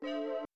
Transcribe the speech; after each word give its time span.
And 0.00 0.46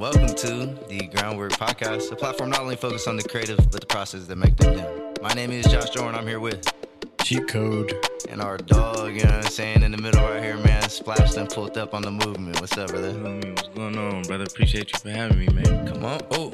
welcome 0.00 0.34
to 0.34 0.76
the 0.88 1.08
Ground 1.14 1.38
Wrk 1.38 1.52
Podcast, 1.52 2.10
a 2.10 2.16
platform 2.16 2.50
not 2.50 2.60
only 2.60 2.74
focused 2.74 3.06
on 3.06 3.16
the 3.16 3.22
creative, 3.22 3.58
but 3.70 3.80
the 3.80 3.86
process 3.86 4.26
that 4.26 4.34
make 4.36 4.56
them 4.56 4.76
them. 4.76 5.14
My 5.22 5.32
name 5.34 5.52
is 5.52 5.64
Josh 5.66 5.90
Jordan. 5.90 6.16
I'm 6.18 6.26
here 6.26 6.40
with 6.40 6.66
Cheat 7.24 7.46
code. 7.48 7.94
and 8.28 8.40
our 8.42 8.58
dog, 8.58 9.14
you 9.14 9.22
know 9.24 9.30
what 9.36 9.44
I'm 9.46 9.50
saying, 9.50 9.82
in 9.82 9.92
the 9.92 9.96
middle 9.98 10.22
right 10.22 10.42
here, 10.42 10.56
man, 10.58 10.82
splashed 10.90 11.36
and 11.36 11.48
pulled 11.48 11.78
up 11.78 11.94
on 11.94 12.02
the 12.02 12.10
movement. 12.10 12.60
What's 12.60 12.76
up, 12.76 12.90
brother? 12.90 13.12
Homie, 13.12 13.48
what's 13.54 13.68
going 13.68 13.96
on, 13.96 14.22
brother? 14.22 14.44
Appreciate 14.44 14.92
you 14.92 14.98
for 14.98 15.10
having 15.10 15.38
me, 15.38 15.46
man. 15.48 15.86
Come 15.86 16.04
on. 16.04 16.20
Oh, 16.32 16.50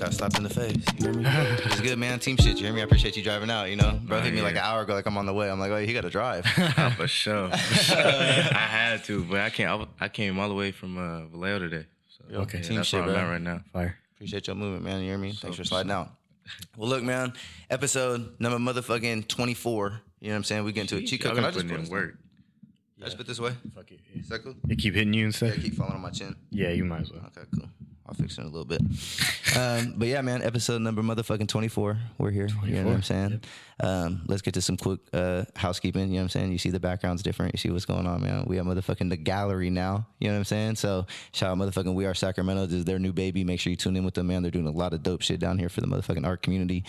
got 0.00 0.12
slapped 0.12 0.36
in 0.38 0.42
the 0.42 0.50
face. 0.50 0.76
You 0.98 1.04
hear 1.06 1.12
me? 1.14 1.24
it's 1.26 1.80
good, 1.80 1.98
man. 1.98 2.18
Team 2.18 2.36
shit. 2.36 2.56
You 2.58 2.64
hear 2.64 2.72
me? 2.74 2.80
I 2.80 2.84
appreciate 2.84 3.16
you 3.16 3.22
driving 3.22 3.48
out, 3.50 3.70
you 3.70 3.76
know? 3.76 3.98
Bro 4.04 4.20
hit 4.20 4.34
me 4.34 4.42
like 4.42 4.52
an 4.56 4.58
hour 4.62 4.82
ago, 4.82 4.94
like 4.94 5.06
I'm 5.06 5.16
on 5.16 5.26
the 5.26 5.32
way. 5.34 5.50
I'm 5.50 5.58
like, 5.60 5.70
oh, 5.70 5.78
he 5.78 5.92
got 5.92 6.02
to 6.02 6.10
drive. 6.10 6.44
Oh, 6.78 6.90
for 6.96 7.06
sure. 7.08 7.48
For 7.50 7.56
sure. 7.74 7.96
I 7.98 8.66
had 8.68 9.04
to, 9.04 9.24
but 9.24 9.40
I 9.40 9.50
can't. 9.50 9.88
I, 10.00 10.08
came 10.08 10.38
all 10.38 10.48
the 10.48 10.54
way 10.54 10.72
from 10.72 10.98
uh, 10.98 11.26
Vallejo 11.26 11.60
today. 11.60 11.86
So, 12.08 12.40
Okay. 12.40 12.58
yeah, 12.58 12.64
Team 12.64 12.76
that's 12.76 12.88
shit, 12.88 13.00
where 13.00 13.10
I'm 13.10 13.14
bro. 13.14 13.24
at 13.24 13.30
right 13.30 13.40
now. 13.42 13.60
Fire. 13.72 13.96
Appreciate 14.16 14.46
your 14.48 14.56
movement, 14.56 14.84
man. 14.84 15.00
You 15.02 15.10
hear 15.10 15.18
me? 15.18 15.32
Thanks 15.32 15.56
for 15.56 15.62
for 15.62 15.68
sliding 15.68 15.92
out. 15.92 16.10
Well, 16.76 16.88
look, 16.88 17.02
man. 17.02 17.32
Episode 17.70 18.38
number 18.40 18.58
motherfucking 18.58 19.28
24. 19.28 20.00
You 20.20 20.28
know 20.28 20.32
what 20.32 20.36
I'm 20.36 20.44
saying? 20.44 20.64
We 20.64 20.72
get 20.72 20.82
into 20.82 20.96
it. 20.98 21.06
Chico, 21.06 21.34
can 21.34 21.44
I 21.44 21.50
just 21.50 21.66
put 21.68 21.78
in 21.78 21.88
work. 21.88 22.16
Can 22.94 23.02
I 23.02 23.06
just 23.06 23.16
put 23.18 23.26
this 23.26 23.38
way? 23.38 23.52
Fuck 23.74 23.90
it. 23.92 24.00
Is 24.14 24.28
that 24.30 24.42
cool? 24.42 24.54
They 24.64 24.74
keep 24.76 24.94
hitting 24.94 25.12
you 25.12 25.26
and 25.26 25.34
Yeah, 25.42 25.50
stuff. 25.50 25.62
keep 25.62 25.74
falling 25.74 25.94
on 25.94 26.00
my 26.00 26.10
chin. 26.10 26.34
Yeah, 26.50 26.70
you 26.70 26.84
might 26.84 27.02
as 27.02 27.12
well. 27.12 27.22
Okay, 27.26 27.46
cool. 27.54 27.68
I'll 28.08 28.14
fix 28.14 28.38
it 28.38 28.42
in 28.42 28.46
a 28.46 28.50
little 28.50 28.64
bit. 28.64 28.80
Um, 29.56 29.94
but 29.96 30.08
yeah, 30.08 30.20
man, 30.20 30.42
episode 30.42 30.80
number 30.82 31.02
motherfucking 31.02 31.48
24. 31.48 31.98
We're 32.18 32.30
here. 32.30 32.48
You 32.64 32.82
know 32.82 32.84
what 32.84 32.94
I'm 32.94 33.02
24, 33.02 33.02
saying? 33.02 33.40
Um, 33.80 34.22
let's 34.26 34.42
get 34.42 34.54
to 34.54 34.62
some 34.62 34.76
quick 34.76 35.00
uh, 35.12 35.44
housekeeping. 35.54 36.08
You 36.08 36.14
know 36.14 36.16
what 36.16 36.22
I'm 36.22 36.28
saying? 36.28 36.52
You 36.52 36.58
see 36.58 36.70
the 36.70 36.80
background's 36.80 37.22
different. 37.22 37.54
You 37.54 37.58
see 37.58 37.70
what's 37.70 37.84
going 37.84 38.06
on, 38.06 38.22
man. 38.22 38.44
We 38.46 38.56
have 38.56 38.66
motherfucking 38.66 39.10
the 39.10 39.16
gallery 39.16 39.70
now. 39.70 40.06
You 40.20 40.28
know 40.28 40.34
what 40.34 40.38
I'm 40.38 40.44
saying? 40.44 40.76
So 40.76 41.06
shout 41.32 41.50
out 41.50 41.58
motherfucking 41.58 41.94
We 41.94 42.06
Are 42.06 42.14
Sacramento. 42.14 42.66
This 42.66 42.76
is 42.76 42.84
their 42.84 42.98
new 42.98 43.12
baby. 43.12 43.44
Make 43.44 43.60
sure 43.60 43.70
you 43.70 43.76
tune 43.76 43.96
in 43.96 44.04
with 44.04 44.14
them, 44.14 44.28
man. 44.28 44.42
They're 44.42 44.50
doing 44.50 44.66
a 44.66 44.70
lot 44.70 44.92
of 44.92 45.02
dope 45.02 45.22
shit 45.22 45.40
down 45.40 45.58
here 45.58 45.68
for 45.68 45.80
the 45.80 45.86
motherfucking 45.86 46.26
art 46.26 46.42
community. 46.42 46.84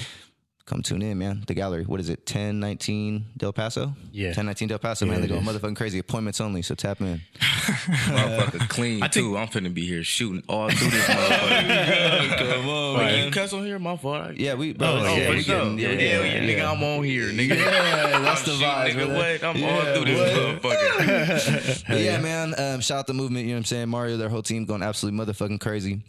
Come 0.67 0.83
tune 0.83 1.01
in, 1.01 1.17
man. 1.17 1.43
The 1.47 1.53
gallery. 1.53 1.85
What 1.85 2.01
is 2.01 2.09
it? 2.09 2.19
1019 2.29 3.25
Del 3.37 3.53
Paso? 3.53 3.93
Yeah. 4.11 4.27
1019 4.27 4.67
Del 4.67 4.79
Paso, 4.79 5.05
man. 5.05 5.21
They're 5.21 5.23
it 5.23 5.27
going 5.29 5.47
is. 5.47 5.61
motherfucking 5.61 5.77
crazy. 5.77 5.97
Appointments 5.99 6.41
only. 6.41 6.61
So 6.61 6.75
tap 6.75 6.99
in. 6.99 7.21
Motherfucker 7.39 8.67
clean 8.67 9.01
I 9.01 9.07
think- 9.07 9.25
too. 9.27 9.37
I'm 9.37 9.47
finna 9.47 9.73
be 9.73 9.87
here 9.87 10.03
shooting 10.03 10.43
all 10.49 10.69
through 10.69 10.89
this 10.89 11.05
motherfucker. 11.07 12.37
Come 12.37 12.67
on, 12.69 12.93
Like, 12.95 13.23
you 13.25 13.31
cuss 13.31 13.53
on 13.53 13.63
here, 13.65 13.79
my 13.79 13.95
fault. 13.95 14.35
Yeah, 14.35 14.55
we, 14.55 14.73
bro. 14.73 14.87
Oh, 14.89 15.03
yeah, 15.03 15.15
yeah, 15.15 15.29
we 15.29 15.35
we 15.37 15.43
getting, 15.45 15.79
yeah, 15.79 15.89
yeah, 15.91 15.99
yeah, 15.99 16.23
yeah, 16.43 16.59
nigga. 16.59 16.75
I'm 16.75 16.83
on 16.83 17.03
here, 17.05 17.27
nigga. 17.31 17.55
Yeah, 17.55 18.19
that's 18.19 18.41
the 18.43 18.51
I'm 18.51 18.59
vibes, 18.59 18.91
nigga. 18.93 19.15
What? 19.15 19.43
I'm 19.47 19.55
Yeah, 19.57 19.69
all 19.69 19.95
through 19.95 20.05
this 20.13 20.35
what? 20.35 20.61
motherfucker. 20.61 21.83
But 21.87 21.99
yeah, 22.01 22.19
man. 22.19 22.53
Um, 22.59 22.81
shout 22.81 22.99
out 22.99 23.07
the 23.07 23.13
movement. 23.13 23.45
You 23.45 23.51
know 23.51 23.55
what 23.55 23.59
I'm 23.59 23.65
saying? 23.65 23.87
Mario, 23.89 24.17
their 24.17 24.27
whole 24.27 24.43
team 24.43 24.65
going 24.65 24.83
absolutely 24.83 25.23
motherfucking 25.25 25.61
crazy. 25.61 26.01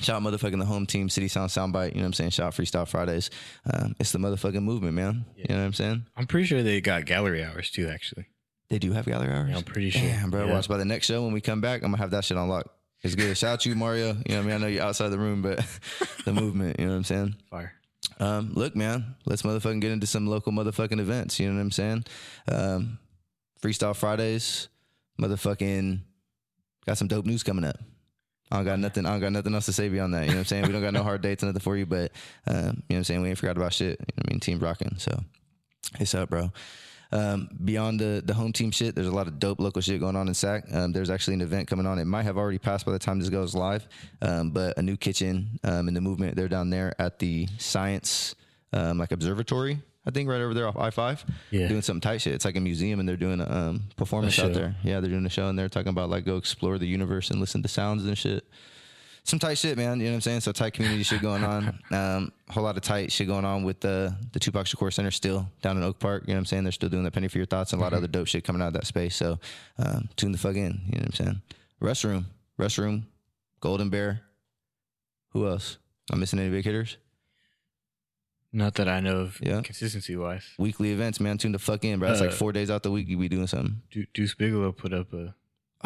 Shout 0.00 0.16
out 0.16 0.22
motherfucking 0.22 0.58
the 0.58 0.64
home 0.64 0.86
team, 0.86 1.08
City 1.08 1.28
Sound 1.28 1.50
Soundbyte. 1.50 1.90
You 1.90 1.96
know 1.96 2.00
what 2.02 2.06
I'm 2.06 2.12
saying? 2.14 2.30
Shout 2.30 2.48
out 2.48 2.54
Freestyle 2.54 2.86
Fridays. 2.88 3.30
Um, 3.72 3.94
it's 4.00 4.10
the 4.12 4.18
motherfucking 4.18 4.62
movement, 4.62 4.94
man. 4.94 5.24
You 5.36 5.44
know 5.48 5.56
what 5.60 5.66
I'm 5.66 5.72
saying? 5.72 6.06
I'm 6.16 6.26
pretty 6.26 6.46
sure 6.46 6.62
they 6.62 6.80
got 6.80 7.04
gallery 7.06 7.44
hours 7.44 7.70
too. 7.70 7.88
Actually, 7.88 8.26
They 8.70 8.78
do 8.80 8.90
have 8.92 9.06
gallery 9.06 9.32
hours. 9.32 9.50
Yeah, 9.50 9.56
I'm 9.56 9.62
pretty 9.62 9.90
sure. 9.90 10.02
Damn, 10.02 10.30
bro. 10.30 10.46
Yeah. 10.46 10.52
Watch 10.54 10.68
by 10.68 10.78
the 10.78 10.84
next 10.84 11.06
show 11.06 11.22
when 11.22 11.32
we 11.32 11.40
come 11.40 11.60
back, 11.60 11.82
I'm 11.82 11.90
gonna 11.92 11.98
have 12.02 12.10
that 12.10 12.24
shit 12.24 12.36
on 12.36 12.48
lock. 12.48 12.66
It's 13.02 13.14
good. 13.14 13.36
Shout 13.36 13.52
out 13.52 13.60
to 13.60 13.68
you, 13.68 13.76
Mario. 13.76 14.08
You 14.08 14.12
know 14.14 14.20
what 14.24 14.30
I 14.38 14.40
mean? 14.42 14.50
I 14.52 14.58
know 14.58 14.66
you're 14.66 14.82
outside 14.82 15.10
the 15.10 15.18
room, 15.18 15.42
but 15.42 15.64
the 16.24 16.32
movement. 16.32 16.80
You 16.80 16.86
know 16.86 16.92
what 16.92 16.96
I'm 16.98 17.04
saying? 17.04 17.36
fire. 17.50 17.74
Um, 18.18 18.52
look, 18.54 18.74
man, 18.76 19.14
let's 19.26 19.42
motherfucking 19.42 19.80
get 19.80 19.92
into 19.92 20.06
some 20.06 20.26
local 20.26 20.52
motherfucking 20.52 21.00
events. 21.00 21.38
You 21.38 21.48
know 21.50 21.56
what 21.56 21.60
I'm 21.62 21.70
saying? 21.70 22.04
Um, 22.50 22.98
Freestyle 23.62 23.94
Fridays, 23.96 24.68
motherfucking 25.20 26.00
got 26.86 26.98
some 26.98 27.08
dope 27.08 27.26
news 27.26 27.42
coming 27.42 27.64
up. 27.64 27.76
I 28.50 28.56
don't 28.56 28.64
got 28.64 28.78
nothing. 28.78 29.06
I 29.06 29.10
don't 29.10 29.20
got 29.20 29.32
nothing 29.32 29.54
else 29.54 29.66
to 29.66 29.72
say 29.72 29.88
beyond 29.88 30.14
that. 30.14 30.22
You 30.22 30.28
know 30.28 30.34
what 30.34 30.40
I'm 30.40 30.44
saying? 30.44 30.66
We 30.66 30.72
don't 30.72 30.82
got 30.82 30.92
no 30.92 31.02
hard 31.02 31.22
dates 31.22 31.42
nothing 31.42 31.60
for 31.60 31.76
you, 31.76 31.86
but 31.86 32.12
um, 32.46 32.56
you 32.56 32.60
know 32.60 32.72
what 32.88 32.96
I'm 32.96 33.04
saying? 33.04 33.22
We 33.22 33.28
ain't 33.30 33.38
forgot 33.38 33.56
about 33.56 33.72
shit. 33.72 33.98
You 33.98 34.06
know 34.06 34.14
what 34.16 34.26
I 34.26 34.30
mean? 34.32 34.40
Team 34.40 34.58
rocking. 34.60 34.94
So 34.98 35.18
it's 35.98 36.14
up, 36.14 36.30
bro. 36.30 36.52
Um, 37.12 37.48
beyond 37.64 38.00
the 38.00 38.22
the 38.24 38.34
home 38.34 38.52
team 38.52 38.70
shit, 38.70 38.94
there's 38.94 39.06
a 39.06 39.14
lot 39.14 39.28
of 39.28 39.38
dope 39.38 39.60
local 39.60 39.80
shit 39.80 40.00
going 40.00 40.16
on 40.16 40.28
in 40.28 40.34
SAC. 40.34 40.64
Um, 40.72 40.92
there's 40.92 41.10
actually 41.10 41.34
an 41.34 41.42
event 41.42 41.68
coming 41.68 41.86
on. 41.86 41.98
It 41.98 42.06
might 42.06 42.24
have 42.24 42.36
already 42.36 42.58
passed 42.58 42.84
by 42.84 42.92
the 42.92 42.98
time 42.98 43.20
this 43.20 43.28
goes 43.28 43.54
live, 43.54 43.86
um, 44.20 44.50
but 44.50 44.76
a 44.78 44.82
new 44.82 44.96
kitchen 44.96 45.58
um, 45.62 45.88
in 45.88 45.94
the 45.94 46.00
movement. 46.00 46.36
They're 46.36 46.48
down 46.48 46.70
there 46.70 46.94
at 47.00 47.20
the 47.20 47.46
science 47.58 48.34
um, 48.72 48.98
like 48.98 49.12
observatory. 49.12 49.80
I 50.06 50.10
think 50.10 50.28
right 50.28 50.40
over 50.40 50.54
there 50.54 50.68
off 50.68 50.76
I 50.76 50.90
five. 50.90 51.24
Yeah. 51.50 51.68
doing 51.68 51.82
something 51.82 52.00
tight 52.00 52.20
shit. 52.20 52.34
It's 52.34 52.44
like 52.44 52.56
a 52.56 52.60
museum, 52.60 53.00
and 53.00 53.08
they're 53.08 53.16
doing 53.16 53.40
a 53.40 53.50
um, 53.50 53.84
performance 53.96 54.38
out 54.38 54.52
there. 54.52 54.76
Yeah, 54.82 55.00
they're 55.00 55.10
doing 55.10 55.26
a 55.26 55.30
show, 55.30 55.48
and 55.48 55.58
they're 55.58 55.68
talking 55.68 55.88
about 55.88 56.10
like 56.10 56.24
go 56.24 56.36
explore 56.36 56.78
the 56.78 56.86
universe 56.86 57.30
and 57.30 57.40
listen 57.40 57.62
to 57.62 57.68
sounds 57.68 58.04
and 58.04 58.16
shit 58.16 58.44
some 59.24 59.38
tight 59.38 59.56
shit, 59.56 59.76
man. 59.76 59.98
You 59.98 60.06
know 60.06 60.12
what 60.12 60.16
I'm 60.16 60.20
saying? 60.20 60.40
So 60.40 60.52
tight 60.52 60.74
community 60.74 61.02
shit 61.02 61.20
going 61.20 61.44
on. 61.44 61.80
Um, 61.94 62.32
whole 62.50 62.64
lot 62.64 62.76
of 62.76 62.82
tight 62.82 63.12
shit 63.12 63.28
going 63.28 63.44
on 63.44 63.62
with 63.62 63.78
the 63.80 64.16
the 64.32 64.40
Tupac 64.40 64.66
Shakur 64.66 64.92
Center 64.92 65.12
still 65.12 65.48
down 65.62 65.76
in 65.76 65.84
Oak 65.84 66.00
Park. 66.00 66.24
You 66.26 66.34
know 66.34 66.38
what 66.38 66.40
I'm 66.40 66.46
saying? 66.46 66.64
They're 66.64 66.72
still 66.72 66.88
doing 66.88 67.04
the 67.04 67.10
Penny 67.10 67.28
for 67.28 67.38
Your 67.38 67.46
Thoughts 67.46 67.72
and 67.72 67.80
a 67.80 67.84
lot 67.84 67.92
of 67.92 67.98
other 67.98 68.08
dope 68.08 68.26
shit 68.26 68.42
coming 68.42 68.60
out 68.60 68.68
of 68.68 68.72
that 68.74 68.86
space. 68.86 69.14
So 69.14 69.38
um, 69.78 70.08
tune 70.16 70.32
the 70.32 70.38
fuck 70.38 70.56
in. 70.56 70.80
You 70.86 70.98
know 70.98 71.04
what 71.04 71.06
I'm 71.06 71.12
saying? 71.12 71.42
Restroom, 71.80 72.24
restroom, 72.58 73.04
Golden 73.60 73.90
Bear. 73.90 74.22
Who 75.30 75.46
else? 75.46 75.78
I'm 76.10 76.18
I 76.18 76.20
missing 76.20 76.40
any 76.40 76.50
big 76.50 76.64
hitters? 76.64 76.96
Not 78.56 78.74
that 78.74 78.88
I 78.88 79.00
know 79.00 79.16
of. 79.18 79.38
Yeah. 79.42 79.60
Consistency 79.62 80.14
wise, 80.14 80.44
Weekly 80.58 80.92
events, 80.92 81.18
man. 81.18 81.38
Tune 81.38 81.50
the 81.52 81.58
fuck 81.58 81.84
in, 81.84 81.98
bro. 81.98 82.12
It's 82.12 82.20
like 82.20 82.30
Uh, 82.30 82.34
four 82.34 82.52
days 82.52 82.70
out 82.70 82.84
the 82.84 82.90
week 82.92 83.08
you 83.08 83.18
be 83.18 83.28
doing 83.28 83.48
something. 83.48 83.82
Du- 83.90 84.06
Deuce 84.14 84.34
Bigelow 84.34 84.70
put 84.70 84.92
up 84.92 85.12
a. 85.12 85.34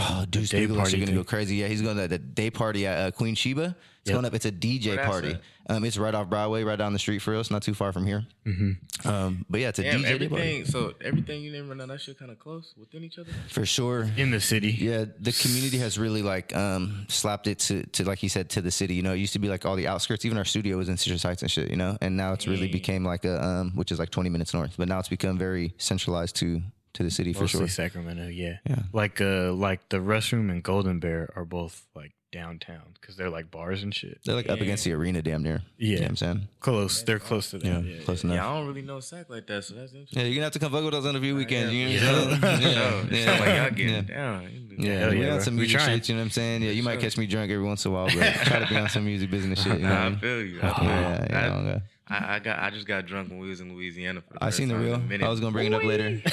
Oh, 0.00 0.24
dude, 0.30 0.48
day 0.48 0.60
Bigelow's 0.66 0.76
party 0.78 0.92
gonna 0.98 1.06
thing. 1.06 1.14
go 1.16 1.24
crazy. 1.24 1.56
Yeah, 1.56 1.66
he's 1.66 1.82
going 1.82 1.96
to 1.96 2.06
the 2.06 2.18
day 2.18 2.50
party 2.50 2.86
at 2.86 2.98
uh, 2.98 3.10
Queen 3.10 3.34
Sheba. 3.34 3.74
It's 4.02 4.10
Yep. 4.10 4.14
going 4.14 4.24
up. 4.26 4.34
It's 4.34 4.46
a 4.46 4.52
DJ 4.52 4.86
Where 4.86 4.96
that's 4.96 5.08
party. 5.08 5.36
Um, 5.68 5.84
it's 5.84 5.98
right 5.98 6.14
off 6.14 6.30
Broadway, 6.30 6.62
right 6.62 6.76
down 6.78 6.94
the 6.94 6.98
street 6.98 7.18
for 7.18 7.34
us. 7.34 7.50
Not 7.50 7.62
too 7.62 7.74
far 7.74 7.92
from 7.92 8.06
here. 8.06 8.24
Mm-hmm. 8.46 9.06
Um, 9.08 9.44
but 9.50 9.60
yeah, 9.60 9.68
it's 9.68 9.80
a 9.80 9.82
Damn, 9.82 10.00
DJ 10.00 10.02
day 10.04 10.08
everything. 10.14 10.30
party 10.30 10.64
So 10.64 10.94
everything 11.04 11.42
you 11.42 11.52
named 11.52 11.68
right 11.68 11.76
now, 11.76 11.86
that 11.86 12.00
shit 12.00 12.18
kind 12.18 12.30
of 12.30 12.38
close 12.38 12.72
within 12.78 13.04
each 13.04 13.18
other. 13.18 13.30
for 13.50 13.66
sure. 13.66 14.08
In 14.16 14.30
the 14.30 14.40
city. 14.40 14.70
Yeah, 14.70 15.04
the 15.20 15.32
community 15.32 15.76
has 15.78 15.98
really 15.98 16.22
like 16.22 16.56
um, 16.56 17.04
slapped 17.08 17.48
it 17.48 17.58
to, 17.60 17.84
to 17.84 18.04
like 18.04 18.18
he 18.18 18.28
said 18.28 18.48
to 18.50 18.62
the 18.62 18.70
city. 18.70 18.94
You 18.94 19.02
know, 19.02 19.12
it 19.12 19.18
used 19.18 19.34
to 19.34 19.40
be 19.40 19.48
like 19.48 19.66
all 19.66 19.76
the 19.76 19.88
outskirts. 19.88 20.24
Even 20.24 20.38
our 20.38 20.44
studio 20.46 20.78
was 20.78 20.88
in 20.88 20.96
Citrus 20.96 21.22
Heights 21.24 21.42
and 21.42 21.50
shit. 21.50 21.68
You 21.68 21.76
know, 21.76 21.98
and 22.00 22.16
now 22.16 22.32
it's 22.32 22.46
really 22.46 22.68
became 22.68 23.04
like 23.04 23.24
a 23.26 23.44
um, 23.44 23.72
which 23.74 23.92
is 23.92 23.98
like 23.98 24.10
20 24.10 24.30
minutes 24.30 24.54
north. 24.54 24.74
But 24.78 24.88
now 24.88 25.00
it's 25.00 25.08
become 25.08 25.36
very 25.36 25.74
centralized 25.76 26.36
to 26.36 26.62
to 26.94 27.02
the 27.02 27.10
city 27.10 27.32
for 27.32 27.42
Mostly 27.42 27.60
sure. 27.60 27.68
Sacramento. 27.68 28.26
Yeah. 28.28 28.58
Yeah. 28.68 28.82
Like 28.92 29.20
uh, 29.20 29.52
like 29.52 29.88
the 29.88 29.98
restroom 29.98 30.50
and 30.50 30.62
Golden 30.62 30.98
Bear 31.00 31.30
are 31.36 31.44
both 31.44 31.86
like 31.94 32.12
downtown 32.30 32.82
because 33.00 33.16
they're 33.16 33.30
like 33.30 33.50
bars 33.50 33.82
and 33.82 33.94
shit. 33.94 34.18
They're 34.22 34.34
like 34.34 34.50
up 34.50 34.60
against 34.60 34.84
the 34.84 34.92
arena, 34.92 35.22
damn 35.22 35.42
near. 35.42 35.62
You 35.78 35.88
know 35.88 35.94
Yeah. 35.94 36.00
what 36.02 36.08
I'm 36.10 36.16
saying. 36.16 36.48
Close. 36.60 37.02
They're 37.02 37.18
close 37.18 37.50
to 37.52 37.58
that. 37.58 37.66
Yeah, 37.66 37.78
Yeah. 37.80 38.02
close 38.02 38.22
enough. 38.22 38.34
Yeah, 38.36 38.46
I 38.50 38.54
don't 38.58 38.66
really 38.66 38.82
know 38.82 39.00
sack 39.00 39.30
like 39.30 39.46
that, 39.46 39.64
so 39.64 39.74
that's 39.74 39.92
interesting. 39.92 40.18
Yeah, 40.20 40.26
you're 40.26 40.34
gonna 40.34 40.44
have 40.44 40.52
to 40.52 40.58
come 40.58 40.70
fuck 40.72 40.84
with 40.84 40.92
us 40.92 41.06
on 41.06 41.16
a 41.16 41.20
few 41.20 41.34
weekends. 41.36 41.72
You 41.72 41.86
know 41.86 41.90
Yeah. 41.90 42.24
what 42.28 42.44
I'm 42.44 42.60
saying? 42.62 43.08
Yeah, 43.10 43.18
Yeah, 43.18 43.40
like 43.40 43.48
y'all 43.56 43.70
getting 43.70 43.94
yeah. 43.94 44.00
down. 44.02 44.50
Yeah, 44.78 44.98
Hell 44.98 45.10
we 45.10 45.22
yeah, 45.24 45.34
on 45.34 45.40
some 45.40 45.56
music 45.56 45.80
shit, 45.80 46.08
you 46.10 46.14
know 46.16 46.20
what 46.20 46.24
I'm 46.26 46.30
saying? 46.30 46.62
Yeah, 46.62 46.70
you 46.72 46.82
might 46.82 47.00
catch 47.00 47.16
me 47.16 47.26
drunk 47.26 47.50
every 47.50 47.64
once 47.64 47.84
in 47.86 47.92
a 47.92 47.94
while, 47.94 48.06
but 48.06 48.34
try 48.44 48.58
to 48.58 48.66
be 48.66 48.76
on 48.76 48.88
some 48.90 49.04
music 49.06 49.30
business 49.30 49.62
shit. 49.62 49.78
You 49.78 49.86
know 49.86 49.92
I 49.94 50.08
Nah, 50.10 50.16
I 50.16 50.20
feel 50.20 50.42
you. 50.42 50.60
I, 50.62 50.74
feel 50.74 50.84
you. 50.84 50.90
Yeah, 50.90 51.26
yeah, 51.30 51.38
I 51.38 51.62
know. 51.62 51.80
I, 52.10 52.34
I 52.36 52.38
got. 52.38 52.58
I 52.58 52.70
just 52.70 52.86
got 52.86 53.04
drunk 53.06 53.28
when 53.30 53.38
we 53.38 53.48
was 53.48 53.60
in 53.60 53.74
Louisiana. 53.74 54.20
For 54.22 54.34
the 54.34 54.42
I 54.42 54.46
first 54.48 54.56
seen 54.58 54.68
the 54.68 54.74
time 54.74 54.84
in 54.84 55.08
real. 55.08 55.24
I 55.24 55.28
was 55.30 55.40
gonna 55.40 55.52
bring 55.52 55.66
it 55.66 55.74
up 55.74 55.82
later. 55.84 56.22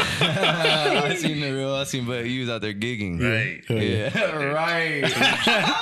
I 0.00 1.14
seen 1.16 1.40
the 1.40 1.52
real. 1.52 1.74
I 1.74 1.84
seen, 1.84 2.06
but 2.06 2.24
he 2.24 2.40
was 2.40 2.48
out 2.48 2.60
there 2.60 2.74
gigging. 2.74 3.20
Right. 3.20 3.62
Oh, 3.68 3.74
yeah, 3.74 4.36
right. 4.52 5.04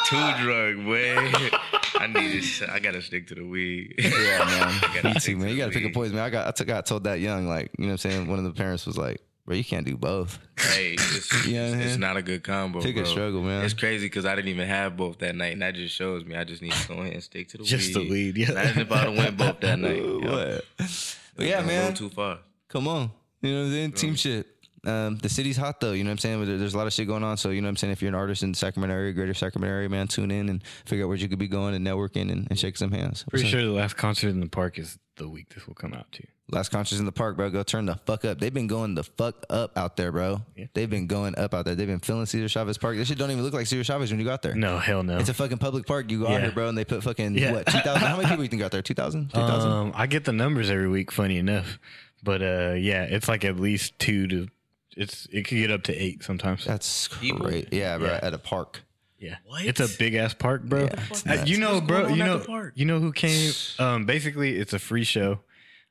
Too 0.06 0.42
drunk, 0.44 0.84
boy. 0.84 1.58
I 2.00 2.06
need 2.06 2.42
to. 2.42 2.72
I 2.72 2.78
gotta 2.78 3.02
stick 3.02 3.26
to 3.28 3.34
the 3.34 3.44
weed. 3.44 3.94
Yeah, 3.98 4.10
man. 4.44 4.80
gotta 4.94 5.08
Me 5.08 5.14
too, 5.14 5.20
stick 5.20 5.36
man. 5.38 5.46
to 5.48 5.52
You 5.52 5.58
gotta 5.58 5.70
the 5.72 5.80
pick 5.80 5.90
a 5.90 5.94
poison, 5.94 6.16
man. 6.16 6.24
I 6.24 6.30
got, 6.30 6.46
I 6.48 6.50
took, 6.52 6.66
got 6.66 6.86
told 6.86 7.04
that 7.04 7.20
young, 7.20 7.46
like, 7.48 7.70
you 7.78 7.84
know 7.86 7.92
what 7.92 8.04
I'm 8.04 8.10
saying? 8.10 8.28
One 8.28 8.38
of 8.38 8.44
the 8.44 8.52
parents 8.52 8.86
was 8.86 8.96
like, 8.96 9.20
bro, 9.46 9.56
you 9.56 9.64
can't 9.64 9.86
do 9.86 9.96
both. 9.96 10.38
Hey, 10.58 10.92
it's, 10.94 11.46
You 11.46 11.56
know 11.60 11.70
what 11.70 11.80
it's 11.80 11.96
not 11.96 12.16
a 12.16 12.22
good 12.22 12.44
combo. 12.44 12.80
Pick 12.80 12.96
a 12.96 13.06
struggle, 13.06 13.42
man. 13.42 13.64
It's 13.64 13.74
crazy 13.74 14.06
because 14.06 14.26
I 14.26 14.34
didn't 14.34 14.48
even 14.48 14.68
have 14.68 14.96
both 14.96 15.18
that 15.18 15.34
night, 15.34 15.52
and 15.54 15.62
that 15.62 15.74
just 15.74 15.94
shows 15.94 16.24
me 16.24 16.36
I 16.36 16.44
just 16.44 16.62
need 16.62 16.72
to 16.72 16.88
go 16.88 16.94
ahead 16.94 17.14
and 17.14 17.22
stick 17.22 17.48
to 17.48 17.58
the 17.58 17.64
Just 17.64 17.88
weed. 17.88 17.92
Just 17.92 17.94
the 17.94 18.10
weed, 18.10 18.36
yeah. 18.36 18.50
Imagine 18.52 18.82
if 18.82 18.92
I'd 18.92 19.08
have 19.08 19.16
went 19.16 19.36
both 19.36 19.60
that 19.60 19.78
night. 19.78 19.96
you 19.96 20.20
know? 20.20 20.32
What? 20.32 20.64
But 21.36 21.46
yeah, 21.46 21.56
Don't 21.58 21.62
go 21.62 21.72
man. 21.72 21.94
Too 21.94 22.08
far. 22.10 22.38
Come 22.68 22.88
on. 22.88 23.10
You 23.42 23.52
know 23.52 23.58
what 23.60 23.66
I'm 23.66 23.72
saying? 23.72 23.92
Team 23.92 24.14
shit. 24.14 24.46
Um, 24.86 25.16
the 25.18 25.28
city's 25.28 25.56
hot 25.56 25.80
though. 25.80 25.92
You 25.92 26.04
know 26.04 26.08
what 26.08 26.12
I'm 26.12 26.18
saying? 26.18 26.44
There- 26.46 26.56
There's 26.56 26.74
a 26.74 26.78
lot 26.78 26.86
of 26.86 26.92
shit 26.92 27.06
going 27.08 27.24
on. 27.24 27.36
So 27.36 27.50
you 27.50 27.60
know 27.60 27.66
what 27.66 27.70
I'm 27.70 27.76
saying? 27.76 27.92
If 27.92 28.00
you're 28.00 28.08
an 28.10 28.14
artist 28.14 28.42
in 28.44 28.52
the 28.52 28.56
Sacramento 28.58 28.94
area, 28.94 29.12
Greater 29.12 29.34
Sacramento 29.34 29.74
area, 29.74 29.88
man, 29.88 30.06
tune 30.06 30.30
in 30.30 30.48
and 30.48 30.62
figure 30.86 31.04
out 31.04 31.08
where 31.08 31.16
you 31.16 31.28
could 31.28 31.38
be 31.38 31.48
going 31.48 31.74
and 31.74 31.84
networking 31.86 32.30
and, 32.30 32.46
and 32.48 32.58
shake 32.58 32.76
some 32.76 32.92
hands. 32.92 33.24
Pretty 33.28 33.44
up? 33.46 33.50
sure 33.50 33.62
the 33.62 33.70
last 33.70 33.96
concert 33.96 34.28
in 34.28 34.40
the 34.40 34.48
park 34.48 34.78
is 34.78 34.96
the 35.16 35.28
week 35.28 35.52
this 35.52 35.66
will 35.66 35.74
come 35.74 35.92
out 35.94 36.10
too. 36.12 36.24
Last 36.50 36.70
concerts 36.70 36.98
in 36.98 37.04
the 37.04 37.12
park, 37.12 37.36
bro. 37.36 37.50
Go 37.50 37.62
turn 37.62 37.84
the 37.86 37.96
fuck 38.06 38.24
up. 38.24 38.38
They've 38.40 38.54
been 38.54 38.68
going 38.68 38.94
the 38.94 39.02
fuck 39.04 39.44
up 39.50 39.76
out 39.76 39.96
there, 39.98 40.12
bro. 40.12 40.40
Yeah. 40.56 40.66
They've 40.72 40.88
been 40.88 41.06
going 41.06 41.36
up 41.36 41.52
out 41.52 41.66
there. 41.66 41.74
They've 41.74 41.86
been 41.86 41.98
filling 41.98 42.24
Cesar 42.24 42.48
Chavez 42.48 42.78
Park. 42.78 42.96
This 42.96 43.08
shit 43.08 43.18
don't 43.18 43.30
even 43.30 43.42
look 43.44 43.52
like 43.52 43.66
Cesar 43.66 43.84
Chavez 43.84 44.10
when 44.10 44.18
you 44.18 44.24
got 44.24 44.40
there. 44.40 44.54
No, 44.54 44.78
hell 44.78 45.02
no. 45.02 45.18
It's 45.18 45.28
a 45.28 45.34
fucking 45.34 45.58
public 45.58 45.86
park. 45.86 46.10
You 46.10 46.20
go 46.20 46.26
out 46.28 46.30
Yeah. 46.34 46.40
here, 46.42 46.52
bro, 46.52 46.68
and 46.70 46.78
they 46.78 46.86
put 46.86 47.02
fucking 47.02 47.36
Yeah. 47.36 47.52
what 47.52 47.66
two 47.66 47.80
thousand? 47.80 48.06
How 48.08 48.16
many 48.16 48.28
people 48.30 48.44
you 48.44 48.48
think 48.48 48.60
got 48.60 48.70
there? 48.70 48.80
2,000? 48.82 49.28
2,000? 49.34 49.70
Um, 49.70 49.92
I 49.94 50.06
get 50.06 50.24
the 50.24 50.32
numbers 50.32 50.70
every 50.70 50.88
week. 50.88 51.10
Funny 51.12 51.36
enough, 51.36 51.78
but 52.22 52.42
uh, 52.42 52.74
yeah, 52.76 53.04
it's 53.04 53.28
like 53.28 53.44
at 53.44 53.56
least 53.58 53.98
two 53.98 54.26
to. 54.28 54.48
It's 54.96 55.26
it 55.30 55.46
could 55.46 55.56
get 55.58 55.70
up 55.70 55.84
to 55.84 55.94
eight 55.94 56.24
sometimes. 56.24 56.64
That's 56.64 57.08
People. 57.20 57.46
great. 57.46 57.72
Yeah, 57.72 57.98
bro. 57.98 58.08
Yeah. 58.08 58.20
At 58.22 58.34
a 58.34 58.38
park. 58.38 58.82
yeah, 59.18 59.36
What? 59.44 59.64
it's 59.64 59.78
a 59.80 59.88
big 59.98 60.14
ass 60.14 60.34
park, 60.34 60.64
bro. 60.64 60.84
Yeah, 60.84 61.04
it's 61.10 61.24
Uh, 61.26 61.34
nuts. 61.36 61.50
you 61.50 61.58
know, 61.58 61.74
What's 61.74 61.86
bro. 61.86 62.04
on 62.06 62.16
You 62.16 62.22
at 62.22 62.26
know, 62.26 62.38
park? 62.40 62.72
you 62.76 62.84
know 62.84 62.98
who 62.98 63.12
came. 63.12 63.52
Um, 63.78 64.06
basically, 64.06 64.56
it's 64.56 64.72
a 64.72 64.78
free 64.80 65.04
show. 65.04 65.40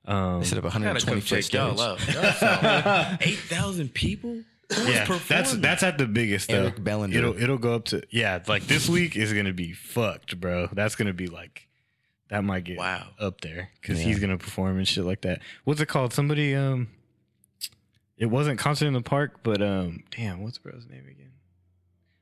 Um, 0.06 0.40
They 0.40 0.46
set 0.48 0.58
up 0.58 0.66
a 0.66 0.68
Gotta 0.68 0.80
120 0.86 1.06
come 1.06 1.22
foot 1.22 1.44
check 1.44 1.54
y'all 1.54 1.78
stage. 1.98 2.16
out. 2.16 2.24
Y'all 2.24 2.34
sound- 2.34 3.18
Eight 3.22 3.40
thousand 3.40 3.94
people. 3.94 4.42
Who's 4.70 4.80
yeah, 4.90 5.06
that's 5.06 5.08
performing? 5.08 5.62
that's 5.62 5.84
at 5.84 5.98
the 5.98 6.06
biggest 6.08 6.50
though. 6.50 6.64
Eric 6.64 6.84
Bellinger. 6.84 7.18
It'll 7.18 7.42
it'll 7.42 7.58
go 7.58 7.76
up 7.76 7.86
to 7.86 8.04
yeah. 8.10 8.42
Like 8.48 8.68
this 8.68 8.90
week 8.90 9.16
is 9.16 9.32
gonna 9.32 9.54
be 9.54 9.72
fucked, 9.72 10.38
bro. 10.42 10.68
That's 10.74 10.96
gonna 10.96 11.14
be 11.14 11.28
like 11.28 11.67
that 12.30 12.44
might 12.44 12.64
get 12.64 12.78
Wow. 12.78 13.08
up 13.20 13.42
there 13.42 13.70
because 13.82 14.00
Yeah. 14.00 14.06
he's 14.08 14.20
gonna 14.20 14.38
perform 14.38 14.78
and 14.78 14.88
shit 14.88 15.04
like 15.06 15.22
that. 15.22 15.42
What's 15.64 15.80
it 15.82 15.88
called? 15.88 16.14
Somebody 16.14 16.56
um, 16.56 16.90
it 18.18 18.28
wasn't 18.28 18.60
concert 18.60 18.88
in 18.88 18.94
the 18.94 19.02
park, 19.02 19.40
but 19.44 19.62
um, 19.62 20.04
damn, 20.16 20.42
what's 20.42 20.58
the 20.58 20.70
bro's 20.70 20.86
name 20.90 21.06
again? 21.10 21.32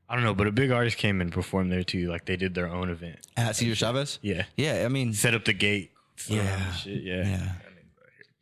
I 0.08 0.14
don't 0.16 0.24
know, 0.24 0.36
but 0.36 0.46
a 0.46 0.52
big 0.52 0.70
artist 0.72 0.98
came 0.98 1.20
and 1.22 1.32
performed 1.32 1.72
there 1.72 1.84
too. 1.84 2.10
Like 2.10 2.26
they 2.26 2.36
did 2.38 2.54
their 2.54 2.68
own 2.68 2.90
event. 2.90 3.26
At 3.38 3.56
Cesar 3.56 3.76
Chavez? 3.76 4.20
Yeah, 4.22 4.44
Yeah, 4.56 4.84
I 4.86 4.90
mean, 4.90 5.14
set 5.14 5.34
up 5.34 5.46
the 5.46 5.54
gate. 5.54 5.92
Yeah. 6.28 6.74
shit, 6.74 7.02
yeah. 7.04 7.24
yeah. 7.26 7.52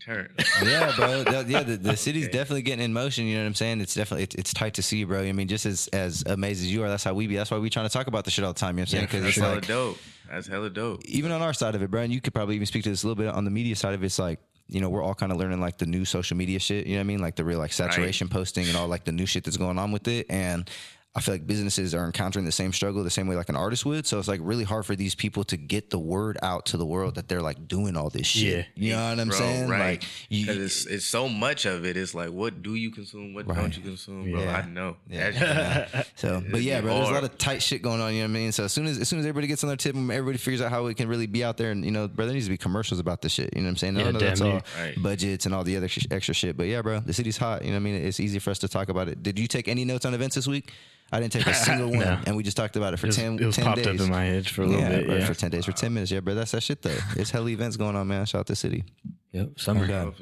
Turn. 0.04 0.34
yeah, 0.66 0.92
bro. 0.98 1.24
That- 1.24 1.48
yeah, 1.48 1.64
the, 1.64 1.78
the 1.78 1.96
city's 1.96 2.28
definitely 2.28 2.64
getting 2.64 2.84
in 2.84 2.92
motion. 2.92 3.26
You 3.26 3.36
know 3.38 3.44
what 3.44 3.48
I'm 3.48 3.54
saying? 3.56 3.80
It's 3.80 3.94
definitely 3.96 4.24
it's, 4.24 4.36
it's 4.36 4.54
tight 4.54 4.74
to 4.74 4.84
see, 4.84 5.06
bro. 5.06 5.22
I 5.22 5.32
mean, 5.32 5.48
just 5.48 5.66
as 5.66 5.88
as 5.94 6.24
amazed 6.28 6.62
as 6.62 6.70
you 6.70 6.84
are, 6.84 6.90
that's 6.90 7.06
how 7.06 7.14
we 7.14 7.26
be. 7.28 7.38
That's 7.38 7.50
why 7.50 7.58
we 7.58 7.70
trying 7.70 7.88
to 7.88 7.94
talk 7.94 8.08
about 8.08 8.26
the 8.26 8.32
shit 8.32 8.44
all 8.44 8.52
the 8.52 8.60
time. 8.60 8.78
You 8.78 8.82
know 8.82 8.82
what 8.82 8.94
I'm 9.06 9.08
saying? 9.10 9.22
Because 9.22 9.22
for 9.22 9.28
it's 9.30 9.38
That's 9.38 9.46
hella 9.48 9.56
like 9.56 9.68
dope. 9.68 9.98
That's 10.30 10.48
hella 10.48 10.70
dope. 10.70 11.04
even 11.06 11.32
on 11.32 11.42
our 11.42 11.54
side 11.54 11.76
of 11.76 11.82
it, 11.82 11.92
bro. 11.92 12.02
And 12.02 12.14
you 12.14 12.22
could 12.22 12.34
probably 12.34 12.56
even 12.56 12.66
speak 12.66 12.84
to 12.84 12.90
this 12.90 13.04
a 13.04 13.08
little 13.08 13.22
bit 13.22 13.34
on 13.34 13.46
the 13.46 13.52
media 13.52 13.76
side 13.76 13.94
of 13.94 14.04
it. 14.04 14.06
It's 14.06 14.20
like 14.20 14.40
you 14.68 14.80
know 14.82 14.90
we're 14.90 15.04
all 15.04 15.14
kind 15.16 15.32
of 15.32 15.38
learning 15.38 15.60
like 15.60 15.78
the 15.78 15.86
new 15.86 16.06
social 16.06 16.38
media 16.38 16.60
shit. 16.60 16.86
You 16.88 16.94
know 16.94 17.00
what 17.00 17.02
I 17.02 17.08
mean? 17.08 17.20
Like 17.20 17.36
the 17.36 17.44
real 17.46 17.60
like 17.60 17.74
saturation 17.74 18.28
posting 18.30 18.68
and 18.68 18.78
all 18.78 18.88
like 18.88 19.04
the 19.04 19.12
new 19.12 19.26
shit 19.26 19.44
that's 19.44 19.58
going 19.58 19.78
on 19.78 19.92
with 19.92 20.08
it. 20.08 20.26
And 20.30 20.70
I 21.16 21.22
feel 21.22 21.36
like 21.36 21.46
businesses 21.46 21.94
are 21.94 22.06
encountering 22.08 22.44
the 22.44 22.52
same 22.52 22.74
struggle 22.74 23.04
the 23.04 23.10
same 23.12 23.28
way 23.28 23.36
like 23.36 23.48
an 23.50 23.56
artist 23.56 23.86
would. 23.86 24.08
So 24.08 24.18
it's 24.18 24.28
like 24.28 24.40
really 24.42 24.64
hard 24.64 24.84
for 24.84 24.96
these 24.96 25.14
people 25.14 25.44
to 25.44 25.58
get 25.58 25.92
the 25.92 26.00
word 26.00 26.40
out 26.42 26.66
to 26.68 26.78
the 26.78 26.88
world 26.88 27.14
that 27.16 27.28
they're 27.28 27.40
like 27.44 27.68
doing 27.68 27.96
all 27.96 28.10
this 28.10 28.26
shit. 28.26 28.66
Yeah. 28.76 28.84
You 28.88 28.92
know 28.96 29.10
what 29.10 29.20
I'm 29.20 29.28
Bro, 29.28 29.38
saying? 29.38 29.70
Right. 29.70 29.80
Like 29.80 30.04
you, 30.30 30.48
Because 30.48 30.58
it's 30.64 30.86
it's 30.88 31.06
so 31.06 31.30
much 31.30 31.66
of 31.66 31.86
it. 31.86 31.98
It's 31.98 32.16
like, 32.16 32.30
what 32.32 32.64
do 32.64 32.74
you 32.74 32.90
consume? 32.90 33.36
What 33.36 33.46
Right. 33.46 33.56
don't 33.60 33.78
you 33.78 33.84
consume, 33.84 34.32
bro? 34.32 34.42
Yeah. 34.42 34.58
I 34.58 34.68
know. 34.68 34.98
Yeah. 35.08 35.30
That's- 35.30 36.08
So, 36.16 36.44
but 36.50 36.62
yeah, 36.62 36.80
be 36.82 36.86
bro, 36.88 36.96
there's 36.96 37.10
a 37.10 37.14
lot 37.14 37.24
of 37.24 37.38
tight 37.38 37.62
shit 37.62 37.84
going 37.84 38.02
on. 38.02 38.12
You 38.14 38.22
know 38.22 38.26
what 38.30 38.32
I 38.32 38.34
mean? 38.42 38.52
So 38.52 38.64
as 38.64 38.72
soon 38.72 38.88
as 38.88 38.98
as 38.98 39.08
soon 39.08 39.20
as 39.20 39.26
everybody 39.26 39.46
gets 39.46 39.64
on 39.64 39.68
their 39.68 39.78
tip, 39.78 39.94
and 39.96 40.10
everybody 40.12 40.40
figures 40.40 40.62
out 40.62 40.72
how 40.72 40.88
it 40.88 40.98
can 40.98 41.08
really 41.10 41.28
be 41.28 41.44
out 41.44 41.58
there, 41.58 41.70
and 41.70 41.86
you 41.86 41.92
know, 41.92 42.08
bro, 42.08 42.26
there 42.26 42.34
needs 42.34 42.48
to 42.48 42.52
be 42.52 42.58
commercials 42.58 43.00
about 43.00 43.22
this 43.22 43.34
shit. 43.34 43.52
You 43.56 43.62
know 43.62 43.68
what 43.68 43.72
I'm 43.72 43.78
saying? 43.78 43.98
Yeah, 43.98 44.08
I 44.08 44.12
know 44.12 44.20
that's 44.20 44.40
damn 44.40 44.50
all 44.54 44.62
near. 44.84 44.94
Budgets 44.98 45.46
and 45.46 45.54
all 45.54 45.64
the 45.64 45.78
other 45.78 45.88
sh- 45.88 46.08
extra 46.10 46.34
shit. 46.34 46.58
But 46.58 46.68
yeah, 46.68 46.82
bro, 46.82 47.02
the 47.02 47.14
city's 47.14 47.38
hot. 47.38 47.62
You 47.62 47.68
know 47.70 47.76
what 47.76 47.82
I 47.82 47.84
mean? 47.84 47.96
It's 48.04 48.20
easy 48.20 48.40
for 48.40 48.50
us 48.50 48.58
to 48.60 48.68
talk 48.68 48.90
about 48.90 49.10
it. 49.10 49.22
Did 49.22 49.38
you 49.38 49.48
take 49.48 49.68
any 49.68 49.86
notes 49.86 50.06
on 50.06 50.16
events 50.16 50.36
this 50.36 50.48
week? 50.48 50.72
I 51.12 51.20
didn't 51.20 51.34
take 51.34 51.46
a 51.48 51.54
single 51.54 51.90
one, 51.90 52.00
No. 52.00 52.20
and 52.26 52.36
we 52.36 52.42
just 52.44 52.58
talked 52.58 52.76
about 52.76 52.94
it 52.94 52.98
for 52.98 53.06
It 53.06 53.10
was, 53.10 53.16
10, 53.18 53.40
it 53.40 53.46
was 53.46 53.56
10 53.56 53.66
popped 53.66 53.78
days. 53.84 53.88
up 53.88 54.06
in 54.06 54.10
my 54.12 54.24
head 54.26 54.48
for 54.48 54.64
a 54.64 54.66
little 54.66 54.82
yeah, 54.82 54.90
bit. 55.02 55.10
Yeah, 55.20 55.26
for 55.26 55.34
ten 55.36 55.52
days, 55.52 55.66
for 55.66 55.72
ten 55.72 55.94
minutes. 55.94 56.12
Yeah, 56.12 56.22
bro, 56.22 56.34
that's 56.34 56.52
that 56.52 56.64
shit 56.64 56.82
though. 56.82 56.98
It's 57.16 57.30
hell 57.30 57.48
events 57.50 57.78
going 57.78 57.96
on, 57.96 58.08
man. 58.08 58.26
Shout 58.26 58.40
out 58.40 58.46
the 58.48 58.56
city. 58.56 58.84
yep. 59.32 59.60
Summer. 59.60 59.86
Oh. 59.92 60.14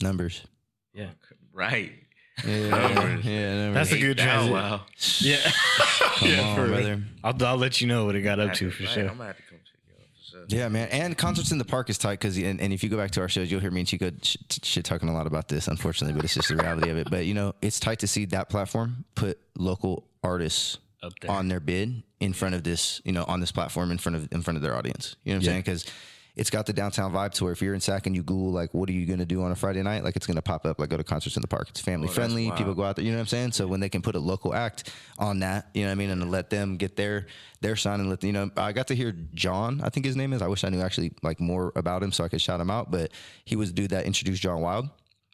Numbers. 0.00 0.42
Yeah. 0.94 1.08
Right. 1.52 1.92
Yeah, 2.46 2.68
Numbers. 2.94 3.24
yeah. 3.26 3.72
That's 3.72 3.92
a 3.92 3.98
good 3.98 4.18
Eight 4.18 4.22
transit. 4.22 4.52
Wow. 4.52 4.80
Yeah. 5.18 5.36
Come 6.14 6.28
yeah, 6.30 6.40
on, 6.40 6.56
for 6.56 6.66
brother. 6.68 7.02
I'll, 7.22 7.46
I'll 7.46 7.56
let 7.58 7.80
you 7.82 7.86
know 7.86 8.06
what 8.06 8.14
it 8.16 8.22
got 8.22 8.40
up 8.40 8.54
to 8.54 8.66
Right, 8.66 8.74
for 8.74 8.82
right. 8.84 8.92
sure. 8.92 9.10
I'm 10.42 10.48
gonna 10.48 10.48
have 10.48 10.48
to 10.48 10.48
come 10.48 10.48
check 10.48 10.48
you 10.48 10.48
out 10.48 10.48
for 10.48 10.50
sure. 10.50 10.58
Yeah, 10.60 10.68
man. 10.68 10.88
And 10.90 11.18
concerts 11.18 11.52
in 11.52 11.58
the 11.58 11.64
park 11.64 11.90
is 11.90 11.98
tight 11.98 12.20
because, 12.20 12.36
and, 12.38 12.60
and 12.60 12.72
if 12.72 12.82
you 12.82 12.88
go 12.90 12.96
back 12.96 13.10
to 13.12 13.20
our 13.20 13.28
shows, 13.28 13.50
you'll 13.50 13.60
hear 13.60 13.70
me 13.70 13.80
and 13.80 13.88
Chico 13.88 14.10
sh- 14.22 14.36
shit 14.62 14.84
talking 14.84 15.08
a 15.08 15.12
lot 15.12 15.26
about 15.26 15.48
this, 15.48 15.68
unfortunately, 15.68 16.14
but 16.14 16.24
it's 16.24 16.34
just 16.34 16.48
the 16.48 16.56
reality 16.56 16.90
of 16.90 16.96
it. 16.96 17.08
But, 17.10 17.26
you 17.26 17.34
know, 17.34 17.54
it's 17.62 17.78
tight 17.80 17.98
to 18.00 18.06
see 18.06 18.24
that 18.26 18.48
platform 18.48 19.04
put 19.14 19.38
local 19.56 20.06
artists 20.22 20.78
Up 21.02 21.12
there. 21.20 21.30
on 21.30 21.48
their 21.48 21.60
bid 21.60 22.02
in 22.20 22.32
front 22.32 22.54
of 22.54 22.62
this, 22.64 23.00
you 23.04 23.12
know, 23.12 23.24
on 23.24 23.40
this 23.40 23.52
platform 23.52 23.90
in 23.90 23.98
front 23.98 24.16
of 24.16 24.28
in 24.32 24.42
front 24.42 24.56
of 24.56 24.62
their 24.62 24.76
audience. 24.76 25.16
You 25.24 25.32
know 25.32 25.36
what 25.38 25.42
I'm 25.42 25.42
Yeah. 25.44 25.50
saying? 25.52 25.60
Because 25.62 25.86
it's 26.36 26.50
got 26.50 26.66
the 26.66 26.72
downtown 26.72 27.12
vibe 27.12 27.32
to 27.34 27.44
where 27.44 27.52
if 27.52 27.60
you're 27.60 27.74
in 27.74 27.80
Sac 27.80 28.06
and 28.06 28.14
you 28.14 28.22
Google 28.22 28.50
like 28.52 28.72
what 28.72 28.88
are 28.88 28.92
you 28.92 29.06
gonna 29.06 29.24
do 29.24 29.42
on 29.42 29.52
a 29.52 29.56
Friday 29.56 29.82
night, 29.82 30.04
like 30.04 30.16
it's 30.16 30.26
gonna 30.26 30.42
pop 30.42 30.64
up 30.66 30.78
like 30.78 30.88
go 30.88 30.96
to 30.96 31.04
concerts 31.04 31.36
in 31.36 31.42
the 31.42 31.48
park. 31.48 31.68
It's 31.70 31.80
family 31.80 32.08
Oh, 32.08 32.12
friendly. 32.12 32.50
People 32.52 32.74
go 32.74 32.84
out 32.84 32.96
there. 32.96 33.04
You 33.04 33.10
know 33.10 33.18
what 33.18 33.22
I'm 33.22 33.26
saying? 33.28 33.52
So 33.52 33.66
when 33.66 33.80
they 33.80 33.88
can 33.88 34.02
put 34.02 34.14
a 34.14 34.20
local 34.20 34.54
act 34.54 34.92
on 35.18 35.40
that, 35.40 35.68
you 35.74 35.82
know 35.82 35.88
what 35.88 35.92
I 35.92 35.94
mean, 35.96 36.10
and 36.10 36.30
let 36.30 36.50
them 36.50 36.76
get 36.76 36.96
their 36.96 37.26
their 37.60 37.76
sign 37.76 38.00
and 38.00 38.08
let 38.08 38.22
you 38.22 38.32
know. 38.32 38.50
I 38.56 38.72
got 38.72 38.86
to 38.88 38.94
hear 38.94 39.12
John, 39.34 39.80
I 39.82 39.88
think 39.90 40.06
his 40.06 40.16
name 40.16 40.32
is. 40.32 40.40
I 40.42 40.46
wish 40.46 40.64
I 40.64 40.68
knew 40.70 40.80
actually 40.80 41.12
like 41.22 41.40
more 41.40 41.72
about 41.76 42.02
him 42.02 42.12
so 42.12 42.24
I 42.24 42.28
could 42.28 42.40
shout 42.40 42.60
him 42.60 42.70
out. 42.70 42.90
But 42.90 43.10
he 43.44 43.56
was 43.56 43.70
the 43.70 43.74
dude 43.74 43.90
that 43.90 44.06
introduced 44.06 44.40
John 44.42 44.60
Wild. 44.60 44.88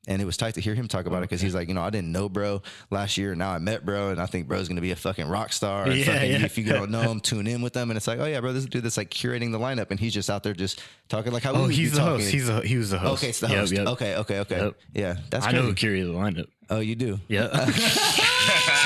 And 0.08 0.22
it 0.22 0.24
was 0.24 0.36
tight 0.36 0.54
to 0.54 0.60
hear 0.60 0.74
him 0.74 0.86
talk 0.86 1.06
about 1.06 1.18
it 1.18 1.22
because 1.22 1.40
he's 1.40 1.54
like, 1.54 1.66
you 1.68 1.74
know, 1.74 1.82
I 1.82 1.90
didn't 1.90 2.12
know 2.12 2.28
bro 2.28 2.62
last 2.90 3.16
year. 3.18 3.32
and 3.32 3.38
Now 3.40 3.50
I 3.50 3.58
met 3.58 3.84
bro, 3.84 4.10
and 4.10 4.20
I 4.20 4.26
think 4.26 4.46
bro's 4.46 4.68
gonna 4.68 4.80
be 4.80 4.92
a 4.92 4.96
fucking 4.96 5.26
rock 5.28 5.52
star. 5.52 5.88
Yeah, 5.90 6.04
fucking, 6.04 6.30
yeah. 6.30 6.44
If 6.44 6.56
you 6.58 6.64
don't 6.64 6.90
know 6.92 7.00
him, 7.02 7.18
tune 7.20 7.46
in 7.48 7.60
with 7.60 7.72
them. 7.72 7.90
And 7.90 7.96
it's 7.96 8.06
like, 8.06 8.18
oh 8.20 8.24
yeah, 8.26 8.40
bro, 8.40 8.52
this 8.52 8.66
dude 8.66 8.84
that's 8.84 8.96
like 8.96 9.10
curating 9.10 9.50
the 9.52 9.58
lineup, 9.58 9.90
and 9.90 9.98
he's 9.98 10.14
just 10.14 10.30
out 10.30 10.42
there 10.44 10.52
just 10.54 10.80
talking 11.08 11.32
like 11.32 11.42
how. 11.42 11.54
Oh, 11.54 11.66
he's 11.66 11.92
the 11.92 11.98
talking. 11.98 12.20
host. 12.20 12.30
He's 12.30 12.46
the 12.46 12.60
he 12.60 12.76
was 12.76 12.90
the 12.90 12.98
host. 12.98 13.22
okay, 13.22 13.30
it's 13.30 13.40
the 13.40 13.48
Yep, 13.48 13.58
host. 13.58 13.72
yep. 13.72 13.86
Okay, 13.88 14.16
okay, 14.16 14.38
okay. 14.40 14.56
Yep. 14.58 14.74
Yeah, 14.94 15.16
that's 15.30 15.44
I 15.46 15.50
crazy. 15.50 15.62
know 15.62 15.68
who 15.70 15.74
curated 15.74 16.12
the 16.12 16.18
lineup. 16.42 16.46
Oh, 16.70 16.80
you 16.80 16.94
do. 16.96 17.18
Yeah. 17.28 17.48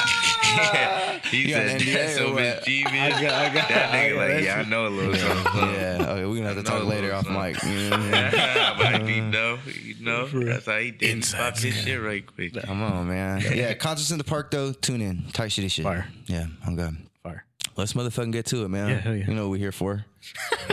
He 1.31 1.43
You 1.43 1.49
got 1.55 1.57
said 1.63 1.71
an 1.71 1.81
NDA 1.81 1.93
that's 1.95 2.15
or 2.15 2.19
so 2.19 2.33
what? 2.33 2.43
mischievous. 2.43 2.93
I 2.93 3.11
got- 3.11 3.23
I 3.23 3.55
got- 3.55 3.69
that 3.69 3.91
I 3.93 3.97
nigga 3.97 4.09
got 4.11 4.17
like, 4.19 4.29
that 4.29 4.43
yeah, 4.43 4.59
I 4.59 4.65
know 4.65 4.87
a 4.87 4.89
little 4.89 5.15
something. 5.15 5.71
Yeah. 5.75 6.07
Okay, 6.09 6.25
we're 6.27 6.35
gonna 6.37 6.49
have 6.49 6.57
to 6.57 6.63
talk 6.63 6.85
later 6.85 7.15
off 7.15 7.27
little 7.27 7.41
mic. 7.43 7.63
Yeah. 7.63 8.75
but 8.79 9.07
you 9.09 9.23
uh, 9.23 9.27
know, 9.27 9.59
you 9.81 9.95
know, 10.05 10.27
that's 10.27 10.67
how 10.67 10.79
he 10.79 10.91
did. 10.91 11.11
Inside 11.11 11.55
Pop 11.55 11.59
his 11.59 11.75
shit 11.75 12.01
right 12.03 12.25
quick. 12.27 12.55
Come 12.63 12.83
on, 12.83 13.07
man. 13.09 13.41
Yeah, 13.61 13.75
concerts 13.75 14.11
in 14.11 14.19
the 14.19 14.25
park 14.25 14.51
though. 14.51 14.73
Tune 14.73 15.01
in. 15.03 15.25
Tight 15.33 15.51
shitty 15.51 15.71
shit. 15.71 15.85
Fire. 15.85 16.07
Yeah, 16.27 16.47
I'm 16.67 16.75
good. 16.77 16.97
Fire. 17.23 17.45
Let's 17.77 17.93
motherfucking 17.93 18.33
get 18.33 18.47
to 18.47 18.65
it, 18.65 18.69
man. 18.69 18.89
Yeah, 18.89 18.95
hell 19.01 19.15
yeah. 19.15 19.27
You 19.29 19.35
know 19.35 19.43
what 19.45 19.53
we're 19.53 19.59
here 19.59 19.73
for. 19.73 20.05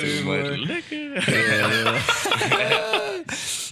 Too 0.00 0.24
much 0.24 0.58
liquor. 0.58 1.20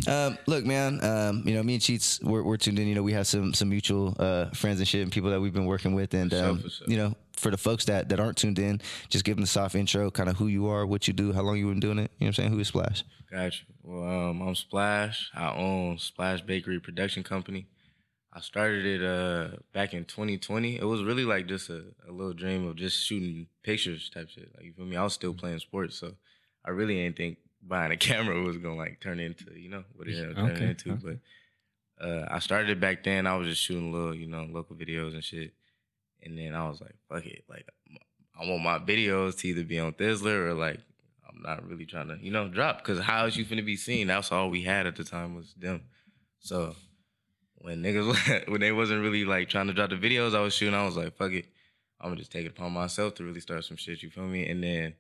Um, 0.09 0.39
look, 0.47 0.65
man. 0.65 1.03
Um, 1.03 1.43
you 1.47 1.55
know, 1.55 1.63
me 1.63 1.75
and 1.75 1.83
Cheats, 1.83 2.21
we're, 2.23 2.43
we're 2.43 2.57
tuned 2.57 2.79
in. 2.79 2.87
You 2.89 2.95
know, 2.95 3.03
we 3.03 3.13
have 3.13 3.27
some 3.27 3.55
some 3.55 3.69
mutual 3.69 4.17
uh, 4.19 4.47
friends 4.51 4.79
and 4.79 4.89
shit, 4.89 5.03
and 5.03 5.13
people 5.13 5.31
that 5.31 5.41
we've 5.41 5.53
been 5.53 5.67
working 5.67 5.95
with. 5.95 6.15
And 6.15 6.33
um, 6.35 6.61
sure. 6.61 6.87
you 6.87 6.97
know, 6.97 7.15
for 7.33 7.51
the 7.51 7.57
folks 7.57 7.85
that 7.87 8.09
that 8.09 8.21
aren't 8.21 8.37
tuned 8.37 8.59
in, 8.59 8.81
just 9.09 9.25
give 9.25 9.37
them 9.37 9.43
the 9.43 9.49
soft 9.49 9.75
intro, 9.75 10.11
kind 10.11 10.29
of 10.29 10.37
who 10.37 10.47
you 10.47 10.67
are, 10.69 10.87
what 10.87 11.07
you 11.07 11.15
do, 11.15 11.33
how 11.33 11.43
long 11.43 11.57
you've 11.57 11.71
been 11.71 11.81
doing 11.81 11.99
it. 11.99 12.11
You 12.19 12.27
know 12.27 12.29
what 12.29 12.29
I'm 12.29 12.33
saying? 12.35 12.53
Who 12.53 12.59
is 12.61 12.69
Splash? 12.69 13.05
Gotcha. 13.31 13.65
Well, 13.83 14.31
um, 14.31 14.43
I'm 14.43 14.55
Splash. 14.55 15.31
I 15.35 15.53
own 15.55 15.99
Splash 15.99 16.41
Bakery 16.43 16.81
Production 16.81 17.23
Company. 17.23 17.67
I 18.33 18.41
started 18.41 18.85
it 18.85 19.03
uh 19.05 19.57
back 19.73 19.95
in 19.95 20.05
2020. 20.05 20.77
It 20.77 20.85
was 20.85 21.05
really 21.05 21.25
like 21.25 21.47
just 21.47 21.71
a, 21.71 21.85
a 22.09 22.13
little 22.13 22.33
dream 22.33 22.67
of 22.67 22.77
just 22.77 23.05
shooting 23.05 23.47
pictures 23.63 24.11
type 24.11 24.29
shit. 24.29 24.51
Like 24.57 24.67
you 24.67 24.73
feel 24.73 24.87
me? 24.87 24.97
I 24.97 25.05
was 25.05 25.15
still 25.15 25.35
playing 25.35 25.61
sports, 25.61 25.99
so 25.99 26.15
I 26.65 26.71
really 26.71 26.97
didn't 26.97 27.17
think 27.17 27.39
buying 27.67 27.93
a 27.97 27.97
camera 27.97 28.41
was 28.43 28.59
gonna 28.59 28.77
like 28.77 29.01
turn 29.01 29.21
into 29.21 29.47
you 29.59 29.71
know 29.71 29.85
what 29.95 30.09
it 30.09 30.17
ended 30.19 30.39
Okay, 30.39 30.65
into. 30.71 30.93
okay. 30.93 31.19
But 31.99 32.07
uh, 32.07 32.27
I 32.31 32.39
started 32.41 32.71
it 32.71 32.81
back 32.81 33.05
then. 33.05 33.27
I 33.27 33.37
was 33.37 33.49
just 33.49 33.63
shooting 33.63 33.93
little 33.93 34.15
you 34.15 34.27
know 34.27 34.47
local 34.51 34.77
videos 34.77 35.15
and 35.15 35.23
shit, 35.25 35.53
and 36.23 36.37
then 36.39 36.55
I 36.55 36.69
was 36.69 36.81
like, 36.81 36.95
fuck 37.09 37.25
it, 37.27 37.45
like 37.49 37.67
I 38.41 38.47
want 38.49 38.63
my 38.63 38.79
videos 38.79 39.39
to 39.39 39.49
either 39.49 39.65
be 39.65 39.79
on 39.79 39.93
Thizzler 39.93 40.47
or 40.49 40.55
like 40.55 40.81
I'm 41.29 41.41
not 41.43 41.67
really 41.69 41.87
trying 41.87 42.09
to, 42.09 42.19
you 42.21 42.31
know, 42.33 42.49
drop 42.49 42.79
because 42.79 43.01
how 43.01 43.27
is 43.27 43.37
you 43.37 43.45
finna 43.45 43.65
be 43.65 43.77
seen? 43.77 44.09
That's 44.09 44.31
all 44.33 44.51
we 44.51 44.63
had 44.63 44.87
at 44.87 44.97
the 44.97 45.05
time 45.05 45.35
was 45.37 45.55
them. 45.55 45.83
So 46.41 46.75
when 47.57 47.83
niggas 47.83 48.49
when 48.51 48.61
they 48.61 48.73
wasn't 48.73 49.03
really 49.03 49.25
like 49.25 49.49
trying 49.49 49.69
to 49.69 49.73
drop 49.73 49.91
the 49.91 49.97
videos 49.97 50.35
I 50.35 50.41
was 50.41 50.53
shooting, 50.55 50.75
I 50.75 50.85
was 50.85 50.97
like, 50.97 51.17
fuck 51.17 51.33
it, 51.33 51.47
I'm 52.01 52.09
gonna 52.11 52.19
just 52.19 52.33
take 52.33 52.45
it 52.45 52.51
upon 52.51 52.73
myself 52.73 53.15
to 53.17 53.25
really 53.25 53.41
start 53.41 53.65
some 53.65 53.77
shit. 53.77 54.03
You 54.03 54.11
feel 54.11 54.25
me? 54.27 54.49
And 54.49 54.63
then 54.63 54.95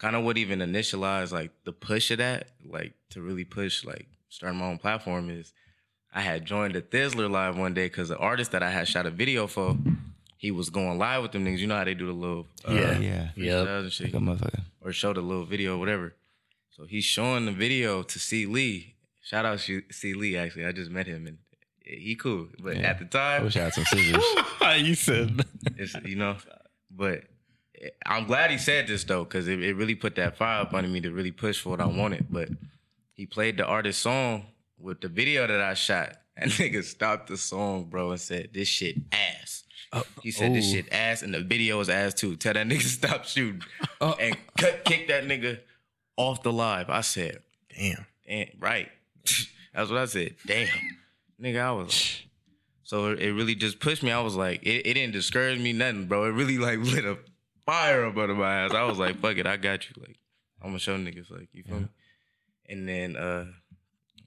kind 0.00 0.16
of 0.16 0.24
what 0.24 0.36
even 0.38 0.58
initialized 0.60 1.30
like 1.30 1.50
the 1.64 1.72
push 1.72 2.10
of 2.10 2.18
that, 2.18 2.48
like 2.64 2.94
to 3.10 3.20
really 3.22 3.44
push 3.44 3.84
like 3.84 4.06
starting 4.28 4.58
my 4.58 4.66
own 4.66 4.78
platform 4.78 5.28
is 5.30 5.52
I 6.12 6.22
had 6.22 6.44
joined 6.44 6.74
the 6.74 6.82
Thizzler 6.82 7.30
live 7.30 7.56
one 7.56 7.74
day 7.74 7.84
because 7.86 8.08
the 8.08 8.16
artist 8.18 8.50
that 8.52 8.62
I 8.64 8.70
had 8.70 8.88
shot 8.88 9.06
a 9.06 9.10
video 9.10 9.46
for, 9.46 9.76
he 10.38 10.50
was 10.50 10.68
going 10.70 10.98
live 10.98 11.22
with 11.22 11.32
them 11.32 11.44
niggas. 11.44 11.58
You 11.58 11.66
know 11.68 11.76
how 11.76 11.84
they 11.84 11.94
do 11.94 12.06
the 12.06 12.12
little 12.12 12.46
uh, 12.68 12.72
Yeah. 12.72 12.98
Yeah. 12.98 13.28
Yep. 13.36 13.66
freestyles 13.66 13.80
and 13.82 13.92
shit 13.92 14.14
Like 14.14 14.52
or 14.80 14.92
show 14.92 15.12
the 15.12 15.20
little 15.20 15.44
video 15.44 15.76
or 15.76 15.78
whatever. 15.78 16.14
So 16.70 16.86
he's 16.86 17.04
showing 17.04 17.44
the 17.46 17.52
video 17.52 18.02
to 18.02 18.18
C 18.18 18.46
Lee. 18.46 18.94
shout 19.22 19.44
out 19.44 19.60
C 19.60 19.82
C 19.90 20.14
Lee. 20.14 20.36
Actually, 20.36 20.64
I 20.64 20.72
just 20.72 20.90
met 20.90 21.06
him 21.06 21.26
and 21.26 21.38
he 21.84 22.14
cool. 22.16 22.48
But 22.62 22.76
Yeah. 22.78 22.88
at 22.90 22.98
the 22.98 23.04
I 23.18 23.36
time, 23.36 23.44
wish 23.44 23.56
I 23.56 23.60
had 23.64 23.74
some 23.74 23.84
scissors. 23.84 24.24
you 24.78 24.94
said 24.94 25.44
you 26.04 26.16
know, 26.16 26.36
but 26.90 27.24
I'm 28.06 28.26
glad 28.26 28.50
he 28.50 28.58
said 28.58 28.86
this 28.86 29.04
though, 29.04 29.24
because 29.24 29.48
it, 29.48 29.62
it 29.62 29.74
really 29.74 29.94
put 29.94 30.16
that 30.16 30.36
fire 30.36 30.62
up 30.62 30.74
under 30.74 30.88
me 30.88 31.00
to 31.00 31.10
really 31.10 31.32
push 31.32 31.60
for 31.60 31.70
what 31.70 31.80
I 31.80 31.86
wanted. 31.86 32.26
But 32.30 32.50
he 33.14 33.26
played 33.26 33.56
the 33.56 33.66
artist 33.66 34.02
song 34.02 34.46
with 34.78 35.00
the 35.00 35.08
video 35.08 35.46
that 35.46 35.60
I 35.60 35.74
shot. 35.74 36.16
And 36.36 36.50
nigga 36.52 36.82
stopped 36.82 37.26
the 37.26 37.36
song, 37.36 37.84
bro, 37.90 38.12
and 38.12 38.20
said, 38.20 38.50
This 38.54 38.66
shit 38.66 38.96
ass. 39.12 39.64
Uh, 39.92 40.02
he 40.22 40.30
said 40.30 40.54
this 40.54 40.70
oh. 40.70 40.74
shit 40.74 40.92
ass 40.92 41.22
and 41.22 41.34
the 41.34 41.40
video 41.40 41.78
was 41.78 41.90
ass 41.90 42.14
too. 42.14 42.36
Tell 42.36 42.54
that 42.54 42.66
nigga 42.66 42.80
stop 42.98 43.24
shooting. 43.24 43.62
Uh, 44.00 44.14
and 44.18 44.36
cut 44.56 44.84
kick 44.84 45.08
that 45.08 45.24
nigga 45.24 45.60
off 46.16 46.42
the 46.42 46.52
live. 46.52 46.88
I 46.88 47.00
said, 47.00 47.42
damn. 47.76 48.06
damn, 48.26 48.46
right. 48.58 48.88
That's 49.74 49.90
what 49.90 49.98
I 49.98 50.06
said. 50.06 50.36
Damn. 50.46 50.68
Nigga, 51.42 51.60
I 51.60 51.72
was 51.72 51.88
like, 51.88 52.30
so 52.84 53.12
it 53.12 53.20
it 53.20 53.32
really 53.32 53.54
just 53.54 53.80
pushed 53.80 54.02
me. 54.02 54.10
I 54.10 54.20
was 54.20 54.36
like, 54.36 54.62
it, 54.62 54.86
it 54.86 54.94
didn't 54.94 55.12
discourage 55.12 55.58
me, 55.58 55.72
nothing, 55.72 56.06
bro. 56.06 56.24
It 56.24 56.30
really 56.30 56.58
like 56.58 56.78
lit 56.78 57.04
a 57.04 57.18
fire 57.70 58.04
up 58.04 58.16
under 58.16 58.34
my 58.34 58.64
ass. 58.64 58.74
I 58.74 58.82
was 58.82 58.98
like, 58.98 59.20
fuck 59.20 59.36
it, 59.36 59.46
I 59.46 59.56
got 59.56 59.88
you. 59.88 59.94
Like, 60.00 60.16
I'm 60.60 60.70
gonna 60.70 60.78
show 60.78 60.96
niggas, 60.96 61.30
like, 61.30 61.48
you 61.52 61.62
feel 61.62 61.80
me? 61.80 61.88
And 62.68 62.88
then 62.88 63.16
uh 63.16 63.46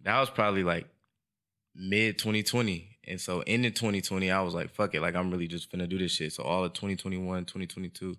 that 0.03 0.19
was 0.19 0.29
probably 0.29 0.63
like 0.63 0.87
mid 1.75 2.17
2020. 2.17 2.89
And 3.05 3.19
so 3.19 3.41
in 3.41 3.63
the 3.63 3.71
2020, 3.71 4.31
I 4.31 4.41
was 4.41 4.53
like, 4.53 4.73
fuck 4.73 4.95
it, 4.95 5.01
like 5.01 5.15
I'm 5.15 5.29
really 5.31 5.47
just 5.47 5.71
finna 5.71 5.89
do 5.89 5.97
this 5.97 6.11
shit. 6.13 6.31
So 6.33 6.43
all 6.43 6.63
of 6.63 6.73
2021, 6.73 7.45
2022, 7.45 8.15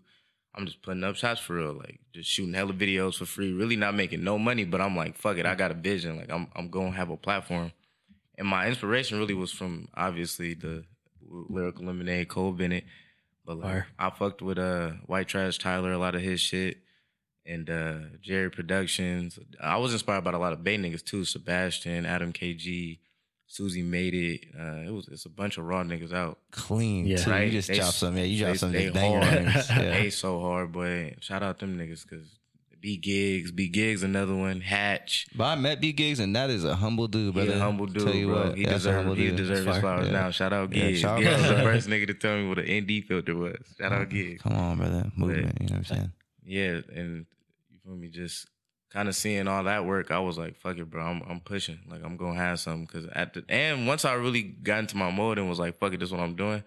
I'm 0.55 0.67
just 0.67 0.83
putting 0.83 1.05
up 1.05 1.17
shots 1.17 1.41
for 1.41 1.55
real, 1.55 1.73
like 1.73 2.01
just 2.13 2.29
shooting 2.29 2.55
hella 2.55 2.73
videos 2.73 3.17
for 3.17 3.27
free, 3.27 3.53
really 3.53 3.77
not 3.77 3.95
making 3.95 4.23
no 4.23 4.39
money, 4.39 4.65
but 4.65 4.81
I'm 4.81 4.97
like, 4.97 5.17
fuck 5.17 5.39
it, 5.39 5.47
I 5.47 5.55
got 5.55 5.71
a 5.71 5.75
vision. 5.75 6.17
Like 6.17 6.31
I'm 6.31 6.49
I'm 6.55 6.69
gonna 6.69 6.93
have 6.93 7.11
a 7.11 7.17
platform. 7.17 7.73
And 8.37 8.49
my 8.49 8.67
inspiration 8.67 9.19
really 9.19 9.35
was 9.35 9.53
from 9.53 9.89
obviously 9.95 10.55
the 10.55 10.85
lyrical 11.23 11.87
lemonade, 11.87 12.29
Cole 12.29 12.53
Bennett. 12.53 12.85
But 13.45 13.59
like 13.59 13.67
Fire. 13.71 13.87
I 13.99 14.11
fucked 14.11 14.43
with 14.43 14.59
uh 14.59 14.91
White 15.07 15.29
Trash 15.29 15.59
Tyler, 15.59 15.93
a 15.93 15.99
lot 15.99 16.15
of 16.15 16.23
his 16.23 16.41
shit. 16.41 16.79
And 17.47 17.69
uh 17.69 17.99
Jerry 18.23 18.51
Productions. 18.51 19.39
I 19.63 19.77
was 19.77 19.93
inspired 19.93 20.25
by 20.25 20.33
a 20.33 20.39
lot 20.39 20.53
of 20.55 20.65
Bay 20.65 20.79
niggas 20.79 21.05
too. 21.05 21.25
Sebastian, 21.27 22.07
Adam 22.07 22.33
KG, 22.33 22.99
Susie 23.47 23.83
Made 23.83 24.15
It. 24.15 24.41
Uh 24.59 24.87
it 24.89 24.91
was 24.93 25.09
it's 25.09 25.27
a 25.27 25.31
bunch 25.31 25.59
of 25.59 25.67
raw 25.67 25.83
niggas 25.85 26.13
out. 26.13 26.39
Clean. 26.53 27.07
Yeah. 27.07 27.19
too. 27.19 27.31
Right. 27.31 27.45
You 27.47 27.51
just 27.53 27.69
They- 27.69 27.77
dropped 27.77 27.95
some. 27.95 28.17
Yeah, 28.17 28.25
you 28.25 28.39
they- 28.39 28.45
dropped 28.45 28.61
some 28.61 28.73
they 28.73 28.87
hard. 28.87 29.25
Yeah. 29.69 29.91
They 30.01 30.11
so 30.11 30.41
hard, 30.41 30.73
boy. 30.73 31.15
Shout 31.21 31.43
out 31.43 31.59
them 31.59 31.77
niggas 31.77 32.09
because 32.09 32.39
B 32.85 32.99
Gigs, 32.99 33.51
B 33.51 33.69
Gigs, 33.69 34.03
another 34.03 34.35
one. 34.35 34.61
Hatch. 34.61 35.27
But 35.35 35.45
I 35.45 35.55
met 35.55 35.81
B 35.81 35.93
Gigs, 35.95 36.21
and 36.21 36.37
that 36.37 36.51
is 36.51 36.65
a 36.65 36.75
humble 36.77 37.09
dude, 37.09 37.29
He 37.29 37.31
brother. 37.33 37.55
a 37.55 37.59
humble 37.59 37.87
dude, 37.87 38.05
Tell 38.05 38.15
you 38.15 38.27
bro. 38.27 38.49
what, 38.49 38.59
he 38.59 38.65
deserves 38.67 39.17
he 39.19 39.31
deserves 39.31 39.65
his 39.67 39.79
flowers 39.79 40.07
Yeah. 40.09 40.13
now. 40.13 40.31
Shout 40.31 40.53
out 40.53 40.71
Yeah, 40.71 40.89
Gigs. 40.89 41.01
shout 41.01 41.19
Gigs 41.19 41.31
was 41.41 41.49
the 41.49 41.57
first 41.63 41.89
nigga 41.89 42.07
to 42.09 42.13
tell 42.13 42.37
me 42.37 42.47
what 42.47 42.59
an 42.59 42.67
ND 42.85 43.01
filter 43.09 43.35
was. 43.35 43.57
Shout 43.81 43.91
out 43.91 44.11
Gigs. 44.11 44.43
Come 44.43 44.53
on, 44.53 44.77
brother. 44.77 45.11
Movement. 45.17 45.57
You 45.63 45.67
know 45.69 45.73
what 45.73 45.79
I'm 45.79 45.85
saying? 45.87 46.13
Yeah, 46.45 46.81
and 46.95 47.25
you 47.71 47.79
feel 47.83 47.97
me? 47.97 48.09
Just 48.11 48.49
kind 48.93 49.09
of 49.09 49.17
seeing 49.17 49.49
all 49.49 49.65
that 49.65 49.87
work, 49.87 50.11
I 50.11 50.19
was 50.19 50.37
like, 50.37 50.55
"Fuck 50.59 50.77
it, 50.77 50.91
bro. 50.91 51.03
I'm 51.07 51.23
I'm 51.27 51.41
pushing. 51.41 51.79
Like 51.89 52.05
I'm 52.05 52.19
gonna 52.19 52.39
have 52.39 52.61
something." 52.61 52.85
Because 52.85 53.07
at 53.15 53.33
the 53.33 53.47
and 53.49 53.87
once 53.87 54.05
I 54.05 54.13
really 54.13 54.43
got 54.43 54.81
into 54.81 54.99
my 54.99 55.11
mode 55.11 55.39
and 55.39 55.49
was 55.49 55.59
like, 55.59 55.79
"Fuck 55.79 55.95
it, 55.95 56.01
this 56.01 56.09
is 56.11 56.13
what 56.13 56.21
I'm 56.21 56.37
doing," 56.37 56.63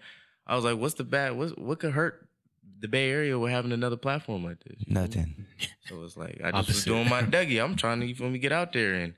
I 0.48 0.56
was 0.56 0.64
like, 0.64 0.78
"What's 0.78 0.94
the 0.94 1.04
bad? 1.04 1.36
What 1.36 1.56
what 1.60 1.78
could 1.78 1.92
hurt 1.92 2.27
the 2.80 2.88
Bay 2.88 3.10
Area 3.10 3.38
with 3.38 3.50
having 3.50 3.72
another 3.72 3.96
platform 3.96 4.44
like 4.44 4.58
this?" 4.64 4.76
You 4.78 4.86
feel 4.86 4.94
me? 4.94 5.00
Nothing. 5.00 5.46
So 5.88 6.04
it's 6.04 6.16
like 6.16 6.40
I 6.42 6.50
just 6.52 6.68
was 6.68 6.84
doing 6.84 7.08
my 7.08 7.22
Dougie. 7.34 7.62
I'm 7.62 7.76
trying 7.76 8.00
to 8.00 8.06
you 8.06 8.14
feel 8.14 8.30
me 8.30 8.38
get 8.38 8.52
out 8.52 8.72
there 8.72 8.94
and. 8.94 9.14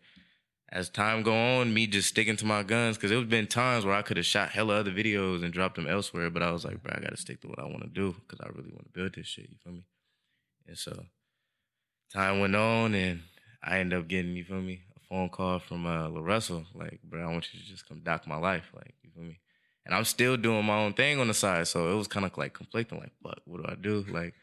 As 0.73 0.89
time 0.89 1.25
go 1.25 1.35
on, 1.35 1.75
me 1.75 1.89
just 1.89 2.11
sticking 2.11 2.37
to 2.37 2.47
my 2.47 2.63
guns 2.63 2.97
because 2.97 3.11
it 3.11 3.17
was 3.17 3.27
been 3.27 3.49
times 3.49 3.85
where 3.85 3.93
I 3.93 4.03
could 4.03 4.19
have 4.19 4.25
shot 4.25 4.51
hella 4.51 4.77
other 4.79 4.93
videos 4.93 5.43
and 5.43 5.53
dropped 5.53 5.75
them 5.75 5.89
elsewhere, 5.89 6.31
but 6.31 6.45
I 6.45 6.53
was 6.53 6.65
like, 6.65 6.81
bro, 6.81 6.95
I 6.97 7.01
got 7.01 7.11
to 7.11 7.17
stick 7.17 7.41
to 7.41 7.49
what 7.49 7.59
I 7.59 7.65
want 7.65 7.83
to 7.83 7.89
do 7.89 8.15
because 8.21 8.39
I 8.39 8.49
really 8.51 8.71
want 8.71 8.85
to 8.85 8.93
build 8.93 9.15
this 9.17 9.27
shit. 9.27 9.51
You 9.51 9.57
feel 9.65 9.73
me? 9.73 9.85
And 10.69 10.79
so 10.79 11.07
time 12.13 12.39
went 12.39 12.55
on, 12.55 12.95
and 12.95 13.23
I 13.65 13.81
ended 13.81 13.99
up 13.99 14.07
getting 14.07 14.37
you 14.37 14.45
feel 14.45 14.61
me 14.61 14.83
a 14.97 15.01
phone 15.09 15.29
call 15.29 15.59
from 15.59 15.87
uh, 15.87 16.09
La 16.09 16.21
Russell, 16.21 16.65
like, 16.73 17.01
bro, 17.03 17.21
I 17.21 17.33
want 17.33 17.53
you 17.53 17.59
to 17.59 17.67
just 17.67 17.89
come 17.89 18.01
doc 18.05 18.29
my 18.29 18.37
life, 18.37 18.71
like, 18.73 18.95
you 19.03 19.11
feel 19.13 19.25
me? 19.25 19.41
And 19.87 19.95
I'm 19.95 20.05
still 20.05 20.37
doing 20.37 20.65
my 20.65 20.77
own 20.79 20.93
thing 20.93 21.19
on 21.21 21.29
the 21.29 21.35
side, 21.35 21.67
so 21.69 21.91
it 21.91 21.95
was 21.97 22.07
kind 22.07 22.27
of 22.27 22.37
like 22.37 22.53
conflicting, 22.53 22.99
like, 22.99 23.13
fuck, 23.23 23.39
what 23.47 23.63
do 23.63 23.67
I 23.69 23.75
do? 23.75 24.05
Like, 24.09 24.35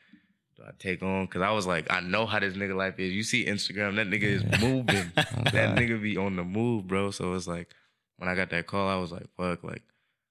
do 0.56 0.64
I 0.68 0.72
take 0.80 1.04
on? 1.04 1.26
Because 1.26 1.42
I 1.44 1.52
was 1.52 1.68
like, 1.68 1.86
I 1.92 2.00
know 2.02 2.26
how 2.26 2.40
this 2.40 2.56
nigga 2.56 2.76
life 2.76 3.00
is. 3.00 3.14
You 3.14 3.24
see 3.24 3.46
Instagram, 3.46 3.96
that 3.98 4.08
nigga 4.08 4.24
is 4.24 4.44
moving. 4.60 5.12
that 5.16 5.78
nigga 5.78 6.02
be 6.02 6.18
on 6.18 6.36
the 6.36 6.44
move, 6.44 6.88
bro. 6.88 7.12
So 7.12 7.34
it's 7.36 7.48
like 7.48 7.70
when 8.18 8.28
I 8.28 8.36
got 8.36 8.50
that 8.50 8.66
call, 8.68 8.90
I 8.90 8.96
was 8.96 9.12
like, 9.12 9.28
fuck, 9.38 9.64
like 9.64 9.84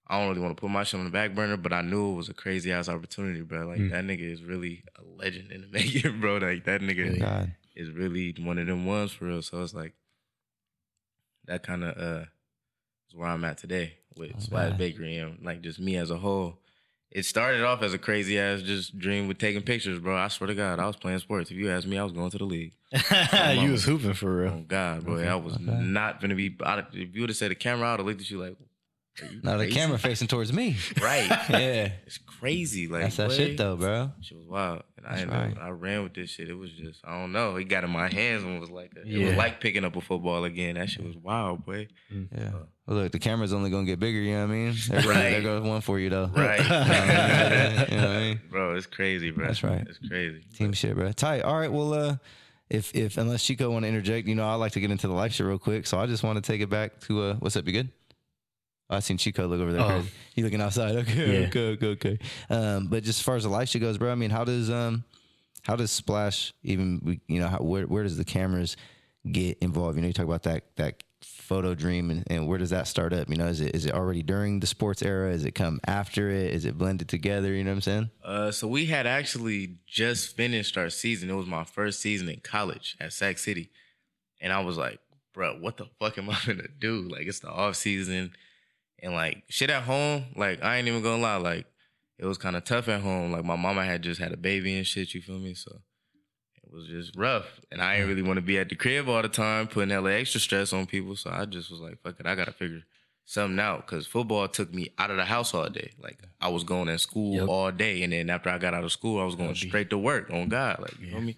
I 0.09 0.19
don't 0.19 0.29
really 0.29 0.41
want 0.41 0.57
to 0.57 0.61
put 0.61 0.71
my 0.71 0.83
shit 0.83 0.99
on 0.99 1.05
the 1.07 1.13
back 1.13 1.35
burner, 1.35 1.57
but 1.57 1.73
I 1.73 1.83
knew 1.83 2.11
it 2.13 2.17
was 2.17 2.29
a 2.29 2.35
crazy 2.35 2.73
ass 2.73 2.89
opportunity, 2.89 3.41
bro. 3.43 3.67
Like 3.69 3.79
Mm. 3.79 3.91
that 3.93 4.05
nigga 4.05 4.31
is 4.33 4.43
really 4.43 4.83
a 4.99 5.03
legend 5.05 5.53
in 5.53 5.61
the 5.63 5.69
making, 5.73 6.21
bro. 6.21 6.39
Like 6.39 6.65
that 6.65 6.81
nigga 6.81 7.21
God. 7.21 7.53
is 7.77 7.91
really 7.93 8.35
one 8.41 8.59
of 8.59 8.67
them 8.67 8.85
ones 8.87 9.13
for 9.13 9.27
real. 9.27 9.43
So 9.43 9.63
it's 9.63 9.73
like 9.75 9.95
that 11.47 11.63
kind 11.63 11.85
of 11.85 11.97
uh 11.97 12.25
is 13.09 13.15
where 13.15 13.29
I'm 13.29 13.45
at 13.45 13.59
today 13.59 13.95
with 14.17 14.31
Okay. 14.31 14.41
Splash 14.41 14.77
Bakery 14.79 15.19
and 15.19 15.45
like 15.45 15.63
just 15.63 15.79
me 15.81 15.97
as 15.97 16.11
a 16.11 16.17
whole. 16.17 16.59
It 17.13 17.25
started 17.25 17.63
off 17.63 17.83
as 17.83 17.95
a 17.95 17.99
crazy 17.99 18.39
ass 18.39 18.61
just 18.63 18.99
dream 18.99 19.29
with 19.29 19.39
taking 19.39 19.63
pictures, 19.63 19.99
bro. 20.01 20.17
I 20.17 20.29
swear 20.29 20.49
to 20.49 20.55
God, 20.55 20.79
I 20.81 20.87
was 20.87 20.97
playing 20.97 21.21
sports. 21.21 21.51
If 21.51 21.57
you 21.57 21.71
asked 21.71 21.87
me, 21.87 21.97
I 21.99 22.03
was 22.03 22.13
going 22.13 22.31
to 22.31 22.39
the 22.39 22.45
league. 22.45 22.73
you 22.93 23.71
was 23.73 23.85
hooping 23.85 24.15
for 24.15 24.43
real. 24.43 24.53
Oh 24.59 24.65
God, 24.67 25.05
bro, 25.05 25.15
Okay, 25.15 25.29
I 25.29 25.35
was 25.37 25.55
okay. 25.55 25.65
not 25.65 26.21
gonna 26.21 26.35
be. 26.35 26.57
I'd, 26.65 26.85
if 26.93 27.15
you 27.15 27.21
would 27.23 27.31
have 27.31 27.37
said 27.37 27.51
a 27.53 27.55
camera, 27.55 27.89
I'd 27.93 28.01
have 28.01 28.07
looked 28.07 28.21
at 28.21 28.31
you 28.31 28.39
like, 28.41 28.57
you 29.23 29.41
Now 29.43 29.57
the 29.57 29.69
camera 29.71 29.99
facing 29.99 30.29
towards 30.29 30.53
me. 30.53 30.77
right? 31.01 31.29
Yeah. 31.51 31.93
It's 32.07 32.19
crazy. 32.19 32.87
Like 32.87 33.03
That's 33.05 33.17
that 33.17 33.33
shit 33.33 33.57
though, 33.57 33.77
bro. 33.77 34.11
Shit 34.21 34.37
was 34.37 34.47
wild, 34.47 34.83
and 34.99 35.07
I 35.07 35.11
That's 35.11 35.23
ended 35.23 35.37
up- 35.37 35.43
right. 35.59 35.67
I 35.67 35.71
ran 35.71 36.03
with 36.03 36.15
this 36.15 36.31
shit. 36.31 36.49
It 36.51 36.55
was 36.55 36.71
just 36.73 37.01
I 37.05 37.13
don't 37.19 37.33
know. 37.33 37.57
It 37.57 37.65
got 37.65 37.85
in 37.85 37.91
my 37.91 38.13
hands 38.13 38.43
and 38.45 38.61
was 38.61 38.71
like 38.71 38.93
a, 38.97 39.09
it 39.09 39.25
was 39.27 39.37
like 39.37 39.61
picking 39.61 39.85
up 39.85 39.97
a 39.97 40.01
football 40.01 40.45
again. 40.45 40.75
That 40.75 40.91
shit 40.91 41.05
was 41.07 41.17
wild, 41.17 41.65
boy. 41.65 41.89
Mm. 42.13 42.29
Yeah. 42.37 42.51
Well, 42.53 42.69
look, 42.87 43.13
the 43.13 43.19
camera's 43.19 43.53
only 43.53 43.71
gonna 43.71 43.85
get 43.87 43.99
bigger. 43.99 44.19
You 44.19 44.35
know 44.35 44.47
what 44.47 44.51
I 44.51 44.55
mean? 44.55 44.75
There, 44.89 45.01
goes- 45.03 45.07
Right. 45.07 45.31
there 45.31 45.43
goes 45.43 45.63
one 45.63 45.81
for 45.81 45.99
you 45.99 46.11
though. 46.11 46.31
Right, 46.35 46.61
You 47.91 47.97
know 47.97 48.07
what 48.09 48.17
I 48.17 48.21
mean? 48.21 48.41
bro. 48.51 48.77
It's 48.77 48.87
crazy, 48.87 49.31
bro. 49.31 49.47
That's 49.47 49.63
right. 49.63 49.87
It's 49.89 49.99
crazy. 50.09 50.43
Team 50.55 50.73
shit, 50.73 50.95
bro. 50.95 51.13
Tight. 51.13 51.43
All 51.43 51.59
right. 51.59 51.73
Well, 51.73 51.95
uh, 51.95 52.17
if 52.71 52.95
if 52.95 53.17
unless 53.19 53.45
Chico 53.45 53.71
want 53.71 53.85
to 53.85 53.89
interject, 53.89 54.27
you 54.29 54.35
know, 54.35 54.49
I 54.49 54.55
like 54.55 54.73
to 54.73 54.81
get 54.81 54.91
into 54.91 55.07
the 55.09 55.15
life 55.15 55.33
shit 55.33 55.47
real 55.47 55.59
quick. 55.59 55.87
So 55.87 55.99
I 55.99 56.07
just 56.07 56.23
want 56.23 56.37
to 56.43 56.43
take 56.53 56.61
it 56.61 56.69
back 56.71 57.01
to 57.03 57.23
uh, 57.23 57.35
what's 57.37 57.57
up? 57.57 57.67
You 57.67 57.73
good? 57.73 57.89
I 58.89 59.01
seen 59.01 59.17
Chico 59.19 59.47
look 59.49 59.61
over 59.61 59.73
there. 59.73 59.81
Oh. 59.83 59.89
crazy. 59.89 60.11
You 60.37 60.45
looking 60.45 60.61
outside? 60.61 60.95
Okay, 60.97 61.41
Yeah. 61.41 61.47
okay, 61.49 61.67
okay, 61.71 61.87
okay. 61.89 62.19
Um, 62.51 62.87
but 62.89 63.03
just 63.03 63.19
as 63.19 63.25
far 63.25 63.35
as 63.37 63.43
the 63.43 63.49
life 63.49 63.69
shit 63.69 63.83
goes, 63.83 63.99
bro. 63.99 64.13
I 64.13 64.15
mean, 64.15 64.31
how 64.31 64.45
does 64.45 64.71
um, 64.71 65.03
how 65.63 65.75
does 65.77 65.91
Splash 65.91 66.55
even? 66.63 67.21
You 67.27 67.41
know, 67.41 67.49
how, 67.49 67.59
where 67.59 67.85
where 67.87 68.03
does 68.05 68.17
the 68.17 68.25
cameras 68.25 68.77
get 69.31 69.59
involved? 69.59 69.97
You 69.97 70.03
know, 70.03 70.09
you 70.09 70.15
talk 70.15 70.27
about 70.27 70.45
that 70.45 70.65
that 70.77 71.03
photo 71.47 71.75
dream, 71.75 72.11
and, 72.11 72.25
and 72.29 72.47
where 72.47 72.59
does 72.59 72.71
that 72.71 72.89
start 72.89 73.13
up? 73.13 73.29
You 73.31 73.37
know, 73.37 73.47
is 73.47 73.61
it 73.61 73.75
is 73.75 73.87
it 73.87 73.95
already 73.95 74.23
during 74.23 74.61
the 74.61 74.67
sports 74.67 75.03
era? 75.03 75.31
Is 75.33 75.45
it 75.45 75.53
come 75.53 75.81
after 75.87 76.29
it? 76.29 76.53
Is 76.53 76.65
it 76.65 76.77
blended 76.77 77.09
together? 77.09 77.53
You 77.53 77.65
know 77.65 77.71
what 77.71 77.77
I'm 77.77 77.81
saying? 77.83 78.11
Uh, 78.25 78.51
so 78.51 78.67
we 78.69 78.87
had 78.87 79.07
actually 79.07 79.79
just 79.87 80.37
finished 80.37 80.77
our 80.77 80.91
season. 80.91 81.31
It 81.31 81.35
was 81.35 81.47
my 81.47 81.65
first 81.65 82.01
season 82.01 82.29
in 82.29 82.41
college 82.41 82.97
at 83.01 83.13
Sac 83.13 83.39
City, 83.39 83.71
and 84.41 84.53
I 84.53 84.61
was 84.61 84.77
like, 84.77 84.99
"Bro, 85.33 85.59
what 85.61 85.77
the 85.77 85.87
fuck 85.99 86.19
am 86.19 86.29
I 86.29 86.39
gonna 86.47 86.69
do? 86.79 87.09
Like, 87.09 87.27
it's 87.27 87.41
the 87.41 87.51
off 87.51 87.77
season, 87.77 88.33
and 89.03 89.15
like 89.15 89.45
shit 89.49 89.71
at 89.71 89.85
home. 89.85 90.25
Like, 90.35 90.63
I 90.63 90.77
ain't 90.77 90.89
even 90.89 91.03
gonna 91.03 91.23
lie. 91.23 91.37
Like, 91.37 91.67
it 92.19 92.27
was 92.27 92.39
kind 92.39 92.57
of 92.57 92.65
tough 92.65 92.89
at 92.89 93.01
home. 93.01 93.33
Like, 93.33 93.45
my 93.45 93.57
mama 93.57 93.85
had 93.85 94.03
just 94.03 94.21
had 94.21 94.33
a 94.33 94.37
baby 94.37 94.77
and 94.77 94.87
shit. 94.87 95.15
You 95.15 95.23
feel 95.23 95.39
me? 95.39 95.55
So 95.55 95.81
was 96.77 96.87
just 96.87 97.17
rough, 97.17 97.47
and 97.73 97.81
I 97.83 97.95
didn't 97.97 98.07
mm. 98.07 98.11
really 98.11 98.23
want 98.23 98.37
to 98.37 98.43
be 98.43 98.59
at 98.59 98.69
the 98.69 98.77
crib 98.77 99.09
all 99.09 99.23
the 99.23 99.29
time, 99.29 99.67
putting 99.67 99.91
hella 99.91 100.13
extra 100.13 100.39
stress 100.41 100.73
on 100.73 100.87
people. 100.87 101.17
So 101.17 101.31
I 101.31 101.45
just 101.47 101.71
was 101.71 101.81
like, 101.81 102.01
"Fuck 102.03 102.21
it, 102.21 102.27
I 102.27 102.35
gotta 102.35 102.53
figure." 102.53 102.83
Something 103.29 103.59
out 103.59 103.85
because 103.85 104.07
football 104.07 104.47
took 104.47 104.73
me 104.73 104.91
out 104.99 105.11
of 105.11 105.17
the 105.17 105.25
house 105.25 105.53
all 105.53 105.69
day. 105.69 105.91
Like 106.01 106.21
I 106.41 106.47
was 106.49 106.63
going 106.63 106.87
to 106.87 106.97
school 106.97 107.35
Yep. 107.35 107.49
all 107.49 107.73
day, 107.73 108.05
and 108.05 108.13
then 108.13 108.31
after 108.31 108.51
I 108.51 108.59
got 108.59 108.73
out 108.73 108.85
of 108.85 108.93
school, 108.93 109.21
I 109.21 109.25
was 109.25 109.35
going 109.35 109.57
straight 109.57 109.91
to 109.91 109.99
work 109.99 110.31
on 110.31 110.49
God. 110.49 110.79
Like 110.79 111.01
you 111.01 111.07
Yeah. 111.09 111.13
feel 111.15 111.21
me? 111.23 111.37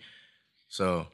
So 0.68 1.06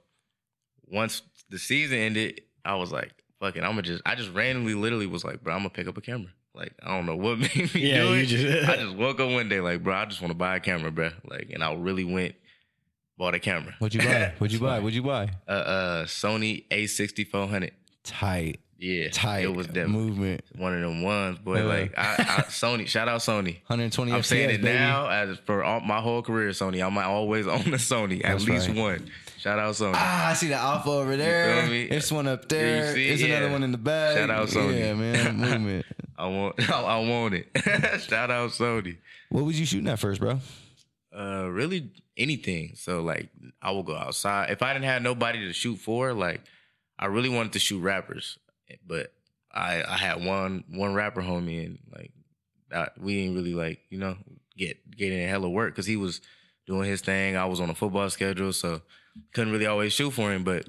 once 0.90 1.22
the 1.50 1.58
season 1.58 1.98
ended, 1.98 2.40
I 2.64 2.74
was 2.74 2.90
like, 2.90 3.12
"Fuck 3.40 3.56
it, 3.56 3.62
I'm 3.62 3.70
gonna 3.70 3.82
just." 3.82 4.02
I 4.04 4.14
just 4.16 4.32
randomly, 4.32 4.74
literally 4.74 5.06
was 5.06 5.24
like, 5.24 5.42
"Bro, 5.44 5.52
I'm 5.54 5.60
gonna 5.60 5.70
pick 5.70 5.86
up 5.86 5.96
a 5.96 6.00
camera." 6.00 6.32
Like 6.54 6.72
I 6.82 6.88
don't 6.88 7.06
know 7.06 7.16
what 7.16 7.38
made 7.56 7.74
me 7.74 7.90
Yeah, 7.90 8.02
do 8.02 8.12
it. 8.14 8.26
just- 8.26 8.68
I 8.68 8.76
just 8.76 8.96
woke 8.96 9.20
up 9.20 9.30
one 9.30 9.48
day 9.48 9.60
like, 9.60 9.82
"Bro, 9.82 9.94
I 9.94 10.04
just 10.06 10.20
want 10.20 10.30
to 10.32 10.36
buy 10.36 10.56
a 10.56 10.60
camera, 10.60 10.90
bro." 10.90 11.10
Like, 11.28 11.50
and 11.50 11.62
I 11.62 11.72
really 11.74 12.04
went 12.04 12.34
bought 13.18 13.34
a 13.34 13.38
camera. 13.40 13.74
What'd 13.78 13.94
you 14.00 14.08
buy? 14.08 14.32
What'd 14.38 14.52
you 14.52 14.60
buy? 14.60 14.78
What'd 14.80 14.94
you 14.94 15.02
buy? 15.02 15.30
uh, 15.48 15.50
uh, 15.50 16.04
Sony 16.06 16.64
A6400. 16.70 17.70
Tight. 18.04 18.60
Yeah, 18.76 19.08
Tight 19.10 19.44
It 19.44 19.54
was 19.54 19.66
definitely 19.68 19.92
movement. 20.10 20.44
one 20.56 20.74
of 20.74 20.80
them 20.80 21.02
ones, 21.02 21.38
boy. 21.38 21.58
Yeah. 21.58 21.64
Like 21.64 21.94
I, 21.96 22.14
I, 22.18 22.42
Sony, 22.48 22.86
shout 22.86 23.08
out 23.08 23.20
Sony. 23.20 23.60
120 23.68 24.12
I'm 24.12 24.20
FPS, 24.20 24.24
saying 24.26 24.50
it 24.50 24.60
baby. 24.62 24.74
now 24.78 25.08
as 25.08 25.38
for 25.46 25.64
all, 25.64 25.80
my 25.80 26.00
whole 26.00 26.20
career, 26.22 26.50
Sony. 26.50 26.84
I'm 26.84 26.98
always 26.98 27.46
on 27.46 27.62
the 27.70 27.78
Sony, 27.78 28.16
at 28.18 28.32
That's 28.32 28.46
least 28.46 28.68
right. 28.68 28.76
one. 28.76 29.10
Shout 29.38 29.58
out 29.58 29.74
Sony. 29.74 29.92
Ah, 29.94 30.30
I 30.30 30.34
see 30.34 30.48
the 30.48 30.56
alpha 30.56 30.90
over 30.90 31.16
there. 31.16 31.66
There's 31.88 32.12
one 32.12 32.26
up 32.26 32.42
Yeah, 32.42 32.58
there. 32.58 32.94
see? 32.94 33.08
There's 33.08 33.22
Yeah. 33.22 33.36
another 33.36 33.52
one 33.52 33.62
in 33.62 33.72
the 33.72 33.78
back. 33.78 34.16
Shout 34.18 34.30
out 34.30 34.48
Sony. 34.48 34.78
Yeah, 34.78 34.94
man. 34.94 35.36
Movement. 35.38 35.86
I 36.18 36.26
want, 36.26 36.70
I 36.70 36.98
want 37.08 37.34
it. 37.34 37.48
shout 38.02 38.30
out 38.30 38.50
Sony. 38.50 38.96
what 39.30 39.44
was 39.44 39.58
you 39.58 39.64
shooting 39.66 39.88
at 39.88 39.98
first, 39.98 40.20
bro? 40.20 40.40
Uh, 41.16 41.48
really 41.48 41.92
anything. 42.16 42.72
So 42.74 43.02
like, 43.02 43.28
I 43.62 43.70
will 43.70 43.82
go 43.82 43.96
outside 43.96 44.50
if 44.50 44.62
I 44.62 44.72
didn't 44.72 44.86
have 44.86 45.02
nobody 45.02 45.46
to 45.46 45.52
shoot 45.52 45.76
for. 45.76 46.12
Like, 46.12 46.40
I 46.98 47.06
really 47.06 47.28
wanted 47.28 47.52
to 47.52 47.58
shoot 47.58 47.80
rappers, 47.80 48.38
but 48.86 49.12
I 49.52 49.82
I 49.86 49.96
had 49.96 50.24
one 50.24 50.64
one 50.68 50.94
rapper 50.94 51.22
homie 51.22 51.66
and 51.66 51.78
like 51.96 52.12
that 52.70 53.00
we 53.00 53.20
didn't 53.20 53.36
really 53.36 53.54
like 53.54 53.80
you 53.88 53.98
know 53.98 54.16
get 54.56 54.78
get 54.96 55.12
in 55.12 55.32
of 55.34 55.50
work 55.50 55.72
because 55.72 55.86
he 55.86 55.96
was 55.96 56.20
doing 56.66 56.88
his 56.88 57.00
thing. 57.00 57.36
I 57.36 57.46
was 57.46 57.60
on 57.60 57.70
a 57.70 57.74
football 57.74 58.10
schedule, 58.10 58.52
so 58.52 58.82
couldn't 59.32 59.52
really 59.52 59.66
always 59.66 59.92
shoot 59.92 60.10
for 60.10 60.32
him. 60.32 60.44
But 60.44 60.68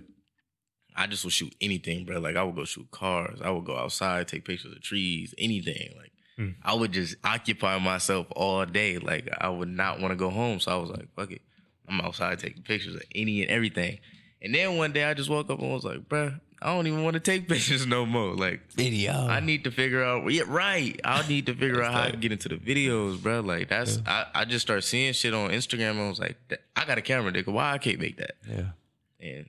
I 0.95 1.07
just 1.07 1.23
would 1.23 1.33
shoot 1.33 1.53
anything, 1.59 2.05
bro. 2.05 2.19
Like 2.19 2.35
I 2.35 2.43
would 2.43 2.55
go 2.55 2.65
shoot 2.65 2.89
cars. 2.91 3.39
I 3.41 3.49
would 3.49 3.65
go 3.65 3.77
outside, 3.77 4.27
take 4.27 4.45
pictures 4.45 4.73
of 4.73 4.81
trees, 4.81 5.33
anything. 5.37 5.95
Like 5.97 6.11
Hmm. 6.37 6.49
I 6.63 6.73
would 6.73 6.91
just 6.91 7.15
occupy 7.23 7.77
myself 7.79 8.27
all 8.35 8.65
day. 8.65 8.97
Like 8.97 9.29
I 9.39 9.49
would 9.49 9.69
not 9.69 9.99
want 10.01 10.11
to 10.11 10.15
go 10.15 10.29
home. 10.29 10.59
So 10.59 10.71
I 10.71 10.75
was 10.75 10.89
like, 10.89 11.07
fuck 11.15 11.31
it. 11.31 11.41
I'm 11.87 12.01
outside 12.01 12.39
taking 12.39 12.63
pictures 12.63 12.95
of 12.95 13.03
any 13.13 13.41
and 13.41 13.49
everything. 13.51 13.99
And 14.41 14.53
then 14.53 14.77
one 14.77 14.91
day 14.91 15.05
I 15.05 15.13
just 15.13 15.29
woke 15.29 15.49
up 15.49 15.59
and 15.59 15.71
was 15.71 15.83
like, 15.83 16.09
bruh, 16.09 16.39
I 16.61 16.73
don't 16.73 16.87
even 16.87 17.03
want 17.03 17.13
to 17.13 17.19
take 17.19 17.47
pictures 17.49 17.85
no 17.87 18.05
more. 18.05 18.35
Like 18.35 18.71
Video. 18.73 19.13
I 19.13 19.39
need 19.39 19.63
to 19.63 19.71
figure 19.71 20.03
out. 20.03 20.29
Yeah, 20.31 20.43
right. 20.47 20.99
I 21.03 21.27
need 21.27 21.45
to 21.45 21.53
figure 21.53 21.81
out 21.81 21.93
how 21.93 22.09
can 22.09 22.19
get 22.19 22.31
into 22.31 22.49
the 22.49 22.55
videos, 22.55 23.21
bro. 23.21 23.39
Like 23.41 23.69
that's. 23.69 23.99
I, 24.05 24.25
I 24.33 24.45
just 24.45 24.65
start 24.65 24.83
seeing 24.83 25.13
shit 25.13 25.33
on 25.33 25.51
Instagram 25.51 25.91
and 25.91 26.01
I 26.01 26.09
was 26.09 26.19
like, 26.19 26.37
I 26.75 26.85
got 26.85 26.97
a 26.97 27.01
camera, 27.01 27.31
nigga. 27.31 27.47
Why 27.47 27.71
I 27.73 27.77
can't 27.77 27.99
make 27.99 28.17
that? 28.17 28.35
yeah. 28.49 28.69
And 29.21 29.47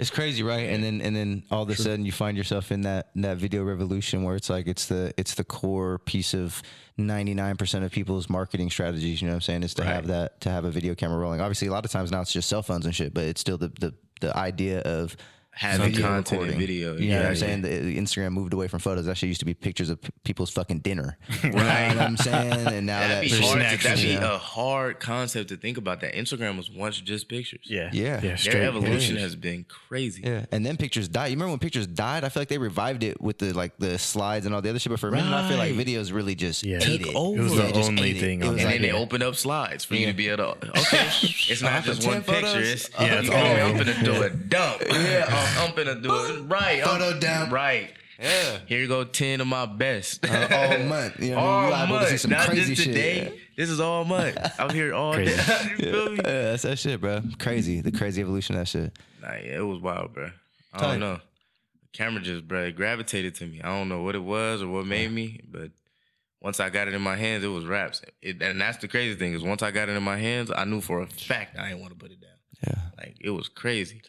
It's 0.00 0.10
crazy, 0.10 0.42
right? 0.42 0.70
And 0.70 0.82
then 0.82 1.02
and 1.02 1.14
then 1.14 1.42
all 1.50 1.62
of 1.62 1.68
a 1.68 1.76
sudden 1.76 2.06
you 2.06 2.12
find 2.12 2.34
yourself 2.34 2.72
in 2.72 2.80
that 2.82 3.10
in 3.14 3.20
that 3.20 3.36
video 3.36 3.62
revolution 3.62 4.22
where 4.22 4.34
it's 4.34 4.48
like 4.48 4.66
it's 4.66 4.86
the 4.86 5.12
it's 5.18 5.34
the 5.34 5.44
core 5.44 5.98
piece 5.98 6.32
of 6.32 6.62
99% 6.98 7.84
of 7.84 7.92
people's 7.92 8.30
marketing 8.30 8.70
strategies, 8.70 9.20
you 9.20 9.26
know 9.26 9.32
what 9.32 9.36
I'm 9.36 9.40
saying? 9.42 9.62
Is 9.62 9.74
to 9.74 9.84
have 9.84 10.06
that 10.06 10.40
to 10.40 10.50
have 10.50 10.64
a 10.64 10.70
video 10.70 10.94
camera 10.94 11.18
rolling. 11.18 11.42
Obviously 11.42 11.68
a 11.68 11.70
lot 11.70 11.84
of 11.84 11.90
times 11.90 12.10
now 12.10 12.22
it's 12.22 12.32
just 12.32 12.48
cell 12.48 12.62
phones 12.62 12.86
and 12.86 12.94
shit, 12.94 13.12
but 13.12 13.24
it's 13.24 13.42
still 13.42 13.58
the 13.58 13.68
the 13.78 13.94
the 14.22 14.34
idea 14.34 14.80
of 14.80 15.18
having 15.52 15.90
video 15.90 16.06
content 16.06 16.30
and 16.32 16.40
recording. 16.52 16.58
video. 16.58 16.96
You 16.96 17.10
know 17.10 17.16
what 17.16 17.22
Yeah, 17.24 17.28
I'm 17.28 17.36
saying? 17.36 17.62
The, 17.62 17.98
Instagram 17.98 18.32
moved 18.32 18.52
away 18.52 18.68
from 18.68 18.78
photos. 18.78 19.06
That 19.06 19.16
shit 19.16 19.28
used 19.28 19.40
to 19.40 19.44
be 19.46 19.52
pictures 19.54 19.90
of 19.90 20.00
p- 20.00 20.10
people's 20.24 20.50
fucking 20.50 20.78
dinner. 20.80 21.18
You 21.42 21.50
know 21.50 21.56
what 21.56 21.66
I'm 21.66 22.16
saying? 22.16 22.52
And 22.68 22.86
now 22.86 23.00
That'd 23.00 23.16
that 23.16 23.22
be 23.22 23.28
hard. 23.30 23.60
To, 23.60 23.66
snacks 23.68 23.84
that'd 23.84 24.04
be 24.04 24.14
a 24.14 24.38
hard 24.38 25.00
concept 25.00 25.48
to 25.50 25.56
think 25.56 25.76
about. 25.76 26.00
That 26.02 26.14
Instagram 26.14 26.56
was 26.56 26.70
once 26.70 27.00
just 27.00 27.28
pictures. 27.28 27.60
Yeah. 27.64 27.90
Yeah. 27.92 28.20
Yeah. 28.22 28.36
Their 28.36 28.62
evolution 28.62 28.92
pictures. 29.16 29.20
has 29.22 29.36
been 29.36 29.64
crazy. 29.64 30.22
Yeah, 30.24 30.46
and 30.52 30.64
then 30.64 30.76
pictures 30.76 31.08
died. 31.08 31.26
You 31.28 31.34
remember 31.36 31.50
when 31.52 31.58
pictures 31.58 31.86
died? 31.86 32.24
I 32.24 32.28
feel 32.28 32.40
like 32.42 32.48
they 32.48 32.58
revived 32.58 33.02
it 33.02 33.20
with 33.20 33.38
the 33.38 33.52
like 33.52 33.76
the 33.78 33.98
slides 33.98 34.46
and 34.46 34.54
all 34.54 34.62
the 34.62 34.70
other 34.70 34.78
shit. 34.78 34.90
But 34.90 35.00
for 35.00 35.08
a 35.08 35.12
minute, 35.12 35.32
I 35.32 35.48
feel 35.48 35.58
like 35.58 35.72
videos 35.74 36.12
really 36.12 36.34
just 36.34 36.62
Yeah. 36.62 36.78
ate 36.82 37.02
it. 37.02 37.14
over. 37.14 37.40
It 37.40 37.42
was 37.42 37.54
Yeah, 37.54 37.66
the 37.66 37.72
just 37.72 37.88
only 37.90 38.14
thing 38.14 38.42
on 38.42 38.48
And 38.50 38.56
like, 38.58 38.66
then 38.66 38.82
they 38.82 38.92
opened 38.92 39.22
up 39.22 39.34
slides 39.34 39.84
for 39.84 39.94
you 39.96 40.06
to 40.06 40.12
be 40.12 40.28
able 40.28 40.54
to. 40.54 40.68
Okay, 40.70 41.06
it's 41.48 41.62
not 41.62 41.82
just 41.84 42.06
one 42.06 42.22
picture. 42.22 42.60
It's, 42.60 42.88
yeah, 43.00 43.18
it's 43.18 43.28
you 43.28 43.34
all 43.34 43.42
can 43.42 43.60
over. 43.60 43.80
open 43.82 43.86
the 43.86 44.04
door, 44.12 44.28
dump. 44.30 44.82
Yeah, 44.90 45.39
I'm 45.58 45.72
finna 45.72 46.02
do 46.02 46.14
it. 46.14 46.40
Right, 46.48 46.80
I'm- 46.84 46.88
Photo 47.00 47.18
dump. 47.18 47.52
Right. 47.52 47.92
yeah, 48.20 48.58
Here 48.66 48.80
you 48.80 48.88
go, 48.88 49.04
ten 49.04 49.40
of 49.40 49.46
my 49.46 49.66
best. 49.66 50.24
uh, 50.26 50.48
all 50.50 50.78
month. 50.84 51.20
You 51.22 51.30
know, 51.30 51.36
what 51.36 51.44
I 51.44 51.46
mean? 51.46 51.48
all 51.48 51.64
you 51.64 51.70
liable 51.70 51.98
to 52.00 52.04
see 52.06 52.10
month, 52.12 52.20
some 52.20 52.30
not 52.30 52.46
crazy 52.48 52.74
just 52.74 52.86
shit. 52.86 52.94
today. 52.94 53.40
This 53.56 53.68
is 53.70 53.80
all 53.80 54.04
month. 54.04 54.38
I'm 54.58 54.70
here 54.70 54.94
all 54.94 55.12
day. 55.14 55.24
Crazy. 55.36 55.70
you 55.84 55.92
feel 55.92 56.10
me? 56.12 56.16
Yeah, 56.16 56.42
that's 56.50 56.62
that 56.62 56.78
shit, 56.78 57.00
bro. 57.00 57.22
Crazy, 57.38 57.80
the 57.80 57.92
crazy 57.92 58.20
evolution 58.22 58.54
of 58.56 58.60
that 58.62 58.66
shit. 58.68 58.92
Nah, 59.22 59.32
yeah, 59.34 59.58
it 59.58 59.66
was 59.66 59.80
wild, 59.80 60.12
bro. 60.14 60.30
I 60.72 60.78
Tight. 60.78 60.86
don't 60.92 61.00
know. 61.00 61.14
The 61.14 61.88
camera 61.98 62.22
just, 62.22 62.46
bro, 62.48 62.64
it 62.64 62.76
gravitated 62.76 63.34
to 63.36 63.46
me. 63.46 63.60
I 63.62 63.66
don't 63.68 63.88
know 63.88 64.02
what 64.02 64.14
it 64.14 64.22
was 64.22 64.62
or 64.62 64.68
what 64.68 64.86
made 64.86 65.10
me, 65.12 65.40
but 65.50 65.70
once 66.40 66.58
I 66.60 66.70
got 66.70 66.88
it 66.88 66.94
in 66.94 67.02
my 67.02 67.16
hands, 67.16 67.44
it 67.44 67.48
was 67.48 67.66
raps. 67.66 68.00
It, 68.22 68.40
and 68.40 68.58
that's 68.60 68.78
the 68.78 68.88
crazy 68.88 69.18
thing 69.18 69.34
is 69.34 69.42
once 69.42 69.62
I 69.62 69.70
got 69.72 69.88
it 69.90 69.96
in 69.96 70.02
my 70.02 70.16
hands, 70.16 70.50
I 70.54 70.64
knew 70.64 70.80
for 70.80 71.00
a 71.02 71.06
fact 71.06 71.58
I 71.58 71.68
didn't 71.68 71.80
want 71.80 71.92
to 71.92 71.98
put 71.98 72.12
it 72.12 72.20
down. 72.20 72.30
Yeah, 72.66 72.82
Like 72.96 73.16
it 73.20 73.30
was 73.30 73.48
crazy. 73.48 74.00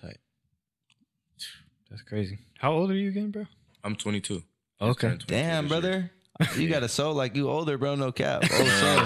That's 1.91 2.01
crazy. 2.01 2.39
How 2.57 2.71
old 2.73 2.89
are 2.89 2.95
you 2.95 3.09
again, 3.09 3.29
bro? 3.31 3.45
I'm 3.83 3.95
22. 3.95 4.41
Okay. 4.81 5.07
22 5.09 5.25
damn, 5.27 5.67
brother. 5.67 6.09
You 6.57 6.69
got 6.69 6.81
a 6.81 6.87
soul 6.87 7.13
like 7.13 7.35
you 7.35 7.49
older, 7.49 7.77
bro. 7.77 7.93
No 7.93 8.11
cap. 8.11 8.41
Old 8.41 8.51
soul. 8.51 9.05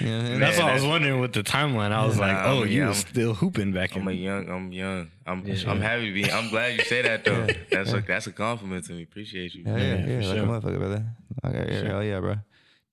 You 0.00 0.06
know 0.08 0.18
I 0.18 0.22
mean? 0.22 0.40
That's 0.40 0.56
Man, 0.56 0.64
what 0.66 0.70
I 0.70 0.74
was 0.74 0.84
wondering 0.84 1.20
with 1.20 1.32
the 1.34 1.42
timeline. 1.42 1.92
I 1.92 2.06
was 2.06 2.16
Nah, 2.16 2.26
like, 2.28 2.36
oh, 2.46 2.58
I'm- 2.60 2.68
you 2.68 2.80
yeah, 2.82 2.88
was 2.88 2.98
still 2.98 3.34
hooping 3.34 3.72
back 3.72 3.94
in. 3.94 4.02
I'm 4.02 4.08
a 4.08 4.12
young. 4.12 4.48
I'm 4.48 4.72
young. 4.72 5.10
I'm. 5.26 5.46
Yeah. 5.46 5.70
I'm 5.70 5.80
happy 5.82 6.06
to 6.06 6.14
be. 6.14 6.30
I'm 6.30 6.48
glad 6.48 6.78
you 6.78 6.84
say 6.84 7.02
that 7.02 7.24
though. 7.24 7.46
That's 7.70 7.92
a 7.92 8.00
that's 8.00 8.26
a 8.26 8.32
compliment 8.32 8.86
to 8.86 8.92
me. 8.92 9.02
Appreciate 9.02 9.54
you. 9.54 9.64
Yeah, 9.66 9.76
yeah, 9.76 9.82
Yeah, 9.82 10.06
yeah, 10.06 10.14
like 10.28 10.36
sure. 10.38 10.44
a 10.44 10.46
motherfucker, 10.48 10.78
brother. 10.78 11.04
Okay, 11.44 11.72
yeah, 11.82 11.88
hell 11.90 12.02
yeah, 12.04 12.20
bro. 12.20 12.36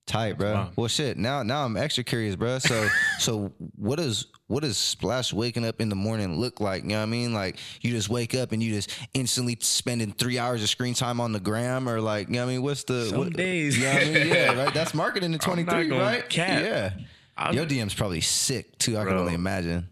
Tight, 0.06 0.38
bro. 0.38 0.54
wild. 0.54 0.74
Well, 0.76 0.88
shit. 0.88 1.18
Now, 1.18 1.44
now 1.44 1.64
I'm 1.66 1.78
extra 1.78 2.04
curious, 2.04 2.36
bro. 2.36 2.60
So, 2.60 2.88
so 3.20 3.54
what 3.76 3.98
does 3.98 4.28
what 4.48 4.62
does 4.64 4.78
Splash 4.78 5.32
waking 5.34 5.66
up 5.66 5.80
in 5.80 5.90
the 5.90 5.96
morning 5.96 6.40
look 6.40 6.60
like? 6.60 6.84
You 6.84 6.90
know 6.90 6.98
what 6.98 7.04
I 7.04 7.06
mean? 7.08 7.34
Like 7.34 7.58
you 7.82 7.92
just 7.92 8.10
wake 8.10 8.36
up 8.36 8.52
and 8.52 8.62
you 8.62 8.74
just 8.74 8.92
instantly 9.14 9.58
spending 9.62 10.12
three 10.12 10.38
hours 10.38 10.62
of 10.62 10.70
screen 10.70 10.94
time 10.94 11.22
on 11.22 11.32
the 11.32 11.40
gram, 11.40 11.88
or 11.88 12.02
like, 12.02 12.28
you 12.28 12.34
know 12.34 12.46
what 12.46 12.52
I 12.52 12.54
mean? 12.56 12.64
What's 12.64 12.84
the 12.84 13.06
Some 13.06 13.18
what, 13.20 13.34
days. 13.34 13.78
You 13.78 13.86
know 13.86 13.94
what 13.94 14.04
I 14.04 14.06
mean? 14.06 14.28
Yeah, 14.34 14.64
right. 14.64 14.74
That's 14.74 14.94
marketing 14.94 15.34
in 15.34 15.40
I'm 15.42 15.66
not 15.66 15.74
23, 15.86 15.98
right? 15.98 16.30
cap. 16.30 16.62
Yeah. 16.64 16.94
I'm- 17.38 17.54
Your 17.56 17.66
DM's 17.66 17.94
probably 17.96 18.22
sick 18.22 18.78
too. 18.78 18.98
I 18.98 19.06
can 19.06 19.18
only 19.18 19.34
imagine. 19.34 19.88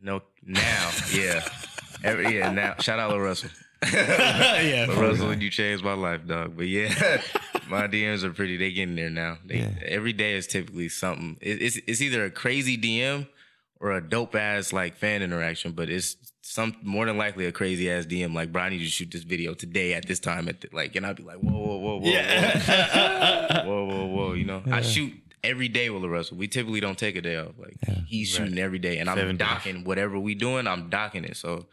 No, 0.00 0.22
now, 0.44 0.90
yeah, 1.12 1.42
Every, 2.04 2.38
yeah. 2.38 2.52
Now, 2.52 2.76
shout 2.78 2.98
out 3.00 3.10
to 3.10 3.18
Russell. 3.20 3.50
yeah. 3.92 4.86
Russell, 4.86 5.34
you 5.34 5.50
changed 5.50 5.82
my 5.84 5.94
life, 5.94 6.24
dog. 6.26 6.56
But 6.56 6.68
yeah, 6.68 7.20
my 7.68 7.86
DMs 7.88 8.22
are 8.24 8.32
pretty. 8.32 8.56
They 8.56 8.72
getting 8.72 8.96
there 8.96 9.10
now. 9.10 9.38
They, 9.44 9.58
Yeah. 9.58 9.70
Every 9.84 10.12
day 10.12 10.34
is 10.34 10.46
typically 10.46 10.88
something. 10.88 11.36
It, 11.40 11.62
it's 11.62 11.76
it's 11.86 12.00
either 12.00 12.24
a 12.24 12.30
crazy 12.30 12.76
DM 12.78 13.28
or 13.80 13.92
a 13.92 14.00
dope 14.00 14.34
ass 14.34 14.72
like 14.72 14.96
fan 14.96 15.22
interaction. 15.22 15.72
But 15.72 15.88
it's 15.90 16.16
some 16.42 16.74
more 16.82 17.04
than 17.06 17.16
likely 17.18 17.46
a 17.46 17.52
crazy 17.52 17.90
ass 17.90 18.06
DM. 18.06 18.34
Like, 18.34 18.52
bro, 18.52 18.62
I 18.62 18.68
need 18.70 18.80
you 18.80 18.86
to 18.86 18.90
shoot 18.90 19.10
this 19.10 19.22
video 19.22 19.54
today 19.54 19.94
at 19.94 20.06
this 20.06 20.18
time. 20.18 20.48
At 20.48 20.60
the, 20.62 20.68
like, 20.72 20.96
and 20.96 21.04
I'd 21.06 21.16
be 21.16 21.22
like, 21.22 21.38
whoa, 21.38 21.52
whoa, 21.52 21.76
whoa, 21.78 21.96
whoa, 22.00 22.08
Yeah. 22.10 23.64
whoa, 23.66 23.84
whoa, 23.84 23.96
whoa, 23.96 24.06
whoa. 24.06 24.32
You 24.34 24.44
know, 24.44 24.62
I 24.70 24.80
shoot. 24.82 25.12
Every 25.44 25.68
day 25.68 25.88
with 25.88 26.02
Russell, 26.04 26.36
we 26.36 26.48
typically 26.48 26.80
don't 26.80 26.98
take 26.98 27.14
a 27.14 27.20
day 27.20 27.36
off. 27.36 27.52
Like 27.58 27.76
he's 28.06 28.28
shooting 28.28 28.58
every 28.58 28.80
day, 28.80 28.98
and 28.98 29.08
I'm 29.08 29.16
Seven 29.16 29.36
days. 29.36 29.46
docking 29.48 29.84
whatever 29.84 30.18
we 30.18 30.34
doing. 30.34 30.66
I'm 30.66 30.90
docking 30.90 31.24
it. 31.24 31.36
So 31.36 31.66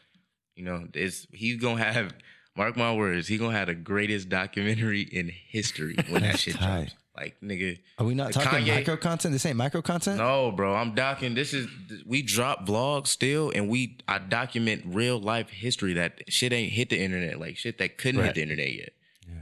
you 0.55 0.63
know, 0.63 0.87
it's 0.93 1.25
he's 1.31 1.57
gonna 1.59 1.83
have 1.83 2.13
mark 2.55 2.75
my 2.77 2.93
words, 2.93 3.27
he 3.27 3.37
gonna 3.37 3.57
have 3.57 3.67
the 3.67 3.75
greatest 3.75 4.29
documentary 4.29 5.01
in 5.01 5.29
history 5.29 5.95
when 6.09 6.21
that 6.23 6.39
shit 6.39 6.55
tight. 6.55 6.85
drops. 6.85 6.95
Like 7.17 7.37
nigga, 7.41 7.79
Are 7.97 8.05
we 8.05 8.13
not 8.13 8.33
talking 8.33 8.59
Kanye- 8.65 8.75
micro 8.75 8.97
content? 8.97 9.31
This 9.31 9.45
ain't 9.45 9.55
micro 9.55 9.81
content. 9.81 10.17
no, 10.17 10.51
bro, 10.51 10.75
I'm 10.75 10.95
docking. 10.95 11.33
This 11.33 11.53
is 11.53 11.67
we 12.05 12.21
drop 12.21 12.67
vlogs 12.67 13.07
still, 13.07 13.51
and 13.55 13.69
we 13.69 13.97
I 14.05 14.17
document 14.17 14.83
real 14.85 15.17
life 15.17 15.49
history 15.49 15.93
that 15.93 16.21
shit 16.27 16.51
ain't 16.51 16.73
hit 16.73 16.89
the 16.89 17.01
internet, 17.01 17.39
like 17.39 17.55
shit 17.55 17.77
that 17.77 17.97
couldn't 17.97 18.21
hit 18.21 18.35
the 18.35 18.41
internet 18.41 18.73
yet. 18.73 18.89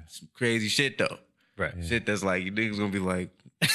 Some 0.08 0.30
crazy 0.36 0.68
shit 0.68 1.00
though. 1.00 1.18
Right. 1.58 1.74
Shit 1.84 2.06
that's 2.06 2.24
like 2.24 2.44
you 2.44 2.52
niggas 2.52 2.78
gonna 2.78 2.90
be 2.92 3.00
like. 3.00 3.30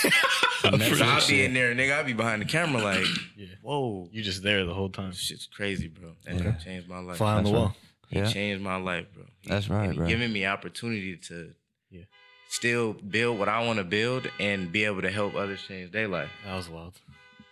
So 0.61 0.71
I'll 0.71 1.27
be 1.29 1.45
in 1.45 1.55
there, 1.55 1.73
nigga. 1.73 1.97
I'll 1.97 2.05
be 2.05 2.15
behind 2.15 2.43
the 2.43 2.45
camera, 2.45 2.83
like, 2.83 3.07
Yeah. 3.37 3.47
whoa, 3.63 4.09
You 4.11 4.23
just 4.25 4.43
there 4.43 4.65
the 4.65 4.75
whole 4.75 4.89
time. 4.89 5.13
shit's 5.13 5.47
crazy, 5.47 5.87
bro. 5.87 6.15
That 6.25 6.61
changed 6.61 6.89
my 6.89 6.99
life. 6.99 7.17
Fly 7.19 7.35
on 7.35 7.45
the 7.45 7.51
That's 7.53 7.61
wall. 7.61 7.77
He 8.09 8.19
Yeah. 8.19 8.27
changed 8.27 8.63
my 8.63 8.77
life, 8.77 9.07
bro. 9.15 9.25
He- 9.41 9.49
That's 9.51 9.69
right, 9.69 9.91
he 9.91 9.97
bro. 9.97 10.07
Giving 10.07 10.33
me 10.33 10.47
opportunity 10.47 11.17
to 11.29 11.53
Yeah. 11.91 12.05
still 12.49 12.95
build 12.95 13.39
what 13.39 13.49
I 13.49 13.65
want 13.67 13.79
to 13.79 13.85
build 13.85 14.31
and 14.41 14.71
be 14.73 14.85
able 14.85 15.03
to 15.03 15.11
help 15.11 15.35
others 15.35 15.61
change 15.67 15.91
their 15.93 16.09
life. 16.09 16.31
That 16.45 16.57
was 16.57 16.69
wild. 16.69 16.95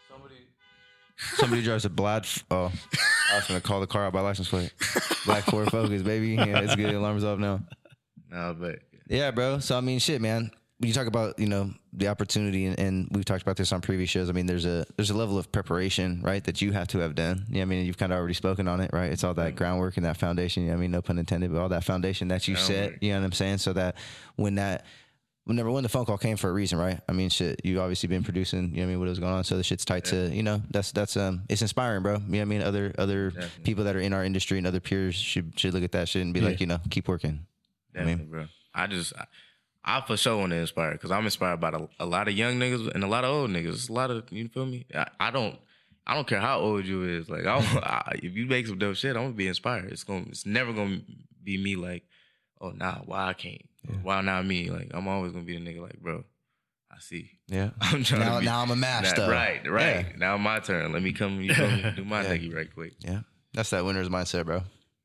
Somebody, 0.09 0.35
somebody 1.37 1.63
drives 1.63 1.85
a 1.85 1.91
black. 1.91 2.23
F- 2.25 2.45
oh, 2.51 2.73
I 3.33 3.37
was 3.37 3.47
gonna 3.49 3.61
call 3.61 3.81
the 3.81 3.87
car 3.87 4.07
out 4.07 4.13
by 4.13 4.21
license 4.21 4.49
plate. 4.49 4.73
Black 5.25 5.45
Ford 5.45 5.71
Focus, 5.71 6.03
baby. 6.03 6.35
Yeah, 6.35 6.61
it's 6.61 6.75
good. 6.77 6.95
Alarm's 6.95 7.25
off 7.25 7.39
now. 7.39 7.61
No, 8.31 8.57
but 8.59 8.79
Yeah, 9.09 9.31
bro. 9.31 9.59
So 9.61 9.77
I 9.77 9.81
mean, 9.81 9.99
shit, 9.99 10.21
man. 10.21 10.51
When 10.79 10.89
you 10.89 10.95
talk 10.95 11.07
about 11.07 11.39
you 11.39 11.47
know 11.47 11.71
the 11.95 12.09
opportunity, 12.09 12.67
and, 12.67 12.79
and 12.79 13.09
we've 13.11 13.25
talked 13.25 13.43
about 13.43 13.57
this 13.57 13.73
on 13.73 13.81
previous 13.81 14.11
shows. 14.11 14.29
I 14.29 14.33
mean, 14.33 14.47
there's 14.47 14.67
a 14.67 14.85
there's 14.97 15.11
a 15.11 15.17
level 15.17 15.39
of 15.39 15.51
preparation, 15.51 16.21
right, 16.23 16.45
that 16.45 16.61
you 16.61 16.73
have 16.73 16.89
to 16.89 16.99
have 16.99 17.15
done. 17.15 17.47
Yeah, 17.49 17.63
I 17.63 17.65
mean, 17.65 17.87
you've 17.87 17.97
kind 17.97 18.13
of 18.13 18.19
already 18.19 18.35
spoken 18.35 18.69
on 18.69 18.81
it, 18.81 18.91
right? 18.93 19.11
It's 19.11 19.25
all 19.25 19.35
that 19.35 19.57
groundwork 19.57 19.97
and 19.97 20.05
that 20.05 20.19
foundation. 20.19 20.65
You 20.65 20.71
know, 20.71 20.75
I 20.75 20.79
mean, 20.79 20.91
no 20.91 21.01
pun 21.01 21.19
intended, 21.19 21.51
but 21.53 21.61
all 21.61 21.71
that 21.71 21.85
foundation 21.85 22.29
that 22.29 22.47
you 22.47 22.57
set. 22.57 23.03
You 23.03 23.13
know 23.13 23.21
what 23.21 23.27
I'm 23.27 23.33
saying? 23.33 23.59
So 23.59 23.73
that 23.73 23.97
when 24.37 24.57
that 24.57 24.85
well, 25.47 25.55
number 25.55 25.71
one, 25.71 25.85
the 25.85 25.89
phone 25.89 26.05
call 26.05 26.19
came 26.19 26.37
for 26.37 26.51
a 26.51 26.53
reason, 26.53 26.77
right? 26.77 27.01
I 27.09 27.13
mean, 27.13 27.29
shit, 27.29 27.65
you 27.65 27.81
obviously 27.81 28.09
been 28.09 28.25
producing, 28.25 28.71
you 28.71 28.79
know 28.79 28.83
what 28.83 28.83
I 28.83 28.87
mean, 28.87 28.99
what 28.99 29.09
was 29.09 29.21
going 29.21 29.33
on. 29.33 29.45
So 29.45 29.57
the 29.57 29.63
shit's 29.63 29.85
tight 29.85 30.07
to, 30.07 30.29
you 30.29 30.43
know, 30.43 30.61
that's 30.71 30.91
that's 30.91 31.17
um 31.17 31.45
it's 31.49 31.63
inspiring, 31.63 32.03
bro. 32.03 32.15
You 32.15 32.19
know 32.19 32.39
what 32.39 32.43
I 32.43 32.45
mean? 32.47 32.63
Other 32.63 32.93
other 32.99 33.31
Definitely. 33.31 33.63
people 33.63 33.85
that 33.85 33.95
are 33.95 34.01
in 34.01 34.13
our 34.13 34.25
industry 34.25 34.59
and 34.59 34.67
other 34.67 34.81
peers 34.81 35.15
should 35.15 35.59
should 35.59 35.73
look 35.73 35.85
at 35.85 35.93
that 35.93 36.09
shit 36.09 36.23
and 36.23 36.35
be 36.35 36.41
like, 36.41 36.61
you 36.61 36.67
know, 36.67 36.81
keep 36.91 37.07
working. 37.07 37.47
Definitely, 37.95 38.25
mean, 38.25 38.31
bro. 38.31 38.47
I 38.75 38.89
just, 38.89 39.15
I, 39.17 39.27
I 39.89 40.01
for 40.01 40.17
sure 40.17 40.37
want 40.37 40.51
to 40.51 40.57
inspire 40.57 40.93
because 40.93 41.11
I'm 41.13 41.25
inspired 41.25 41.61
by 41.61 41.71
a, 41.71 41.87
a 42.01 42.07
lot 42.07 42.27
of 42.29 42.35
young 42.35 42.59
niggas 42.59 42.93
and 42.95 43.05
a 43.05 43.07
lot 43.07 43.25
of 43.25 43.31
old 43.31 43.51
niggas. 43.51 43.69
It's 43.75 43.89
a 43.89 43.93
lot 43.93 44.11
of 44.11 44.25
you 44.31 44.49
feel 44.49 44.67
me. 44.67 44.85
I, 44.95 45.07
I 45.21 45.31
don't, 45.31 45.57
I 46.07 46.15
don't 46.15 46.27
care 46.27 46.41
how 46.41 46.59
old 46.59 46.85
you 46.87 47.05
is. 47.05 47.29
Like, 47.31 47.47
I, 47.47 47.57
I, 47.83 48.13
if 48.23 48.35
you 48.35 48.47
make 48.47 48.67
some 48.67 48.79
dope 48.79 48.97
shit, 48.97 49.15
I'm 49.17 49.23
gonna 49.23 49.35
be 49.35 49.47
inspired. 49.49 49.93
It's 49.93 50.03
gonna, 50.05 50.25
it's 50.29 50.45
never 50.45 50.73
gonna 50.73 51.01
be 51.43 51.57
me 51.57 51.77
like, 51.77 52.03
oh 52.61 52.71
nah, 52.71 52.97
why 53.05 53.29
I 53.29 53.33
can't, 53.35 53.63
Yeah. 53.89 53.97
why 54.03 54.21
not 54.23 54.45
me? 54.45 54.71
Like, 54.71 54.91
I'm 54.93 55.07
always 55.07 55.31
gonna 55.33 55.45
be 55.45 55.57
the 55.57 55.65
nigga 55.65 55.81
like, 55.83 56.01
bro, 56.01 56.25
I 56.91 56.99
see. 56.99 57.31
yeah. 57.47 57.71
I'm 57.81 58.03
trying 58.03 58.21
Now, 58.23 58.35
to 58.35 58.41
be, 58.41 58.47
now 58.47 58.63
I'm 58.63 58.71
a 58.73 58.77
master. 58.77 59.21
Nah, 59.23 59.29
right, 59.33 59.71
right. 59.71 60.07
Yeah. 60.11 60.17
Now 60.17 60.37
my 60.37 60.59
turn. 60.61 60.93
Let 60.93 61.03
me 61.03 61.13
come, 61.13 61.41
you 61.41 61.55
feel 61.55 61.71
me? 61.71 61.85
do 61.95 62.05
my 62.05 62.23
Yeah. 62.25 62.37
nigga 62.37 62.55
right 62.57 62.75
quick. 62.75 62.95
yeah. 63.01 63.21
That's 63.55 63.71
that 63.71 63.85
winner's 63.85 64.09
mindset, 64.09 64.47
bro. 64.47 64.63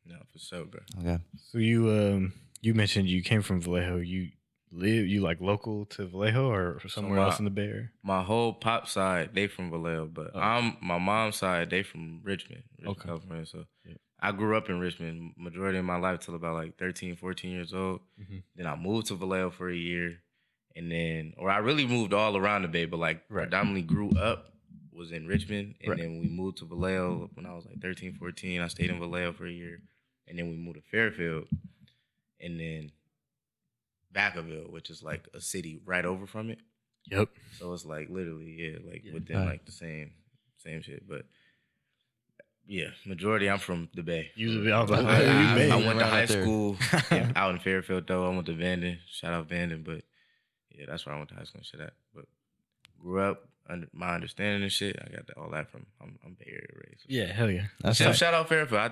No, 0.08 0.18
for 0.34 0.40
sure, 0.40 0.66
bro. 0.66 0.82
Okay. 1.00 1.20
So 1.52 1.60
you 1.60 1.90
um 1.92 2.34
you 2.62 2.74
mentioned 2.74 3.08
you 3.08 3.22
came 3.24 3.42
from 3.44 3.62
Vallejo. 3.62 3.98
You 3.98 4.30
live 4.72 5.06
you 5.08 5.22
like 5.22 5.42
local 5.42 5.86
to 5.86 6.08
Vallejo 6.08 6.50
or 6.50 6.80
somewhere 6.88 7.20
my- 7.20 7.26
else 7.26 7.40
in 7.40 7.46
the 7.46 7.52
Bay 7.52 7.68
Area? 7.68 7.90
My 8.04 8.24
whole 8.24 8.54
pop 8.54 8.88
side, 8.88 9.34
they 9.34 9.48
from 9.48 9.70
Vallejo, 9.70 10.08
but 10.08 10.32
Oh. 10.34 10.40
I'm 10.40 10.78
my 10.82 10.98
mom's 10.98 11.36
side, 11.38 11.70
they 11.70 11.84
from 11.84 12.22
Richmond, 12.24 12.64
Richmond 12.78 12.98
Okay. 12.98 13.06
California. 13.08 13.46
So 13.46 13.66
Yeah. 13.86 13.96
I 14.20 14.32
grew 14.32 14.56
up 14.56 14.70
in 14.70 14.80
Richmond 14.80 15.34
majority 15.38 15.78
of 15.80 15.86
my 15.86 15.98
life 15.98 16.20
till 16.20 16.36
about 16.36 16.54
like 16.54 16.78
13, 16.78 17.16
14 17.16 17.52
years 17.52 17.74
old. 17.74 18.02
Mhm. 18.20 18.44
Then 18.56 18.68
I 18.68 18.76
moved 18.76 19.08
to 19.08 19.16
Vallejo 19.16 19.50
for 19.52 19.70
a 19.70 19.76
year. 19.76 20.22
And 20.76 20.90
then, 20.90 21.34
or 21.38 21.50
I 21.50 21.58
really 21.58 21.86
moved 21.86 22.14
all 22.14 22.38
around 22.38 22.62
the 22.62 22.70
Bay, 22.70 22.86
but 22.86 22.98
like 22.98 23.26
Right. 23.30 23.44
predominantly 23.44 23.82
grew 23.82 24.10
up 24.12 24.48
was 24.94 25.12
in 25.12 25.26
Richmond. 25.28 25.76
And 25.82 25.90
Right. 25.90 26.00
then 26.00 26.20
we 26.20 26.28
moved 26.30 26.60
to 26.60 26.66
Vallejo 26.66 27.30
when 27.34 27.46
I 27.46 27.54
was 27.54 27.66
like 27.66 27.82
13, 27.82 28.14
14. 28.14 28.62
I 28.62 28.68
stayed 28.68 28.90
in 28.90 29.00
Vallejo 29.00 29.34
for 29.34 29.46
a 29.48 29.52
year. 29.52 29.82
And 30.28 30.38
then 30.40 30.50
we 30.50 30.56
moved 30.56 30.78
to 30.78 30.82
Fairfield. 30.90 31.50
And 32.40 32.58
then 32.60 32.92
Vacaville, 34.14 34.70
which 34.72 34.90
is 34.90 35.02
like 35.04 35.28
a 35.34 35.42
city 35.42 35.80
right 35.86 36.06
over 36.06 36.26
from 36.28 36.50
it. 36.50 36.60
Yep. 37.10 37.30
So 37.58 37.74
it's 37.74 37.86
like 37.86 38.10
literally, 38.10 38.56
yeah, 38.60 38.78
like 38.90 39.04
Yeah. 39.04 39.14
within 39.14 39.38
Right. 39.38 39.46
like 39.46 39.66
the 39.66 39.72
same 39.72 40.12
same 40.58 40.82
shit. 40.82 41.08
But 41.08 41.26
yeah, 42.68 42.90
majority 43.06 43.50
I'm 43.50 43.60
from 43.60 43.90
the 43.96 44.04
Bay. 44.04 44.32
Usually. 44.36 44.72
I 44.72 44.82
was 44.82 44.92
I, 44.92 45.00
like, 45.00 45.20
Okay, 45.20 45.30
I- 45.30 45.56
Bay. 45.56 45.72
I 45.72 45.76
went 45.76 46.00
to 46.00 46.06
high 46.06 46.22
out 46.24 46.28
there. 46.30 46.42
school 46.44 46.78
out 47.36 47.52
in 47.52 47.60
Fairfield 47.60 48.08
though. 48.08 48.26
I 48.26 48.30
went 48.34 48.46
to 48.46 48.54
Vanden. 48.54 49.00
Shout 49.10 49.34
out 49.34 49.50
Vanden, 49.50 49.84
but 49.84 50.04
yeah, 50.70 50.86
that's 50.88 51.06
where 51.06 51.16
I 51.16 51.18
went 51.18 51.30
to 51.30 51.36
high 51.36 51.44
school 51.44 51.60
and 51.60 51.66
shit 51.66 51.80
at. 51.80 51.94
But 52.14 52.26
grew 53.00 53.20
up 53.22 53.48
under 53.68 53.88
my 53.94 54.14
understanding 54.14 54.62
and 54.64 54.72
shit. 54.72 54.98
I 55.02 55.12
got 55.12 55.26
all 55.38 55.50
that 55.52 55.70
from 55.72 55.86
I'm, 56.02 56.18
I'm 56.26 56.34
Bay 56.36 56.46
Area 56.48 56.68
raised. 56.88 57.06
Yeah, 57.08 57.34
hell 57.34 57.50
yeah. 57.50 57.66
That's 57.82 57.98
Shout, 57.98 58.08
right. 58.08 58.16
shout 58.16 58.34
out 58.34 58.48
Fairfield. 58.48 58.80
I, 58.80 58.86
I 58.86 58.92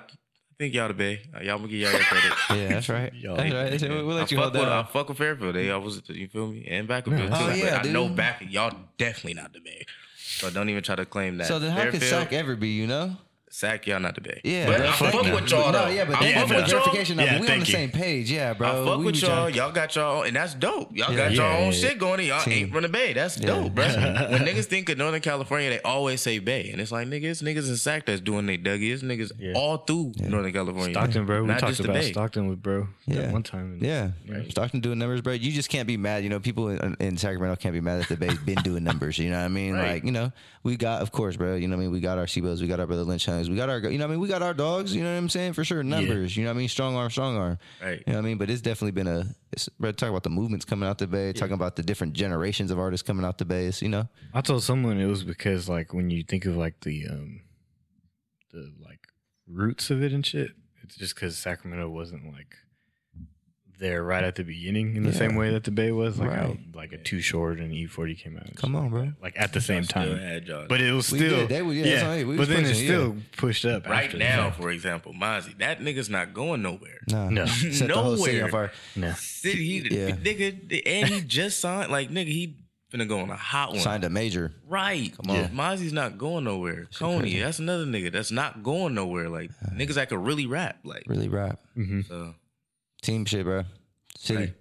think 0.60 0.74
y'all 0.74 0.90
the 0.90 0.94
Bay. 0.94 1.22
Uh, 1.34 1.40
y'all 1.40 1.58
gonna 1.58 1.70
get 1.70 1.78
y'all 1.78 1.92
your 1.94 2.02
credit. 2.02 2.34
Yeah, 2.50 2.68
that's 2.68 2.90
right. 2.90 3.14
Yo. 3.14 3.36
That's 3.38 3.82
right. 3.82 3.90
We'll, 3.92 4.06
we'll 4.08 4.18
I 4.18 4.22
let 4.22 4.32
you 4.32 4.38
fuck 4.38 4.44
hold 4.44 4.54
with, 4.56 4.62
that. 4.64 4.72
I 4.72 4.78
up. 4.80 4.92
fuck 4.92 5.08
with 5.10 5.18
Fairfield. 5.18 5.56
They 5.56 5.72
always, 5.72 6.02
you 6.10 6.28
feel 6.28 6.48
me? 6.48 6.66
And 6.70 6.88
Vacaville 6.88 7.18
Yeah. 7.18 7.28
too. 7.28 7.34
Oh, 7.34 7.48
but 7.48 7.58
yeah, 7.58 7.82
I 7.84 7.88
know 7.88 8.10
back. 8.10 8.44
Y'all 8.48 8.76
definitely 8.98 9.36
not 9.36 9.54
the 9.54 9.62
Bay. 9.62 9.86
So 10.18 10.50
don't 10.50 10.70
even 10.70 10.84
try 10.84 10.96
to 10.96 11.06
claim 11.06 11.38
that. 11.38 11.48
So 11.48 11.60
then, 11.60 11.72
how 11.72 11.84
could 11.84 12.02
Fairfield, 12.02 12.24
Sac 12.24 12.34
ever 12.34 12.56
be? 12.58 12.70
You 12.70 12.88
know? 12.88 13.16
Sack, 13.52 13.88
y'all 13.88 14.00
not 14.00 14.14
the 14.16 14.22
Bay. 14.22 14.42
Yeah, 14.44 14.68
but 14.68 14.78
bro. 14.78 14.88
I 14.88 14.92
Fuck 14.92 15.12
fuck 15.14 15.26
no. 15.26 15.36
with 15.36 15.50
y'all. 15.52 15.72
No, 15.72 15.86
though. 15.86 15.90
yeah, 15.92 16.06
but 16.06 16.16
I 16.16 16.20
thank 16.20 16.36
Yeah, 16.36 16.42
you 16.42 16.48
fuck 16.48 16.48
for 16.48 16.54
but- 16.54 16.66
the 16.66 16.72
y'all. 16.72 16.80
verification. 16.84 17.18
Yeah, 17.20 17.40
we 17.42 17.48
on 17.50 17.60
the 17.60 17.66
you. 17.66 17.74
same 17.74 17.90
page. 17.92 18.32
Yeah, 18.32 18.54
bro. 18.54 18.68
I 18.84 18.86
fuck 18.86 19.00
We 19.00 19.06
with 19.06 19.22
y'all. 19.24 19.50
Y'all 19.50 19.72
got 19.72 19.96
y'all, 19.96 20.22
and 20.24 20.36
that's 20.36 20.54
dope. 20.54 20.96
Y'all 20.96 21.12
Yeah. 21.12 21.18
got 21.18 21.32
Yeah, 21.32 21.38
y'all 21.50 21.58
own 21.64 21.66
yeah, 21.66 21.72
shit 21.80 21.98
going. 21.98 22.20
And 22.20 22.28
y'all 22.28 22.42
Team. 22.44 22.54
ain't 22.66 22.72
from 22.74 22.84
the 22.84 22.90
Bay. 22.90 23.14
That's 23.14 23.40
Yeah. 23.40 23.48
dope, 23.48 23.74
bro. 23.76 23.86
when 24.30 24.42
niggas 24.46 24.66
think 24.66 24.88
of 24.90 24.98
Northern 25.00 25.22
California, 25.22 25.70
they 25.72 25.82
always 25.82 26.22
say 26.22 26.38
Bay, 26.40 26.70
and 26.72 26.80
it's 26.80 26.92
like 26.92 27.08
niggas, 27.08 27.42
niggas 27.42 27.68
in 27.70 27.78
Sac 27.78 28.06
that's 28.06 28.22
doing 28.22 28.46
they 28.46 28.58
Dougie. 28.60 28.92
It's 28.94 29.02
niggas 29.02 29.32
Yeah. 29.40 29.54
all 29.56 29.78
through 29.78 30.14
Yeah. 30.18 30.28
Northern 30.30 30.54
California. 30.54 30.94
Stockton, 30.94 31.26
bro. 31.26 31.42
We 31.42 31.48
Not 31.48 31.60
talked 31.60 31.80
about 31.80 32.04
Stockton 32.04 32.48
with 32.50 32.62
bro 32.62 32.88
Yeah. 33.08 33.32
one 33.32 33.42
time. 33.44 33.80
Yeah, 33.82 34.10
Stockton 34.50 34.80
doing 34.80 35.00
numbers, 35.00 35.22
bro. 35.22 35.34
You 35.34 35.52
just 35.52 35.70
can't 35.70 35.88
be 35.88 35.98
mad. 35.98 36.24
You 36.24 36.30
know, 36.30 36.40
people 36.40 36.70
in, 36.70 36.96
in 37.00 37.18
Sacramento 37.18 37.56
can't 37.56 37.74
be 37.74 37.82
mad 37.82 38.02
that 38.02 38.10
the 38.10 38.16
Bay's 38.18 38.38
been 38.38 38.62
doing 38.64 38.84
numbers. 38.84 39.18
You 39.18 39.32
know 39.32 39.40
what 39.40 39.46
I 39.46 39.48
mean? 39.48 39.76
Like, 39.76 40.04
you 40.04 40.12
know, 40.12 40.32
we 40.64 40.78
got, 40.78 41.02
of 41.02 41.12
course, 41.12 41.36
bro. 41.36 41.56
You 41.56 41.68
know 41.68 41.76
what 41.76 41.82
I 41.82 41.86
mean? 41.86 41.92
We 41.92 42.00
got 42.00 42.18
our 42.20 42.28
C-Bos, 42.28 42.62
we 42.62 42.68
got 42.68 42.80
our 42.80 42.86
Brotha 42.86 43.06
Lynch 43.06 43.26
We 43.48 43.56
got 43.56 43.70
our, 43.70 43.78
you 43.78 44.00
know 44.00 44.06
what 44.06 44.14
I 44.14 44.16
mean? 44.16 44.20
We 44.22 44.28
got 44.28 44.42
our 44.42 44.56
dogs. 44.56 44.96
You 44.96 45.04
know 45.04 45.12
what 45.12 45.18
I'm 45.20 45.30
saying? 45.30 45.54
For 45.54 45.64
sure, 45.64 45.84
numbers. 45.84 46.36
You 46.36 46.44
know 46.44 46.50
what 46.50 46.56
I 46.56 46.58
mean? 46.58 46.68
Strong 46.70 46.96
arm, 46.96 47.12
strong 47.12 47.38
arm. 47.38 47.60
Right. 47.80 48.04
You 48.08 48.14
know 48.14 48.20
what 48.20 48.26
I 48.26 48.28
mean? 48.28 48.40
But 48.40 48.50
it's 48.50 48.62
definitely 48.62 48.92
been 48.92 49.08
a, 49.08 49.36
it's, 49.52 49.70
bro. 49.80 49.92
Talk 49.92 50.10
about 50.10 50.24
the 50.24 50.32
movements 50.32 50.66
coming 50.66 50.90
out 50.90 50.98
the 50.98 51.06
Bay. 51.06 51.32
Talking 51.32 51.54
about 51.54 51.76
the 51.76 51.84
different 51.84 52.14
generations 52.14 52.72
of 52.72 52.80
artists 52.80 53.06
coming 53.06 53.24
out 53.24 53.38
the 53.38 53.46
Bay. 53.46 53.72
You 53.80 53.90
know, 53.90 54.10
I 54.34 54.42
told 54.42 54.64
someone 54.64 55.00
it 55.00 55.06
was 55.06 55.24
because 55.24 55.70
like 55.70 55.94
when 55.94 56.10
you 56.10 56.24
think 56.24 56.46
of 56.46 56.58
like 56.58 56.80
the 56.82 57.08
um 57.08 57.42
the 58.52 58.74
like 58.84 59.00
roots 59.48 59.92
of 59.92 60.02
it 60.02 60.12
and 60.12 60.26
shit, 60.26 60.52
it's 60.84 60.96
just 60.96 61.14
because 61.14 61.38
Sacramento 61.38 61.88
wasn't 61.90 62.26
like 62.34 62.56
there 63.80 64.04
right 64.04 64.24
at 64.24 64.36
the 64.36 64.44
beginning 64.44 64.96
in 64.96 65.04
the 65.04 65.10
Yeah. 65.12 65.18
same 65.18 65.36
way 65.36 65.52
that 65.52 65.64
the 65.64 65.72
Bay 65.72 65.92
was. 65.92 66.20
Like 66.20 66.32
how 66.32 66.48
Right. 66.50 66.60
like 66.76 66.92
a 66.94 66.98
Too 66.98 67.22
Short 67.22 67.60
and 67.60 67.74
E 67.74 67.86
Forty 67.86 68.14
came 68.16 68.38
out. 68.38 68.54
Come 68.56 68.76
on, 68.76 68.90
bro. 68.90 69.14
Like 69.22 69.34
at 69.40 69.54
the 69.54 69.62
same 69.62 69.84
time, 69.84 70.10
but 70.70 70.82
it 70.82 70.92
was 70.92 71.12
We 71.12 71.20
still 71.20 71.38
did. 71.48 71.50
They 71.50 71.62
were- 71.62 71.74
yeah, 71.74 71.84
that's 71.96 72.04
what 72.20 72.28
We 72.28 72.38
but 72.38 72.48
then 72.50 72.64
pushing, 72.64 72.76
it 72.84 72.86
still 72.88 73.18
pushed 73.38 73.66
up 73.66 73.88
right 73.88 74.06
after 74.06 74.18
now, 74.18 74.52
for 74.52 74.70
example, 74.72 75.14
Mozzy, 75.14 75.58
that 75.60 75.80
nigga's 75.80 76.10
not 76.10 76.34
going 76.34 76.62
nowhere. 76.62 77.00
nah, 77.10 77.30
No. 77.30 77.46
set 77.48 77.88
the 77.90 78.18
city 78.18 78.40
Nowhere. 78.42 78.72
No. 78.96 79.14
City, 79.18 79.66
he, 79.66 79.96
Yeah. 79.98 80.12
nigga, 80.12 80.82
and 80.86 81.10
he 81.10 81.22
just 81.22 81.60
signed. 81.60 81.92
Like 81.92 82.10
nigga, 82.12 82.28
he 82.28 82.56
finna 82.94 83.08
go 83.08 83.20
on 83.20 83.30
a 83.30 83.36
hot 83.36 83.70
one. 83.70 83.80
Signed 83.80 84.04
a 84.04 84.10
major. 84.10 84.52
Right. 84.68 85.14
Come 85.16 85.30
on. 85.36 85.50
Mozzy's 85.50 85.94
not 85.94 86.18
going 86.18 86.44
nowhere. 86.44 86.88
Coney, 86.96 87.20
crazy. 87.22 87.40
that's 87.40 87.60
another 87.60 87.86
nigga 87.86 88.12
that's 88.12 88.32
not 88.32 88.64
going 88.64 88.94
nowhere. 88.96 89.30
Like 89.30 89.52
niggas 89.74 89.94
that 89.94 90.10
could 90.10 90.20
really 90.26 90.48
rap. 90.48 90.80
Like 90.84 91.04
Really 91.08 91.30
rap. 91.30 91.60
hmm 91.76 92.02
so. 92.02 92.34
Team 93.02 93.26
shit, 93.26 93.44
bro. 93.46 93.64
City. 94.18 94.40
Right. 94.40 94.54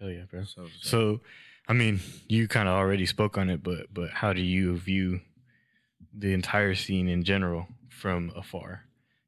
Hell 0.00 0.10
yeah, 0.10 0.22
bro. 0.30 0.44
So, 0.44 0.66
so, 0.66 0.88
So, 0.88 1.20
I 1.68 1.72
mean, 1.72 2.00
you 2.28 2.48
kind 2.48 2.68
of 2.68 2.74
already 2.74 3.06
spoke 3.06 3.38
on 3.38 3.48
it, 3.50 3.62
but 3.62 3.92
but 3.92 4.10
how 4.10 4.32
do 4.32 4.42
you 4.42 4.76
view 4.76 5.20
the 6.12 6.32
entire 6.32 6.74
scene 6.74 7.08
in 7.08 7.24
general 7.24 7.66
from 7.88 8.30
afar? 8.36 8.82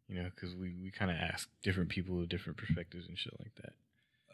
You 0.08 0.22
know, 0.22 0.30
because 0.34 0.54
we 0.54 0.74
we 0.82 0.90
kind 0.90 1.10
of 1.10 1.16
ask 1.16 1.48
different 1.62 1.88
people 1.90 2.16
with 2.16 2.28
different 2.28 2.58
perspectives 2.58 3.08
and 3.08 3.18
shit 3.18 3.34
like 3.40 3.54
that. 3.56 3.72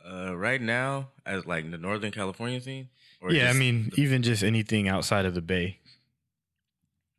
uh, 0.07 0.37
right 0.37 0.61
now, 0.61 1.09
as 1.25 1.47
like 1.47 1.71
the 1.71 1.79
Northern 1.79 2.11
California 2.13 2.61
scene. 2.61 2.89
Or 3.21 3.33
yeah, 3.33 3.49
I 3.49 3.53
mean, 3.55 3.91
the- 3.95 4.03
even 4.03 4.23
just 4.23 4.43
anything 4.43 4.87
outside 4.89 5.25
of 5.25 5.35
the 5.35 5.41
Bay. 5.41 5.79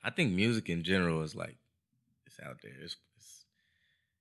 I 0.04 0.12
think 0.12 0.34
music 0.34 0.70
in 0.70 0.84
general 0.84 1.24
is 1.24 1.36
like 1.36 1.58
it's 2.28 2.40
out 2.46 2.58
there. 2.62 2.74
It's, 2.84 2.96
it's 3.18 3.46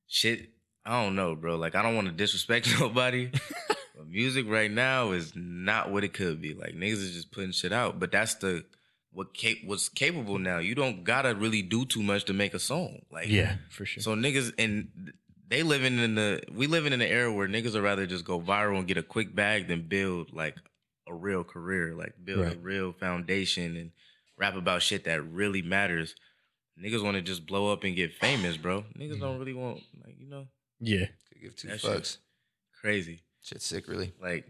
shit. 0.06 0.50
I 0.86 1.02
don't 1.02 1.14
know, 1.14 1.34
bro. 1.34 1.56
Like 1.56 1.74
I 1.74 1.82
don't 1.82 1.94
want 1.94 2.08
to 2.08 2.12
disrespect 2.12 2.68
nobody, 2.80 3.30
but 3.96 4.06
music 4.08 4.46
right 4.48 4.70
now 4.70 5.12
is 5.12 5.32
not 5.34 5.90
what 5.90 6.04
it 6.04 6.12
could 6.12 6.40
be. 6.40 6.54
Like 6.54 6.74
niggas 6.74 7.02
is 7.02 7.14
just 7.14 7.32
putting 7.32 7.52
shit 7.52 7.72
out, 7.72 7.98
but 7.98 8.12
that's 8.12 8.34
the 8.34 8.64
what 9.12 9.32
cap- 9.32 9.58
what's 9.64 9.88
capable 9.88 10.38
now. 10.38 10.58
You 10.58 10.74
don't 10.74 11.04
gotta 11.04 11.34
really 11.34 11.62
do 11.62 11.84
too 11.84 12.02
much 12.02 12.24
to 12.24 12.32
make 12.32 12.52
a 12.54 12.58
song. 12.58 13.02
Like 13.10 13.28
Yeah, 13.28 13.56
for 13.70 13.86
sure. 13.86 14.02
So 14.02 14.14
niggas 14.14 14.52
and 14.58 15.12
they 15.48 15.62
living 15.62 15.98
in 15.98 16.14
the 16.16 16.42
we 16.52 16.66
living 16.66 16.92
in 16.92 17.00
an 17.00 17.08
era 17.08 17.32
where 17.32 17.48
niggas 17.48 17.74
would 17.74 17.82
rather 17.82 18.06
just 18.06 18.24
go 18.24 18.40
viral 18.40 18.78
and 18.78 18.88
get 18.88 18.98
a 18.98 19.02
quick 19.02 19.34
bag 19.34 19.68
than 19.68 19.82
build 19.82 20.32
like 20.32 20.56
a 21.08 21.14
real 21.14 21.44
career, 21.44 21.94
like 21.94 22.14
build 22.22 22.46
a 22.46 22.56
real 22.56 22.92
foundation 22.92 23.76
and 23.76 23.90
rap 24.36 24.56
about 24.56 24.82
shit 24.82 25.04
that 25.04 25.22
really 25.22 25.62
matters. 25.62 26.14
Niggas 26.82 27.04
want 27.04 27.14
to 27.16 27.22
just 27.22 27.46
blow 27.46 27.72
up 27.72 27.84
and 27.84 27.94
get 27.94 28.12
famous, 28.14 28.56
bro. 28.56 28.84
Niggas 28.98 29.20
don't 29.20 29.38
really 29.38 29.54
want 29.54 29.80
like 30.04 30.16
you 30.18 30.28
know 30.28 30.48
yeah, 30.80 31.06
Could 31.32 31.42
give 31.42 31.56
two 31.56 31.68
That 31.68 31.80
fucks. 31.80 32.18
crazy. 32.80 33.22
Shit's 33.42 33.66
sick, 33.66 33.88
really. 33.88 34.12
Like 34.20 34.46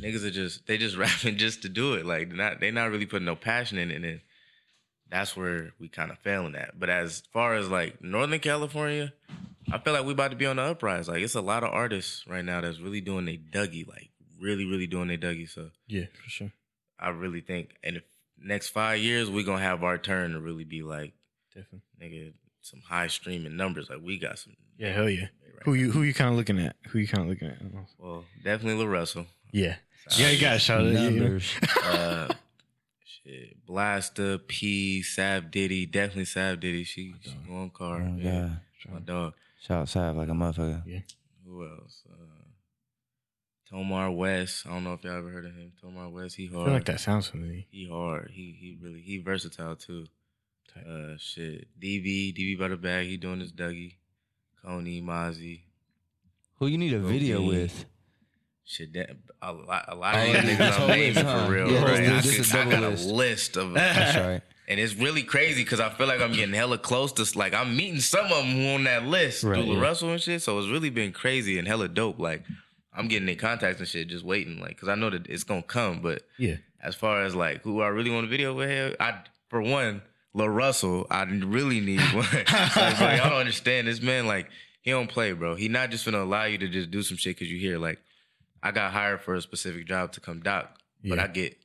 niggas 0.00 0.24
are 0.24 0.30
just 0.30 0.66
they 0.66 0.78
just 0.78 0.96
rapping 0.98 1.36
just 1.36 1.62
to 1.62 1.68
do 1.68 1.94
it. 1.94 2.06
Like 2.06 2.28
they're 2.28 2.36
not 2.38 2.60
they 2.60 2.70
not 2.70 2.90
really 2.90 3.06
putting 3.06 3.26
no 3.26 3.36
passion 3.36 3.78
in 3.78 3.90
it. 3.90 4.02
And 4.02 4.20
that's 5.10 5.36
where 5.36 5.72
we 5.78 5.88
kind 5.88 6.10
of 6.10 6.18
failing 6.18 6.54
at. 6.54 6.78
But 6.78 6.88
as 6.90 7.22
far 7.32 7.54
as 7.54 7.68
like 7.68 8.02
Northern 8.02 8.40
California, 8.40 9.12
I 9.70 9.78
feel 9.78 9.92
like 9.92 10.04
we 10.06 10.12
about 10.12 10.30
to 10.30 10.36
be 10.36 10.46
on 10.46 10.56
the 10.56 10.62
uprise. 10.62 11.08
Like 11.08 11.22
it's 11.22 11.34
a 11.34 11.40
lot 11.40 11.64
of 11.64 11.70
artists 11.72 12.26
right 12.26 12.44
now 12.44 12.60
that's 12.60 12.80
really 12.80 13.00
doing 13.00 13.24
their 13.26 13.36
Dougie, 13.36 13.86
like 13.86 14.10
really, 14.40 14.64
really 14.64 14.86
doing 14.86 15.08
their 15.08 15.18
Dougie. 15.18 15.48
So 15.48 15.70
yeah, 15.86 16.06
for 16.22 16.30
sure. 16.30 16.52
I 16.98 17.08
really 17.10 17.40
think 17.40 17.74
in 17.82 17.94
the 17.94 18.02
next 18.38 18.68
five 18.68 19.00
years 19.00 19.28
we're 19.28 19.44
gonna 19.44 19.62
have 19.62 19.82
our 19.82 19.98
turn 19.98 20.32
to 20.32 20.40
really 20.40 20.64
be 20.64 20.82
like 20.82 21.12
Definitely. 21.54 21.80
nigga 22.00 22.32
some 22.62 22.80
high 22.80 23.08
streaming 23.08 23.56
numbers. 23.56 23.90
Like 23.90 24.00
we 24.02 24.18
got 24.18 24.38
some. 24.38 24.56
Yeah, 24.78 24.92
hell 24.92 25.08
yeah. 25.08 25.20
Right 25.20 25.62
Who 25.64 25.74
you 25.74 25.92
who 25.92 26.02
you 26.02 26.14
kind 26.14 26.30
of 26.30 26.36
looking 26.36 26.58
at? 26.58 26.76
Who 26.88 26.98
you 26.98 27.06
kind 27.06 27.24
of 27.24 27.30
looking 27.30 27.48
at? 27.48 27.58
Well, 27.98 28.24
definitely 28.42 28.82
La 28.84 28.90
Russell. 28.90 29.26
Yeah, 29.52 29.76
yeah, 30.16 30.30
you 30.30 30.40
got 30.40 30.60
shout 30.60 30.80
out 30.80 30.86
Numbers. 30.86 31.54
uh, 31.84 32.28
shit, 33.04 33.64
Blaster, 33.66 34.38
P, 34.38 35.02
Sav 35.02 35.50
Diddy, 35.50 35.86
definitely 35.86 36.24
Sav 36.24 36.60
Diddy. 36.60 36.84
She, 36.84 37.14
she 37.20 37.34
going 37.46 37.70
car. 37.70 38.02
Oh, 38.02 38.16
yeah. 38.16 38.50
God. 38.84 38.94
My 38.94 39.00
dog. 39.00 39.34
Shout 39.60 39.82
out 39.82 39.88
Sav 39.88 40.16
like 40.16 40.28
a 40.28 40.32
motherfucker. 40.32 40.82
Yeah. 40.86 41.00
Who 41.46 41.64
else? 41.64 42.02
Uh, 42.10 42.16
Tomar 43.70 44.10
West. 44.10 44.66
I 44.66 44.70
don't 44.70 44.84
know 44.84 44.94
if 44.94 45.04
y'all 45.04 45.16
ever 45.16 45.30
heard 45.30 45.46
of 45.46 45.54
him. 45.54 45.72
Tomar 45.80 46.08
West. 46.08 46.36
He 46.36 46.46
hard. 46.46 46.54
I 46.54 46.58
hard. 46.58 46.66
feel 46.66 46.74
like 46.74 46.84
that 46.86 47.00
sounds 47.00 47.28
familiar. 47.28 47.64
He 47.70 47.88
hard. 47.88 48.30
He 48.32 48.56
he 48.58 48.76
really 48.82 49.00
he 49.00 49.18
versatile 49.18 49.76
too. 49.76 50.06
Tight. 50.74 50.86
Uh, 50.86 51.16
shit. 51.18 51.66
DB 51.80 52.34
DB 52.36 52.58
by 52.58 52.68
the 52.68 52.76
bag. 52.76 53.06
He 53.06 53.16
doing 53.16 53.40
his 53.40 53.52
Dougie. 53.52 53.94
Coney 54.64 55.02
Mozzy. 55.02 55.62
Who 56.58 56.66
you 56.68 56.78
need 56.78 56.92
a 56.94 57.00
video 57.00 57.42
with? 57.42 57.84
Shit, 58.64 58.92
that, 58.94 59.10
a 59.42 59.52
lot, 59.52 59.84
a 59.88 59.94
lot 59.96 60.14
Oh, 60.14 60.22
of 60.22 60.28
yeah, 60.28 60.40
these 60.42 60.56
this 60.56 60.58
niggas 60.58 60.70
whole 60.76 60.90
I'm 60.90 60.90
naming 60.98 61.14
list, 61.14 61.26
huh? 61.26 61.46
for 61.46 61.52
real. 61.52 61.70
Yeah, 61.72 61.82
right? 61.84 61.96
this- 61.96 62.08
I, 62.08 62.36
this 62.36 62.52
could- 62.52 62.60
I 62.60 62.70
got 62.70 62.82
list. 62.82 63.08
a 63.08 63.12
list 63.12 63.56
of, 63.56 63.74
That's 63.74 64.16
right. 64.26 64.42
and 64.68 64.78
it's 64.80 64.94
really 64.94 65.24
crazy 65.24 65.64
because 65.64 65.80
I 65.80 65.90
feel 65.90 66.06
like 66.06 66.20
I'm 66.20 66.32
getting 66.32 66.54
hella 66.54 66.78
close 66.78 67.12
to 67.14 67.38
like 67.38 67.54
I'm 67.54 67.76
meeting 67.76 67.98
some 67.98 68.26
of 68.26 68.30
them 68.30 68.46
who 68.54 68.68
on 68.74 68.84
that 68.84 69.04
list, 69.04 69.42
Right, 69.42 69.56
Dula 69.56 69.74
yeah. 69.74 69.80
Russell 69.82 70.10
and 70.10 70.20
shit. 70.22 70.42
So 70.42 70.56
it's 70.60 70.68
really 70.68 70.90
been 70.90 71.10
crazy 71.12 71.58
and 71.58 71.66
hella 71.66 71.88
dope. 71.88 72.20
Like 72.20 72.44
I'm 72.94 73.08
getting 73.08 73.28
in 73.28 73.36
contacts 73.36 73.80
and 73.80 73.88
shit, 73.88 74.06
just 74.08 74.24
waiting, 74.24 74.60
like 74.60 74.70
because 74.76 74.88
I 74.88 74.94
know 74.94 75.10
that 75.10 75.26
it's 75.26 75.42
gonna 75.44 75.62
come. 75.64 76.00
But 76.00 76.22
Yeah. 76.38 76.56
as 76.80 76.94
far 76.94 77.24
as 77.24 77.34
like 77.34 77.62
who 77.62 77.82
I 77.82 77.88
really 77.88 78.10
want 78.12 78.26
a 78.26 78.28
video 78.28 78.54
with, 78.54 78.70
hell, 78.70 78.92
I 79.00 79.18
for 79.48 79.60
one, 79.60 80.02
La 80.34 80.46
Russell, 80.46 81.06
I 81.10 81.24
really 81.24 81.80
need 81.80 82.00
one. 82.14 82.26
like, 82.32 82.46
bro, 82.98 83.14
y'all 83.14 83.30
don't 83.30 83.40
understand 83.40 83.86
this 83.86 84.00
man. 84.00 84.26
Like 84.26 84.48
he 84.80 84.90
don't 84.90 85.08
play, 85.10 85.32
bro. 85.32 85.54
He 85.54 85.68
not 85.68 85.90
just 85.90 86.04
gonna 86.04 86.22
allow 86.22 86.44
you 86.44 86.58
to 86.58 86.68
just 86.68 86.90
do 86.90 87.02
some 87.02 87.16
shit 87.16 87.36
because 87.36 87.50
you 87.52 87.58
hear 87.58 87.78
like 87.78 87.98
I 88.62 88.70
got 88.70 88.92
hired 88.92 89.20
for 89.20 89.34
a 89.34 89.42
specific 89.42 89.86
job 89.86 90.12
to 90.12 90.20
come 90.20 90.40
doc, 90.40 90.78
but 91.04 91.16
Yeah. 91.18 91.24
I 91.24 91.26
get 91.26 91.56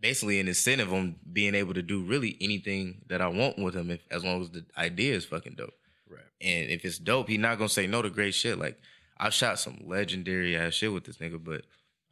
basically 0.00 0.40
an 0.40 0.48
incentive 0.48 0.92
on 0.92 1.16
being 1.32 1.54
able 1.54 1.74
to 1.74 1.82
do 1.82 2.02
really 2.02 2.36
anything 2.40 3.02
that 3.08 3.20
I 3.20 3.28
want 3.28 3.58
with 3.58 3.74
him 3.76 3.90
if 3.90 4.00
as 4.10 4.24
long 4.24 4.42
as 4.42 4.50
the 4.50 4.64
idea 4.76 5.14
is 5.14 5.24
fucking 5.26 5.54
dope. 5.56 5.74
Right. 6.08 6.20
And 6.40 6.70
if 6.70 6.84
it's 6.84 6.98
dope, 6.98 7.28
he 7.28 7.36
not 7.38 7.58
gonna 7.58 7.68
say 7.68 7.86
no 7.86 8.02
to 8.02 8.10
great 8.10 8.34
shit. 8.34 8.58
Like 8.58 8.80
I've 9.18 9.34
shot 9.34 9.58
some 9.60 9.78
legendary 9.86 10.56
ass 10.56 10.72
shit 10.74 10.92
with 10.92 11.04
this 11.04 11.18
nigga, 11.18 11.42
but 11.42 11.62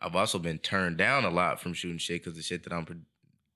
I've 0.01 0.15
also 0.15 0.39
been 0.39 0.59
turned 0.59 0.99
down 0.99 1.25
a 1.25 1.31
lot 1.31 1.61
from 1.61 1.73
shooting 1.75 1.99
shit 1.99 2.23
because 2.23 2.37
the 2.37 2.43
shit 2.43 2.63
that 2.65 2.73
I'm 2.73 2.85
pro- 2.85 2.97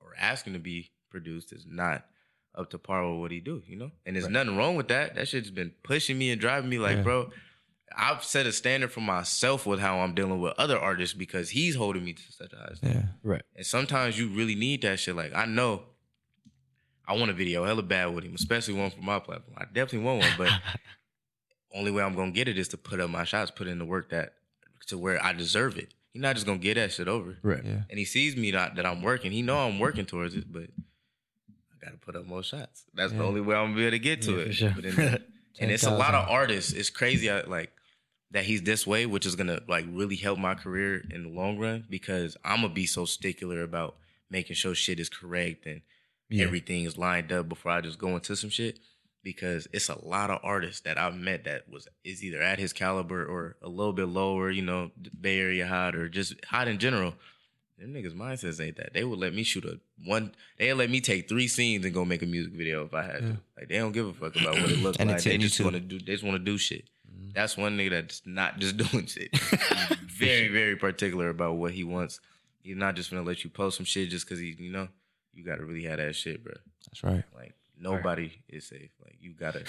or 0.00 0.14
asking 0.18 0.54
to 0.54 0.58
be 0.58 0.90
produced 1.10 1.52
is 1.52 1.64
not 1.68 2.04
up 2.54 2.70
to 2.70 2.78
par 2.78 3.08
with 3.10 3.20
what 3.20 3.30
he 3.30 3.40
do, 3.40 3.62
you 3.66 3.76
know. 3.76 3.90
And 4.04 4.14
there's 4.16 4.24
Right. 4.24 4.32
nothing 4.32 4.56
wrong 4.56 4.76
with 4.76 4.88
that. 4.88 5.14
That 5.14 5.28
shit's 5.28 5.50
been 5.50 5.72
pushing 5.82 6.18
me 6.18 6.30
and 6.30 6.40
driving 6.40 6.68
me 6.70 6.78
like, 6.78 6.98
Yeah. 6.98 7.02
bro. 7.02 7.30
I've 7.94 8.24
set 8.24 8.46
a 8.46 8.52
standard 8.52 8.90
for 8.90 9.00
myself 9.00 9.66
with 9.66 9.78
how 9.78 9.98
I'm 10.00 10.14
dealing 10.14 10.40
with 10.40 10.54
other 10.56 10.78
artists 10.78 11.14
because 11.14 11.50
he's 11.50 11.74
holding 11.74 12.02
me 12.04 12.14
to 12.14 12.32
such 12.32 12.52
a 12.54 12.56
high 12.56 12.72
standard. 12.74 13.00
Yeah. 13.04 13.08
Right. 13.22 13.42
And 13.54 13.66
sometimes 13.66 14.18
you 14.18 14.28
really 14.28 14.54
need 14.54 14.80
that 14.82 14.98
shit. 14.98 15.14
Like 15.14 15.34
I 15.34 15.44
know 15.44 15.82
I 17.06 17.14
want 17.16 17.30
a 17.30 17.34
video 17.34 17.64
hella 17.64 17.82
bad 17.82 18.06
with 18.14 18.24
him, 18.24 18.34
especially 18.34 18.74
one 18.74 18.90
for 18.90 19.02
my 19.02 19.18
platform. 19.18 19.56
I 19.58 19.64
definitely 19.66 20.06
want 20.06 20.20
one, 20.20 20.32
but 20.38 20.50
only 21.74 21.90
way 21.90 22.02
I'm 22.02 22.14
gonna 22.14 22.30
get 22.30 22.48
it 22.48 22.58
is 22.58 22.68
to 22.68 22.76
put 22.78 23.00
up 23.00 23.10
my 23.10 23.24
shots, 23.24 23.50
put 23.50 23.66
in 23.66 23.78
the 23.78 23.84
work 23.84 24.10
that 24.10 24.34
to 24.86 24.96
where 24.98 25.22
I 25.22 25.32
deserve 25.32 25.76
it. 25.78 25.92
He's 26.12 26.22
not 26.22 26.34
just 26.34 26.46
gonna 26.46 26.58
get 26.58 26.74
that 26.74 26.92
shit 26.92 27.08
over. 27.08 27.38
Right. 27.42 27.64
Yeah. 27.64 27.82
And 27.90 27.98
he 27.98 28.04
sees 28.04 28.36
me 28.36 28.50
that, 28.52 28.76
that 28.76 28.86
I'm 28.86 29.02
working. 29.02 29.32
He 29.32 29.42
know 29.42 29.58
I'm 29.58 29.78
working 29.78 30.06
towards 30.06 30.34
it, 30.34 30.50
but 30.52 30.64
I 30.64 30.66
gotta 31.82 31.96
put 31.98 32.16
up 32.16 32.26
more 32.26 32.42
shots. 32.42 32.84
That's 32.94 33.12
the 33.12 33.22
only 33.22 33.40
way 33.40 33.56
I'm 33.56 33.66
gonna 33.72 33.76
be 33.76 33.82
able 33.82 33.90
to 33.92 33.98
get 33.98 34.22
to 34.22 34.32
Yeah, 34.32 34.38
it. 34.46 34.52
sure. 34.52 34.72
But 34.74 34.84
then- 34.96 35.24
and 35.60 35.70
it's 35.70 35.84
a 35.84 35.90
lot 35.90 36.14
of 36.14 36.28
artists. 36.28 36.72
It's 36.72 36.90
crazy, 36.90 37.30
I- 37.30 37.42
like 37.42 37.70
that 38.30 38.44
he's 38.44 38.62
this 38.62 38.86
way, 38.86 39.04
which 39.06 39.26
is 39.26 39.36
gonna 39.36 39.60
like 39.68 39.84
really 39.88 40.16
help 40.16 40.38
my 40.38 40.54
career 40.54 41.02
in 41.10 41.24
the 41.24 41.28
long 41.28 41.58
run 41.58 41.84
because 41.90 42.36
I'm 42.44 42.62
gonna 42.62 42.72
be 42.72 42.86
so 42.86 43.04
stickler 43.04 43.62
about 43.62 43.96
making 44.30 44.56
sure 44.56 44.74
shit 44.74 44.98
is 45.00 45.08
correct 45.10 45.66
and 45.66 45.82
Yeah. 46.30 46.44
everything 46.44 46.84
is 46.84 46.96
lined 46.96 47.30
up 47.32 47.48
before 47.48 47.72
I 47.72 47.80
just 47.82 47.98
go 47.98 48.14
into 48.14 48.34
some 48.36 48.50
shit. 48.50 48.78
Because 49.24 49.68
it's 49.72 49.88
a 49.88 50.04
lot 50.04 50.30
of 50.30 50.40
artists 50.42 50.80
that 50.80 50.98
I've 50.98 51.14
met 51.14 51.44
that 51.44 51.68
was 51.68 51.86
is 52.02 52.24
either 52.24 52.42
at 52.42 52.58
his 52.58 52.72
caliber 52.72 53.24
or 53.24 53.56
a 53.62 53.68
little 53.68 53.92
bit 53.92 54.08
lower, 54.08 54.50
you 54.50 54.62
know, 54.62 54.90
Bay 55.20 55.38
Area 55.38 55.66
hot 55.68 55.94
or 55.94 56.08
just 56.08 56.44
hot 56.46 56.66
in 56.66 56.78
general. 56.78 57.14
Them 57.82 57.92
niggas 57.94 58.14
mindsets 58.14 58.64
ain't 58.64 58.76
that. 58.76 58.94
They 58.94 59.02
would 59.02 59.18
let 59.18 59.34
me 59.34 59.42
shoot 59.42 59.64
a 59.64 59.80
one. 60.06 60.32
They 60.58 60.72
let 60.72 60.88
me 60.88 61.00
take 61.00 61.28
three 61.28 61.48
scenes 61.48 61.84
and 61.84 61.92
go 61.92 62.04
make 62.04 62.22
a 62.22 62.26
music 62.26 62.52
video 62.52 62.84
if 62.84 62.94
I 62.94 63.02
had 63.02 63.14
Yeah. 63.14 63.20
to. 63.20 63.38
Like 63.58 63.68
they 63.68 63.78
don't 63.78 63.90
give 63.92 64.06
a 64.06 64.12
fuck 64.12 64.36
about 64.40 64.54
what 64.60 64.70
it 64.70 64.78
looks 64.82 64.98
And 64.98 65.10
like. 65.10 65.22
They 65.22 65.36
just 65.36 65.60
want 65.60 65.74
to 65.74 65.80
do. 65.80 65.98
They 65.98 66.12
just 66.12 66.22
want 66.24 66.36
to 66.36 66.38
do 66.44 66.56
shit. 66.58 66.84
Mhm. 67.12 67.34
That's 67.34 67.56
one 67.56 67.76
nigga 67.76 67.90
that's 67.90 68.22
not 68.24 68.58
just 68.58 68.76
doing 68.90 69.06
shit. 69.06 69.36
Very 70.06 70.46
very 70.48 70.76
particular 70.76 71.28
about 71.30 71.56
what 71.56 71.72
he 71.72 71.82
wants. 71.82 72.20
He's 72.62 72.76
not 72.76 72.94
just 72.94 73.10
gonna 73.10 73.24
let 73.24 73.42
you 73.42 73.50
post 73.50 73.76
some 73.76 73.84
shit 73.86 74.08
just 74.10 74.24
because 74.24 74.38
he, 74.38 74.54
you 74.56 74.70
know, 74.70 74.86
you 75.34 75.44
gotta 75.44 75.64
really 75.64 75.82
have 75.84 75.96
that 75.96 76.14
shit, 76.14 76.44
bro. 76.44 76.54
That's 76.86 77.02
right. 77.02 77.24
Like 77.34 77.54
nobody 77.76 78.30
is 78.48 78.68
safe. 78.68 78.90
Like 79.02 79.16
you 79.20 79.32
gotta, 79.32 79.64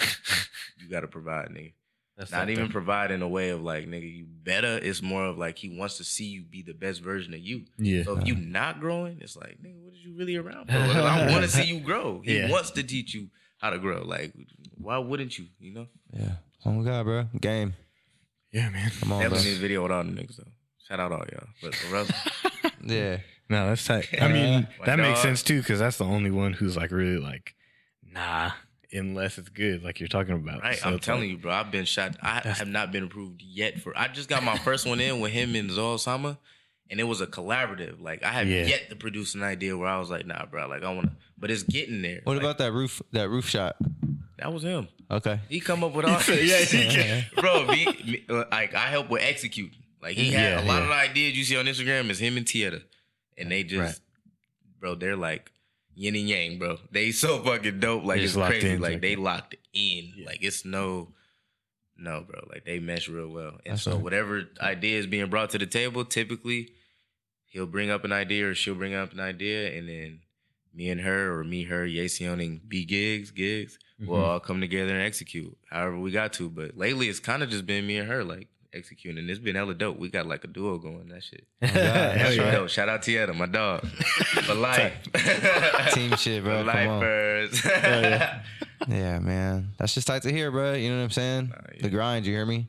you 0.78 0.88
gotta 0.88 1.08
provide, 1.08 1.48
nigga. 1.48 1.72
That's 2.16 2.30
Not 2.30 2.48
even 2.48 2.66
up. 2.66 2.70
provide 2.70 3.10
in 3.10 3.22
a 3.22 3.28
way 3.28 3.50
of 3.50 3.62
like, 3.62 3.86
nigga, 3.88 4.08
you 4.16 4.26
better. 4.28 4.78
It's 4.80 5.02
more 5.02 5.24
of 5.26 5.36
like 5.36 5.58
he 5.58 5.76
wants 5.76 5.96
to 5.96 6.04
see 6.04 6.26
you 6.26 6.42
be 6.44 6.62
the 6.62 6.72
best 6.74 7.00
version 7.02 7.34
of 7.34 7.40
you. 7.40 7.62
Yeah. 7.76 8.04
So 8.04 8.16
if 8.18 8.26
you 8.28 8.36
not 8.36 8.78
growing, 8.80 9.18
it's 9.20 9.36
like, 9.36 9.58
nigga, 9.62 9.74
what 9.80 9.84
what 9.86 9.94
is 9.94 10.04
you 10.04 10.14
really 10.16 10.36
around 10.36 10.66
for? 10.68 10.76
I 10.76 11.30
want 11.30 11.42
to 11.42 11.48
see 11.50 11.64
you 11.64 11.80
grow. 11.80 12.20
He 12.24 12.36
Yeah. 12.38 12.50
wants 12.50 12.70
to 12.72 12.82
teach 12.84 13.14
you 13.14 13.30
how 13.58 13.70
to 13.70 13.78
grow. 13.78 14.02
Like, 14.04 14.32
why 14.76 14.98
wouldn't 14.98 15.36
you? 15.38 15.46
You 15.58 15.72
know, 15.74 15.86
Yeah. 16.12 16.32
Oh 16.64 16.70
my 16.72 16.84
God, 16.84 17.04
bro. 17.04 17.24
Game. 17.40 17.74
Yeah, 18.52 18.70
man. 18.70 18.90
Come 19.00 19.12
on, 19.12 19.18
bro. 19.20 19.28
definitely 19.30 19.50
need 19.50 19.56
a 19.58 19.60
video 19.60 19.82
with 19.82 19.90
all 19.92 20.04
the 20.04 20.10
niggas 20.12 20.36
though. 20.36 20.50
Shout 20.86 21.00
out 21.00 21.10
all 21.12 21.24
y'all. 21.32 21.48
But 21.62 21.72
the 21.72 21.92
rest, 21.92 22.12
Yeah. 22.84 23.18
No, 23.50 23.66
that's 23.68 23.84
tight. 23.84 24.08
I 24.20 24.28
mean, 24.28 24.68
My 24.78 24.86
that 24.86 24.98
makes 24.98 25.20
sense 25.20 25.42
too, 25.42 25.60
because 25.60 25.78
that's 25.80 25.98
the 25.98 26.04
only 26.04 26.30
one 26.30 26.52
who's 26.52 26.76
like 26.76 26.90
really 26.92 27.18
like, 27.18 27.54
nah, 28.12 28.52
unless 28.94 29.38
it's 29.38 29.48
good, 29.48 29.82
like 29.82 30.00
you're 30.00 30.08
talking 30.08 30.34
about. 30.34 30.62
right? 30.62 30.76
So 30.78 30.88
I'm 30.88 30.98
telling 30.98 31.22
like- 31.22 31.30
you, 31.30 31.36
bro. 31.38 31.52
I've 31.52 31.70
been 31.70 31.84
shot. 31.84 32.16
I 32.22 32.40
have 32.40 32.68
not 32.68 32.92
been 32.92 33.04
approved 33.04 33.42
yet 33.42 33.80
for. 33.80 33.92
I 33.96 34.08
just 34.08 34.28
got 34.28 34.42
my 34.42 34.56
first 34.58 34.86
one 34.86 35.00
in 35.00 35.20
with 35.20 35.32
him 35.32 35.54
and 35.54 35.70
Zoe 35.70 35.98
Sama, 35.98 36.38
and 36.90 37.00
it 37.00 37.04
was 37.04 37.20
a 37.20 37.26
collaborative. 37.26 38.00
Like 38.00 38.22
I 38.22 38.30
have 38.32 38.48
Yeah. 38.48 38.64
yet 38.66 38.88
to 38.90 38.96
produce 38.96 39.34
an 39.34 39.42
idea 39.42 39.76
where 39.76 39.88
I 39.88 39.98
was 39.98 40.10
like, 40.10 40.26
nah, 40.26 40.46
bro. 40.46 40.66
Like 40.68 40.82
I 40.84 40.92
want 40.94 41.06
to, 41.10 41.16
but 41.36 41.50
it's 41.50 41.62
getting 41.64 42.02
there. 42.02 42.20
What 42.24 42.34
Like, 42.34 42.42
about 42.42 42.58
that 42.58 42.72
roof? 42.72 43.02
That 43.12 43.28
roof 43.28 43.48
shot? 43.48 43.76
that? 44.38 44.52
Was 44.52 44.62
him. 44.62 44.88
Okay. 45.10 45.40
He 45.48 45.60
come 45.60 45.84
up 45.84 45.92
with 45.94 46.04
all. 46.06 46.20
Yeah, 46.34 46.58
he 46.58 46.88
can. 46.88 47.24
bro. 47.36 47.66
Me, 47.66 47.86
me, 48.06 48.24
like 48.28 48.74
I 48.74 48.86
help 48.88 49.10
with 49.10 49.22
executing. 49.22 49.78
Like 50.02 50.16
he 50.16 50.30
had 50.32 50.52
Yeah, 50.52 50.64
a 50.64 50.66
lot 50.66 50.76
yeah. 50.78 50.82
of 50.82 50.88
the 50.88 50.94
ideas 50.94 51.38
you 51.38 51.44
see 51.44 51.56
on 51.56 51.64
Instagram 51.66 52.10
is 52.10 52.18
him 52.18 52.36
and 52.36 52.44
Tieta, 52.44 52.82
and 53.38 53.50
they 53.50 53.62
just, 53.64 53.80
Right. 53.80 53.98
bro, 54.80 54.94
they're 54.96 55.16
like 55.16 55.50
yin 55.94 56.14
and 56.16 56.28
yang, 56.28 56.58
bro. 56.58 56.78
They 56.90 57.12
so 57.12 57.42
fucking 57.42 57.80
dope. 57.80 58.04
Like 58.04 58.18
They 58.18 58.24
it's 58.24 58.34
crazy. 58.36 58.70
in, 58.70 58.80
like 58.80 58.92
like- 58.92 59.00
they 59.02 59.16
locked 59.16 59.54
in. 59.72 60.12
Yeah. 60.16 60.26
Like 60.26 60.38
it's 60.42 60.64
no, 60.64 61.12
no, 61.96 62.24
bro. 62.28 62.46
Like 62.50 62.64
they 62.64 62.78
mesh 62.80 63.08
real 63.08 63.28
well. 63.28 63.58
And 63.64 63.74
That's 63.74 63.82
so 63.82 63.92
right. 63.92 64.00
whatever 64.02 64.44
idea 64.60 64.98
is 64.98 65.06
being 65.06 65.30
brought 65.30 65.50
to 65.50 65.58
the 65.58 65.66
table, 65.66 66.04
typically 66.04 66.70
he'll 67.46 67.66
bring 67.66 67.90
up 67.90 68.04
an 68.04 68.12
idea 68.12 68.48
or 68.48 68.54
she'll 68.54 68.74
bring 68.74 68.94
up 68.94 69.12
an 69.12 69.20
idea, 69.20 69.72
and 69.78 69.88
then 69.88 70.20
me 70.74 70.90
and 70.90 71.00
her 71.00 71.32
or 71.38 71.44
me, 71.44 71.62
her, 71.64 71.86
Yasion 71.86 72.44
and 72.44 72.68
B 72.68 72.84
gigs, 72.84 73.30
gigs, 73.30 73.78
we'll 74.00 74.18
Mhm. 74.18 74.24
all 74.24 74.40
come 74.40 74.60
together 74.60 74.92
and 74.92 75.02
execute 75.06 75.56
however 75.70 75.96
we 75.98 76.10
got 76.10 76.32
to. 76.34 76.50
But 76.50 76.76
lately, 76.76 77.08
it's 77.08 77.20
kind 77.20 77.42
of 77.44 77.50
just 77.50 77.64
been 77.64 77.86
me 77.86 77.96
and 77.98 78.08
her 78.08 78.24
like 78.24 78.48
executing, 78.74 79.18
and 79.18 79.30
it's 79.30 79.38
been 79.38 79.54
hella 79.56 79.74
dope. 79.74 79.98
We 79.98 80.08
got 80.10 80.26
like 80.26 80.44
a 80.44 80.46
duo 80.48 80.78
going. 80.78 81.08
That 81.08 81.22
shit. 81.22 81.46
Oh, 81.62 81.66
God, 81.66 81.74
That's 81.74 82.36
Hell 82.36 82.50
dope. 82.52 82.68
Shout 82.70 82.88
out 82.88 83.02
Tieta, 83.02 83.34
my 83.34 83.46
dog, 83.46 83.86
for 83.86 84.54
life. 84.54 84.92
Team 85.92 86.16
shit, 86.16 86.42
bro. 86.44 86.64
For 86.64 86.70
Come 86.72 86.88
on. 86.88 87.02
yeah. 87.02 88.42
Yeah, 88.88 89.18
man. 89.18 89.70
That's 89.78 89.94
just 89.94 90.06
tight 90.06 90.22
to 90.22 90.32
hear, 90.32 90.50
bro. 90.50 90.74
You 90.74 90.90
know 90.90 90.98
what 90.98 91.04
I'm 91.04 91.10
saying? 91.10 91.48
Nah, 91.48 91.56
yeah. 91.74 91.82
The 91.82 91.88
grind. 91.88 92.26
You 92.26 92.34
hear 92.34 92.44
me? 92.44 92.68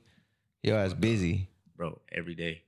Yo, 0.63 0.75
ass 0.77 0.93
busy. 0.93 1.49
bro, 1.75 1.99
every 2.11 2.35
day. 2.35 2.61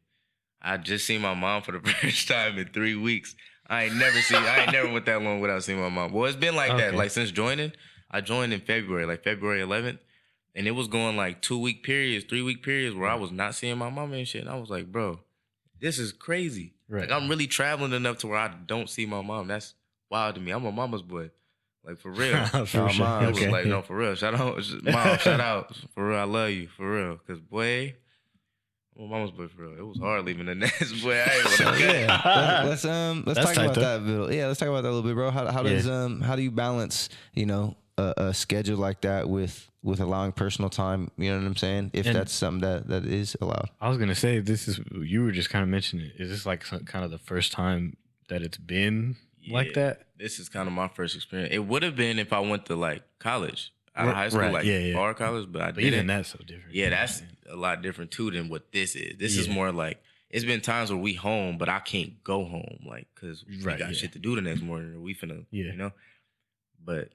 I 0.61 0.75
just 0.77 1.05
seen 1.05 1.21
my 1.21 1.33
mom 1.33 1.61
for 1.61 1.71
the 1.71 1.79
first 1.89 2.27
time 2.27 2.57
in 2.57 2.67
three 2.67 2.95
weeks. 2.95 3.35
I 3.69 3.83
ain't 3.85 3.95
never 3.95 4.19
seen. 4.21 4.37
I 4.43 4.63
ain't 4.63 4.71
never 4.73 4.91
went 4.91 5.05
that 5.05 5.21
long 5.21 5.39
without 5.39 5.63
seeing 5.63 5.79
my 5.79 5.89
mom. 5.89 6.11
Well, 6.11 6.25
it's 6.25 6.35
been 6.35 6.55
like 6.55 6.75
that. 6.77 6.93
Like 6.95 7.11
since 7.11 7.31
joining, 7.31 7.71
I 8.11 8.21
joined 8.21 8.53
in 8.53 8.59
February, 8.61 9.05
like 9.05 9.23
February 9.23 9.61
11th, 9.61 9.99
and 10.57 10.67
it 10.67 10.71
was 10.71 10.87
going 10.89 11.15
like 11.15 11.41
two 11.41 11.57
week 11.59 11.83
periods, 11.83 12.25
three 12.27 12.41
week 12.41 12.63
periods 12.63 12.95
where 12.95 13.07
I 13.09 13.15
was 13.15 13.31
not 13.31 13.55
seeing 13.55 13.77
my 13.77 13.89
mama 13.89 14.15
and 14.17 14.27
shit. 14.27 14.41
And 14.41 14.49
I 14.49 14.55
was 14.59 14.69
like, 14.69 14.91
bro, 14.91 15.19
this 15.79 15.97
is 15.99 16.11
crazy. 16.11 16.73
Right. 16.89 17.09
Like 17.09 17.11
I'm 17.11 17.29
really 17.29 17.47
traveling 17.47 17.93
enough 17.93 18.17
to 18.19 18.27
where 18.27 18.39
I 18.39 18.49
don't 18.65 18.89
see 18.89 19.05
my 19.05 19.21
mom. 19.21 19.47
That's 19.47 19.73
wild 20.09 20.35
to 20.35 20.41
me. 20.41 20.51
I'm 20.51 20.65
a 20.65 20.71
mama's 20.71 21.01
boy, 21.03 21.29
like 21.85 21.99
for 21.99 22.09
real. 22.11 22.43
For 22.47 22.57
Oh, 22.59 22.65
sure. 22.65 22.93
mom. 22.97 23.23
It 23.23 23.27
was 23.27 23.37
Okay. 23.37 23.51
like, 23.51 23.65
no, 23.67 23.81
for 23.81 23.95
real. 23.95 24.15
Shout 24.15 24.33
out, 24.35 24.57
mom. 24.83 25.17
shout 25.19 25.39
out, 25.39 25.75
for 25.93 26.09
real. 26.09 26.17
I 26.19 26.23
love 26.23 26.49
you, 26.49 26.67
for 26.67 26.91
real. 26.91 27.17
Cause 27.27 27.39
boy, 27.39 27.95
I'm 28.97 29.03
a 29.03 29.07
mama's 29.07 29.31
boy 29.31 29.47
for 29.47 29.61
real. 29.63 29.77
It 29.77 29.85
was 29.85 29.99
hard 29.99 30.25
leaving 30.25 30.47
the 30.47 30.55
nest, 30.55 31.01
boy. 31.03 31.13
I 31.13 31.29
ain't 31.35 31.47
So, 31.49 31.65
wanna 31.65 31.79
yeah, 31.79 32.21
let's, 32.65 32.83
let's 32.83 32.85
um 32.85 33.23
let's 33.27 33.39
That's 33.39 33.53
talk 33.53 33.63
about 33.65 33.75
though. 33.75 33.81
that. 33.99 34.05
Bill. 34.05 34.33
Yeah, 34.33 34.47
let's 34.47 34.59
talk 34.59 34.69
about 34.69 34.81
that 34.83 34.89
a 34.89 34.95
little 34.95 35.03
bit, 35.07 35.13
bro. 35.13 35.29
How 35.29 35.51
how 35.51 35.61
does 35.61 35.85
Yeah. 35.85 36.03
um 36.05 36.21
how 36.21 36.35
do 36.35 36.41
you 36.41 36.51
balance 36.51 37.09
you 37.33 37.45
know 37.45 37.75
a, 37.97 38.13
a 38.17 38.33
schedule 38.33 38.77
like 38.77 39.01
that 39.01 39.29
with 39.29 39.69
with 39.83 39.99
allowing 39.99 40.31
personal 40.31 40.69
time? 40.69 41.09
You 41.17 41.31
know 41.31 41.37
what 41.39 41.45
I'm 41.47 41.55
saying? 41.55 41.91
If 41.93 42.05
And- 42.05 42.15
that's 42.15 42.33
something 42.33 42.61
that 42.61 42.87
that 42.87 43.05
is 43.05 43.35
allowed. 43.41 43.69
I 43.81 43.89
was 43.89 43.97
gonna 43.97 44.15
say 44.15 44.39
this 44.39 44.67
is 44.67 44.79
you 45.01 45.23
were 45.23 45.31
just 45.31 45.49
kind 45.49 45.63
of 45.63 45.69
mentioning. 45.69 46.07
it. 46.07 46.21
Is 46.21 46.29
this 46.29 46.45
like 46.45 46.65
some, 46.65 46.81
kind 46.85 47.03
of 47.05 47.11
the 47.11 47.17
first 47.19 47.51
time 47.51 47.97
that 48.29 48.41
it's 48.41 48.57
been 48.57 49.15
like 49.49 49.73
that? 49.73 50.03
This 50.17 50.39
is 50.39 50.49
kind 50.49 50.67
of 50.67 50.73
my 50.73 50.87
first 50.87 51.15
experience. 51.15 51.53
It 51.53 51.59
would 51.59 51.83
have 51.83 51.95
been 51.95 52.19
if 52.19 52.33
I 52.33 52.39
went 52.39 52.65
to 52.67 52.75
like 52.75 53.03
college, 53.19 53.71
out 53.95 54.07
of 54.09 54.13
high 54.15 54.29
school, 54.29 54.41
right, 54.41 54.53
like 54.53 54.65
yeah, 54.65 54.77
yeah. 54.79 54.93
bar 54.93 55.13
college, 55.13 55.47
but 55.51 55.61
I 55.61 55.65
But 55.71 55.75
didn't. 55.77 55.93
even 55.93 56.07
that's 56.07 56.29
so 56.29 56.39
different. 56.45 56.75
Yeah, 56.75 56.89
that's 56.89 57.23
a 57.49 57.55
lot 57.55 57.81
different 57.81 58.11
too 58.11 58.29
than 58.31 58.49
what 58.49 58.71
this 58.71 58.95
is. 58.95 59.17
This 59.17 59.37
is 59.37 59.47
more 59.47 59.71
like 59.71 60.01
it's 60.29 60.43
been 60.43 60.59
times 60.59 60.89
where 60.91 60.99
we 61.01 61.13
home, 61.13 61.57
but 61.57 61.69
I 61.69 61.79
can't 61.79 62.21
go 62.23 62.43
home, 62.45 62.79
like 62.85 63.07
because 63.15 63.45
we 63.47 63.61
Right, 63.61 63.79
got 63.79 63.89
yeah. 63.89 63.95
shit 63.95 64.11
to 64.13 64.19
do 64.19 64.35
the 64.35 64.41
next 64.41 64.61
morning, 64.61 64.93
or 64.95 64.99
we 64.99 65.15
finna, 65.15 65.45
Yeah. 65.51 65.65
you 65.71 65.77
know. 65.77 65.91
But 66.83 67.09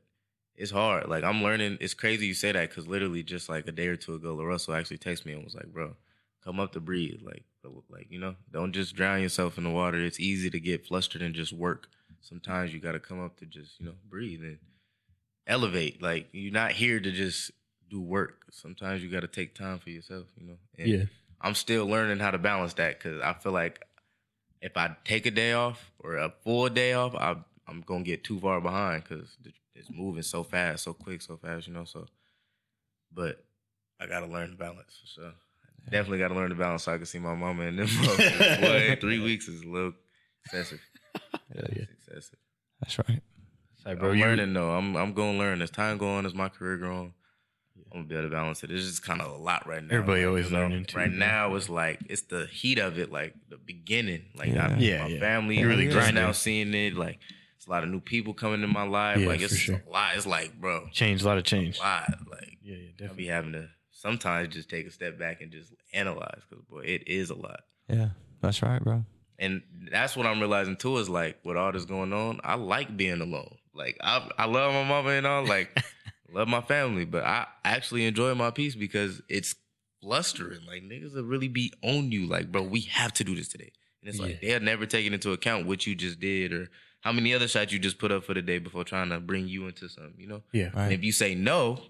it's 0.56 0.70
hard. 0.70 1.08
Like 1.08 1.24
I'm 1.24 1.42
learning. 1.42 1.78
It's 1.80 1.94
crazy 1.94 2.26
you 2.26 2.34
say 2.34 2.52
that 2.52 2.68
because 2.68 2.86
literally 2.86 3.22
just 3.22 3.48
like 3.48 3.66
a 3.66 3.72
day 3.72 3.86
or 3.86 3.96
two 3.96 4.14
ago, 4.14 4.34
La 4.34 4.44
Russell 4.44 4.74
actually 4.74 4.98
texted 4.98 5.26
me 5.26 5.32
and 5.32 5.44
was 5.44 5.54
like, 5.54 5.72
"Bro, 5.72 5.96
come 6.44 6.60
up 6.60 6.72
to 6.72 6.80
breathe. 6.80 7.20
Like, 7.22 7.44
like 7.88 8.06
you 8.10 8.18
know, 8.18 8.36
don't 8.50 8.72
just 8.72 8.94
drown 8.94 9.22
yourself 9.22 9.58
in 9.58 9.64
the 9.64 9.70
water. 9.70 9.98
It's 10.04 10.20
easy 10.20 10.50
to 10.50 10.60
get 10.60 10.86
flustered 10.86 11.22
and 11.22 11.34
just 11.34 11.52
work. 11.52 11.88
Sometimes 12.20 12.72
you 12.72 12.80
got 12.80 12.92
to 12.92 13.00
come 13.00 13.22
up 13.24 13.36
to 13.38 13.46
just 13.46 13.80
you 13.80 13.86
know 13.86 13.94
breathe 14.08 14.42
and 14.42 14.58
elevate. 15.46 16.02
Like 16.02 16.28
you're 16.32 16.52
not 16.52 16.72
here 16.72 17.00
to 17.00 17.10
just 17.12 17.50
do 17.90 18.00
work. 18.00 18.42
Sometimes 18.50 19.02
you 19.02 19.10
got 19.10 19.20
to 19.20 19.28
take 19.28 19.54
time 19.54 19.78
for 19.78 19.90
yourself. 19.90 20.26
You 20.36 20.46
know. 20.46 20.56
And 20.78 20.88
Yeah. 20.88 21.04
I'm 21.40 21.54
still 21.54 21.86
learning 21.86 22.18
how 22.20 22.30
to 22.30 22.38
balance 22.38 22.74
that 22.74 22.98
because 22.98 23.20
I 23.20 23.32
feel 23.32 23.52
like 23.52 23.82
if 24.60 24.76
I 24.76 24.96
take 25.04 25.26
a 25.26 25.30
day 25.30 25.52
off 25.54 25.90
or 25.98 26.16
a 26.16 26.32
full 26.44 26.68
day 26.68 26.92
off, 26.92 27.14
I, 27.16 27.36
I'm 27.68 27.80
gonna 27.82 28.02
get 28.04 28.24
too 28.24 28.40
far 28.40 28.60
behind 28.60 29.04
because 29.04 29.36
it's 29.74 29.88
moving 29.90 30.22
so 30.22 30.42
fast, 30.42 30.84
so 30.84 30.92
quick, 30.92 31.22
so 31.22 31.36
fast. 31.36 31.66
You 31.66 31.74
know. 31.74 31.84
So, 31.84 32.06
but 33.12 33.44
I 34.00 34.06
gotta 34.06 34.26
learn 34.26 34.56
balance 34.56 34.98
for 35.00 35.06
sure. 35.20 35.32
Definitely 35.90 36.18
gotta 36.18 36.34
learn 36.34 36.50
to 36.50 36.54
balance 36.56 36.84
so 36.84 36.92
I 36.94 36.96
can 36.96 37.06
see 37.06 37.18
my 37.18 37.34
mama 37.34 37.64
in 37.64 37.76
them. 37.76 37.88
Boy, 38.60 38.96
three 39.00 39.20
weeks 39.20 39.48
is 39.48 39.62
a 39.62 39.68
little 39.68 39.92
excessive. 40.44 40.80
Yeah, 41.54 41.62
yeah. 41.72 41.82
It's 41.82 42.06
excessive. 42.08 42.38
That's 42.80 42.98
right. 42.98 43.20
Sorry, 43.82 43.96
Bro, 43.96 44.00
bro. 44.04 44.10
I'm 44.12 44.18
You, 44.18 44.24
learning 44.24 44.52
though. 44.54 44.70
I'm 44.70 44.96
I'm 44.96 45.12
gonna 45.12 45.38
learn 45.38 45.60
as 45.62 45.70
time 45.70 45.98
go 45.98 46.08
on, 46.14 46.26
as 46.26 46.34
my 46.34 46.48
career 46.48 46.76
grow 46.76 46.96
on. 46.98 47.14
I'm 47.94 48.00
gonna 48.00 48.04
be 48.04 48.14
able 48.14 48.24
to 48.28 48.30
balance 48.34 48.62
it. 48.64 48.70
It's 48.70 48.86
just 48.86 49.02
kind 49.04 49.20
of 49.20 49.30
a 49.32 49.36
lot 49.42 49.66
right 49.66 49.82
now. 49.82 49.94
Everybody 49.96 50.20
Like, 50.22 50.28
always 50.28 50.46
you 50.46 50.52
know, 50.56 50.62
learning 50.62 50.84
too, 50.86 50.96
Right 50.98 51.10
bro. 51.10 51.18
now, 51.18 51.54
it's 51.56 51.68
like 51.68 52.00
it's 52.08 52.22
the 52.22 52.46
heat 52.46 52.78
of 52.78 52.98
it, 52.98 53.10
like 53.12 53.34
the 53.48 53.56
beginning. 53.58 54.24
Like 54.34 54.48
Yeah. 54.50 54.68
I, 54.68 54.76
Yeah, 54.78 55.02
my 55.02 55.08
yeah. 55.08 55.20
family 55.20 55.58
You're 55.58 55.68
really 55.68 55.82
really 55.86 55.92
just 55.94 56.04
grinding. 56.04 56.22
now 56.22 56.32
seeing 56.32 56.72
it. 56.74 56.94
Like 56.94 57.18
it's 57.62 57.68
a 57.68 57.70
lot 57.70 57.84
of 57.84 57.90
new 57.90 58.00
people 58.00 58.34
coming 58.34 58.64
in 58.64 58.72
my 58.72 58.82
life. 58.82 59.18
Yeah, 59.18 59.28
like 59.28 59.40
it's 59.40 59.54
sure. 59.54 59.80
a 59.86 59.90
lot. 59.90 60.16
It's 60.16 60.26
like, 60.26 60.60
bro, 60.60 60.88
change 60.90 61.22
a 61.22 61.26
lot 61.26 61.38
of 61.38 61.44
change. 61.44 61.78
a 61.78 61.82
lot. 61.82 62.18
Like 62.28 62.58
Yeah, 62.60 62.74
yeah, 62.74 62.80
I 62.80 62.90
be 62.90 62.96
definitely. 62.96 63.26
having 63.26 63.52
to 63.52 63.68
sometimes 63.92 64.52
just 64.52 64.68
take 64.68 64.84
a 64.84 64.90
step 64.90 65.16
back 65.16 65.40
and 65.40 65.52
just 65.52 65.72
analyze 65.92 66.40
because 66.50 66.64
boy, 66.64 66.80
it 66.80 67.06
is 67.06 67.30
a 67.30 67.36
lot. 67.36 67.60
Yeah, 67.88 68.08
that's 68.40 68.62
right, 68.62 68.82
bro. 68.82 69.04
And 69.38 69.62
that's 69.92 70.16
what 70.16 70.26
I'm 70.26 70.40
realizing 70.40 70.74
too 70.74 70.96
is 70.98 71.08
like 71.08 71.38
with 71.44 71.56
all 71.56 71.70
this 71.70 71.84
going 71.84 72.12
on, 72.12 72.40
I 72.42 72.56
like 72.56 72.96
being 72.96 73.20
alone. 73.20 73.58
Like 73.72 73.96
I 74.02 74.28
I 74.36 74.46
love 74.46 74.72
my 74.72 74.82
mama 74.82 75.10
and 75.10 75.26
all, 75.26 75.46
like 75.46 75.70
love 76.32 76.48
my 76.48 76.62
family, 76.62 77.04
but 77.04 77.22
I 77.22 77.46
actually 77.64 78.06
enjoy 78.06 78.34
my 78.34 78.50
peace 78.50 78.74
because 78.74 79.22
it's 79.28 79.54
blustering. 80.00 80.66
Like 80.66 80.82
niggas 80.82 81.14
will 81.14 81.22
really 81.22 81.46
be 81.46 81.72
on 81.84 82.10
you. 82.10 82.26
Like, 82.26 82.50
bro, 82.50 82.62
we 82.62 82.80
have 82.80 83.12
to 83.14 83.24
do 83.24 83.36
this 83.36 83.46
today. 83.46 83.70
And 84.00 84.08
it's 84.08 84.18
like 84.18 84.40
they'll 84.40 84.58
never 84.58 84.84
take 84.84 85.06
it 85.06 85.12
into 85.12 85.30
account 85.30 85.68
what 85.68 85.86
you 85.86 85.94
just 85.94 86.18
did 86.18 86.52
or 86.52 86.68
how 87.02 87.12
many 87.12 87.34
other 87.34 87.46
shots 87.48 87.72
you 87.72 87.78
just 87.78 87.98
put 87.98 88.10
up 88.10 88.24
for 88.24 88.32
the 88.34 88.42
day 88.42 88.58
before 88.58 88.84
trying 88.84 89.10
to 89.10 89.20
bring 89.20 89.46
you 89.48 89.66
into 89.66 89.88
something, 89.88 90.14
you 90.18 90.26
know? 90.26 90.42
Yeah. 90.52 90.70
Right. 90.74 90.84
And 90.84 90.92
if 90.92 91.04
you 91.04 91.12
say 91.12 91.34
no, 91.34 91.80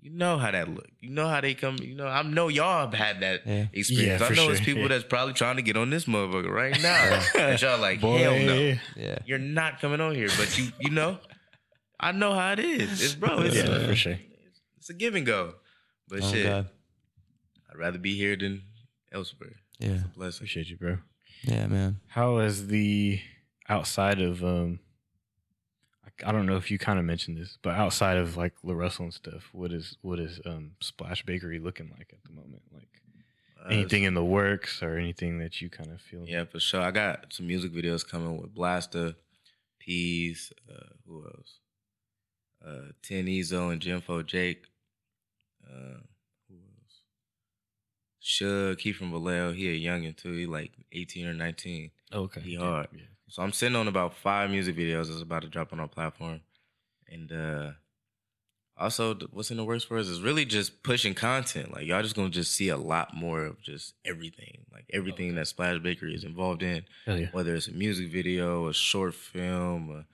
you 0.00 0.10
know 0.10 0.38
how 0.38 0.50
that 0.50 0.68
look. 0.68 0.88
You 1.00 1.10
know 1.10 1.28
how 1.28 1.40
they 1.42 1.52
come. 1.54 1.76
You 1.82 1.94
know, 1.94 2.06
I 2.06 2.22
know 2.22 2.48
y'all 2.48 2.86
have 2.88 2.94
had 2.94 3.20
that 3.20 3.42
Yeah. 3.46 3.66
experience. 3.72 4.20
Yeah, 4.22 4.26
I 4.26 4.30
know 4.30 4.44
sure. 4.44 4.52
it's 4.52 4.60
people 4.60 4.82
Yeah. 4.82 4.88
that's 4.88 5.04
probably 5.04 5.34
trying 5.34 5.56
to 5.56 5.62
get 5.62 5.76
on 5.76 5.90
this 5.90 6.06
motherfucker 6.06 6.48
right 6.50 6.80
now. 6.80 7.22
and 7.38 7.60
y'all 7.60 7.78
like, 7.78 8.00
hell 8.00 8.10
no, 8.38 8.76
Yeah. 8.96 9.18
you're 9.26 9.38
not 9.38 9.80
coming 9.80 10.00
on 10.00 10.14
here. 10.14 10.28
But 10.38 10.56
you, 10.58 10.72
you 10.80 10.90
know, 10.90 11.18
I 11.98 12.12
know 12.12 12.32
how 12.32 12.52
it 12.52 12.60
is. 12.60 13.02
It's 13.02 13.14
bro. 13.14 13.40
It's, 13.42 13.56
Yeah, 13.56 13.86
for 13.86 13.94
sure. 13.94 14.18
it's 14.78 14.88
a 14.88 14.94
give 14.94 15.14
and 15.16 15.26
go. 15.26 15.56
But 16.08 16.22
Oh 16.22 16.32
shit, 16.32 16.46
God. 16.46 16.68
I'd 17.70 17.76
rather 17.78 17.98
be 17.98 18.16
here 18.16 18.36
than 18.36 18.62
elsewhere. 19.12 19.56
Yeah. 19.78 19.90
It's 19.90 20.04
a 20.04 20.08
blessing. 20.08 20.38
Appreciate 20.38 20.68
you, 20.68 20.76
bro. 20.78 20.98
Yeah, 21.42 21.66
man. 21.66 22.00
How 22.08 22.38
is 22.38 22.68
the 22.68 23.20
outside 23.70 24.20
of 24.20 24.44
um 24.44 24.80
I- 26.26 26.32
don't 26.32 26.44
know 26.46 26.56
if 26.56 26.70
you 26.70 26.78
kind 26.78 26.98
of 26.98 27.04
mentioned 27.06 27.38
this, 27.38 27.56
but 27.62 27.74
outside 27.76 28.18
of 28.18 28.36
like 28.36 28.52
La 28.62 28.74
Russell 28.74 29.04
and 29.04 29.14
stuff, 29.14 29.48
what 29.52 29.72
is 29.72 29.96
what 30.02 30.18
is 30.18 30.40
um 30.44 30.72
Splash 30.80 31.24
Bakery 31.24 31.58
looking 31.58 31.88
like 31.96 32.12
at 32.12 32.22
the 32.24 32.30
moment? 32.32 32.62
Like 32.72 32.88
Uh, 33.64 33.68
anything 33.68 34.02
in 34.04 34.14
the 34.14 34.24
works 34.24 34.82
or 34.82 34.96
anything 34.98 35.38
that 35.38 35.60
you 35.62 35.68
kind 35.70 35.90
of 35.92 36.00
feel? 36.00 36.24
Yeah, 36.26 36.44
for 36.44 36.60
sure. 36.60 36.80
I 36.82 36.90
got 36.90 37.32
some 37.32 37.46
music 37.46 37.72
videos 37.72 38.06
coming 38.06 38.40
with 38.40 38.54
Blaster, 38.54 39.14
Peas, 39.78 40.52
uh, 40.70 40.90
who 41.06 41.24
else? 41.24 41.60
Uh, 42.64 42.92
Ten 43.02 43.26
Ezo 43.26 43.70
and 43.72 43.80
Jimfo 43.80 44.24
Jake. 44.26 44.64
Uh, 45.66 46.00
who 46.48 46.56
else? 46.56 46.96
Shug, 48.20 48.80
he 48.80 48.92
from 48.92 49.10
Vallejo. 49.12 49.52
He 49.52 49.68
a 49.68 49.78
youngin' 49.90 50.16
too. 50.16 50.32
He 50.32 50.46
like 50.46 50.72
18 50.92 51.26
or 51.26 51.34
19. 51.34 51.90
Okay. 52.12 52.40
He 52.40 52.52
Yeah, 52.54 52.58
hard. 52.60 52.88
Yeah. 52.92 53.02
So 53.30 53.42
I'm 53.42 53.52
sitting 53.52 53.76
on 53.76 53.86
about 53.88 54.14
five 54.14 54.50
music 54.50 54.76
videos 54.76 55.06
that's 55.08 55.22
about 55.22 55.42
to 55.42 55.48
drop 55.48 55.72
on 55.72 55.80
our 55.80 55.88
platform. 55.88 56.40
And 57.08 57.32
uh 57.32 57.70
also 58.76 59.14
what's 59.32 59.50
in 59.50 59.56
the 59.56 59.64
works 59.64 59.84
for 59.84 59.98
us 59.98 60.06
is 60.08 60.20
really 60.20 60.44
just 60.44 60.82
pushing 60.82 61.14
content. 61.14 61.72
Like 61.72 61.86
y'all 61.86 62.02
just 62.02 62.16
gonna 62.16 62.30
just 62.30 62.52
see 62.52 62.70
a 62.70 62.76
lot 62.76 63.14
more 63.14 63.44
of 63.44 63.62
just 63.62 63.94
everything. 64.04 64.66
Like 64.72 64.86
everything 64.92 65.34
that 65.36 65.46
Splash 65.46 65.78
Bakery 65.78 66.14
is 66.14 66.24
involved 66.24 66.62
in. 66.62 66.84
Yeah. 67.06 67.26
Whether 67.32 67.54
it's 67.54 67.68
a 67.68 67.72
music 67.72 68.10
video, 68.10 68.68
a 68.68 68.74
short 68.74 69.14
film, 69.14 69.90
a 69.90 70.04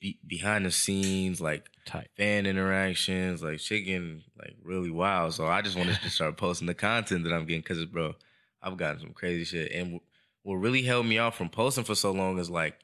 be- 0.00 0.18
behind 0.26 0.66
the 0.66 0.70
scenes, 0.70 1.40
like 1.40 1.70
Tight. 1.86 2.08
fan 2.16 2.44
interactions, 2.44 3.42
like 3.42 3.58
shit 3.60 3.86
getting 3.86 4.22
like 4.38 4.56
really 4.62 4.90
wild. 4.90 5.32
So 5.32 5.46
I 5.46 5.62
just 5.62 5.78
wanted 5.78 5.98
to 6.02 6.10
start 6.10 6.36
posting 6.36 6.66
the 6.66 6.74
content 6.74 7.24
that 7.24 7.32
I'm 7.32 7.46
getting 7.46 7.62
because, 7.62 7.82
bro, 7.86 8.14
I've 8.62 8.76
gotten 8.76 9.00
some 9.00 9.12
crazy 9.14 9.44
shit. 9.44 9.72
And 9.72 10.00
what 10.48 10.54
really 10.56 10.82
held 10.82 11.04
me 11.04 11.18
off 11.18 11.36
from 11.36 11.50
posting 11.50 11.84
for 11.84 11.94
so 11.94 12.10
long 12.10 12.38
is 12.38 12.48
like 12.48 12.74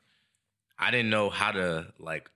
I 0.78 0.90
didn't 0.90 1.08
know 1.08 1.30
how 1.30 1.50
to 1.52 1.86
like 1.98 2.30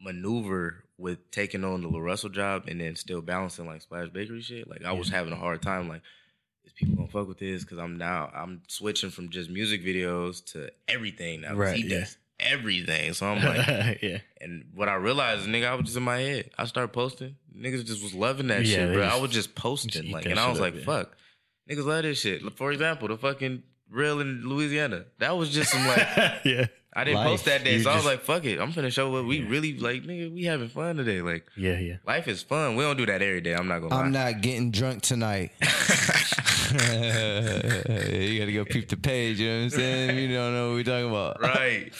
maneuver 0.00 0.84
with 0.96 1.30
taking 1.30 1.64
on 1.64 1.82
the 1.82 1.88
La 1.88 1.98
Russell 2.00 2.28
job 2.30 2.64
and 2.66 2.80
then 2.80 2.96
still 2.96 3.20
balancing 3.22 3.66
like 3.66 3.82
Splash 3.82 4.08
Bakery 4.08 4.40
shit. 4.40 4.68
Like 4.68 4.84
I 4.84 4.92
was 4.92 5.08
having 5.08 5.32
a 5.32 5.36
hard 5.36 5.62
time. 5.62 5.88
Like, 5.88 6.02
is 6.64 6.72
people 6.72 6.96
gonna 6.96 7.08
fuck 7.08 7.28
with 7.28 7.38
this? 7.38 7.62
Because 7.62 7.78
I'm 7.78 7.96
now 7.98 8.30
I'm 8.34 8.62
switching 8.68 9.10
from 9.10 9.28
just 9.30 9.50
music 9.50 9.84
videos 9.84 10.44
to 10.52 10.70
everything 10.88 11.42
now. 11.42 11.54
Right, 11.54 11.76
He 11.76 11.86
yeah. 11.86 12.00
does 12.00 12.16
everything. 12.40 13.12
So 13.12 13.26
I'm 13.26 13.44
like. 13.44 14.02
yeah. 14.02 14.18
And 14.40 14.64
what 14.74 14.88
I 14.88 14.94
realized, 14.94 15.46
nigga, 15.46 15.68
I 15.68 15.74
was 15.74 15.84
just 15.86 15.96
in 15.96 16.02
my 16.02 16.18
head. 16.18 16.50
I 16.58 16.64
started 16.64 16.92
posting. 16.92 17.36
Niggas 17.56 17.84
just 17.86 18.02
was 18.02 18.14
loving 18.14 18.48
that 18.48 18.64
Yeah, 18.64 18.76
shit, 18.76 18.92
bro. 18.92 19.02
just- 19.04 19.16
I 19.16 19.20
was 19.20 19.30
just 19.30 19.48
just 19.50 19.54
posting, 19.54 20.04
eat 20.06 20.12
like, 20.12 20.26
and 20.26 20.38
I 20.38 20.48
was 20.48 20.58
up, 20.58 20.62
like, 20.62 20.74
yeah. 20.76 20.84
fuck, 20.84 21.16
niggas 21.70 21.84
love 21.84 22.02
this 22.02 22.20
shit. 22.20 22.42
For 22.56 22.72
example, 22.72 23.08
the 23.08 23.18
fucking 23.18 23.62
real 23.90 24.20
in 24.20 24.42
Louisiana. 24.48 25.04
That 25.18 25.36
was 25.36 25.50
just 25.50 25.70
some 25.72 25.86
like, 25.86 25.98
yeah. 26.44 26.66
I 26.94 27.04
didn't 27.04 27.18
Life. 27.18 27.26
post 27.28 27.44
that 27.44 27.62
day, 27.64 27.76
You 27.76 27.82
so 27.82 27.90
I 27.90 27.96
was 27.96 28.04
like, 28.04 28.22
fuck 28.22 28.44
it, 28.44 28.58
I'm 28.58 28.72
finna 28.72 28.90
show 28.90 29.10
what 29.10 29.24
we 29.24 29.38
Yeah. 29.38 29.48
really 29.50 29.78
like, 29.78 30.02
nigga. 30.02 30.32
We 30.32 30.44
having 30.44 30.68
fun 30.68 30.96
today. 30.96 31.20
Like, 31.22 31.46
Yeah, 31.56 31.78
yeah. 31.78 31.96
life 32.06 32.26
is 32.26 32.42
fun. 32.42 32.74
We 32.76 32.82
don't 32.84 32.96
do 32.96 33.06
that 33.06 33.22
every 33.22 33.40
day. 33.40 33.54
I'm 33.54 33.68
not 33.68 33.80
gonna 33.80 33.94
I'm 33.94 34.12
lie. 34.12 34.32
not 34.32 34.40
getting 34.40 34.70
drunk 34.72 35.02
tonight. 35.02 35.52
you 36.70 38.38
gotta 38.40 38.52
go 38.52 38.64
peep 38.64 38.88
the 38.88 38.96
page, 39.00 39.38
you 39.40 39.48
know 39.48 39.56
what 39.58 39.62
I'm 39.64 39.70
saying? 39.70 40.18
You 40.30 40.36
don't 40.36 40.52
know 40.54 40.68
what 40.68 40.74
we're 40.74 40.84
talking 40.84 41.08
about. 41.10 41.40
right, 41.40 41.92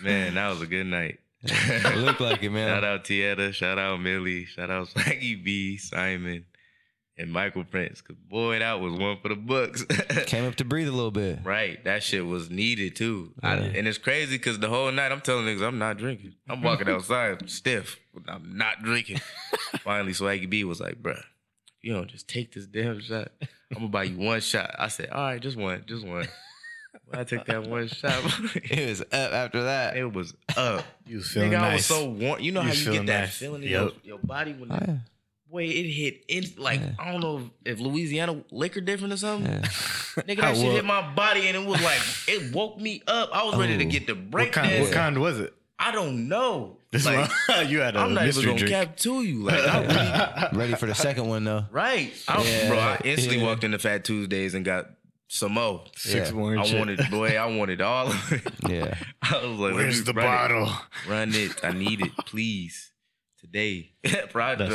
man. 0.00 0.34
That 0.34 0.48
was 0.50 0.60
a 0.62 0.66
good 0.66 0.86
night. 0.86 1.18
It 1.42 1.98
looked 1.98 2.20
like 2.20 2.42
it, 2.42 2.50
man. 2.50 2.68
Shout 2.68 2.84
out 2.84 3.04
Tieta, 3.04 3.52
shout 3.52 3.78
out 3.78 4.00
Millie, 4.00 4.44
shout 4.46 4.70
out 4.70 4.88
Swaggy 4.88 5.42
B, 5.42 5.76
Simon, 5.76 6.44
and 7.18 7.32
Michael 7.32 7.64
Prince. 7.64 8.00
Cause 8.02 8.16
boy, 8.28 8.58
that 8.58 8.80
was 8.80 8.92
one 8.92 9.18
for 9.22 9.28
the 9.28 9.34
books. 9.36 9.84
Came 10.26 10.44
up 10.44 10.54
to 10.56 10.64
breathe 10.64 10.88
a 10.88 10.92
little 10.92 11.10
bit. 11.10 11.38
right, 11.44 11.82
that 11.84 12.02
shit 12.02 12.26
was 12.26 12.50
needed 12.50 12.94
too. 12.96 13.32
I, 13.42 13.54
and 13.54 13.86
it's 13.88 13.98
crazy 13.98 14.36
because 14.36 14.58
the 14.58 14.68
whole 14.68 14.90
night 14.92 15.12
I'm 15.12 15.20
telling 15.20 15.44
niggas 15.46 15.66
I'm 15.66 15.78
not 15.78 15.96
drinking. 15.98 16.34
I'm 16.48 16.62
walking 16.62 16.88
outside 16.88 17.48
stiff. 17.50 17.98
I'm 18.28 18.56
not 18.56 18.82
drinking. 18.82 19.20
Finally, 19.80 20.12
Swaggy 20.12 20.48
B 20.48 20.64
was 20.64 20.80
like, 20.80 21.02
bruh, 21.02 21.22
you 21.82 21.92
don't 21.92 22.08
just 22.08 22.28
take 22.28 22.52
this 22.52 22.66
damn 22.66 23.00
shot. 23.00 23.28
I'm 23.72 23.78
gonna 23.78 23.88
buy 23.88 24.04
you 24.04 24.18
one 24.18 24.40
shot. 24.40 24.74
I 24.78 24.88
said, 24.88 25.10
all 25.10 25.22
right, 25.22 25.40
just 25.40 25.56
one, 25.56 25.84
just 25.86 26.06
one. 26.06 26.26
I 27.12 27.24
took 27.24 27.44
that 27.46 27.62
one 27.68 27.86
shot, 27.88 28.20
It 28.54 28.88
was 28.88 29.00
up 29.02 29.12
after 29.32 29.62
that. 29.64 29.96
it 29.96 30.12
was 30.12 30.34
up. 30.56 30.84
You 31.06 31.18
was 31.18 31.28
feeling 31.30 31.52
Nigga, 31.52 31.58
I 31.58 31.74
was 31.74 31.86
so 31.86 32.08
warm. 32.08 32.40
You 32.40 32.52
know 32.52 32.62
You 32.62 32.68
how 32.68 32.74
you 32.74 32.84
get 32.92 33.06
that 33.06 33.20
nice. 33.20 33.36
feeling 33.36 33.62
in 33.62 33.68
Yep. 33.70 33.80
your, 33.80 33.92
your 34.02 34.18
body 34.18 34.54
when 34.54 34.72
Oh, 34.72 34.78
yeah. 34.86 34.96
Boy 35.50 35.64
it 35.64 35.88
hit 35.90 36.24
in 36.28 36.44
like 36.56 36.80
Yeah. 36.80 36.90
I 36.98 37.12
don't 37.12 37.20
know 37.20 37.50
if, 37.64 37.74
if 37.74 37.80
Louisiana 37.80 38.42
liquor 38.50 38.80
different 38.80 39.12
or 39.14 39.16
something. 39.16 39.50
Yeah. 39.52 39.60
Nigga, 40.16 40.40
How 40.40 40.48
that 40.48 40.56
shit 40.56 40.64
well- 40.66 40.74
hit 40.76 40.84
my 40.84 41.14
body 41.14 41.46
and 41.48 41.56
it 41.56 41.66
was 41.66 41.80
like 41.82 42.00
it 42.28 42.54
woke 42.54 42.78
me 42.80 43.02
up. 43.06 43.30
I 43.32 43.44
was 43.44 43.56
ready 43.56 43.78
to 43.78 43.84
Oh. 43.84 43.88
get 43.88 44.06
the 44.06 44.14
break 44.14 44.46
what 44.48 44.52
kind, 44.54 44.70
dance. 44.70 44.84
what 44.88 44.94
kind 44.94 45.18
was 45.18 45.40
it? 45.40 45.52
I 45.78 45.92
don't 45.92 46.28
know. 46.28 46.78
This 46.90 47.04
like, 47.04 47.30
one? 47.48 47.68
you 47.68 47.80
had 47.80 47.96
a 47.96 47.98
I'm 48.00 48.14
not 48.14 48.22
even 48.22 48.26
mystery 48.28 48.44
gonna 48.46 48.58
drink. 48.58 48.72
cap 48.72 48.96
to 48.98 49.22
you. 49.22 49.42
Like 49.44 49.60
I 49.62 49.80
really 50.50 50.58
Ready 50.58 50.74
for 50.74 50.86
the 50.86 50.94
second 50.94 51.28
one 51.28 51.44
though. 51.44 51.66
right. 51.70 52.12
I, 52.28 52.42
Yeah, 52.42 52.68
bro, 52.68 52.78
I 52.78 53.00
instantly 53.04 53.38
yeah. 53.40 53.44
walked 53.46 53.62
into 53.64 53.78
Fat 53.78 54.04
Tuesdays 54.04 54.54
and 54.54 54.64
got 54.64 54.86
some 55.28 55.52
more. 55.52 55.84
Six 55.96 56.30
Yeah. 56.30 56.34
more. 56.36 56.56
I 56.58 56.64
shit. 56.64 56.78
wanted, 56.78 57.00
boy, 57.10 57.36
I 57.36 57.44
wanted 57.46 57.80
all 57.82 58.06
of 58.08 58.32
it. 58.32 58.42
Yeah. 58.70 58.94
I 59.20 59.44
was 59.44 59.58
like, 59.58 59.74
Where's 59.74 60.02
the 60.04 60.12
run 60.14 60.24
it. 60.24 60.28
bottle? 60.28 60.72
Run 61.08 61.34
it. 61.34 61.62
I 61.62 61.72
need 61.72 62.00
it, 62.00 62.16
please. 62.16 62.92
Today. 63.52 63.92
Friday. 64.30 64.68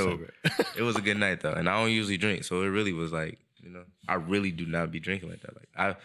That's 0.44 0.70
it 0.78 0.82
was 0.82 0.96
a 0.96 1.02
good 1.02 1.18
night 1.18 1.42
though, 1.42 1.54
and 1.54 1.70
I 1.70 1.80
don't 1.82 1.92
usually 1.92 2.18
drink, 2.18 2.44
so 2.44 2.62
it 2.62 2.68
really 2.68 2.94
was 2.94 3.12
like, 3.12 3.40
you 3.58 3.70
know, 3.70 3.84
I 4.08 4.16
really 4.16 4.52
do 4.52 4.66
not 4.66 4.92
be 4.92 5.00
drinking 5.00 5.30
like 5.30 5.42
that. 5.42 5.56
Like 5.56 5.70
I, 5.76 5.88
I'm 5.90 5.96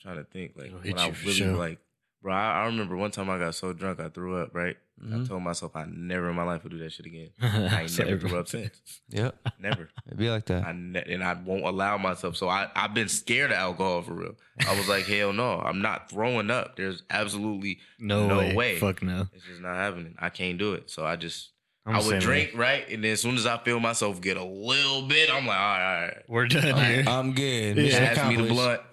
trying 0.00 0.16
to 0.16 0.24
think, 0.24 0.52
like 0.56 0.66
It'll 0.66 0.80
when 0.80 0.98
I 0.98 1.08
really 1.08 1.32
sure. 1.32 1.52
like 1.52 1.78
Bro, 2.22 2.34
I, 2.34 2.62
I 2.62 2.66
remember 2.66 2.96
one 2.96 3.10
time 3.10 3.30
I 3.30 3.38
got 3.38 3.54
so 3.54 3.72
drunk 3.72 4.00
I 4.00 4.08
threw 4.08 4.40
up. 4.42 4.54
Right, 4.54 4.76
I 5.00 5.14
Mhm. 5.14 5.28
told 5.28 5.42
myself 5.42 5.76
I 5.76 5.84
never 5.88 6.28
in 6.28 6.34
my 6.36 6.42
life 6.42 6.64
would 6.64 6.72
do 6.72 6.78
that 6.78 6.92
shit 6.92 7.06
again. 7.06 7.30
I 7.40 7.82
ain't 7.82 7.90
So 7.90 8.02
never 8.04 8.28
threw 8.28 8.38
up 8.38 8.48
since. 8.48 8.80
Yep. 9.10 9.36
Never. 9.60 9.88
It'd 10.06 10.18
be 10.18 10.28
like 10.28 10.46
that. 10.46 10.64
I 10.66 10.72
ne- 10.72 11.04
and 11.06 11.22
I 11.22 11.34
won't 11.34 11.64
allow 11.64 11.96
myself. 11.98 12.36
So 12.36 12.48
I 12.48 12.68
I've 12.74 12.94
been 12.94 13.08
scared 13.08 13.52
of 13.52 13.58
alcohol 13.58 14.02
for 14.02 14.14
real. 14.14 14.34
I 14.68 14.76
was 14.76 14.88
like, 14.88 15.06
hell 15.06 15.32
no, 15.32 15.60
I'm 15.60 15.80
not 15.82 16.10
throwing 16.10 16.50
up. 16.50 16.76
There's 16.76 17.02
absolutely 17.10 17.78
No, 18.00 18.26
No 18.26 18.38
way. 18.38 18.54
way. 18.54 18.78
Fuck 18.78 19.02
no. 19.02 19.28
it's 19.32 19.44
just 19.46 19.60
not 19.60 19.76
happening. 19.76 20.14
I 20.18 20.30
can't 20.30 20.58
do 20.58 20.74
it. 20.74 20.90
So 20.90 21.04
I 21.06 21.16
just 21.16 21.50
I'm 21.86 21.94
I 21.94 22.00
would 22.02 22.20
drink 22.20 22.52
way. 22.52 22.58
right, 22.58 22.90
and 22.90 23.02
then 23.02 23.12
as 23.12 23.20
soon 23.22 23.36
as 23.36 23.46
I 23.46 23.56
feel 23.58 23.80
myself 23.80 24.20
get 24.20 24.36
a 24.36 24.44
little 24.44 25.02
bit, 25.08 25.30
I'm 25.32 25.46
like, 25.46 25.58
all 25.58 25.64
right, 25.64 25.94
all 25.94 26.02
right. 26.08 26.16
We're 26.28 26.46
done 26.46 26.84
here. 26.84 27.04
I'm 27.06 27.32
good. 27.32 27.76
Yeah. 27.78 27.82
Mission 27.82 28.04
Pass 28.04 28.28
me 28.28 28.36
the 28.36 28.42
accomplished. 28.44 28.52
blunt. 28.54 28.80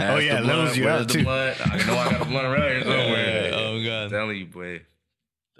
Oh, 0.00 0.18
yeah, 0.18 0.40
the 0.40 0.46
levels 0.46 0.76
blunt. 0.76 0.76
you 0.76 0.84
Where's 0.84 1.00
out, 1.00 1.08
the 1.08 1.14
too. 1.14 1.24
blunt? 1.24 1.56
I 1.66 1.76
know 1.86 1.96
I 1.96 2.10
got 2.10 2.20
a 2.20 2.24
blunt 2.26 2.46
around 2.46 2.68
here 2.72 2.80
somewhere. 2.82 3.50
oh 3.54 3.76
I'm 3.76 3.84
god. 3.84 4.10
telling 4.10 4.36
you, 4.36 4.46
boy, 4.46 4.82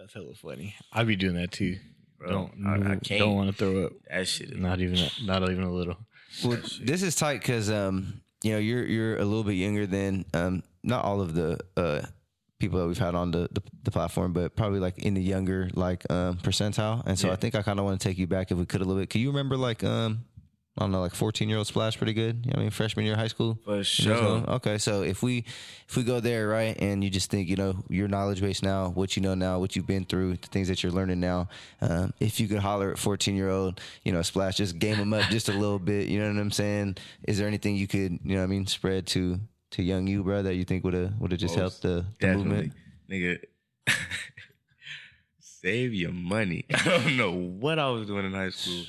That's 0.05 0.13
hella 0.13 0.35
funny. 0.35 0.75
I'd 0.93 1.07
be 1.07 1.17
doing 1.17 1.37
that 1.37 1.51
too. 1.51 1.79
bro, 2.19 2.29
don't 2.29 2.67
I, 2.67 2.93
I 2.93 2.97
can't. 2.97 3.21
don't 3.21 3.37
want 3.37 3.49
to 3.49 3.57
throw 3.57 3.87
up. 3.87 3.93
that 4.11 4.29
shit 4.29 4.51
is 4.51 4.59
Not 4.59 4.81
even 4.81 4.99
not 5.25 5.43
even 5.51 5.65
a 5.65 5.73
little. 5.73 5.97
Well, 6.45 6.59
this 6.83 7.03
is 7.03 7.17
tight 7.17 7.41
because 7.41 7.71
um, 7.71 8.21
you 8.43 8.53
know 8.53 8.59
you're 8.59 8.85
you're 8.85 9.17
a 9.17 9.25
little 9.25 9.45
bit 9.45 9.55
younger 9.55 9.87
than 9.87 10.27
um, 10.35 10.63
not 10.83 11.07
all 11.07 11.23
of 11.23 11.33
the 11.35 11.59
uh, 11.79 12.03
people 12.59 12.81
that 12.81 12.87
we've 12.87 12.99
had 12.99 13.15
on 13.15 13.31
the, 13.31 13.49
the 13.51 13.63
the 13.85 13.91
platform, 13.91 14.35
but 14.35 14.55
probably 14.55 14.79
like 14.79 14.99
in 14.99 15.15
the 15.15 15.23
younger 15.23 15.71
like 15.73 16.05
um, 16.11 16.37
percentile. 16.37 17.03
And 17.07 17.19
so 17.19 17.31
I 17.31 17.37
think 17.37 17.55
I 17.55 17.63
kind 17.63 17.79
of 17.79 17.87
want 17.87 17.99
to 17.99 18.07
take 18.07 18.19
you 18.19 18.27
back 18.27 18.51
if 18.51 18.59
we 18.59 18.67
could 18.67 18.83
a 18.83 18.85
little 18.85 19.01
bit. 19.01 19.09
Can 19.09 19.23
you 19.23 19.31
remember 19.31 19.57
like 19.57 19.83
um, 19.85 20.27
I 20.77 20.83
don't 20.83 20.91
know, 20.91 21.01
like 21.01 21.15
14 21.15 21.49
year 21.49 21.59
old 21.59 21.69
splash 21.69 21.97
pretty 21.97 22.15
good? 22.15 22.45
You 22.45 22.51
know 22.53 22.59
I 22.59 22.63
mean, 22.63 22.71
freshman 22.71 23.05
year 23.05 23.15
of 23.15 23.21
high 23.21 23.29
school. 23.29 23.59
for 23.65 23.77
You 23.77 23.79
know, 23.79 23.83
sure. 23.85 24.51
Okay, 24.57 24.79
so 24.79 25.03
if 25.03 25.23
we 25.23 25.45
if 25.89 25.97
we 25.97 26.03
go 26.03 26.19
there, 26.19 26.49
right, 26.49 26.77
and 26.81 27.05
you 27.05 27.11
just 27.11 27.31
think, 27.31 27.49
you 27.49 27.55
know, 27.55 27.77
your 27.89 28.09
knowledge 28.09 28.41
base 28.41 28.61
now, 28.63 28.89
what 28.89 29.17
you 29.17 29.23
know 29.23 29.35
now, 29.35 29.61
what 29.61 29.77
you've 29.77 29.87
been 29.87 30.05
through, 30.05 30.37
the 30.39 30.49
things 30.49 30.67
that 30.67 30.83
you're 30.83 30.91
learning 30.91 31.21
now, 31.21 31.49
um, 31.81 32.13
if 32.19 32.41
you 32.41 32.49
could 32.49 32.59
holler 32.59 32.91
at 32.91 32.99
14 32.99 33.37
year 33.37 33.51
old, 33.51 33.81
you 34.03 34.11
know, 34.13 34.23
splash, 34.23 34.57
just 34.57 34.79
game 34.81 34.99
them 34.99 35.13
up 35.15 35.23
just 35.31 35.49
a 35.49 35.53
little 35.53 35.79
bit. 35.79 36.09
You 36.09 36.19
know 36.21 36.29
what 36.33 36.41
I'm 36.41 36.51
saying? 36.51 36.97
Is 37.29 37.39
there 37.39 37.47
anything 37.47 37.77
you 37.77 37.87
could, 37.87 38.19
you 38.25 38.35
know, 38.35 38.39
what 38.39 38.45
I 38.45 38.47
mean, 38.49 38.67
spread 38.67 39.07
to 39.09 39.39
to 39.73 39.83
young 39.83 40.07
you, 40.09 40.23
bro, 40.25 40.43
that 40.43 40.55
you 40.55 40.65
think 40.65 40.83
would 40.85 40.95
have 40.95 41.13
would 41.21 41.31
have 41.31 41.41
just 41.41 41.55
helped 41.55 41.83
the, 41.83 42.05
the 42.21 42.27
Definitely, 42.27 42.45
movement? 42.49 42.73
nigga. 43.11 43.39
Save 45.41 45.95
your 45.95 46.13
money. 46.13 46.65
I 46.75 46.85
don't 46.85 47.17
know 47.17 47.33
what 47.33 47.79
I 47.79 47.89
was 47.91 48.07
doing 48.07 48.27
in 48.27 48.33
high 48.33 48.51
school, 48.51 48.85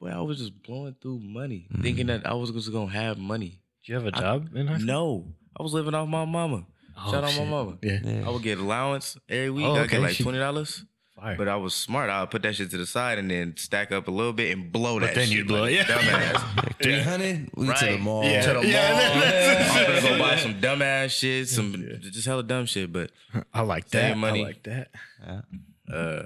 but 0.00 0.12
I 0.12 0.20
was 0.20 0.38
just 0.38 0.62
blowing 0.62 0.94
through 1.00 1.20
money, 1.20 1.66
Mm-hmm. 1.72 1.82
thinking 1.82 2.06
that 2.08 2.26
I 2.26 2.34
was 2.34 2.50
just 2.50 2.72
gonna 2.72 2.90
have 2.90 3.18
money. 3.18 3.60
Do 3.84 3.92
you 3.92 3.94
have 3.98 4.06
a 4.06 4.12
job 4.12 4.54
in 4.54 4.66
high 4.66 4.74
school? 4.76 4.86
No, 4.86 5.26
I 5.58 5.62
was 5.62 5.72
living 5.72 5.94
off 5.94 6.08
my 6.08 6.24
mama. 6.24 6.66
Oh, 7.00 7.10
Shout 7.12 7.24
out 7.24 7.30
shit. 7.30 7.44
my 7.44 7.50
mama. 7.50 7.78
Yeah. 7.82 7.98
Yeah. 8.02 8.26
I 8.26 8.30
would 8.30 8.42
get 8.42 8.58
allowance 8.58 9.16
every 9.28 9.50
week. 9.50 9.64
Oh, 9.66 9.74
I 9.74 9.80
okay. 9.80 9.92
get 9.92 10.00
like 10.02 10.18
twenty 10.18 10.38
dollars. 10.38 10.84
Fire. 11.16 11.36
But 11.36 11.48
I 11.48 11.56
was 11.56 11.74
smart. 11.74 12.10
I 12.10 12.20
would 12.20 12.30
put 12.30 12.42
that 12.42 12.54
shit 12.54 12.70
to 12.70 12.76
the 12.76 12.86
side 12.86 13.18
and 13.18 13.28
then 13.28 13.56
stack 13.56 13.90
up 13.90 14.06
a 14.06 14.10
little 14.12 14.32
bit 14.32 14.56
and 14.56 14.70
blow 14.70 15.00
that. 15.00 15.16
then 15.16 15.26
shit 15.26 15.36
you'd 15.38 15.48
blow 15.48 15.62
like 15.62 15.72
it, 15.72 15.88
yeah. 15.88 16.32
Dumbass. 16.32 16.82
300? 16.82 17.50
We 17.56 17.66
to 17.66 17.84
the 17.86 17.98
mall. 17.98 18.22
Yeah. 18.22 18.42
to 18.42 18.60
the 18.60 18.66
Yeah, 18.68 18.90
mall. 18.92 19.20
that's- 19.20 19.76
I'm 19.76 20.02
gonna 20.02 20.16
go 20.16 20.18
buy 20.24 20.36
some 20.36 20.54
dumbass 20.60 21.10
shit, 21.10 21.48
some 21.48 21.72
just 22.02 22.24
hella 22.24 22.44
dumb 22.44 22.66
shit. 22.66 22.92
But 22.92 23.10
I 23.52 23.62
like 23.62 23.88
Save 23.88 24.10
that. 24.10 24.16
money. 24.16 24.42
I 24.42 24.46
like 24.46 24.62
that. 24.64 24.90
uh, 25.92 26.22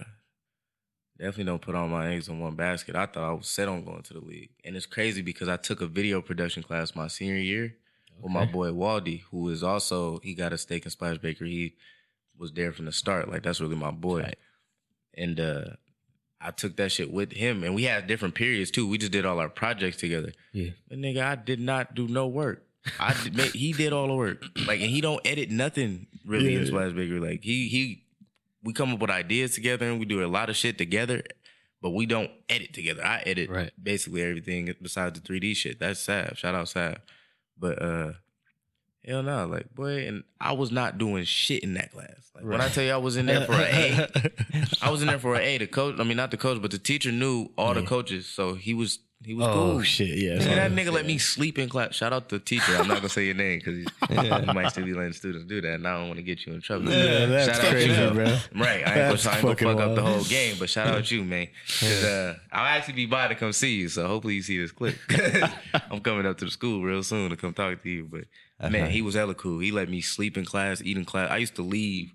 definitely 1.18 1.44
don't 1.44 1.62
put 1.62 1.74
all 1.74 1.88
my 1.88 2.12
eggs 2.14 2.28
in 2.28 2.38
one 2.40 2.54
basket. 2.56 2.96
I 2.96 3.06
thought 3.06 3.28
I 3.28 3.32
was 3.32 3.48
set 3.48 3.68
on 3.68 3.84
going 3.84 4.02
to 4.02 4.14
the 4.14 4.20
league, 4.20 4.50
and 4.64 4.76
it's 4.76 4.86
crazy 4.86 5.22
because 5.22 5.48
I 5.48 5.56
took 5.56 5.80
a 5.80 5.86
video 5.86 6.20
production 6.20 6.62
class 6.62 6.94
my 6.94 7.08
senior 7.08 7.36
year 7.36 7.74
with 8.20 8.32
my 8.32 8.44
boy 8.44 8.68
Waldy, 8.68 9.22
who 9.30 9.48
is 9.48 9.62
also 9.62 10.18
he 10.22 10.34
got 10.34 10.52
a 10.52 10.58
stake 10.58 10.84
and 10.84 10.92
splash 10.92 11.18
bakery. 11.18 11.50
He 11.50 11.74
was 12.38 12.52
there 12.52 12.72
from 12.72 12.84
the 12.86 12.92
start. 12.92 13.28
Like 13.30 13.42
that's 13.42 13.60
really 13.60 13.76
my 13.76 13.90
boy, 13.90 14.22
Tight. 14.22 14.38
and 15.14 15.38
uh, 15.40 15.64
I 16.40 16.50
took 16.50 16.76
that 16.76 16.92
shit 16.92 17.12
with 17.12 17.32
him, 17.32 17.62
and 17.64 17.74
we 17.74 17.84
had 17.84 18.06
different 18.06 18.34
periods 18.34 18.70
too. 18.70 18.88
We 18.88 18.98
just 18.98 19.12
did 19.12 19.24
all 19.26 19.38
our 19.38 19.48
projects 19.48 19.96
together. 19.98 20.32
Yeah. 20.52 20.70
But 20.88 20.98
nigga, 20.98 21.22
I 21.22 21.34
did 21.36 21.60
not 21.60 21.94
do 21.94 22.08
no 22.08 22.26
work. 22.26 22.64
I 22.98 23.14
did, 23.22 23.38
he 23.54 23.72
did 23.72 23.92
all 23.92 24.08
the 24.08 24.14
work. 24.14 24.42
Like, 24.66 24.80
and 24.80 24.90
he 24.90 25.00
don't 25.00 25.24
edit 25.24 25.50
nothing 25.52 26.08
really 26.26 26.54
in 26.56 26.62
Yeah. 26.62 26.66
Splash 26.66 26.90
Bakery. 26.92 27.20
Like, 27.20 27.42
he 27.44 27.68
he, 27.68 28.02
we 28.62 28.72
come 28.72 28.92
up 28.92 29.00
with 29.00 29.10
ideas 29.10 29.54
together 29.54 29.88
and 29.90 29.98
we 29.98 30.06
do 30.06 30.24
a 30.24 30.26
lot 30.28 30.48
of 30.50 30.56
shit 30.56 30.78
together, 30.78 31.22
but 31.80 31.90
we 31.90 32.06
don't 32.06 32.30
edit 32.48 32.72
together. 32.72 33.04
I 33.04 33.22
edit 33.26 33.50
Right. 33.50 33.70
basically 33.82 34.22
everything 34.22 34.72
besides 34.80 35.20
the 35.20 35.26
3D 35.26 35.54
shit. 35.56 35.78
That's 35.80 36.00
Sav. 36.00 36.38
Shout 36.38 36.54
out 36.54 36.68
Sav. 36.68 36.98
But 37.58 37.80
uh, 37.82 38.12
hell 39.06 39.22
no, 39.22 39.46
like 39.46 39.74
boy, 39.74 40.06
and 40.06 40.24
I 40.40 40.52
was 40.52 40.70
not 40.70 40.98
doing 40.98 41.24
shit 41.24 41.62
in 41.62 41.74
that 41.74 41.92
class. 41.92 42.30
Like 42.34 42.44
when 42.44 42.60
I 42.60 42.68
tell 42.68 42.84
you 42.84 42.92
I 42.92 42.96
was 42.96 43.16
in 43.16 43.26
there 43.26 43.44
for 43.46 43.52
an 43.52 43.60
A, 43.70 44.66
I 44.82 44.90
was 44.90 45.02
in 45.02 45.08
there 45.08 45.18
for 45.18 45.34
an 45.34 45.42
A. 45.42 45.58
The 45.58 45.66
coach, 45.66 45.96
I 45.98 46.04
mean 46.04 46.16
not 46.16 46.30
the 46.30 46.36
coach, 46.36 46.62
but 46.62 46.70
the 46.70 46.78
teacher 46.78 47.12
knew 47.12 47.48
all 47.58 47.74
the 47.74 47.82
coaches, 47.82 48.26
so 48.26 48.54
he 48.54 48.74
was 48.74 48.98
he 49.24 49.34
was 49.34 49.46
Oh 49.46 49.52
cool. 49.52 49.82
shit! 49.82 50.08
Yeah. 50.18 50.32
Nigga, 50.38 50.54
that 50.56 50.72
nigga 50.72 50.92
let 50.92 51.06
me 51.06 51.18
sleep 51.18 51.58
in 51.58 51.68
class. 51.68 51.94
Shout 51.94 52.12
out 52.12 52.28
to 52.30 52.38
the 52.38 52.44
teacher. 52.44 52.74
I'm 52.76 52.88
not 52.88 52.96
gonna 52.96 53.08
say 53.08 53.24
your 53.26 53.34
name 53.34 53.58
because 53.58 53.78
you 54.10 54.52
might 54.52 54.70
still 54.70 54.84
be 54.84 54.94
letting 54.94 55.12
students 55.12 55.44
do 55.46 55.60
that, 55.60 55.74
and 55.74 55.86
I 55.86 55.96
don't 55.98 56.08
want 56.08 56.18
to 56.18 56.22
get 56.22 56.44
you 56.46 56.54
in 56.54 56.60
trouble. 56.60 56.90
Yeah, 56.90 57.26
that's 57.26 57.46
Shout 57.56 57.64
out 57.64 57.70
crazy, 57.70 57.88
to 57.94 58.02
you. 58.08 58.10
bro. 58.10 58.24
Right, 58.24 58.38
I 58.54 58.72
ain't 58.74 58.84
gonna, 58.84 58.94
That's 58.94 59.26
I 59.26 59.32
ain't 59.34 59.42
gonna 59.42 59.54
fucking 59.54 59.68
fuck 59.68 59.80
up 59.80 59.94
the 59.94 60.02
whole 60.02 60.24
game, 60.24 60.56
but 60.58 60.68
shout 60.70 60.88
out 60.88 61.10
you, 61.10 61.24
man. 61.24 61.48
'Cause, 61.80 62.04
uh, 62.04 62.34
I'll 62.50 62.66
actually 62.66 62.94
be 62.94 63.06
by 63.06 63.28
to 63.28 63.34
come 63.34 63.52
see 63.52 63.76
you, 63.76 63.88
so 63.88 64.06
hopefully 64.06 64.34
you 64.34 64.42
see 64.42 64.58
this 64.58 64.72
clip. 64.72 64.96
I'm 65.90 66.00
coming 66.00 66.26
up 66.26 66.38
to 66.38 66.44
the 66.44 66.50
school 66.50 66.82
real 66.82 67.02
soon 67.02 67.30
to 67.30 67.36
come 67.36 67.52
talk 67.54 67.82
to 67.82 67.88
you. 67.88 68.08
But 68.10 68.70
man, 68.70 68.90
he 68.90 69.02
was 69.02 69.14
hella 69.14 69.34
cool. 69.34 69.58
He 69.60 69.70
let 69.72 69.88
me 69.88 70.00
sleep 70.00 70.36
in 70.36 70.44
class, 70.44 70.82
eat 70.84 70.96
in 70.96 71.04
class. 71.04 71.30
I 71.30 71.38
used 71.38 71.54
to 71.56 71.62
leave. 71.62 72.10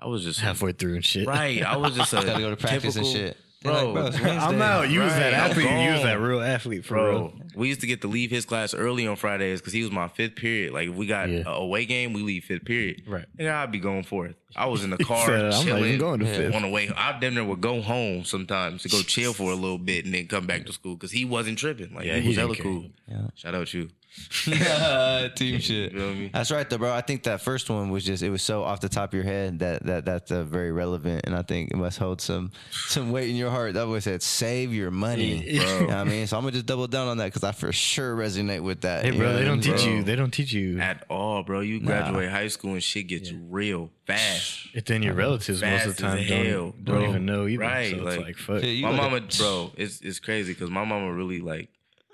I 0.00 0.06
was 0.06 0.22
just 0.22 0.38
halfway 0.40 0.72
through 0.72 0.94
and 0.94 1.04
shit. 1.04 1.26
right. 1.26 1.62
I 1.62 1.76
was 1.76 1.94
just 1.96 2.12
a 2.14 2.16
Gotta 2.24 2.38
go 2.38 2.50
to 2.50 2.56
practice 2.56 2.94
and 2.96 3.04
shit. 3.06 3.36
They're 3.74 3.92
Bro, 3.92 4.02
like, 4.02 4.20
bro, 4.22 4.30
I'm 4.30 4.62
out. 4.62 4.90
You 4.90 5.00
was 5.00 5.12
that 5.14 5.32
athlete. 5.34 5.64
You 5.70 5.92
was 5.92 6.02
that 6.02 6.20
real 6.20 6.40
athlete 6.40 6.84
for 6.84 6.94
Bro, 6.94 7.10
real. 7.10 7.32
we 7.54 7.68
used 7.68 7.80
to 7.82 7.86
get 7.86 8.00
to 8.02 8.08
leave 8.08 8.30
his 8.30 8.44
class 8.44 8.74
early 8.74 9.06
on 9.06 9.16
Fridays 9.16 9.60
because 9.60 9.72
he 9.72 9.82
was 9.82 9.90
my 9.90 10.08
fifth 10.08 10.36
period. 10.36 10.72
Like 10.72 10.88
if 10.88 10.94
we 10.94 11.06
got 11.06 11.28
Yeah. 11.28 11.42
a 11.46 11.50
away 11.52 11.84
game, 11.86 12.12
we 12.12 12.22
leave 12.22 12.44
fifth 12.44 12.64
period. 12.64 13.02
Right. 13.06 13.26
Nigga, 13.38 13.52
I'd 13.54 13.72
be 13.72 13.78
going 13.78 14.02
fourth. 14.04 14.34
I 14.56 14.66
was 14.66 14.82
in 14.84 14.90
the 14.90 14.96
car 15.04 15.26
said, 15.26 15.40
"I'm 15.44 15.50
not 15.50 15.64
chilling 15.64 15.84
even 15.84 15.98
going 16.00 16.20
to 16.20 16.26
Yeah. 16.26 16.36
fifth." 16.36 16.54
on 16.54 16.62
the 16.62 16.68
way. 16.68 16.90
I 16.96 17.18
damn 17.20 17.34
near 17.34 17.44
would 17.44 17.60
go 17.60 17.80
home 17.82 18.24
sometimes 18.24 18.82
to 18.82 18.88
go 18.88 19.02
chill 19.02 19.32
for 19.34 19.52
a 19.52 19.54
little 19.54 19.78
bit 19.78 20.04
and 20.04 20.14
then 20.14 20.26
come 20.26 20.46
back 20.46 20.66
to 20.66 20.72
school 20.72 20.94
because 20.94 21.10
he 21.12 21.24
wasn't 21.24 21.58
tripping. 21.58 21.94
Like 21.94 22.06
Yeah, 22.06 22.16
he 22.16 22.22
he 22.22 22.28
was 22.28 22.36
didn't 22.36 22.46
hella 22.48 22.56
care. 22.56 22.62
cool. 22.64 22.84
Yeah. 23.08 23.26
Shout 23.34 23.54
out 23.54 23.66
to 23.68 23.78
you. 23.78 23.90
Team 25.36 25.60
shit. 25.60 25.92
You 25.92 25.98
feel 25.98 26.14
me? 26.14 26.30
That's 26.32 26.50
right, 26.50 26.68
though, 26.68 26.78
bro. 26.78 26.92
I 26.92 27.00
think 27.00 27.22
that 27.24 27.40
first 27.40 27.70
one 27.70 27.90
was 27.90 28.04
just 28.04 28.22
it 28.22 28.30
was 28.30 28.42
so 28.42 28.62
off 28.64 28.80
the 28.80 28.88
top 28.88 29.10
of 29.10 29.14
your 29.14 29.24
head 29.24 29.58
that 29.60 29.84
that 29.86 30.04
that's 30.04 30.30
uh, 30.30 30.44
very 30.44 30.72
relevant, 30.72 31.22
and 31.24 31.34
I 31.34 31.42
think 31.42 31.70
it 31.70 31.76
must 31.76 31.98
hold 31.98 32.20
some 32.20 32.50
some 32.70 33.10
weight 33.10 33.30
in 33.30 33.36
your 33.36 33.50
heart. 33.50 33.74
That 33.74 33.86
was 33.88 34.04
said, 34.04 34.22
save 34.22 34.72
your 34.72 34.90
money, 34.90 35.42
Yeah. 35.46 35.62
bro. 35.64 35.72
You 35.74 35.80
know 35.80 35.86
what 35.88 35.94
I 35.96 36.04
mean, 36.04 36.26
so 36.26 36.36
I'm 36.36 36.42
gonna 36.42 36.52
just 36.52 36.66
double 36.66 36.86
down 36.86 37.08
on 37.08 37.18
that 37.18 37.26
because 37.26 37.44
I 37.44 37.52
for 37.52 37.72
sure 37.72 38.16
resonate 38.16 38.62
with 38.62 38.82
that. 38.82 39.04
Hey, 39.04 39.10
bro, 39.12 39.28
know 39.32 39.36
they 39.36 39.44
don't 39.44 39.64
mean? 39.64 39.74
teach 39.76 39.84
Bro. 39.84 39.92
you. 39.94 40.02
They 40.02 40.16
don't 40.16 40.30
teach 40.30 40.52
you. 40.52 40.78
At 40.80 41.04
all, 41.08 41.42
bro. 41.42 41.60
You 41.60 41.80
Nah. 41.80 41.86
graduate 41.86 42.30
high 42.30 42.48
school 42.48 42.72
and 42.72 42.82
shit 42.82 43.06
gets 43.08 43.32
real 43.32 43.90
fast. 44.06 44.68
It 44.74 44.86
then 44.86 45.02
your 45.02 45.14
relatives 45.14 45.62
most 45.62 45.86
of 45.86 45.96
the 45.96 46.02
time 46.02 46.18
as 46.18 46.28
don't, 46.28 46.46
hell, 46.46 46.74
don't 46.82 47.08
even 47.08 47.26
know 47.26 47.46
either. 47.46 47.62
Right, 47.62 47.90
So 47.90 47.96
it's 47.96 48.04
like- 48.16 48.20
like, 48.26 48.36
fuck. 48.36 48.60
Shit, 48.60 48.76
you 48.76 48.84
my 48.86 48.92
mama, 48.92 49.16
at- 49.18 49.36
bro, 49.38 49.72
it's 49.76 50.00
it's 50.00 50.18
crazy 50.20 50.52
because 50.54 50.70
my 50.70 50.84
mama 50.84 51.12
really 51.12 51.40
like. 51.40 51.68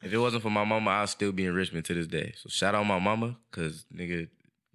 If 0.05 0.13
it 0.13 0.19
wasn't 0.19 0.43
for 0.43 0.51
my 0.51 0.65
mama, 0.65 0.91
I'd 0.91 1.09
still 1.09 1.33
be 1.33 1.47
in 1.47 1.55
Richmond 1.55 1.85
to 1.87 1.95
this 1.95 2.07
day. 2.07 2.35
So 2.37 2.49
shout 2.49 2.75
out 2.75 2.85
my 2.87 2.99
mama, 2.99 3.37
cause 3.51 3.87
nigga, 3.95 4.29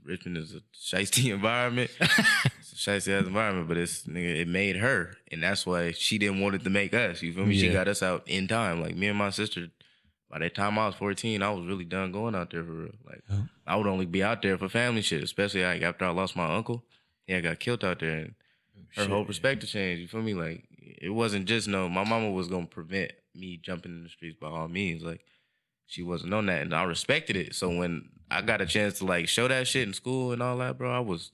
Richmond 0.03 0.37
is 0.37 0.55
a 0.55 0.61
shiesty 0.75 1.31
environment. 1.33 1.91
it's 1.99 2.73
a 2.73 2.75
shiesty 2.75 3.17
ass 3.19 3.27
environment, 3.27 3.67
but 3.67 3.77
it's 3.77 4.03
nigga, 4.03 4.37
it 4.41 4.47
made 4.47 4.77
her, 4.77 5.15
and 5.31 5.43
that's 5.43 5.65
why 5.65 5.91
she 5.91 6.17
didn't 6.17 6.39
want 6.41 6.55
it 6.55 6.63
to 6.63 6.69
make 6.69 6.93
us. 6.93 7.21
You 7.21 7.33
feel 7.33 7.45
me? 7.45 7.57
She 7.59 7.71
got 7.71 7.87
us 7.87 8.01
out 8.01 8.23
in 8.27 8.47
time. 8.47 8.81
Like 8.81 8.95
me 8.95 9.07
and 9.07 9.17
my 9.17 9.29
sister. 9.29 9.67
By 10.31 10.37
that 10.39 10.53
time 10.53 10.77
I 10.77 10.85
was 10.85 10.93
14, 10.95 11.41
I 11.41 11.49
was 11.49 11.65
really 11.65 11.85
done 11.85 12.11
going 12.11 12.35
out 12.35 12.51
there 12.51 12.63
for 12.63 12.71
real. 12.71 12.91
Like 13.05 13.23
Yeah. 13.29 13.41
I 13.65 13.75
would 13.75 13.87
only 13.87 14.05
be 14.05 14.21
out 14.23 14.43
there 14.43 14.57
for 14.59 14.69
family 14.69 15.01
shit, 15.01 15.23
especially 15.23 15.63
like 15.63 15.81
after 15.81 16.05
I 16.05 16.09
lost 16.11 16.35
my 16.35 16.55
uncle. 16.55 16.83
Yeah, 17.27 17.37
I 17.37 17.41
got 17.41 17.59
killed 17.59 17.83
out 17.83 17.99
there, 17.99 18.11
and 18.17 18.35
her 18.95 19.03
Shit. 19.03 19.09
whole 19.11 19.25
perspective 19.25 19.69
changed. 19.69 20.01
You 20.01 20.07
feel 20.07 20.21
me? 20.21 20.33
Like 20.35 20.65
it 20.79 21.09
wasn't 21.09 21.45
just 21.45 21.67
no. 21.67 21.89
My 21.89 22.03
mama 22.03 22.29
was 22.31 22.47
gonna 22.47 22.65
prevent 22.67 23.11
me 23.39 23.57
jumping 23.61 23.91
in 23.91 24.03
the 24.03 24.09
streets 24.09 24.37
by 24.39 24.47
all 24.47 24.67
means. 24.67 25.01
Like 25.03 25.21
she 25.87 26.03
wasn't 26.03 26.33
on 26.33 26.45
that, 26.47 26.61
and 26.61 26.73
I 26.73 26.83
respected 26.83 27.35
it. 27.35 27.55
So 27.55 27.69
when 27.69 28.09
I 28.29 28.41
got 28.41 28.61
a 28.61 28.65
chance 28.65 28.99
to 28.99 29.05
like 29.05 29.27
show 29.27 29.47
that 29.47 29.67
shit 29.67 29.87
in 29.87 29.93
school 29.93 30.31
and 30.31 30.41
all 30.43 30.57
that, 30.57 30.77
bro, 30.77 30.91
I 30.91 30.99
was 30.99 31.31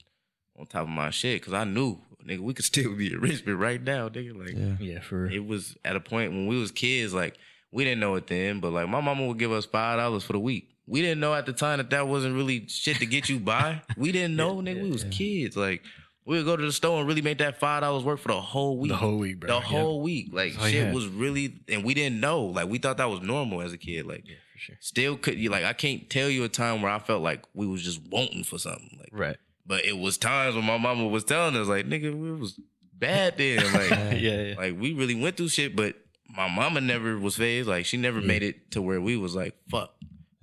on 0.57 0.65
top 0.67 0.83
of 0.83 0.89
my 0.89 1.09
shit 1.09 1.41
because 1.41 1.53
I 1.53 1.65
knew, 1.65 1.99
nigga, 2.25 2.39
we 2.39 2.53
could 2.53 2.65
still 2.73 2.95
be 2.95 3.13
at 3.13 3.19
Richmond 3.19 3.59
right 3.59 3.81
now, 3.81 4.09
nigga. 4.09 4.37
Like 4.37 4.55
Yeah. 4.55 4.75
Yeah, 4.79 5.01
for 5.01 5.25
it 5.25 5.45
was 5.45 5.75
at 5.83 5.95
a 5.95 5.99
point 5.99 6.31
when 6.31 6.47
we 6.47 6.57
was 6.59 6.71
kids, 6.71 7.13
like 7.13 7.37
we 7.71 7.83
didn't 7.83 7.99
know 7.99 8.15
it 8.15 8.27
then, 8.27 8.59
but 8.61 8.71
like 8.71 8.87
my 8.87 9.01
mama 9.01 9.25
would 9.27 9.39
give 9.39 9.51
us 9.51 9.65
five 9.65 9.99
dollars 9.99 10.23
for 10.23 10.33
the 10.33 10.39
week. 10.39 10.69
We 10.87 11.01
didn't 11.01 11.19
know 11.19 11.33
at 11.33 11.47
the 11.47 11.53
time 11.53 11.77
that 11.77 11.89
that 11.89 12.07
wasn't 12.07 12.35
really 12.35 12.67
shit 12.67 12.97
to 12.97 13.05
get 13.07 13.27
you 13.27 13.39
by. 13.39 13.81
We 13.97 14.11
didn't 14.11 14.35
know, 14.35 14.57
nigga. 14.57 14.83
we 14.83 14.91
was 14.91 15.03
kids. 15.05 15.57
Like 15.57 15.81
we 16.25 16.37
would 16.37 16.45
go 16.45 16.55
to 16.55 16.65
the 16.65 16.71
store 16.71 16.99
and 16.99 17.07
really 17.07 17.21
make 17.21 17.37
that 17.37 17.59
five 17.59 17.81
dollars 17.81 18.03
work 18.03 18.19
for 18.19 18.29
the 18.29 18.41
whole 18.41 18.77
week. 18.77 18.89
the 18.91 18.97
whole 18.97 19.17
week, 19.17 19.39
bro. 19.39 19.47
The 19.47 19.55
Yeah. 19.55 19.61
whole 19.61 20.01
week, 20.01 20.29
like 20.31 20.53
you 20.53 20.69
shit 20.69 20.85
had. 20.85 20.93
was 20.95 21.07
really, 21.07 21.59
and 21.67 21.83
we 21.83 21.93
didn't 21.93 22.19
know. 22.19 22.43
Like 22.45 22.67
we 22.67 22.77
thought 22.79 22.97
that 22.97 23.09
was 23.09 23.21
normal 23.21 23.61
as 23.61 23.73
a 23.73 23.77
kid. 23.77 24.05
Like 24.05 24.23
Yeah, 24.25 24.35
for 24.53 24.59
sure. 24.59 24.77
still 24.79 25.17
could 25.17 25.37
you 25.37 25.49
like 25.49 25.63
I 25.65 25.73
can't 25.73 26.09
tell 26.09 26.29
you 26.29 26.43
a 26.43 26.49
time 26.49 26.81
where 26.81 26.91
I 26.91 26.99
felt 26.99 27.21
like 27.21 27.43
we 27.53 27.67
was 27.67 27.83
just 27.83 28.01
wanting 28.09 28.43
for 28.43 28.57
something. 28.57 28.97
Like 28.99 29.09
Right. 29.11 29.37
But 29.67 29.85
it 29.85 29.97
was 29.97 30.17
times 30.17 30.55
when 30.55 30.63
my 30.65 30.77
mama 30.77 31.07
was 31.07 31.23
telling 31.23 31.55
us, 31.55 31.67
like, 31.67 31.87
nigga, 31.87 32.05
it 32.05 32.39
was 32.39 32.59
bad 32.93 33.35
then. 33.37 33.63
Like, 33.73 33.89
yeah, 34.21 34.41
yeah. 34.41 34.53
like 34.55 34.79
we 34.79 34.93
really 34.93 35.15
went 35.15 35.37
through 35.37 35.49
shit, 35.49 35.75
but 35.75 35.95
my 36.29 36.47
mama 36.47 36.81
never 36.81 37.17
was 37.17 37.35
phased. 37.37 37.67
Like, 37.67 37.85
she 37.85 37.97
never 37.97 38.21
made 38.21 38.43
it 38.43 38.69
to 38.71 38.81
where 38.83 39.01
we 39.01 39.17
was 39.17 39.35
like, 39.35 39.55
fuck. 39.71 39.95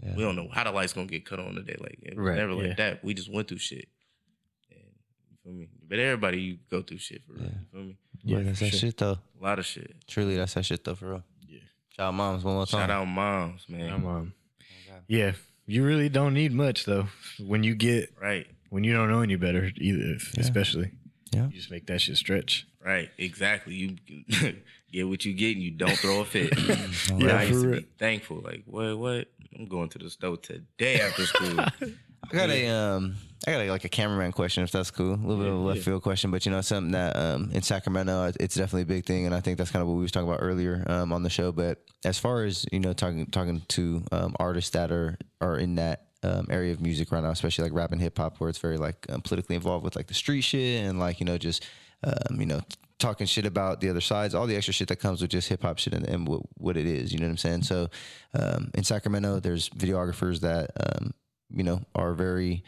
Yeah. 0.03 0.17
We 0.17 0.23
don't 0.25 0.35
know 0.35 0.49
how 0.53 0.65
the 0.65 0.73
lights 0.73 0.93
gonna 0.93 1.07
get 1.07 1.25
cut 1.25 1.39
on 1.39 1.55
today. 1.55 1.77
Like, 1.79 1.99
it 2.03 2.19
Right, 2.19 2.35
never 2.37 2.53
like 2.55 2.67
yeah. 2.67 2.75
that. 2.79 3.05
We 3.05 3.15
just 3.15 3.33
went 3.33 3.47
through 3.47 3.59
shit. 3.59 3.87
And, 5.45 5.59
you 5.61 5.67
feel 5.67 5.69
me? 5.69 5.69
But 5.89 5.99
everybody, 5.99 6.41
you 6.41 6.59
go 6.71 6.83
through 6.83 6.99
shit 6.99 7.23
for 7.27 7.33
real. 7.35 7.43
Yeah. 7.45 7.49
You 7.51 7.67
feel 7.73 7.81
me? 7.83 7.97
Yeah, 8.25 8.39
Yeah, 8.39 8.45
that's 8.45 8.59
for 8.59 8.65
that 8.65 8.71
sure. 8.71 8.79
shit 8.81 8.97
though. 8.99 9.19
A 9.41 9.43
lot 9.43 9.59
of 9.59 9.67
shit. 9.67 9.95
Truly, 10.07 10.37
that's 10.37 10.55
that 10.55 10.65
shit 10.65 10.85
though 10.85 10.95
for 10.95 11.09
real. 11.11 11.25
Yeah. 11.49 11.59
Shout 11.97 12.09
out 12.09 12.15
moms 12.15 12.45
one 12.45 12.55
more 12.55 12.67
time. 12.67 12.81
Shout 12.81 12.91
out 12.91 13.05
moms, 13.07 13.69
man. 13.69 13.89
Shout 13.89 13.99
Come 14.01 14.07
on. 14.07 14.33
Yeah, 15.09 15.33
you 15.67 15.85
really 15.85 16.09
don't 16.09 16.33
need 16.35 16.53
much 16.53 16.85
though. 16.85 17.09
When 17.45 17.63
you 17.65 17.75
get 17.75 18.13
Right. 18.21 18.47
when 18.71 18.85
you 18.85 18.93
don't 18.95 19.09
know 19.11 19.21
any 19.21 19.37
better 19.37 19.71
either, 19.77 20.17
especially. 20.39 20.91
Yeah. 21.33 21.47
You 21.47 21.53
just 21.53 21.71
make 21.71 21.87
that 21.87 22.01
shit 22.01 22.17
stretch. 22.17 22.67
Right, 22.85 23.11
exactly. 23.19 23.75
You 23.75 23.97
get 24.93 25.09
what 25.09 25.25
you 25.25 25.33
get, 25.35 25.55
and 25.57 25.63
you 25.63 25.71
don't 25.71 25.97
throw 25.97 26.21
a 26.21 26.25
fit. 26.25 26.53
Yeah, 26.69 26.87
yeah, 27.19 27.37
I 27.39 27.43
used 27.45 27.65
for 27.65 27.75
to 27.75 27.81
be 27.81 27.87
thankful. 27.99 28.41
Like, 28.45 28.63
what? 28.67 28.99
What? 28.99 29.29
I'm 29.59 29.67
going 29.67 29.89
to 29.91 29.99
the 29.99 30.11
store 30.11 30.37
today 30.37 31.01
after 31.01 31.25
school. 31.27 31.59
I 31.61 32.29
got 32.31 32.51
a 32.51 32.69
um, 32.69 33.17
I 33.47 33.51
got 33.51 33.61
a, 33.61 33.71
like 33.71 33.85
a 33.85 33.89
cameraman 33.89 34.33
question, 34.33 34.63
if 34.63 34.71
that's 34.71 34.93
cool. 34.93 35.15
A 35.15 35.17
little 35.17 35.39
bit 35.39 35.49
of 35.49 35.55
a 35.55 35.59
left 35.59 35.79
yeah. 35.79 35.85
field 35.85 36.03
question, 36.03 36.31
but 36.31 36.47
you 36.47 36.53
know, 36.53 36.61
something 36.61 36.93
that 36.93 37.17
um, 37.17 37.51
in 37.53 37.63
Sacramento, 37.63 38.33
it's 38.39 38.55
definitely 38.55 38.83
a 38.83 38.87
big 38.87 39.05
thing, 39.05 39.27
and 39.27 39.35
I 39.35 39.41
think 39.41 39.59
that's 39.59 39.71
kind 39.71 39.83
of 39.83 39.89
what 39.89 39.95
we 39.95 40.03
was 40.03 40.13
talking 40.13 40.29
about 40.29 40.41
earlier 40.41 40.85
um, 40.87 41.13
on 41.13 41.25
the 41.25 41.31
show. 41.31 41.51
But 41.51 41.83
as 42.05 42.19
far 42.19 42.45
as 42.45 42.67
you 42.71 42.79
know, 42.79 42.93
talking 42.93 43.27
talking 43.27 43.63
to 43.69 44.05
um, 44.13 44.37
artists 44.39 44.71
that 44.71 44.93
are 44.93 45.19
are 45.41 45.59
in 45.59 45.75
that 45.75 46.07
um, 46.23 46.47
area 46.51 46.73
of 46.73 46.81
music 46.81 47.11
right 47.11 47.23
now, 47.23 47.31
especially 47.31 47.65
like 47.65 47.73
rap 47.73 47.91
and 47.91 48.01
hip 48.01 48.17
hop, 48.17 48.39
where 48.39 48.49
it's 48.49 48.59
very 48.59 48.79
like 48.79 49.07
um, 49.09 49.23
politically 49.23 49.57
involved 49.57 49.85
with 49.85 49.97
like 49.97 50.07
the 50.07 50.15
street 50.15 50.43
shit 50.43 50.85
and 50.85 51.01
like 51.01 51.19
you 51.19 51.27
know 51.27 51.37
just 51.37 51.67
um, 52.05 52.41
you 52.41 52.47
know 52.47 52.61
talking 52.99 53.27
shit 53.27 53.45
about 53.45 53.81
the 53.81 53.91
other 53.91 54.01
sides, 54.01 54.35
all 54.35 54.47
the 54.47 54.55
extra 54.55 54.73
shit 54.73 54.87
that 54.87 55.01
comes 55.01 55.21
with 55.21 55.31
just 55.31 55.49
hip 55.49 55.63
hop 55.63 55.79
shit 55.79 55.93
and, 55.93 56.07
and 56.07 56.29
what, 56.29 56.43
what 56.59 56.77
it 56.77 56.87
is. 56.87 57.13
You 57.13 57.19
know 57.19 57.27
what 57.27 57.33
I'm 57.33 57.39
saying? 57.39 57.63
So 57.65 57.89
um, 58.35 58.71
in 58.75 58.85
Sacramento, 58.85 59.41
there's 59.41 59.69
videographers 59.71 60.41
that 60.41 60.71
um, 60.77 61.13
you 61.51 61.65
know 61.65 61.83
are 61.97 62.15
very 62.15 62.63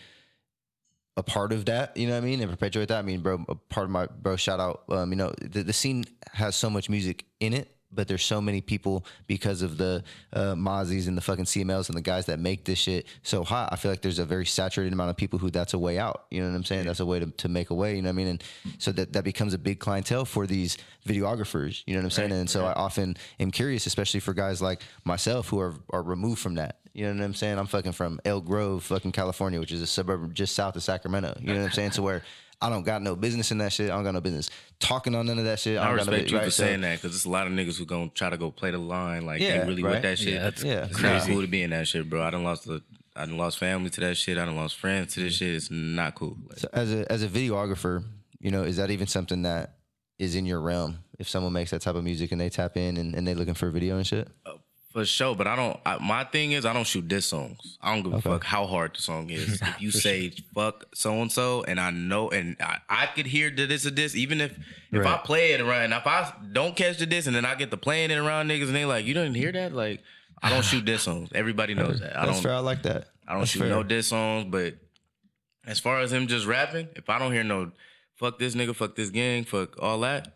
a 1.17 1.23
part 1.23 1.53
of 1.53 1.67
that, 1.67 1.97
you 1.97 2.07
know 2.07 2.15
what 2.15 2.23
I 2.23 2.27
mean, 2.27 2.41
and 2.41 2.51
perpetuate 2.51 2.89
that. 2.89 2.99
I 2.99 3.03
mean, 3.03 3.21
bro, 3.21 3.45
a 3.49 3.55
part 3.55 3.85
of 3.85 3.91
my 3.91 4.07
bro, 4.07 4.37
shout 4.37 4.61
out. 4.61 4.83
Um, 4.89 5.11
you 5.11 5.17
know, 5.17 5.33
the, 5.41 5.63
the 5.63 5.73
scene 5.73 6.05
has 6.33 6.57
so 6.57 6.69
much 6.69 6.91
music 6.91 7.25
in 7.39 7.53
it, 7.53 7.75
but 7.93 8.09
there's 8.09 8.25
so 8.25 8.41
many 8.41 8.61
people 8.61 9.07
because 9.29 9.63
of 9.63 9.79
the 9.79 10.03
uh, 10.33 10.55
Mozzy's 10.55 11.07
and 11.07 11.17
the 11.17 11.21
fucking 11.21 11.45
CMLs 11.45 11.89
and 11.89 11.97
the 11.97 12.03
guys 12.03 12.27
that 12.27 12.41
make 12.41 12.65
this 12.65 12.81
shit 12.81 13.07
so 13.23 13.45
hot. 13.45 13.69
I 13.73 13.77
feel 13.77 13.93
like 13.93 14.03
there's 14.03 14.19
a 14.19 14.25
very 14.25 14.45
saturated 14.47 14.93
amount 14.93 15.11
of 15.11 15.17
people 15.17 15.39
who 15.39 15.51
that's 15.51 15.75
a 15.75 15.79
way 15.79 15.99
out. 15.99 16.25
You 16.31 16.43
know 16.43 16.51
what 16.51 16.57
I'm 16.57 16.65
saying? 16.65 16.87
That's 16.87 17.01
a 17.01 17.07
way 17.07 17.21
to, 17.21 17.27
to 17.27 17.49
make 17.49 17.71
a 17.71 17.75
way. 17.75 17.95
You 17.95 18.03
know 18.03 18.09
what 18.09 18.15
I 18.15 18.17
mean? 18.17 18.27
And 18.27 18.45
so 18.79 18.91
that 18.93 19.13
that 19.13 19.23
becomes 19.23 19.55
a 19.55 19.59
big 19.59 19.79
clientele 19.79 20.25
for 20.25 20.47
these 20.47 20.79
videographers. 21.07 21.85
You 21.87 21.95
know 21.95 22.01
what 22.01 22.07
I'm 22.07 22.11
saying? 22.11 22.33
and 22.33 22.51
so 22.51 22.65
I 22.65 22.73
often 22.73 23.17
am 23.39 23.53
curious, 23.53 23.87
especially 23.87 24.21
for 24.21 24.35
guys 24.35 24.61
like 24.61 24.83
myself 25.05 25.49
who 25.49 25.61
are 25.61 25.75
are 25.91 26.03
removed 26.03 26.41
from 26.41 26.57
that. 26.57 26.81
You 26.95 27.07
know 27.07 27.15
what 27.19 27.25
I'm 27.25 27.35
saying? 27.35 27.59
I'm 27.59 27.67
fucking 27.67 27.93
from 27.93 28.21
Elk 28.25 28.45
Grove, 28.45 28.85
fucking 28.85 29.13
California, 29.13 29.59
which 29.61 29.73
is 29.73 29.83
a 29.83 29.87
suburb 29.87 30.33
just 30.33 30.55
south 30.55 30.77
of 30.77 30.83
Sacramento. 30.83 31.37
You 31.41 31.49
know 31.49 31.59
what 31.61 31.65
I'm 31.67 31.73
saying? 31.73 31.91
to 31.93 32.03
where 32.03 32.23
I 32.63 32.71
don't 32.71 32.85
got 32.85 33.03
no 33.03 33.17
business 33.17 33.51
in 33.51 33.59
that 33.59 33.73
shit. 33.73 33.91
I 33.91 33.95
don't 33.95 34.05
got 34.05 34.15
no 34.15 34.21
business 34.21 34.49
talking 34.79 35.15
on 35.15 35.27
none 35.27 35.39
of 35.41 35.45
that 35.45 35.59
shit. 35.59 35.77
I 35.77 35.89
don't 35.89 35.97
got 35.97 36.07
no 36.07 36.13
respect 36.13 36.31
you 36.31 36.39
right? 36.39 36.45
for 36.45 36.51
So- 36.53 36.63
saying 36.63 36.81
that 36.83 36.97
because 36.97 37.11
there's 37.11 37.25
a 37.25 37.31
lot 37.31 37.47
of 37.49 37.53
niggas 37.53 37.77
who 37.79 37.85
gonna 37.85 38.09
try 38.15 38.31
to 38.31 38.37
go 38.39 38.51
play 38.51 38.71
the 38.71 38.79
line 38.79 39.27
like 39.27 39.41
Yeah, 39.43 39.59
they 39.61 39.67
really 39.69 39.83
right. 39.83 39.95
with 39.95 40.03
that 40.03 40.19
shit. 40.19 40.35
Yeah, 40.35 40.43
that's- 40.45 40.63
Yeah. 40.63 40.85
it's 40.85 40.97
Crazy. 40.97 41.15
not 41.15 41.27
cool 41.27 41.41
to 41.43 41.49
be 41.49 41.63
in 41.63 41.71
that 41.71 41.89
shit, 41.89 42.09
bro. 42.09 42.23
I 42.23 42.31
done 42.31 42.45
lost 42.45 42.65
the, 42.67 42.81
I 43.17 43.27
done 43.27 43.37
lost 43.37 43.59
family 43.59 43.91
to 43.91 44.01
that 44.03 44.17
shit. 44.17 44.39
I 44.39 44.45
done 44.45 44.57
lost 44.57 44.77
friends 44.77 45.15
to 45.15 45.21
this 45.21 45.35
shit. 45.35 45.53
It's 45.55 45.71
not 45.71 46.15
cool. 46.15 46.37
Like, 46.49 46.59
So 46.61 46.69
as 46.73 46.93
a 46.93 47.11
as 47.13 47.23
a 47.25 47.29
videographer, 47.29 48.05
you 48.39 48.51
know, 48.53 48.63
is 48.63 48.77
that 48.77 48.91
even 48.91 49.09
something 49.09 49.43
that 49.43 49.79
is 50.21 50.37
in 50.37 50.47
your 50.47 50.61
realm? 50.61 50.99
If 51.19 51.29
someone 51.29 51.53
makes 51.53 51.71
that 51.73 51.83
type 51.83 51.97
of 51.97 52.05
music 52.05 52.31
and 52.33 52.41
they 52.41 52.51
tap 52.51 52.77
in 52.77 52.97
and, 52.97 53.15
and 53.15 53.27
they 53.27 53.35
looking 53.35 53.55
for 53.55 53.69
a 53.69 53.73
video 53.73 53.97
and 53.97 54.07
shit, 54.07 54.29
uh, 54.47 54.53
For 54.95 55.05
sure, 55.05 55.35
but 55.35 55.47
I 55.49 55.57
don't. 55.57 55.79
I, 55.85 55.99
my 55.99 56.23
thing 56.25 56.53
is, 56.53 56.65
I 56.65 56.73
don't 56.73 56.87
shoot 56.87 57.07
diss 57.09 57.27
songs. 57.27 57.79
I 57.83 57.93
don't 57.95 58.05
give 58.05 58.15
a 58.15 58.23
fuck 58.23 58.45
how 58.45 58.65
hard 58.67 58.95
the 58.97 59.03
song 59.03 59.29
is. 59.29 59.61
if 59.63 59.81
you 59.81 59.91
say 59.91 60.31
fuck 60.55 60.85
so 60.95 61.21
and 61.21 61.31
so, 61.31 61.65
and 61.65 61.79
I 61.81 61.91
know, 61.91 62.31
and 62.31 62.57
I, 62.61 62.79
I 62.89 63.07
could 63.07 63.27
hear 63.27 63.51
that 63.51 63.73
it's 63.73 63.85
a 63.85 63.91
diss, 63.91 64.15
even 64.15 64.41
if 64.41 64.57
if 64.93 65.05
I 65.05 65.17
play 65.19 65.51
it 65.53 65.61
around, 65.61 65.93
if 65.93 66.07
I 66.07 66.33
don't 66.53 66.77
catch 66.77 66.99
the 66.99 67.07
diss, 67.07 67.27
and 67.27 67.35
then 67.35 67.45
I 67.45 67.57
get 67.57 67.73
to 67.73 67.77
playing 67.77 68.13
it 68.13 68.19
around 68.19 68.49
niggas, 68.49 68.67
and 68.69 68.75
they 68.77 68.85
like, 68.85 69.05
you 69.05 69.15
didn't 69.15 69.35
hear 69.35 69.53
that, 69.53 69.73
like. 69.75 70.01
I 70.43 70.51
don't 70.51 70.65
shoot 70.65 70.85
diss 70.85 71.03
songs. 71.03 71.31
Everybody 71.35 71.75
knows 71.75 72.01
that. 72.01 72.17
I 72.19 72.27
that's 72.27 72.37
don't. 72.37 72.43
fair. 72.43 72.55
I 72.55 72.59
like 72.59 72.83
that. 72.83 73.07
I 73.27 73.33
don't 73.33 73.41
That's 73.43 73.51
shoot 73.53 73.61
fair. 73.61 73.69
no 73.71 73.83
diss 73.83 74.09
songs, 74.09 74.47
but 74.51 74.75
as 75.67 75.81
far 75.81 76.01
as 76.01 76.13
him 76.13 76.27
just 76.27 76.47
rapping, 76.47 76.89
if 76.97 77.09
I 77.09 77.19
don't 77.19 77.33
hear 77.33 77.43
no 77.45 77.73
fuck 78.17 78.39
this 78.39 78.55
nigga, 78.55 78.77
fuck 78.77 78.95
this 78.95 79.09
gang, 79.11 79.45
fuck 79.45 79.81
all 79.83 80.01
that, 80.01 80.35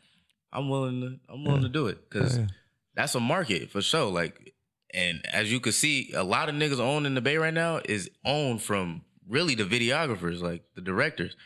I'm 0.52 0.68
willing 0.70 1.00
to 1.02 1.32
I'm 1.32 1.44
willing 1.44 1.62
to 1.62 1.68
do 1.68 1.88
it 1.88 2.08
because 2.08 2.38
Yeah. 2.38 2.46
that's 2.94 3.14
a 3.14 3.20
market 3.20 3.70
for 3.70 3.82
sure. 3.82 4.10
Like, 4.10 4.47
and 4.94 5.24
as 5.32 5.50
you 5.52 5.60
can 5.60 5.72
see, 5.72 6.12
a 6.14 6.24
lot 6.24 6.48
of 6.48 6.54
niggas 6.54 6.80
owned 6.80 7.06
in 7.06 7.14
the 7.14 7.20
Bay 7.20 7.36
right 7.36 7.54
now 7.54 7.80
is 7.84 8.10
owned 8.24 8.62
from 8.62 9.02
really 9.28 9.54
the 9.54 9.64
videographers, 9.64 10.40
like 10.40 10.62
the 10.74 10.80
directors. 10.80 11.36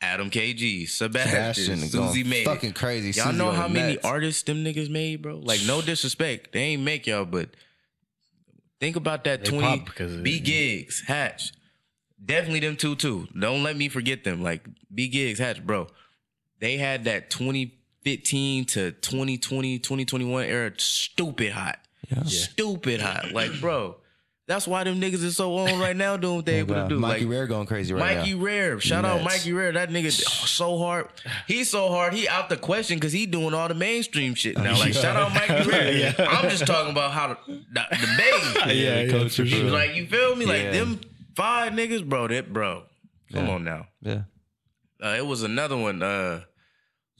Adam 0.00 0.30
KG, 0.30 0.88
Sebastian, 0.88 1.28
Sebastian 1.28 1.78
Susie 1.78 2.22
going 2.22 2.30
made. 2.30 2.44
fucking 2.44 2.72
crazy. 2.72 3.10
Y'all 3.18 3.26
Susie 3.26 3.38
know 3.38 3.50
how 3.50 3.66
many 3.66 3.94
nuts. 3.94 4.06
artists 4.06 4.42
them 4.44 4.64
niggas 4.64 4.88
made, 4.88 5.22
bro? 5.22 5.38
Like, 5.38 5.60
no 5.66 5.82
disrespect. 5.82 6.52
They 6.52 6.60
ain't 6.60 6.82
make 6.82 7.06
y'all, 7.08 7.24
but 7.24 7.50
think 8.78 8.94
about 8.94 9.24
that 9.24 9.44
They 9.44 9.50
20 9.50 9.66
pop 9.66 9.86
because 9.86 10.14
of 10.14 10.22
B 10.22 10.36
it. 10.36 10.44
gigs, 10.44 11.02
Hatch. 11.06 11.52
Definitely 12.24 12.60
them 12.60 12.76
two 12.76 12.94
too. 12.94 13.26
Don't 13.38 13.62
let 13.62 13.76
me 13.76 13.88
forget 13.88 14.22
them. 14.24 14.42
Like 14.42 14.66
B 14.92 15.08
gigs, 15.08 15.38
Hatch, 15.40 15.64
bro. 15.64 15.88
They 16.60 16.76
had 16.76 17.04
that 17.04 17.30
2015 17.30 18.64
to 18.66 18.92
2020, 18.92 19.78
2021 19.78 20.44
era 20.44 20.72
stupid 20.78 21.52
hot. 21.52 21.78
Yeah. 22.08 22.22
Stupid 22.24 23.00
hot. 23.00 23.32
Like, 23.32 23.60
bro, 23.60 23.96
that's 24.46 24.66
why 24.66 24.82
them 24.84 24.98
niggas 25.00 25.22
is 25.22 25.36
so 25.36 25.54
on 25.58 25.78
right 25.78 25.94
now 25.94 26.16
doing 26.16 26.36
what 26.36 26.46
they 26.46 26.58
able 26.60 26.74
to 26.74 26.88
do. 26.88 26.98
Mikey 26.98 27.24
like, 27.26 27.30
Rare 27.30 27.46
going 27.46 27.66
crazy 27.66 27.92
right 27.92 28.00
Mikey 28.00 28.14
now. 28.14 28.20
Mikey 28.22 28.34
Rare. 28.36 28.80
Shout 28.80 29.04
out 29.04 29.22
Mikey 29.22 29.52
Rare. 29.52 29.72
That 29.72 29.90
nigga 29.90 30.10
so 30.10 30.78
hard. 30.78 31.08
He's 31.46 31.68
so 31.70 31.88
hard. 31.88 32.14
He 32.14 32.26
out 32.28 32.48
the 32.48 32.56
question 32.56 32.96
because 32.96 33.12
he 33.12 33.26
doing 33.26 33.52
all 33.52 33.68
the 33.68 33.74
mainstream 33.74 34.34
shit 34.34 34.56
now. 34.56 34.78
Like 34.78 34.94
shout 34.94 35.16
out 35.16 35.34
Mikey 35.34 35.68
Rare. 35.70 35.92
yeah. 35.92 36.14
I'm 36.18 36.48
just 36.48 36.66
talking 36.66 36.92
about 36.92 37.12
how 37.12 37.28
the, 37.28 37.36
the, 37.46 37.86
the 37.90 38.14
Bay. 38.16 38.74
Yeah, 38.74 39.00
yeah, 39.02 39.10
coach 39.10 39.36
for 39.36 39.42
for 39.42 39.48
sure. 39.48 39.60
sure. 39.60 39.70
Like 39.70 39.94
you 39.94 40.06
feel 40.06 40.34
me? 40.34 40.46
Like 40.46 40.62
Yeah. 40.62 40.70
them 40.72 41.00
five 41.36 41.72
niggas, 41.74 42.08
bro. 42.08 42.28
That 42.28 42.50
bro. 42.52 42.84
Come 43.32 43.46
Yeah. 43.46 43.52
on 43.52 43.64
now. 43.64 43.86
Yeah. 44.00 44.22
Uh, 45.04 45.14
it 45.18 45.26
was 45.26 45.42
another 45.42 45.76
one. 45.76 46.02
Uh, 46.02 46.40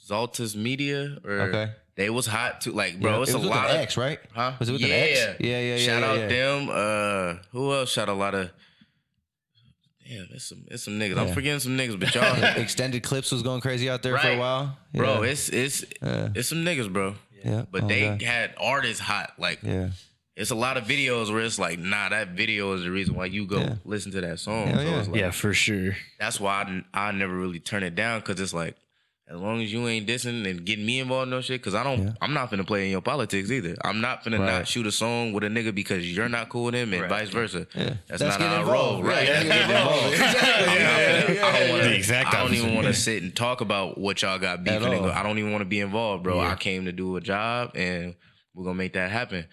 Zaltus 0.08 0.56
Media 0.56 1.18
or 1.24 1.32
Okay. 1.42 1.72
They 1.98 2.08
was 2.08 2.26
hot 2.26 2.62
too. 2.62 2.72
Like 2.72 2.98
bro, 3.00 3.16
Yeah. 3.16 3.20
it's 3.22 3.30
it 3.30 3.34
a 3.34 3.38
was 3.38 3.46
with 3.48 3.54
lot 3.56 3.68
an 3.70 3.76
of 3.76 3.82
X, 3.82 3.96
right? 3.98 4.18
Huh? 4.32 4.52
Was 4.58 4.68
it 4.70 4.72
with 4.72 4.80
yeah. 4.80 4.86
an 4.86 4.92
X? 5.10 5.20
Yeah, 5.20 5.34
yeah, 5.60 5.60
yeah. 5.60 5.76
Shout 5.76 6.00
yeah, 6.02 6.08
out 6.08 6.18
yeah. 6.18 6.28
them. 6.28 6.68
Uh, 6.70 7.42
who 7.52 7.74
else 7.74 7.90
shot 7.90 8.08
a 8.08 8.12
lot 8.14 8.34
of? 8.34 8.50
Damn, 10.08 10.26
it's 10.30 10.44
some 10.48 10.64
it's 10.70 10.82
some 10.84 10.94
niggas. 10.98 11.18
I'm 11.18 11.34
forgetting 11.34 11.60
some 11.60 11.76
niggas, 11.76 12.00
but 12.00 12.14
y'all, 12.14 12.42
Extended 12.62 13.02
clips 13.02 13.30
was 13.30 13.42
going 13.42 13.60
crazy 13.60 13.90
out 13.90 14.02
there 14.02 14.16
for 14.16 14.26
a 14.26 14.30
Right. 14.30 14.38
while, 14.38 14.78
bro, 14.94 15.22
it's 15.22 15.48
it's 15.50 15.84
Yeah. 16.00 16.30
it's 16.34 16.48
some 16.48 16.64
niggas, 16.64 16.90
bro. 16.90 17.14
yeah. 17.44 17.64
But 17.70 17.84
Oh, 17.84 17.88
they 17.88 18.08
God. 18.08 18.22
had 18.22 18.54
artists 18.58 19.00
hot. 19.00 19.32
Like 19.38 19.58
yeah. 19.62 19.90
it's 20.34 20.50
a 20.50 20.54
lot 20.54 20.76
of 20.78 20.84
videos 20.84 21.30
where 21.30 21.42
it's 21.42 21.58
like, 21.58 21.78
nah, 21.78 22.08
that 22.08 22.28
video 22.28 22.72
is 22.72 22.84
the 22.84 22.90
reason 22.90 23.16
why 23.16 23.26
you 23.26 23.44
go 23.44 23.58
Yeah. 23.58 23.74
listen 23.84 24.10
to 24.12 24.20
that 24.22 24.38
song. 24.38 24.68
Hell 24.68 24.78
so 24.78 24.82
yeah. 24.84 24.96
like, 25.02 25.14
Yeah, 25.20 25.30
for 25.30 25.52
sure. 25.52 25.96
that's 26.18 26.40
why 26.40 26.82
I, 26.94 27.08
I 27.08 27.12
never 27.12 27.36
really 27.36 27.60
turn 27.60 27.82
it 27.82 27.94
down 27.94 28.20
because 28.20 28.40
it's 28.40 28.54
like 28.54 28.76
as 29.30 29.36
long 29.36 29.60
as 29.62 29.70
you 29.70 29.86
ain't 29.86 30.06
dissing 30.08 30.48
and 30.48 30.64
getting 30.64 30.86
me 30.86 31.00
involved 31.00 31.24
in 31.24 31.30
no 31.30 31.40
shit 31.42 31.60
because 31.60 31.74
i 31.74 31.82
don't 31.84 32.02
Yeah. 32.02 32.12
i'm 32.22 32.32
not 32.32 32.50
finna 32.50 32.66
play 32.66 32.86
in 32.86 32.90
your 32.90 33.02
politics 33.02 33.50
either 33.50 33.76
i'm 33.84 34.00
not 34.00 34.24
finna 34.24 34.38
Right. 34.38 34.46
not 34.58 34.68
shoot 34.68 34.86
a 34.86 34.92
song 34.92 35.32
with 35.32 35.44
a 35.44 35.48
nigga 35.48 35.74
because 35.74 36.10
you're 36.16 36.28
not 36.30 36.48
cool 36.48 36.64
with 36.64 36.74
him 36.74 36.92
and 36.94 37.02
Right. 37.02 37.10
vice 37.10 37.28
versa 37.28 37.66
Yeah. 37.74 37.94
that's, 38.06 38.22
Let's 38.22 38.38
not 38.38 38.38
get 38.38 38.48
how 38.48 38.62
i 38.62 38.72
roll 38.72 39.02
right 39.02 39.26
Yeah, 39.28 39.34
Let's 39.34 39.44
get 39.44 39.52
get 39.68 39.70
involved. 39.70 40.14
involved. 40.14 40.14
Exactly. 40.14 40.48
I'm 40.48 40.66
not 40.68 40.78
Yeah, 40.78 41.22
finna- 41.22 41.34
yeah, 41.34 41.46
I 41.46 41.52
don't 41.52 41.60
yeah, 41.66 41.70
wanna- 41.72 41.82
The 42.08 42.26
I 42.28 42.42
don't 42.42 42.54
even 42.54 42.74
want 42.74 42.86
to 42.86 42.94
sit 42.94 43.22
and 43.22 43.36
talk 43.36 43.60
about 43.60 43.98
what 43.98 44.22
y'all 44.22 44.38
got 44.38 44.64
beefing. 44.64 44.82
At 44.84 44.92
and 44.92 45.00
go- 45.02 45.10
all. 45.10 45.14
I 45.14 45.22
don't 45.22 45.38
even 45.38 45.50
want 45.52 45.60
to 45.62 45.66
be 45.68 45.80
involved, 45.80 46.22
bro. 46.24 46.40
Yeah. 46.40 46.52
I 46.52 46.54
came 46.56 46.86
to 46.86 46.92
do 46.92 47.16
a 47.16 47.20
job, 47.20 47.72
and 47.74 48.14
we're 48.54 48.64
gonna 48.64 48.76
make 48.76 48.94
that 48.94 49.10
happen. 49.10 49.44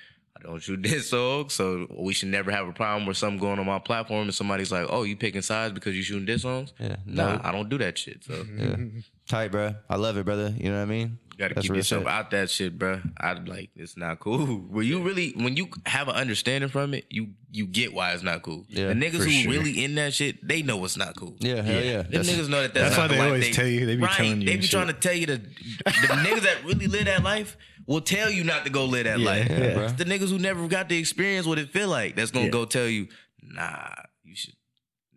I 0.46 0.50
don't 0.52 0.60
shoot 0.60 0.84
this 0.84 1.10
song, 1.10 1.50
so 1.50 1.88
we 2.00 2.14
should 2.14 2.30
never 2.30 2.52
have 2.52 2.68
a 2.68 2.72
problem 2.74 3.08
with 3.08 3.18
something 3.18 3.40
going 3.40 3.58
on 3.60 3.66
my 3.66 3.80
platform 3.80 4.24
and 4.24 4.34
somebody's 4.36 4.72
like, 4.72 4.86
"Oh, 4.90 5.04
you 5.04 5.16
picking 5.16 5.42
sides 5.42 5.74
because 5.74 5.96
you 5.96 6.04
shooting 6.04 6.26
diss 6.26 6.44
songs?" 6.44 6.74
Yeah. 6.80 6.98
Nah, 7.06 7.34
No. 7.36 7.42
I 7.44 7.52
don't 7.52 7.70
do 7.70 7.78
that 7.80 7.98
shit. 7.98 8.24
So 8.24 8.46
Yeah. 8.58 8.76
Tight, 9.28 9.52
bro. 9.52 9.74
I 9.90 9.96
love 9.96 10.18
it, 10.18 10.26
brother. 10.26 10.54
You 10.56 10.70
know 10.70 10.76
what 10.78 10.84
I 10.84 10.86
mean? 10.86 11.18
you 11.32 11.40
gotta 11.40 11.56
That's 11.56 11.64
keep 11.66 11.72
real 11.72 11.80
yourself 11.80 12.04
shit. 12.04 12.12
out 12.12 12.32
that 12.32 12.50
shit, 12.50 12.78
bro. 12.78 13.02
I 13.20 13.34
like 13.34 13.72
it's 13.76 13.98
not 13.98 14.20
cool. 14.20 14.46
When 14.70 14.86
you 14.86 15.02
really, 15.02 15.32
when 15.36 15.58
you 15.58 15.68
have 15.88 16.08
an 16.08 16.16
understanding 16.16 16.70
from 16.70 16.94
it, 16.94 17.06
you 17.10 17.30
you 17.52 17.66
get 17.66 17.94
why 17.94 18.12
it's 18.14 18.22
not 18.24 18.42
cool. 18.44 18.66
Yeah, 18.70 18.88
the 18.90 18.94
niggas 18.94 19.24
who 19.24 19.30
sure. 19.32 19.52
really 19.52 19.84
in 19.84 19.96
that 19.96 20.14
shit, 20.14 20.48
they 20.48 20.62
know 20.62 20.84
it's 20.86 20.96
not 20.96 21.16
cool. 21.16 21.36
Yeah, 21.40 21.62
hell 21.64 21.84
yeah. 21.84 22.02
Them 22.04 22.12
That's- 22.12 22.30
niggas 22.30 22.50
know 22.50 22.62
that 22.62 22.74
that's, 22.74 22.96
That's 22.96 22.98
not 22.98 23.02
why 23.02 23.08
the 23.08 23.14
they 23.16 23.20
life 23.20 23.28
always 23.32 23.56
tell 23.56 23.68
you- 23.68 23.86
they 23.86 23.96
be 23.96 24.04
right, 24.04 24.12
telling 24.12 24.42
you 24.42 24.46
They 24.46 24.52
and 24.54 24.62
be 24.62 24.68
shit. 24.68 24.72
trying 24.72 24.88
to 24.88 24.94
tell 24.94 25.14
you 25.14 25.26
the 25.26 25.38
the 25.38 26.16
niggas 26.24 26.42
that 26.44 26.64
really 26.64 26.88
live 26.88 27.06
that 27.06 27.24
life 27.24 27.58
will 27.88 28.02
tell 28.02 28.30
you 28.30 28.44
not 28.44 28.66
to 28.66 28.72
go 28.72 28.86
live 28.86 29.06
that 29.06 29.20
Yeah, 29.20 29.26
life. 29.26 29.48
yeah, 29.50 29.74
bro. 29.74 29.84
It's 29.86 29.94
the 29.94 30.06
niggas 30.06 30.30
who 30.30 30.40
never 30.40 30.68
got 30.68 30.90
the 30.90 30.98
experience 30.98 31.46
what 31.48 31.60
it 31.60 31.70
feel 31.72 31.88
like 31.90 32.16
that's 32.16 32.32
gonna 32.32 32.46
Yeah. 32.46 32.52
go 32.52 32.66
tell 32.66 32.88
you, 32.88 33.08
nah, 33.42 33.90
you 34.24 34.36
should. 34.36 34.54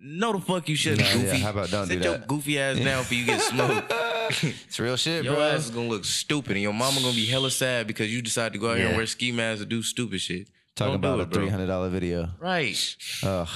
No, 0.00 0.32
the 0.32 0.40
fuck 0.40 0.68
you 0.68 0.76
shouldn't, 0.76 1.00
Nah, 1.00 1.06
yeah, 1.08 1.14
goofy. 1.22 1.38
how 1.40 1.50
about 1.50 1.70
don't 1.70 1.86
Sit 1.88 1.98
do 2.02 2.08
your 2.08 2.18
that? 2.18 2.28
goofy 2.28 2.58
ass 2.60 2.78
down 2.78 3.02
for 3.04 3.14
you 3.14 3.24
get 3.26 3.40
smoked. 3.40 3.92
It's 4.30 4.78
real 4.78 4.96
shit, 4.98 5.24
Your 5.24 5.34
bro. 5.36 5.42
ass 5.42 5.64
is 5.64 5.70
gonna 5.70 5.88
look 5.88 6.04
stupid, 6.04 6.52
and 6.52 6.60
your 6.62 6.74
mama 6.74 7.00
gonna 7.00 7.14
be 7.16 7.24
hella 7.24 7.50
sad 7.50 7.86
because 7.86 8.12
you 8.12 8.20
decided 8.20 8.52
to 8.52 8.58
go 8.58 8.70
out 8.70 8.76
here 8.76 8.88
and 8.88 8.96
wear 8.96 9.06
ski 9.06 9.32
masks 9.32 9.62
and 9.62 9.70
do 9.70 9.82
stupid 9.82 10.20
shit. 10.20 10.48
Talking 10.76 10.92
Don't 10.92 11.00
do 11.00 11.08
about 11.08 11.18
a 11.20 11.22
it, 11.22 11.30
bro. 11.30 11.40
three 11.42 11.48
hundred 11.50 11.66
dollar 11.66 11.88
video. 11.88 12.28
Right. 12.38 12.76
Ugh. 13.22 13.48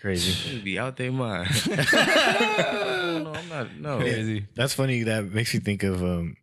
Crazy. 0.00 0.58
Be 0.60 0.78
out 0.78 0.96
their 0.98 1.10
mind. 1.10 1.48
no, 1.66 3.32
I'm 3.34 3.48
not. 3.48 3.76
No. 3.80 3.98
Crazy. 4.00 4.46
That's 4.54 4.74
funny. 4.74 5.02
That 5.04 5.32
makes 5.32 5.54
me 5.54 5.60
think 5.60 5.82
of. 5.82 6.02
um 6.04 6.36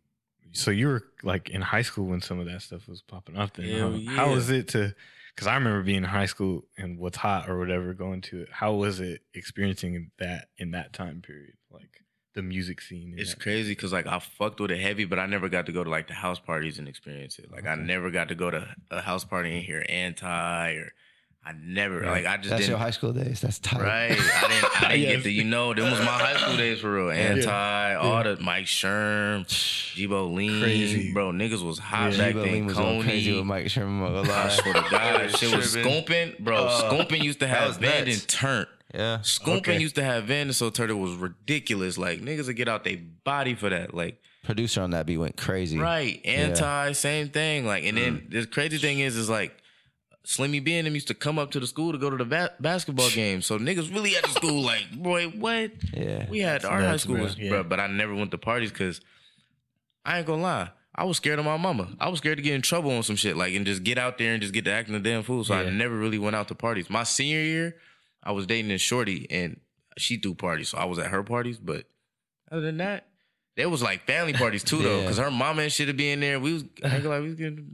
So 0.52 0.70
you 0.70 0.88
were 0.88 1.02
like 1.22 1.50
in 1.50 1.60
high 1.62 1.82
school 1.82 2.06
when 2.06 2.20
some 2.20 2.38
of 2.38 2.46
that 2.46 2.62
stuff 2.62 2.88
was 2.88 3.02
popping 3.02 3.36
up. 3.36 3.54
Then 3.56 3.68
Hell 3.68 3.92
huh? 4.06 4.12
how 4.12 4.30
was 4.32 4.50
it 4.50 4.68
to? 4.68 4.94
Because 5.34 5.46
I 5.46 5.54
remember 5.54 5.82
being 5.82 5.98
in 5.98 6.04
high 6.04 6.26
school 6.26 6.64
and 6.76 6.98
what's 6.98 7.16
hot 7.16 7.48
or 7.48 7.58
whatever, 7.58 7.94
going 7.94 8.20
to 8.22 8.42
it. 8.42 8.48
How 8.52 8.74
was 8.74 9.00
it 9.00 9.22
experiencing 9.34 10.10
that 10.18 10.48
in 10.58 10.72
that 10.72 10.92
time 10.92 11.22
period, 11.22 11.54
like 11.70 12.02
the 12.34 12.42
music 12.42 12.82
scene? 12.82 13.14
It's 13.16 13.34
crazy 13.34 13.72
because 13.72 13.94
like 13.94 14.06
I 14.06 14.18
fucked 14.18 14.60
with 14.60 14.70
it 14.70 14.80
heavy, 14.80 15.06
but 15.06 15.18
I 15.18 15.26
never 15.26 15.48
got 15.48 15.66
to 15.66 15.72
go 15.72 15.82
to 15.82 15.88
like 15.88 16.08
the 16.08 16.14
house 16.14 16.38
parties 16.38 16.78
and 16.78 16.86
experience 16.86 17.38
it. 17.38 17.50
Like 17.50 17.66
I 17.66 17.76
never 17.76 18.10
got 18.10 18.28
to 18.28 18.34
go 18.34 18.50
to 18.50 18.68
a 18.90 19.00
house 19.00 19.24
party 19.24 19.56
and 19.56 19.64
hear 19.64 19.84
anti 19.88 20.72
or 20.72 20.92
I 21.44 21.54
never 21.64 22.00
Right. 22.00 22.24
like 22.24 22.26
I 22.26 22.36
just 22.36 22.50
That's 22.50 22.68
your 22.68 22.78
high 22.78 22.92
school 22.92 23.12
days. 23.12 23.40
That's 23.40 23.58
tight. 23.58 23.80
Right, 23.80 24.12
I 24.12 24.48
didn't. 24.48 24.82
I 24.82 24.88
didn't 24.96 25.00
Yes. 25.02 25.12
get 25.16 25.22
to. 25.24 25.30
You 25.30 25.42
know, 25.44 25.74
them 25.74 25.90
was 25.90 25.98
my 25.98 26.06
high 26.06 26.36
school 26.36 26.56
days 26.56 26.80
for 26.80 26.94
real. 26.94 27.10
Anti, 27.12 27.94
all 27.94 28.22
the 28.22 28.36
Mike 28.40 28.66
Sherm, 28.66 29.44
Jibo 29.48 30.28
Lean, 30.28 30.60
Crazy. 30.62 31.12
bro. 31.12 31.32
Niggas 31.32 31.64
was 31.64 31.78
hot 31.80 32.12
Yeah. 32.12 32.32
back 32.32 32.34
then. 32.44 32.66
Was 32.66 32.76
going 32.76 33.02
crazy 33.02 33.30
with 33.32 33.40
Coney. 33.40 33.48
Mike 33.48 33.66
Sherm. 33.66 33.82
I'm 33.86 34.00
not 34.00 34.12
gonna 34.24 34.32
I 34.32 34.48
swear 34.50 34.74
to 34.74 34.84
God, 34.90 35.30
shit 35.38 35.56
was 35.56 35.72
scooping, 35.72 36.34
bro. 36.38 36.64
Uh, 36.66 36.88
scooping 36.88 37.22
used 37.22 37.40
to 37.40 37.48
have 37.48 37.76
Van 37.78 38.06
and 38.06 38.28
Turnt. 38.28 38.68
Yeah. 38.94 39.20
Scooping 39.22 39.56
Okay. 39.74 39.80
used 39.80 39.94
to 39.96 40.04
have 40.04 40.24
Van 40.24 40.48
and 40.48 40.54
so 40.54 40.70
Turtle 40.70 40.98
was 40.98 41.14
ridiculous. 41.14 41.98
Like 41.98 42.20
niggas 42.20 42.46
would 42.46 42.56
get 42.56 42.68
out 42.68 42.84
their 42.84 42.98
body 43.24 43.54
for 43.54 43.68
that. 43.70 43.94
Like 43.94 44.20
Producer 44.44 44.82
on 44.82 44.90
that 44.90 45.06
beat 45.06 45.18
went 45.18 45.36
crazy. 45.36 45.78
right, 45.78 46.20
anti, 46.24 46.92
same 46.92 47.30
thing. 47.30 47.64
Like 47.66 47.84
and 47.84 47.96
Mm. 47.98 48.00
then 48.30 48.42
the 48.42 48.46
crazy 48.46 48.78
thing 48.78 49.00
is, 49.00 49.16
is 49.16 49.28
like 49.30 49.56
Slimmy 50.24 50.62
B 50.62 50.74
and 50.76 50.86
them 50.86 50.94
used 50.94 51.08
to 51.08 51.14
come 51.14 51.38
up 51.38 51.50
to 51.50 51.58
the 51.60 51.66
school 51.66 51.90
to 51.92 51.98
go 51.98 52.08
to 52.08 52.16
the 52.16 52.24
ba- 52.24 52.52
basketball 52.60 53.10
game. 53.10 53.42
So 53.42 53.58
niggas 53.58 53.92
really 53.92 54.16
at 54.16 54.22
the 54.22 54.30
school 54.30 54.62
like, 54.62 54.90
boy, 54.92 55.26
what? 55.28 55.72
Yeah. 55.92 56.28
We 56.30 56.38
had 56.38 56.64
our 56.64 56.80
high 56.80 56.96
school 56.98 57.16
was, 57.18 57.36
Yeah. 57.36 57.48
bro, 57.48 57.64
but 57.64 57.80
I 57.80 57.88
never 57.88 58.14
went 58.14 58.30
to 58.30 58.38
parties 58.38 58.70
because 58.70 59.00
I 60.04 60.18
ain't 60.18 60.26
gonna 60.26 60.42
lie. 60.42 60.70
I 60.94 61.04
was 61.04 61.16
scared 61.16 61.38
of 61.38 61.44
my 61.44 61.56
mama. 61.56 61.88
I 61.98 62.08
was 62.08 62.18
scared 62.18 62.36
to 62.36 62.42
get 62.42 62.54
in 62.54 62.62
trouble 62.62 62.90
on 62.92 63.02
some 63.02 63.16
shit, 63.16 63.36
like 63.36 63.54
and 63.54 63.64
just 63.66 63.82
get 63.82 63.98
out 63.98 64.18
there 64.18 64.32
and 64.32 64.42
just 64.42 64.52
get 64.54 64.64
to 64.66 64.72
acting 64.72 64.94
a 64.94 65.00
damn 65.00 65.22
fool. 65.22 65.42
So 65.42 65.54
I 65.54 65.68
never 65.70 65.96
really 65.96 66.18
went 66.18 66.36
out 66.36 66.48
to 66.48 66.54
parties. 66.54 66.90
My 66.90 67.02
senior 67.02 67.40
year, 67.40 67.76
I 68.22 68.32
was 68.32 68.46
dating 68.46 68.70
a 68.70 68.78
shorty 68.78 69.26
and 69.30 69.58
she 69.98 70.18
threw 70.18 70.34
parties, 70.34 70.68
so 70.68 70.78
I 70.78 70.84
was 70.84 70.98
at 70.98 71.06
her 71.06 71.22
parties. 71.22 71.58
But 71.58 71.86
other 72.50 72.60
than 72.62 72.76
that, 72.76 73.06
there 73.56 73.68
was 73.68 73.82
like 73.82 74.06
family 74.06 74.34
parties 74.34 74.62
too, 74.62 74.82
though, 74.82 75.00
because 75.02 75.18
her 75.18 75.30
mama 75.30 75.62
and 75.62 75.72
shit 75.72 75.86
would 75.88 75.96
be 75.96 76.10
in 76.10 76.20
there. 76.20 76.38
We 76.38 76.52
was 76.52 76.64
I 76.84 76.94
ain't 76.94 77.02
gonna 77.02 77.20
we 77.22 77.26
was 77.28 77.36
getting. 77.36 77.66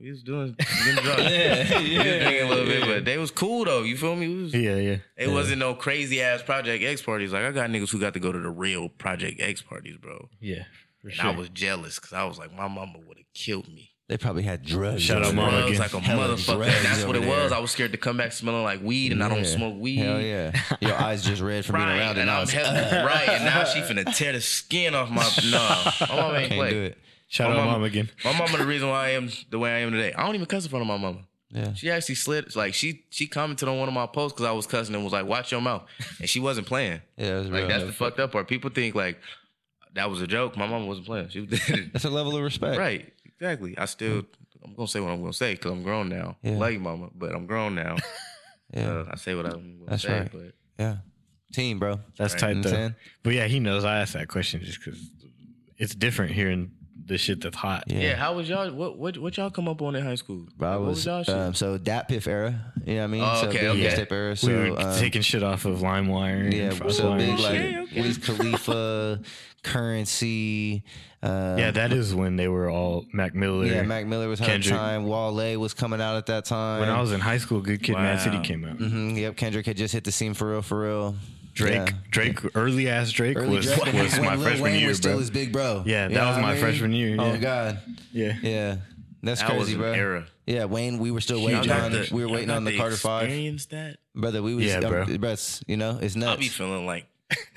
We 0.00 0.10
was 0.10 0.22
doing 0.22 0.54
getting 0.84 1.02
drunk. 1.02 1.18
Yeah, 1.20 1.78
We 1.80 1.96
was 1.96 2.04
drinking 2.04 2.42
a 2.42 2.48
little 2.48 2.64
bit, 2.66 2.84
but 2.86 3.04
they 3.04 3.18
was 3.18 3.30
cool 3.30 3.64
though. 3.64 3.82
You 3.82 3.96
feel 3.96 4.16
me? 4.16 4.42
Was, 4.42 4.54
Yeah, 4.54 4.76
yeah. 4.76 4.96
it 5.16 5.28
wasn't 5.30 5.58
no 5.58 5.74
crazy 5.74 6.20
ass 6.22 6.42
Project 6.42 6.84
X 6.84 7.02
parties. 7.02 7.32
Like 7.32 7.44
I 7.44 7.52
got 7.52 7.70
niggas 7.70 7.90
who 7.90 7.98
got 7.98 8.14
to 8.14 8.20
go 8.20 8.32
to 8.32 8.38
the 8.38 8.50
real 8.50 8.88
Project 8.88 9.40
X 9.40 9.62
parties, 9.62 9.96
bro. 9.96 10.28
Yeah. 10.40 10.64
For 11.00 11.08
And 11.08 11.16
sure. 11.16 11.30
I 11.30 11.36
was 11.36 11.48
jealous 11.50 11.96
because 11.96 12.12
I 12.12 12.24
was 12.24 12.38
like, 12.38 12.52
my 12.52 12.68
mama 12.68 12.98
would 13.06 13.16
have 13.18 13.26
killed 13.34 13.68
me. 13.68 13.90
They 14.08 14.16
probably 14.16 14.44
had 14.44 14.62
drugs. 14.64 15.02
Shout 15.02 15.24
out 15.24 15.34
Mama 15.34 15.50
there. 15.50 15.60
Drugs 15.62 15.78
again. 15.78 15.80
like 15.80 15.94
a 15.94 15.98
Hella 16.06 16.28
motherfucker. 16.28 16.56
drugs 16.58 16.82
That's 16.84 17.04
what 17.04 17.16
it 17.16 17.22
over 17.24 17.28
was. 17.28 17.50
there. 17.50 17.58
I 17.58 17.60
was 17.60 17.72
scared 17.72 17.90
to 17.90 17.98
come 17.98 18.16
back 18.16 18.30
smelling 18.30 18.62
like 18.62 18.80
weed, 18.80 19.10
and 19.10 19.20
I 19.24 19.28
don't 19.28 19.44
smoke 19.44 19.74
weed. 19.80 19.96
Hell 19.96 20.20
yeah. 20.20 20.52
Your 20.80 20.94
eyes 20.94 21.24
just 21.24 21.42
red 21.42 21.64
from 21.64 21.74
being 21.76 21.88
around 21.88 22.16
it. 22.16 22.20
and 22.20 22.30
I'm 22.30 22.44
it's 22.44 22.52
hella, 22.52 23.04
right, 23.04 23.28
and 23.28 23.44
now 23.44 23.64
she 23.64 23.80
finna 23.80 24.14
tear 24.16 24.30
the 24.32 24.40
skin 24.40 24.94
off 24.94 25.10
my. 25.10 25.28
No, 25.50 26.06
my 26.08 26.22
mama 26.22 26.38
ain't 26.38 26.48
can't 26.50 26.54
play. 26.60 26.70
do 26.70 26.82
it. 26.84 26.98
Shout 27.28 27.50
My 27.50 27.56
out 27.56 27.58
mama- 27.64 27.72
mom 27.72 27.84
again. 27.84 28.10
My 28.24 28.36
mama, 28.38 28.58
the 28.58 28.66
reason 28.66 28.88
why 28.88 29.06
I 29.06 29.08
am 29.10 29.28
the 29.50 29.58
way 29.58 29.70
I 29.74 29.78
am 29.80 29.90
today. 29.92 30.12
I 30.12 30.24
don't 30.24 30.34
even 30.34 30.46
cuss 30.46 30.64
in 30.64 30.70
front 30.70 30.82
of 30.82 30.86
my 30.86 30.96
mama. 30.96 31.20
Yeah. 31.50 31.72
She 31.74 31.90
actually 31.90 32.16
slid 32.16 32.54
like 32.56 32.74
she 32.74 33.04
she 33.10 33.26
commented 33.26 33.68
on 33.68 33.78
one 33.78 33.88
of 33.88 33.94
my 33.94 34.06
posts 34.06 34.34
because 34.34 34.46
I 34.46 34.52
was 34.52 34.66
cussing 34.66 34.94
and 34.94 35.04
was 35.04 35.12
like, 35.12 35.26
"Watch 35.26 35.52
your 35.52 35.60
mouth," 35.60 35.84
and 36.20 36.28
she 36.28 36.40
wasn't 36.40 36.66
playing. 36.66 37.00
Yeah, 37.16 37.36
it 37.36 37.38
was 37.38 37.46
Like 37.46 37.52
real. 37.60 37.68
that's 37.68 37.84
the 37.84 37.92
fucked 37.92 38.18
up 38.20 38.32
part. 38.32 38.48
People 38.48 38.70
think 38.70 38.94
like 38.94 39.18
that 39.94 40.10
was 40.10 40.20
a 40.20 40.26
joke. 40.26 40.56
My 40.56 40.66
mama 40.66 40.86
wasn't 40.86 41.06
playing. 41.06 41.28
She 41.30 41.40
was 41.46 41.50
That's 41.92 42.04
a 42.04 42.10
level 42.10 42.36
of 42.36 42.42
respect. 42.42 42.78
right. 42.78 43.12
Exactly. 43.24 43.76
I 43.78 43.84
still 43.86 44.22
I'm 44.64 44.74
gonna 44.74 44.88
say 44.88 45.00
what 45.00 45.10
I'm 45.10 45.20
gonna 45.20 45.32
say 45.32 45.52
because 45.54 45.70
I'm 45.72 45.82
grown 45.84 46.08
now. 46.08 46.36
Yeah. 46.42 46.58
Love 46.58 46.72
you, 46.72 46.80
mama, 46.80 47.10
but 47.14 47.34
I'm 47.34 47.46
grown 47.46 47.74
now. 47.74 47.96
Yeah. 48.74 48.88
Uh, 48.90 49.04
I 49.12 49.16
say 49.16 49.36
what 49.36 49.46
I'm 49.46 49.78
gonna 49.78 49.90
That's 49.90 50.02
say. 50.02 50.18
right. 50.20 50.30
But 50.32 50.52
Yeah. 50.78 50.96
Team, 51.52 51.78
bro. 51.78 52.00
That's 52.18 52.34
Right. 52.34 52.40
tight 52.40 52.54
though. 52.54 52.58
what 52.58 52.66
I'm 52.66 52.72
saying? 52.74 52.94
But 53.22 53.34
yeah, 53.34 53.46
he 53.46 53.60
knows 53.60 53.84
I 53.84 54.00
asked 54.00 54.14
that 54.14 54.26
question 54.26 54.60
just 54.64 54.84
because 54.84 54.98
it's 55.78 55.94
different 55.94 56.32
hearing 56.32 56.72
the 57.04 57.18
shit 57.18 57.40
that's 57.40 57.56
hot. 57.56 57.84
Yeah. 57.86 58.00
yeah. 58.00 58.16
how 58.16 58.34
was 58.34 58.48
y'all? 58.48 58.70
What 58.72 58.98
what 58.98 59.18
what 59.18 59.36
y'all 59.36 59.50
come 59.50 59.68
up 59.68 59.82
on 59.82 59.94
in 59.94 60.04
high 60.04 60.14
school? 60.14 60.46
Bro, 60.56 60.68
I 60.68 60.72
Like, 60.72 60.80
what 60.80 60.88
was, 60.88 61.06
y'all 61.06 61.30
um, 61.30 61.54
so 61.54 61.78
Dat 61.78 62.08
Piff 62.08 62.26
era. 62.26 62.72
You 62.84 62.94
know 62.94 63.00
what 63.00 63.04
I 63.04 63.06
mean? 63.08 63.22
Oh, 63.24 63.40
so 63.40 63.48
okay, 63.48 63.58
big 63.58 63.68
okay. 63.68 64.04
mixtape 64.04 64.12
era. 64.12 64.36
So, 64.36 64.48
we 64.48 64.70
were 64.70 64.80
um, 64.80 64.98
taking 64.98 65.22
shit 65.22 65.42
off 65.42 65.64
of 65.64 65.78
LimeWire. 65.78 66.52
yeah, 66.52 66.62
and 66.64 66.74
so 66.74 66.84
Frostwire 66.84 67.18
big 67.18 67.38
like 67.38 67.52
shit. 67.52 67.74
Okay, 67.74 67.78
okay. 67.80 68.02
Wiz 68.02 68.18
Khalifa, 68.18 69.20
Currency. 69.62 70.84
Um, 71.22 71.58
yeah, 71.58 71.70
that 71.72 71.92
is 71.92 72.14
when 72.14 72.36
they 72.36 72.46
were 72.46 72.70
all 72.70 73.04
Mac 73.12 73.34
Miller. 73.34 73.66
yeah. 73.66 73.82
Mac 73.82 74.06
Miller 74.06 74.28
was 74.28 74.38
having 74.38 74.54
Kendrick. 74.54 74.78
time. 74.78 75.06
Wale 75.06 75.58
was 75.58 75.74
coming 75.74 76.00
out 76.00 76.16
at 76.16 76.26
that 76.26 76.44
time. 76.44 76.80
when 76.80 76.88
I 76.88 77.00
was 77.00 77.12
in 77.12 77.20
high 77.20 77.38
school, 77.38 77.60
Good 77.60 77.82
Kid, 77.82 77.94
Mad 77.94 78.20
City 78.20 78.40
came 78.40 78.64
out. 78.64 78.76
hmm 78.76 79.10
Yep, 79.10 79.36
Kendrick 79.36 79.66
had 79.66 79.76
just 79.76 79.92
hit 79.92 80.04
the 80.04 80.12
scene 80.12 80.34
for 80.34 80.52
real, 80.52 80.62
for 80.62 80.80
real. 80.80 81.16
Drake, 81.56 81.74
Yeah. 81.74 81.88
Drake, 82.10 82.38
early 82.54 82.88
ass 82.88 83.10
Drake 83.10 83.36
Early 83.36 83.56
was 83.56 83.66
Drake 83.66 83.92
was 83.94 84.20
my 84.20 84.34
Lil 84.36 84.42
freshman 84.44 84.62
Wayne 84.62 84.78
year, 84.80 84.88
was 84.88 84.98
still 84.98 85.12
bro. 85.12 85.18
his 85.20 85.30
big 85.30 85.52
bro. 85.52 85.82
Yeah, 85.86 86.04
You 86.08 86.14
that 86.14 86.20
know 86.20 86.28
was 86.28 86.36
my 86.38 86.50
I 86.50 86.52
mean? 86.52 86.60
freshman 86.60 86.92
year, 86.92 87.16
Oh 87.18 87.32
yeah. 87.32 87.36
god, 87.38 87.80
Yeah, 88.12 88.34
yeah, 88.42 88.76
that's 89.22 89.40
that 89.40 89.56
was 89.56 89.64
crazy, 89.68 89.72
an 89.74 89.78
bro. 89.80 89.92
era. 89.92 90.26
Yeah, 90.46 90.64
Wayne, 90.66 90.98
we 90.98 91.10
were 91.10 91.20
still 91.20 91.38
Y'all 91.38 91.46
waiting 91.46 91.62
got 91.68 91.80
on. 91.80 91.92
the- 91.92 92.08
we 92.12 92.24
were 92.24 92.30
waiting 92.30 92.50
on 92.50 92.62
the 92.64 92.76
Carter 92.76 92.96
Five, 92.96 93.24
Experience 93.24 93.66
that. 93.66 93.96
brother. 94.14 94.42
We 94.42 94.54
was, 94.54 94.64
Yeah, 94.66 94.76
um, 94.78 94.88
bro. 94.90 95.04
bruh, 95.06 95.62
you 95.66 95.76
know, 95.76 95.98
it's 96.00 96.14
nuts. 96.14 96.28
I 96.28 96.30
nuts. 96.34 96.40
be 96.40 96.48
feeling 96.48 96.86
like 96.86 97.06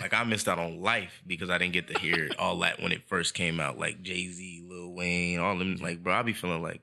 like 0.02 0.14
I 0.16 0.24
missed 0.24 0.48
out 0.48 0.58
on 0.58 0.82
life 0.82 1.22
because 1.28 1.52
I 1.52 1.60
didn't 1.60 1.74
get 1.74 1.88
to 1.94 2.00
hear 2.00 2.32
all 2.40 2.58
that 2.60 2.82
when 2.82 2.92
it 2.92 3.04
first 3.08 3.36
came 3.36 3.60
out, 3.60 3.78
like 3.78 4.02
Jay 4.02 4.28
Z, 4.28 4.64
Lil 4.68 4.94
Wayne, 4.96 5.38
all 5.40 5.56
them. 5.60 5.76
Like, 5.76 6.02
bro, 6.02 6.14
I'll 6.14 6.24
be 6.24 6.34
feeling 6.34 6.64
like 6.64 6.82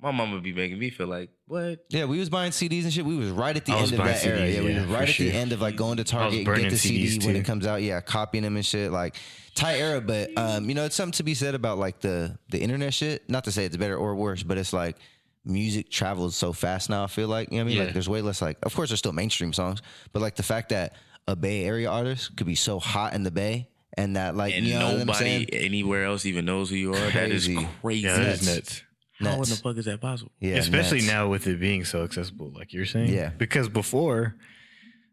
my 0.00 0.10
mom 0.12 0.32
would 0.32 0.42
be 0.42 0.52
making 0.52 0.78
me 0.78 0.90
feel 0.90 1.06
like 1.08 1.30
what? 1.46 1.84
Yeah, 1.88 2.04
we 2.04 2.18
was 2.18 2.28
buying 2.28 2.52
CDs 2.52 2.84
and 2.84 2.92
shit. 2.92 3.04
We 3.04 3.16
was 3.16 3.30
right 3.30 3.56
at 3.56 3.64
the 3.64 3.72
I 3.72 3.78
end 3.80 3.92
of 3.92 3.98
buying 3.98 4.12
that 4.12 4.24
era. 4.26 4.38
CDs, 4.38 4.54
Yeah, 4.54 4.62
we 4.62 4.74
was 4.74 4.84
right 4.86 5.02
at 5.08 5.14
sure. 5.14 5.26
the 5.26 5.32
end 5.32 5.52
of 5.52 5.60
like 5.60 5.76
going 5.76 5.96
to 5.96 6.04
Target, 6.04 6.44
burning 6.44 6.64
get 6.64 6.70
the 6.70 6.76
CDs 6.76 7.08
CD 7.12 7.26
when 7.26 7.36
it 7.36 7.44
comes 7.44 7.66
out. 7.66 7.82
Yeah, 7.82 8.00
copying 8.00 8.44
them 8.44 8.56
and 8.56 8.64
shit. 8.64 8.92
Like 8.92 9.16
tight 9.54 9.76
era, 9.78 10.00
but 10.00 10.36
um, 10.38 10.68
you 10.68 10.74
know, 10.74 10.84
it's 10.84 10.94
something 10.94 11.12
to 11.14 11.22
be 11.24 11.34
said 11.34 11.54
about 11.54 11.78
like 11.78 12.00
the 12.00 12.38
the 12.50 12.60
internet 12.60 12.94
shit. 12.94 13.28
Not 13.28 13.44
to 13.44 13.52
say 13.52 13.64
it's 13.64 13.76
better 13.76 13.96
or 13.96 14.14
worse, 14.14 14.42
but 14.42 14.56
it's 14.58 14.72
like 14.72 14.96
music 15.44 15.90
travels 15.90 16.36
so 16.36 16.52
fast 16.52 16.90
now. 16.90 17.04
I 17.04 17.06
feel 17.06 17.28
like 17.28 17.50
you 17.50 17.58
know 17.58 17.64
what 17.64 17.66
I 17.66 17.68
mean. 17.68 17.76
Yeah. 17.78 17.84
Like 17.84 17.92
there's 17.94 18.08
way 18.08 18.22
less 18.22 18.40
like. 18.42 18.58
Of 18.62 18.74
course, 18.74 18.90
there's 18.90 18.98
still 19.00 19.12
mainstream 19.12 19.52
songs, 19.52 19.82
but 20.12 20.20
like 20.22 20.36
the 20.36 20.42
fact 20.42 20.68
that 20.68 20.94
a 21.26 21.34
Bay 21.34 21.64
Area 21.64 21.90
artist 21.90 22.36
could 22.36 22.46
be 22.46 22.54
so 22.54 22.78
hot 22.78 23.14
in 23.14 23.22
the 23.22 23.30
Bay 23.30 23.68
and 23.96 24.16
that 24.16 24.36
like 24.36 24.54
And 24.54 24.64
you 24.64 24.78
know 24.78 24.92
what 24.92 25.00
I'm 25.00 25.06
nobody 25.06 25.46
anywhere 25.52 26.04
else 26.04 26.24
even 26.24 26.44
knows 26.44 26.70
who 26.70 26.76
you 26.76 26.92
are. 26.94 27.10
That 27.10 27.30
is 27.30 27.46
Crazy. 27.46 27.68
crazy. 27.82 28.00
yeah, 28.06 28.16
that 28.16 28.26
is 28.28 28.46
Nuts. 28.56 28.82
Nuts. 29.20 29.36
How 29.36 29.42
in 29.42 29.48
the 29.50 29.56
fuck 29.56 29.76
is 29.78 29.84
that 29.86 30.00
possible? 30.00 30.32
Yeah, 30.40 30.56
Especially 30.56 30.98
nuts. 30.98 31.10
now 31.10 31.28
with 31.28 31.46
it 31.46 31.58
being 31.60 31.84
so 31.84 32.02
accessible, 32.04 32.52
like 32.54 32.72
you're 32.72 32.86
saying. 32.86 33.12
Yeah. 33.12 33.30
Because 33.30 33.68
before, 33.68 34.36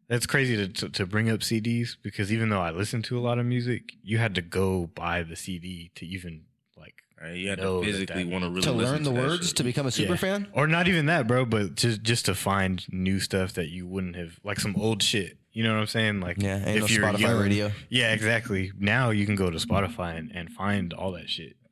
that's 0.07 0.25
crazy 0.25 0.55
to, 0.57 0.67
to 0.67 0.89
to 0.89 1.05
bring 1.05 1.29
up 1.29 1.39
CDs. 1.39 1.97
Because 2.01 2.31
even 2.31 2.49
though 2.49 2.61
I 2.61 2.71
listen 2.71 3.01
to 3.03 3.17
a 3.17 3.21
lot 3.21 3.39
of 3.39 3.45
music, 3.45 3.93
you 4.03 4.17
had 4.17 4.35
to 4.35 4.41
go 4.41 4.87
buy 4.87 5.23
the 5.23 5.35
CD 5.35 5.91
to 5.95 6.05
even 6.05 6.43
like 6.77 6.93
Right? 7.21 7.35
You 7.35 7.49
had 7.49 7.59
know 7.59 7.79
to 7.81 7.85
physically 7.85 8.23
that- 8.23 8.31
want 8.31 8.43
to 8.43 8.49
really 8.49 8.61
to 8.63 8.71
listen 8.71 8.93
learn 8.95 9.03
the 9.03 9.11
that 9.11 9.19
words 9.29 9.47
shit. 9.47 9.57
to 9.57 9.63
become 9.63 9.85
a 9.87 9.91
super 9.91 10.11
Yeah. 10.13 10.17
fan. 10.17 10.47
or 10.53 10.67
not 10.67 10.87
even 10.87 11.05
that, 11.07 11.27
bro. 11.27 11.45
But 11.45 11.75
just 11.75 12.03
just 12.03 12.25
to 12.25 12.35
find 12.35 12.85
new 12.91 13.19
stuff 13.19 13.53
that 13.53 13.69
you 13.69 13.87
wouldn't 13.87 14.15
have, 14.15 14.39
like 14.43 14.59
some 14.59 14.75
old 14.75 15.01
shit. 15.01 15.37
You 15.53 15.63
know 15.63 15.73
what 15.73 15.79
I'm 15.79 15.87
saying? 15.87 16.19
Like 16.19 16.37
Yeah, 16.41 16.57
ain't 16.57 16.79
no 16.79 16.85
if 16.85 16.91
you're 16.91 17.05
Spotify 17.05 17.19
young- 17.19 17.41
radio. 17.41 17.71
Yeah, 17.89 18.11
exactly. 18.13 18.73
Now 18.77 19.09
you 19.11 19.25
can 19.25 19.35
go 19.35 19.49
to 19.49 19.57
Spotify 19.57 20.17
and, 20.17 20.29
and 20.35 20.51
find 20.51 20.91
all 20.93 21.13
that 21.13 21.29
shit 21.29 21.55
Wow. 21.63 21.64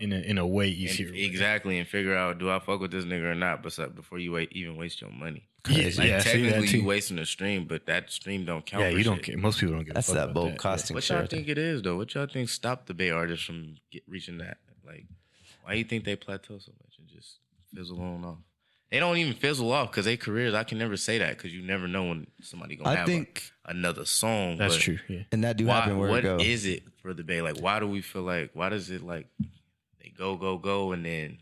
In 0.00 0.12
a 0.12 0.18
in 0.18 0.38
a 0.38 0.46
way 0.46 0.68
And- 0.68 0.76
easier. 0.76 1.10
way. 1.12 1.22
exactly, 1.22 1.78
and 1.78 1.86
figure 1.86 2.14
out 2.16 2.38
do 2.38 2.50
I 2.50 2.58
fuck 2.58 2.80
with 2.80 2.90
this 2.90 3.04
nigga 3.04 3.24
or 3.24 3.34
not, 3.34 3.62
but 3.62 3.94
before 3.94 4.18
you 4.18 4.32
wait, 4.32 4.50
even 4.52 4.76
waste 4.76 5.00
your 5.00 5.10
money. 5.10 5.46
Yeah, 5.68 5.74
Crazy. 5.82 5.98
Like 6.00 6.08
yeah, 6.08 6.18
see 6.20 6.42
that 6.42 6.48
technically, 6.52 6.68
too. 6.68 6.78
you 6.78 6.84
wasting 6.86 7.18
a 7.18 7.26
stream, 7.26 7.66
but 7.66 7.84
that 7.86 8.10
stream 8.10 8.46
don't 8.46 8.64
count. 8.64 8.82
Yeah, 8.82 8.90
for 8.92 8.98
you 8.98 9.04
don't 9.04 9.16
shit. 9.16 9.24
care. 9.26 9.36
Most 9.38 9.60
people 9.60 9.74
don't 9.76 9.84
get. 9.84 9.94
That's 9.94 10.08
a 10.08 10.12
fuck 10.12 10.16
that 10.16 10.24
about 10.30 10.34
bold 10.34 10.52
that. 10.52 10.58
costing 10.58 10.94
What 10.94 11.04
shit. 11.04 11.16
y'all 11.18 11.26
think 11.26 11.48
it 11.48 11.58
is 11.58 11.82
though? 11.82 11.96
What 11.98 12.14
y'all 12.14 12.26
think 12.26 12.48
stopped 12.48 12.86
the 12.86 12.94
Bay 12.94 13.10
artists 13.10 13.44
from 13.44 13.76
get, 13.92 14.02
reaching 14.08 14.38
that? 14.38 14.56
Like, 14.86 15.04
why 15.62 15.72
do 15.72 15.78
you 15.78 15.84
think 15.84 16.04
they 16.04 16.16
plateau 16.16 16.58
so 16.58 16.72
much 16.82 16.94
and 16.98 17.06
just 17.08 17.38
fizzle 17.74 18.00
on 18.00 18.24
off? 18.24 18.38
They 18.90 18.98
don't 18.98 19.18
even 19.18 19.34
fizzle 19.34 19.70
off 19.70 19.90
because 19.92 20.06
they 20.06 20.16
careers. 20.16 20.52
I 20.54 20.64
can 20.64 20.78
never 20.78 20.96
say 20.96 21.18
that 21.18 21.36
because 21.36 21.54
you 21.54 21.62
never 21.62 21.86
know 21.86 22.04
when 22.08 22.26
somebody 22.42 22.74
gonna 22.74 22.90
I 22.90 22.94
have 22.96 23.06
think, 23.06 23.52
a, 23.64 23.70
another 23.70 24.04
song. 24.06 24.56
That's 24.56 24.74
but 24.76 24.82
true. 24.82 24.98
Yeah. 25.08 25.22
and 25.30 25.44
that 25.44 25.58
do 25.58 25.66
Why, 25.66 25.80
happen 25.80 25.98
where 25.98 26.08
what 26.10 26.18
it 26.20 26.22
go. 26.22 26.38
is 26.38 26.64
it 26.66 26.82
for 27.02 27.12
the 27.14 27.22
Bay? 27.22 27.40
Like, 27.42 27.60
why 27.60 27.78
do 27.78 27.86
we 27.86 28.00
feel 28.00 28.22
like? 28.22 28.50
Why 28.54 28.68
does 28.70 28.90
it 28.90 29.02
like 29.02 29.26
they 29.38 29.46
go 30.20 30.36
go 30.36 30.58
go 30.58 30.92
and 30.92 31.04
then 31.04 31.38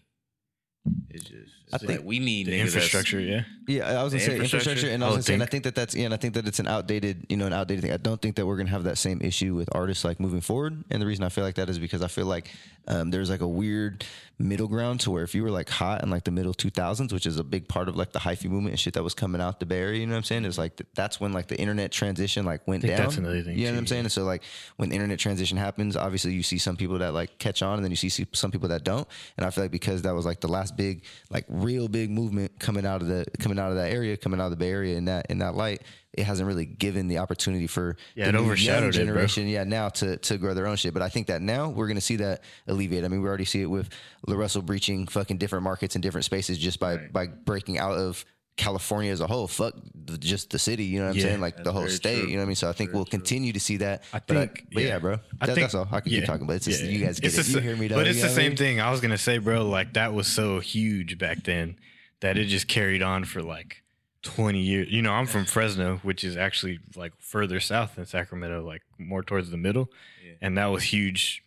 it's 1.11 1.24
just? 1.24 1.53
It's 1.66 1.74
I 1.74 1.76
like 1.79 1.87
think 1.87 2.05
we 2.05 2.18
need 2.20 2.47
The 2.47 2.53
niggas 2.53 2.61
infrastructure. 2.61 3.20
Yeah. 3.20 3.43
Yeah, 3.69 4.01
I 4.01 4.03
was 4.03 4.12
gonna 4.12 4.25
say 4.25 4.33
infrastructure, 4.33 4.71
infrastructure? 4.71 4.95
and 4.95 5.05
I 5.05 5.07
was 5.07 5.14
I 5.14 5.16
gonna 5.16 5.23
say, 5.23 5.35
and 5.35 5.43
I 5.43 5.47
think. 5.47 5.64
that 5.64 5.75
that's 5.75 5.95
yeah, 5.95 6.07
and 6.07 6.14
I 6.14 6.16
think 6.16 6.35
that 6.35 6.49
it's 6.49 6.59
an 6.59 6.66
outdated, 6.66 7.27
you 7.29 7.37
know, 7.37 7.47
an 7.47 7.53
outdated 7.53 7.83
thing. 7.83 7.93
I 7.93 7.99
don't 7.99 8.21
think 8.21 8.37
that 8.37 8.47
we're 8.47 8.57
gonna 8.57 8.71
have 8.71 8.85
that 8.85 8.99
same 8.99 9.21
issue 9.23 9.55
with 9.55 9.69
artists 9.73 10.05
like 10.05 10.19
moving 10.19 10.41
forward. 10.41 10.83
And 10.91 11.01
the 11.01 11.07
reason 11.07 11.25
I 11.25 11.29
feel 11.29 11.45
like 11.45 11.57
that 11.57 11.69
is 11.69 11.79
because 11.79 12.03
I 12.03 12.09
feel 12.09 12.27
like 12.27 12.51
um, 12.89 13.11
there's 13.11 13.29
like 13.31 13.43
a 13.43 13.49
weird 13.49 14.05
middle 14.41 14.69
ground 14.69 15.01
to 15.01 15.11
where 15.11 15.25
if 15.25 15.35
you 15.35 15.43
were 15.43 15.51
like 15.51 15.69
hot 15.69 16.03
in 16.03 16.11
like 16.11 16.23
the 16.25 16.31
middle 16.31 16.55
2000s, 16.55 17.12
which 17.12 17.27
is 17.27 17.39
a 17.39 17.45
big 17.45 17.66
part 17.69 17.89
of 17.89 17.97
like 17.97 18.12
the 18.12 18.21
hyphy 18.21 18.45
movement 18.49 18.71
and 18.71 18.79
shit 18.81 18.95
that 18.95 19.03
was 19.03 19.12
coming 19.12 19.41
out 19.41 19.59
the 19.61 19.66
Bay 19.66 19.81
Area, 19.81 20.01
you 20.01 20.07
know 20.07 20.12
what 20.12 20.19
I'm 20.19 20.23
saying? 20.25 20.45
It's 20.45 20.57
like 20.59 20.77
th- 20.77 20.89
that's 20.95 21.21
when 21.21 21.33
like 21.33 21.49
the 21.49 21.59
internet 21.59 21.91
transition 21.93 22.47
like 22.47 22.66
went 22.66 22.85
down. 22.85 22.97
that's 22.97 23.16
another 23.16 23.43
thing, 23.43 23.59
You 23.59 23.64
know 23.64 23.71
what 23.73 23.75
too, 23.75 23.79
I'm 23.81 23.87
saying? 23.89 24.05
And 24.05 24.12
so 24.12 24.23
like 24.25 24.43
when 24.77 24.89
the 24.91 24.95
internet 24.95 25.19
transition 25.19 25.59
happens, 25.59 25.97
obviously 25.97 26.33
you 26.33 26.43
see 26.45 26.57
some 26.57 26.77
people 26.77 26.99
that 26.99 27.12
like 27.12 27.39
catch 27.39 27.62
on, 27.62 27.75
and 27.75 27.85
then 27.85 27.91
you 27.91 27.97
see 27.97 28.27
some 28.33 28.51
people 28.51 28.69
that 28.69 28.85
don't. 28.85 29.07
And 29.37 29.45
I 29.45 29.51
feel 29.51 29.64
like 29.64 29.73
because 29.73 30.03
that 30.03 30.14
was 30.14 30.25
like 30.25 30.41
the 30.41 30.49
last 30.49 30.77
big, 30.77 31.03
like 31.31 31.45
real 31.49 31.89
big 31.89 32.11
movement 32.11 32.59
coming 32.61 32.87
out 32.87 33.03
of 33.03 33.09
the 33.09 33.27
coming 33.59 33.66
out 33.66 33.70
of 33.70 33.76
that 33.76 33.92
area, 33.92 34.16
coming 34.16 34.40
out 34.40 34.44
of 34.44 34.50
the 34.50 34.56
Bay 34.56 34.70
Area 34.70 34.96
in 34.96 35.06
that 35.06 35.26
in 35.30 35.38
that 35.38 35.54
light, 35.54 35.82
it 36.12 36.24
hasn't 36.24 36.46
really 36.46 36.64
given 36.66 37.09
the 37.09 37.18
opportunity 37.18 37.66
for 37.66 37.96
Yeah, 38.14 38.30
the 38.30 38.38
it 38.38 38.40
overshadowed 38.40 38.90
it, 38.94 38.98
generation, 38.98 39.48
yeah, 39.48 39.64
now 39.64 39.88
to 39.90 40.16
to 40.16 40.38
grow 40.38 40.54
their 40.54 40.66
own 40.66 40.76
shit. 40.76 40.94
But 40.94 41.02
I 41.02 41.09
think 41.09 41.26
that 41.26 41.42
now 41.42 41.68
we're 41.68 41.88
gonna 41.88 42.00
see 42.00 42.16
that 42.16 42.42
alleviate. 42.66 43.04
I 43.04 43.09
mean, 43.09 43.20
we 43.22 43.28
already 43.28 43.44
see 43.44 43.62
it 43.62 43.66
with 43.70 43.88
La 44.26 44.36
Russell 44.36 44.62
breaching 44.62 45.06
fucking 45.06 45.38
different 45.38 45.64
markets 45.64 45.94
and 45.96 46.02
different 46.02 46.24
spaces 46.24 46.59
just 46.59 46.78
by 46.80 46.96
by 46.96 47.26
breaking 47.26 47.78
out 47.78 47.96
of. 47.98 48.24
California 48.56 49.12
as 49.12 49.20
a 49.20 49.26
whole, 49.28 49.46
fuck 49.46 49.72
the, 49.94 50.18
just 50.18 50.50
the 50.50 50.59
city, 50.59 50.82
you 50.84 50.98
know 50.98 51.04
what 51.04 51.11
I'm 51.12 51.16
Yeah, 51.18 51.22
saying? 51.22 51.40
Like 51.40 51.62
the 51.62 51.70
whole 51.70 51.86
state, 51.86 52.22
true. 52.22 52.26
you 52.28 52.32
know 52.34 52.40
what 52.40 52.46
I 52.46 52.46
mean? 52.46 52.56
So 52.56 52.68
I 52.68 52.72
think 52.72 52.92
we'll 52.92 53.04
continue 53.04 53.52
to 53.52 53.61
see 53.61 53.76
that. 53.76 54.02
I 54.12 54.18
but 54.18 54.26
think, 54.36 54.66
but 54.72 54.82
yeah, 54.82 54.88
yeah. 54.88 54.98
bro, 54.98 55.12
I 55.40 55.46
that, 55.46 55.54
think- 55.54 55.59
that's 55.61 55.76
all. 55.76 55.86
I 55.92 56.00
can 56.00 56.11
yeah, 56.11 56.18
keep 56.18 56.26
talking, 56.26 56.48
but 56.48 56.56
it's 56.56 56.64
just 56.64 56.82
you 56.82 56.98
guys 56.98 57.20
get 57.20 57.38
It's 57.38 57.48
it. 57.48 57.52
the 57.52 57.59
You 57.59 57.61
hear 57.61 57.76
me, 57.76 57.86
though, 57.86 57.94
But 57.94 58.09
it's 58.09 58.20
the 58.20 58.26
I 58.26 58.30
same 58.30 58.48
mean? 58.48 58.56
thing. 58.56 58.80
I 58.80 58.90
was 58.90 59.00
gonna 59.00 59.16
say, 59.16 59.38
bro. 59.38 59.64
Like 59.64 59.92
that 59.92 60.12
was 60.12 60.26
so 60.26 60.59
huge 60.59 61.18
back 61.18 61.44
then 61.44 61.76
that 62.21 62.37
it 62.37 62.47
just 62.47 62.69
carried 62.69 63.03
on 63.03 63.25
for 63.25 63.43
like 63.43 63.83
twenty 64.23 64.61
years. 64.61 64.89
You 64.91 65.03
know, 65.03 65.12
I'm 65.12 65.27
from 65.27 65.45
Fresno, 65.45 65.99
which 66.03 66.25
is 66.25 66.37
actually 66.37 66.81
like 66.97 67.12
further 67.19 67.61
south 67.61 67.95
than 67.97 68.07
Sacramento, 68.07 68.64
like 68.64 68.83
more 68.99 69.23
towards 69.23 69.51
the 69.51 69.57
middle, 69.57 69.89
Yeah. 70.25 70.33
and 70.41 70.59
that 70.59 70.66
was 70.66 70.85
huge. 70.85 71.43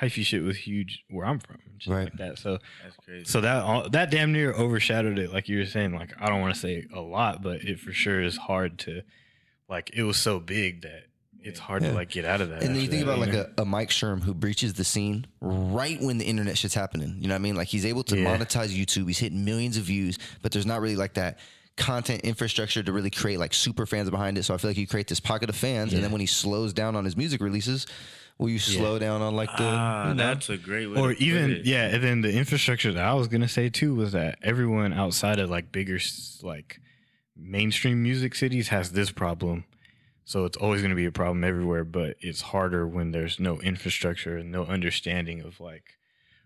Hyphy 0.00 0.24
shit 0.24 0.42
was 0.42 0.56
huge 0.56 1.04
where 1.10 1.26
I'm 1.26 1.38
from, 1.38 1.58
and 1.70 1.82
shit 1.82 1.92
Right. 1.92 2.04
Like 2.04 2.16
that. 2.16 2.38
So, 2.38 2.58
That's 2.82 2.96
crazy. 3.04 3.24
so 3.26 3.42
that 3.42 3.62
all, 3.62 3.90
that 3.90 4.10
damn 4.10 4.32
near 4.32 4.52
overshadowed 4.54 5.18
it. 5.18 5.32
Like 5.32 5.48
you 5.50 5.58
were 5.58 5.66
saying, 5.66 5.94
like 5.94 6.12
I 6.18 6.28
don't 6.30 6.40
want 6.40 6.54
to 6.54 6.60
say 6.60 6.86
a 6.94 7.00
lot, 7.00 7.42
but 7.42 7.62
it 7.62 7.78
for 7.78 7.92
sure 7.92 8.22
is 8.22 8.36
hard 8.38 8.78
to, 8.80 9.02
like 9.68 9.90
it 9.92 10.04
was 10.04 10.16
so 10.16 10.40
big 10.40 10.80
that 10.82 11.04
it's 11.44 11.58
hard 11.60 11.82
Yeah. 11.82 11.90
to 11.90 11.94
like 11.94 12.10
get 12.10 12.24
out 12.24 12.40
of 12.40 12.50
that. 12.50 12.62
And 12.62 12.74
then 12.74 12.82
you 12.82 12.88
think 12.88 13.04
that, 13.06 13.12
about 13.12 13.18
like 13.26 13.34
a, 13.34 13.50
a 13.58 13.64
Mike 13.64 13.90
Sherm 13.90 14.22
who 14.22 14.34
breaches 14.34 14.74
the 14.74 14.84
scene 14.84 15.26
right 15.40 16.00
when 16.00 16.18
the 16.18 16.24
internet 16.24 16.56
shit's 16.58 16.74
happening. 16.74 17.16
You 17.20 17.28
know 17.28 17.34
what 17.34 17.40
I 17.40 17.42
mean? 17.42 17.56
Like 17.56 17.68
he's 17.68 17.84
able 17.86 18.04
to 18.04 18.18
Yeah. 18.18 18.36
monetize 18.36 18.68
YouTube. 18.76 19.06
He's 19.06 19.18
hitting 19.18 19.44
millions 19.44 19.76
of 19.76 19.84
views, 19.84 20.18
but 20.42 20.52
there's 20.52 20.66
not 20.66 20.80
really 20.80 20.96
like 20.96 21.14
that 21.14 21.38
content 21.76 22.20
infrastructure 22.22 22.82
to 22.82 22.92
really 22.92 23.10
create 23.10 23.38
like 23.38 23.54
super 23.54 23.86
fans 23.86 24.10
behind 24.10 24.36
it. 24.38 24.42
So 24.42 24.54
I 24.54 24.58
feel 24.58 24.70
like 24.70 24.76
you 24.76 24.86
create 24.86 25.08
this 25.08 25.20
pocket 25.20 25.48
of 25.48 25.56
fans, 25.56 25.92
and 25.94 26.04
then 26.04 26.12
when 26.12 26.20
he 26.20 26.26
slows 26.26 26.72
down 26.72 26.96
on 26.96 27.04
his 27.04 27.16
music 27.16 27.40
releases, 27.40 27.86
will 28.38 28.50
you 28.50 28.58
slow 28.58 28.98
down 28.98 29.22
on 29.22 29.34
like 29.34 29.48
the? 29.56 29.64
ah, 29.64 30.08
you 30.08 30.14
know? 30.14 30.22
that's 30.26 30.50
a 30.50 30.56
great 30.58 30.86
way. 30.88 31.00
or 31.00 31.08
to 31.10 31.14
put 31.14 31.22
even 31.22 31.50
it. 31.50 31.64
yeah 31.66 31.86
and 31.86 32.02
then 32.02 32.20
the 32.22 32.32
infrastructure 32.32 32.90
that 32.92 33.04
i 33.04 33.12
was 33.14 33.28
gonna 33.28 33.46
say 33.46 33.68
too 33.68 33.94
was 33.94 34.12
that 34.12 34.38
everyone 34.42 34.92
outside 34.92 35.38
of 35.38 35.48
like 35.50 35.70
bigger 35.70 35.96
s- 35.96 36.40
like 36.42 36.80
mainstream 37.36 38.02
music 38.02 38.34
cities 38.34 38.68
has 38.68 38.92
this 38.92 39.10
problem 39.10 39.64
so 40.24 40.44
it's 40.44 40.56
always 40.56 40.82
gonna 40.82 40.94
be 40.94 41.06
a 41.06 41.12
problem 41.12 41.44
everywhere 41.44 41.84
but 41.84 42.16
it's 42.20 42.40
harder 42.40 42.86
when 42.86 43.12
there's 43.12 43.40
no 43.40 43.60
infrastructure 43.60 44.36
and 44.36 44.50
no 44.50 44.64
understanding 44.64 45.40
of 45.42 45.60
like 45.60 45.96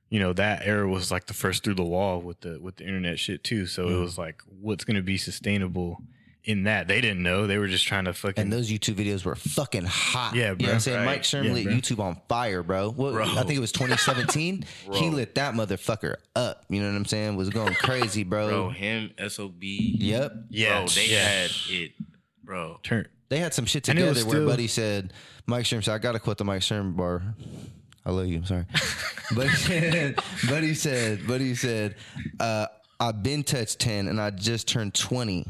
you 0.08 0.20
know 0.20 0.32
that 0.32 0.62
era 0.64 0.88
was 0.88 1.10
like 1.10 1.26
the 1.26 1.34
first 1.34 1.64
through 1.64 1.74
the 1.74 1.84
wall 1.84 2.20
with 2.20 2.40
the 2.40 2.58
with 2.60 2.76
the 2.76 2.84
internet 2.84 3.18
shit 3.18 3.42
too 3.42 3.66
so 3.66 3.88
it 3.88 3.92
mm. 3.92 4.02
was 4.02 4.18
like 4.18 4.42
what's 4.60 4.84
gonna 4.84 5.02
be 5.02 5.16
sustainable 5.16 6.00
in 6.46 6.62
that 6.62 6.86
they 6.86 7.00
didn't 7.00 7.22
know 7.22 7.46
they 7.46 7.58
were 7.58 7.66
just 7.66 7.86
trying 7.86 8.04
to 8.04 8.12
fucking 8.12 8.40
And 8.40 8.52
those 8.52 8.70
YouTube 8.70 8.94
videos 8.94 9.24
were 9.24 9.34
fucking 9.34 9.84
hot. 9.84 10.34
Yeah, 10.34 10.50
You 10.52 10.58
know 10.58 10.68
what 10.68 10.74
I'm 10.74 10.80
saying? 10.80 10.98
Right. 10.98 11.04
Mike 11.04 11.24
Sherman 11.24 11.48
Yeah, 11.48 11.54
lit 11.54 11.64
bro. 11.64 11.72
YouTube 11.74 11.98
on 11.98 12.20
fire, 12.28 12.62
bro. 12.62 12.90
What, 12.90 13.14
Bro. 13.14 13.24
I 13.24 13.42
think 13.42 13.54
it 13.54 13.60
was 13.60 13.72
2017. 13.72 14.64
he 14.92 15.10
lit 15.10 15.34
that 15.34 15.54
motherfucker 15.54 16.14
up. 16.36 16.64
You 16.68 16.80
know 16.80 16.88
what 16.88 16.96
I'm 16.96 17.04
saying? 17.04 17.36
Was 17.36 17.50
going 17.50 17.74
crazy, 17.74 18.22
bro. 18.22 18.48
bro, 18.48 18.70
him, 18.70 19.10
Sob. 19.28 19.56
Yep. 19.60 20.32
Yeah, 20.50 20.78
bro, 20.78 20.86
they 20.86 21.06
yeah. 21.08 21.28
had 21.28 21.50
it, 21.68 21.92
bro. 22.44 22.78
turn 22.84 23.08
They 23.28 23.38
had 23.38 23.52
some 23.54 23.66
shit 23.66 23.84
together 23.84 24.12
where 24.24 24.36
still- 24.36 24.46
Buddy 24.46 24.66
said, 24.68 25.12
Mike 25.46 25.64
Sherm 25.64 25.82
said, 25.82 25.94
I 25.94 25.98
got 25.98 26.12
to 26.12 26.20
quote 26.20 26.38
the 26.38 26.44
Mike 26.44 26.60
Sherm 26.62 26.96
bar. 26.96 27.22
I 28.04 28.10
love 28.10 28.26
you. 28.26 28.38
I'm 28.38 28.44
sorry. 28.44 28.66
Said, 29.56 30.14
Buddy 30.48 30.74
said, 30.74 31.26
Buddy 31.26 31.56
said, 31.56 31.96
uh, 32.38 32.66
I've 33.00 33.20
been 33.24 33.42
touched 33.42 33.80
10 33.80 34.06
and 34.06 34.20
I 34.20 34.30
just 34.30 34.68
turned 34.68 34.94
20. 34.94 35.44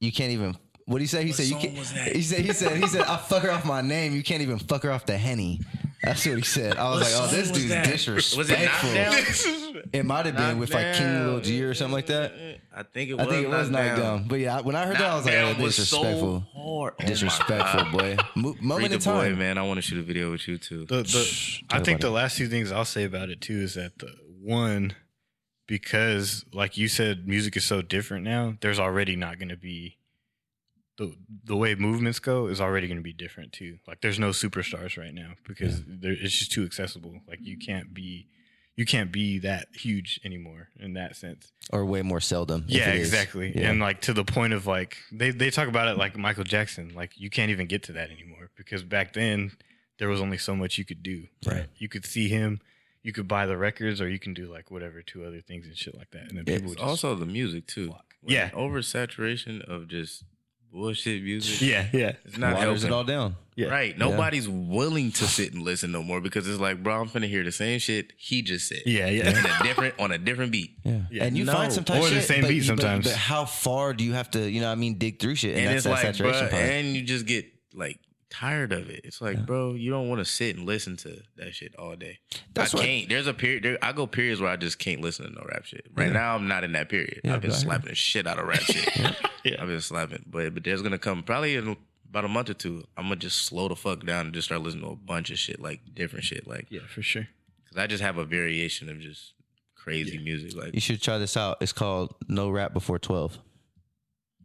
You 0.00 0.12
can't 0.12 0.30
even. 0.30 0.56
What 0.86 0.98
did 0.98 1.02
he 1.02 1.06
say? 1.08 1.24
He 1.24 1.32
said, 1.32 1.46
you 1.46 1.56
can't. 1.56 1.74
He 1.74 2.22
said, 2.22 2.44
he 2.44 2.52
said, 2.52 2.76
he 2.76 2.86
said, 2.86 3.02
I 3.02 3.16
fuck 3.16 3.42
her 3.42 3.50
off 3.50 3.64
my 3.64 3.80
name. 3.80 4.14
You 4.14 4.22
can't 4.22 4.42
even 4.42 4.58
fuck 4.58 4.84
her 4.84 4.92
off 4.92 5.04
the 5.04 5.18
henny. 5.18 5.60
That's 6.02 6.24
what 6.24 6.36
he 6.36 6.42
said. 6.42 6.76
I 6.76 6.90
was 6.90 7.00
like, 7.00 7.10
oh, 7.14 7.34
this 7.34 7.50
dude's 7.50 7.68
that? 7.70 7.86
disrespectful. 7.86 8.38
Was 8.38 8.50
it 8.50 9.86
It 9.92 10.06
might 10.06 10.26
have 10.26 10.36
been 10.36 10.58
with 10.60 10.72
like 10.72 10.94
King 10.94 11.06
Down. 11.06 11.26
Lil 11.26 11.40
G 11.40 11.64
or 11.64 11.74
something 11.74 11.92
like 11.92 12.06
that. 12.06 12.32
I 12.72 12.84
think 12.84 13.10
it 13.10 13.14
was. 13.14 13.22
I 13.22 13.26
was. 13.26 13.34
think 13.34 13.46
it 13.46 13.50
was 13.50 13.70
Knock 13.70 13.84
knocked 13.84 13.98
down. 13.98 14.28
But 14.28 14.38
yeah, 14.38 14.60
when 14.60 14.76
I 14.76 14.86
heard 14.86 14.96
that, 14.98 15.10
I 15.10 15.16
was 15.16 15.24
like, 15.24 15.34
oh, 15.34 15.54
was 15.60 15.76
disrespectful. 15.76 16.40
So. 16.40 16.46
Oh 16.56 16.90
disrespectful, 17.04 17.84
boy. 17.98 18.16
Mo- 18.36 18.52
Free 18.52 18.66
moment 18.66 18.88
the 18.90 18.94
in 18.94 19.00
time. 19.00 19.32
boy, 19.32 19.38
man. 19.38 19.58
I 19.58 19.62
want 19.62 19.78
to 19.78 19.82
shoot 19.82 19.98
a 19.98 20.02
video 20.02 20.30
with 20.30 20.46
you 20.46 20.58
too. 20.58 20.84
The, 20.84 20.98
the, 20.98 21.04
Shh, 21.08 21.62
I 21.70 21.80
think 21.80 21.98
about 21.98 22.06
the 22.06 22.10
last 22.10 22.36
two 22.36 22.46
things 22.46 22.70
I'll 22.70 22.84
say 22.84 23.02
about 23.02 23.30
it 23.30 23.40
too 23.40 23.56
is 23.56 23.74
that 23.74 23.98
the 23.98 24.14
one, 24.40 24.94
because 25.66 26.44
like 26.52 26.76
you 26.76 26.86
said, 26.86 27.26
music 27.26 27.56
is 27.56 27.64
so 27.64 27.82
different 27.82 28.24
now. 28.24 28.56
There's 28.60 28.78
already 28.78 29.16
not 29.16 29.38
going 29.38 29.48
to 29.48 29.56
be 29.56 29.96
the 30.98 31.14
the 31.44 31.56
way 31.56 31.74
movements 31.74 32.18
go 32.18 32.46
is 32.46 32.60
already 32.60 32.86
going 32.86 32.98
to 32.98 33.02
be 33.02 33.12
different 33.12 33.52
too. 33.52 33.78
Like 33.86 34.00
there's 34.00 34.18
no 34.18 34.30
superstars 34.30 34.96
right 34.96 35.12
now 35.14 35.32
because 35.46 35.82
there, 35.86 36.12
it's 36.12 36.36
just 36.38 36.52
too 36.52 36.64
accessible. 36.64 37.20
Like 37.28 37.38
you 37.42 37.58
can't 37.58 37.92
be 37.94 38.28
you 38.76 38.84
can't 38.84 39.10
be 39.10 39.38
that 39.38 39.68
huge 39.74 40.20
anymore 40.24 40.68
in 40.78 40.92
that 40.94 41.16
sense. 41.16 41.50
or 41.72 41.84
way 41.86 42.02
more 42.02 42.20
seldom. 42.20 42.64
Yeah, 42.68 42.90
exactly. 42.90 43.52
Yeah. 43.56 43.70
And 43.70 43.80
like 43.80 44.02
to 44.02 44.12
the 44.12 44.24
point 44.24 44.52
of 44.52 44.66
like 44.66 44.96
they 45.12 45.30
they 45.30 45.50
talk 45.50 45.68
about 45.68 45.88
it 45.88 45.96
like 45.98 46.16
Michael 46.16 46.44
Jackson. 46.44 46.92
Like 46.94 47.12
you 47.16 47.30
can't 47.30 47.50
even 47.50 47.66
get 47.66 47.82
to 47.84 47.92
that 47.92 48.10
anymore 48.10 48.50
because 48.56 48.82
back 48.82 49.12
then 49.14 49.52
there 49.98 50.08
was 50.08 50.20
only 50.20 50.36
so 50.38 50.54
much 50.54 50.76
you 50.78 50.84
could 50.84 51.02
do. 51.02 51.24
Right. 51.46 51.66
You 51.76 51.88
could 51.88 52.04
see 52.04 52.28
him, 52.28 52.60
you 53.02 53.12
could 53.14 53.26
buy 53.26 53.46
the 53.46 53.56
records, 53.56 53.98
or 54.00 54.08
you 54.10 54.18
can 54.18 54.34
do 54.34 54.46
like 54.52 54.70
whatever 54.70 55.00
two 55.00 55.24
other 55.24 55.40
things 55.40 55.66
and 55.66 55.74
shit 55.76 55.96
like 55.96 56.10
that. 56.10 56.28
And 56.28 56.36
then 56.36 56.44
Yeah, 56.46 56.54
people 56.56 56.68
would 56.70 56.78
just, 56.78 56.88
Also, 56.88 57.14
the 57.14 57.24
music 57.24 57.66
too. 57.66 57.88
Fuck. 57.88 58.14
Like, 58.22 58.32
Yeah. 58.34 58.50
oversaturation 58.50 59.62
of 59.62 59.88
just 59.88 60.24
bullshit 60.76 61.22
music. 61.22 61.60
yeah, 61.60 61.86
yeah, 61.92 62.12
it's 62.24 62.36
not 62.38 62.54
waters 62.54 62.82
helping. 62.82 62.86
it 62.86 62.92
all 62.92 63.04
down. 63.04 63.36
yeah. 63.56 63.68
Right. 63.68 63.96
Nobody's 63.96 64.48
willing 64.48 65.10
to 65.12 65.24
sit 65.24 65.52
and 65.54 65.62
listen 65.62 65.90
no 65.90 66.02
more 66.02 66.20
because 66.20 66.46
it's 66.46 66.60
like, 66.60 66.82
bro, 66.82 67.00
I'm 67.00 67.08
finna 67.08 67.28
hear 67.28 67.42
the 67.44 67.52
same 67.52 67.78
shit 67.78 68.12
he 68.16 68.42
just 68.42 68.68
said. 68.68 68.82
Yeah, 68.84 69.08
yeah. 69.08 69.28
On 69.30 69.36
a 69.46 69.62
different 69.64 69.94
on 69.98 70.12
a 70.12 70.18
different 70.18 70.52
beat. 70.52 70.72
Yeah. 70.84 71.00
Yeah. 71.10 71.24
And 71.24 71.36
you 71.38 71.44
No. 71.44 71.52
find 71.54 71.72
sometimes 71.72 72.04
Or 72.04 72.08
the 72.10 72.16
shit, 72.16 72.24
same 72.24 72.42
but 72.42 72.48
beat 72.48 72.54
you- 72.56 72.60
but- 72.62 72.66
sometimes. 72.66 73.04
But, 73.06 73.14
how 73.16 73.44
far 73.46 73.94
do 73.94 74.04
you 74.04 74.12
have 74.12 74.30
to, 74.32 74.48
you 74.50 74.60
know, 74.60 74.66
what 74.66 74.72
I 74.72 74.76
mean, 74.76 74.98
dig 74.98 75.18
through 75.20 75.36
shit? 75.36 75.52
And, 75.56 75.60
And, 75.60 75.68
that's 75.68 75.76
it's 75.78 75.84
that 75.86 75.90
like, 75.90 76.02
saturation 76.14 76.48
bro, 76.48 76.58
part. 76.58 76.62
and 76.62 76.94
you 76.94 77.02
just 77.02 77.26
get 77.26 77.46
like 77.74 77.98
tired 78.40 78.72
of 78.72 78.90
it. 78.90 79.00
It's 79.04 79.20
like, 79.20 79.44
bro, 79.46 79.74
you 79.74 79.90
don't 79.90 80.08
want 80.08 80.18
to 80.20 80.24
sit 80.24 80.56
and 80.56 80.66
listen 80.66 80.96
to 80.98 81.20
that 81.36 81.54
shit 81.54 81.74
all 81.76 81.96
day. 81.96 82.18
That's 82.54 82.74
I 82.74 82.76
what- 82.78 82.86
can't. 82.86 83.08
There's 83.08 83.26
a 83.26 83.34
period. 83.34 83.62
There, 83.62 83.78
I 83.82 83.92
go 83.92 84.06
periods 84.06 84.40
where 84.40 84.50
I 84.50 84.56
just 84.56 84.78
can't 84.78 85.00
listen 85.00 85.26
to 85.26 85.32
no 85.32 85.44
rap 85.48 85.64
shit. 85.64 85.86
Right 85.94 86.08
Yeah. 86.08 86.12
now, 86.14 86.34
I'm 86.34 86.48
not 86.48 86.64
in 86.64 86.72
that 86.72 86.88
period. 86.88 87.20
Yeah, 87.24 87.34
I've 87.34 87.40
been 87.40 87.50
but 87.50 87.56
I 87.56 87.58
hear 87.58 87.66
slapping 87.66 87.88
the 87.90 87.94
shit 87.94 88.26
out 88.26 88.38
of 88.38 88.46
rap 88.46 88.60
shit. 88.60 88.88
Yeah. 89.44 89.56
I've 89.60 89.68
been 89.68 89.80
slapping, 89.80 90.24
but 90.28 90.54
but 90.54 90.64
there's 90.64 90.82
gonna 90.82 90.98
come 90.98 91.22
probably 91.22 91.54
in 91.54 91.76
about 92.10 92.24
a 92.24 92.28
month 92.28 92.50
or 92.50 92.54
two. 92.54 92.84
I'm 92.96 93.04
gonna 93.04 93.16
just 93.16 93.42
slow 93.46 93.68
the 93.68 93.76
fuck 93.76 94.04
down 94.04 94.26
and 94.26 94.34
just 94.34 94.46
start 94.48 94.60
listening 94.62 94.84
to 94.84 94.90
a 94.90 94.96
bunch 94.96 95.30
of 95.30 95.38
shit, 95.38 95.60
like 95.60 95.80
different 95.94 96.24
shit, 96.24 96.46
like 96.48 96.66
yeah, 96.68 96.80
for 96.88 97.00
sure. 97.02 97.28
because 97.64 97.78
I 97.78 97.86
just 97.86 98.02
have 98.02 98.18
a 98.18 98.24
variation 98.24 98.88
of 98.88 98.98
just 99.00 99.34
crazy 99.76 100.18
music, 100.18 100.56
like 100.56 100.74
you 100.74 100.80
should 100.80 101.00
try 101.00 101.18
this 101.18 101.36
out. 101.36 101.58
It's 101.60 101.72
called 101.72 102.14
No 102.28 102.50
Rap 102.50 102.72
Before 102.72 102.98
12. 102.98 103.38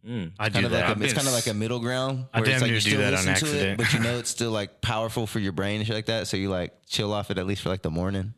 Mm. 0.07 0.31
I 0.39 0.49
do 0.49 0.53
Kind 0.53 0.65
of 0.65 0.71
that. 0.71 0.87
like 0.89 0.97
a, 0.97 1.03
it's 1.03 1.13
kind 1.13 1.27
of 1.27 1.33
like 1.33 1.47
a 1.47 1.51
s- 1.51 1.55
middle 1.55 1.79
ground. 1.79 2.25
I 2.33 2.39
where 2.39 2.45
damn 2.45 2.53
it's 2.55 2.61
like 2.61 2.69
near 2.71 2.75
you 2.75 2.81
do 2.81 2.89
still 2.89 2.99
that 3.01 3.13
on 3.13 3.25
listen 3.25 3.47
to 3.47 3.69
it, 3.71 3.77
but 3.77 3.93
you 3.93 3.99
know 3.99 4.17
it's 4.19 4.29
still 4.29 4.51
like 4.51 4.81
powerful 4.81 5.27
for 5.27 5.39
your 5.39 5.51
brain 5.51 5.77
and 5.79 5.87
shit 5.87 5.95
like 5.95 6.07
that. 6.07 6.27
So 6.27 6.37
you 6.37 6.49
like 6.49 6.73
chill 6.87 7.13
off 7.13 7.31
it 7.31 7.37
at 7.37 7.45
least 7.47 7.61
for 7.61 7.69
like 7.69 7.81
the 7.81 7.91
morning. 7.91 8.33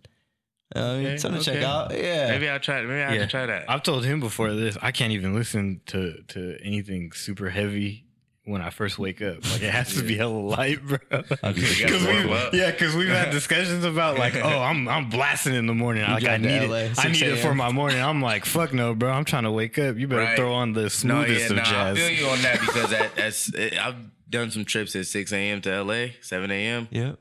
Uh, 0.76 0.80
I 0.80 0.98
mean, 0.98 1.06
Okay, 1.06 1.18
something 1.18 1.42
to 1.42 1.46
check 1.54 1.64
out. 1.64 1.92
Yeah. 1.96 2.32
maybe 2.32 2.50
I'll 2.50 2.60
try. 2.60 2.82
Maybe 2.82 2.94
I 3.02 3.06
have 3.06 3.14
Yeah. 3.14 3.22
to 3.22 3.28
try 3.28 3.46
that. 3.46 3.70
I've 3.70 3.84
told 3.84 4.04
him 4.06 4.20
before 4.20 4.54
this. 4.54 4.76
I 4.82 4.92
can't 4.92 5.12
even 5.12 5.36
listen 5.36 5.82
to 5.88 6.22
to 6.30 6.58
anything 6.64 7.12
super 7.12 7.50
heavy 7.52 8.03
when 8.46 8.62
I 8.62 8.70
first 8.72 9.00
wake 9.00 9.22
up. 9.22 9.44
Like 9.52 9.62
it 9.62 9.72
has 9.72 9.96
to 9.96 10.04
be 10.04 10.18
hella 10.18 10.38
light, 10.38 10.86
bro. 10.86 10.98
You 11.12 11.88
Cause 11.88 12.04
we, 12.52 12.58
yeah, 12.60 12.72
because 12.72 12.96
we've 12.96 13.08
had 13.08 13.30
discussions 13.40 13.86
about 13.86 14.18
like, 14.18 14.36
oh, 14.36 14.62
I'm 14.62 14.88
I'm 14.88 15.10
blasting 15.10 15.54
in 15.56 15.66
the 15.66 15.74
morning. 15.74 16.04
Like 16.04 16.26
I 16.26 16.38
need 16.38 16.68
LA, 16.68 16.76
it. 16.78 17.00
I 17.00 17.08
need 17.10 17.22
it 17.22 17.38
for 17.40 17.56
my 17.56 17.72
morning. 17.72 18.02
I'm 18.02 18.22
like, 18.22 18.46
fuck 18.46 18.74
no, 18.74 18.94
bro. 18.96 19.12
I'm 19.12 19.26
trying 19.26 19.44
to 19.44 19.52
wake 19.52 19.80
up. 19.80 19.98
You 19.98 20.08
better 20.08 20.22
Right. 20.24 20.36
throw 20.36 20.54
on 20.54 20.74
the 20.74 20.84
No, 20.84 20.88
smoothest 20.90 21.40
yeah, 21.40 21.46
of 21.48 21.56
nah, 21.56 21.62
I 21.62 21.66
jazz. 21.66 21.98
feel 21.98 22.10
you 22.10 22.28
on 22.28 22.42
that 22.42 22.60
because 22.62 22.90
that, 22.90 23.16
that's 23.16 23.54
it, 23.54 23.78
I've 23.78 23.96
done 24.30 24.52
some 24.52 24.66
trips 24.66 24.96
at 24.96 25.06
6 25.06 25.32
a.m. 25.32 25.62
to 25.62 25.84
LA, 25.84 26.08
7 26.22 26.50
a.m. 26.52 26.88
Yep. 26.92 27.20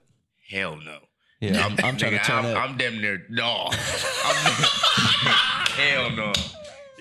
Hell 0.51 0.77
no. 0.77 0.99
Yeah. 1.41 1.64
I'm, 1.66 1.73
I'm 1.85 1.97
trying 1.97 2.12
to 2.12 2.18
turn 2.20 2.45
I'm, 2.45 2.57
up. 2.57 2.57
I'm 2.70 2.77
damn 2.77 3.01
near 3.01 3.23
no. 3.29 3.68
I'm, 3.70 4.64
hell 5.77 6.11
no. 6.11 6.33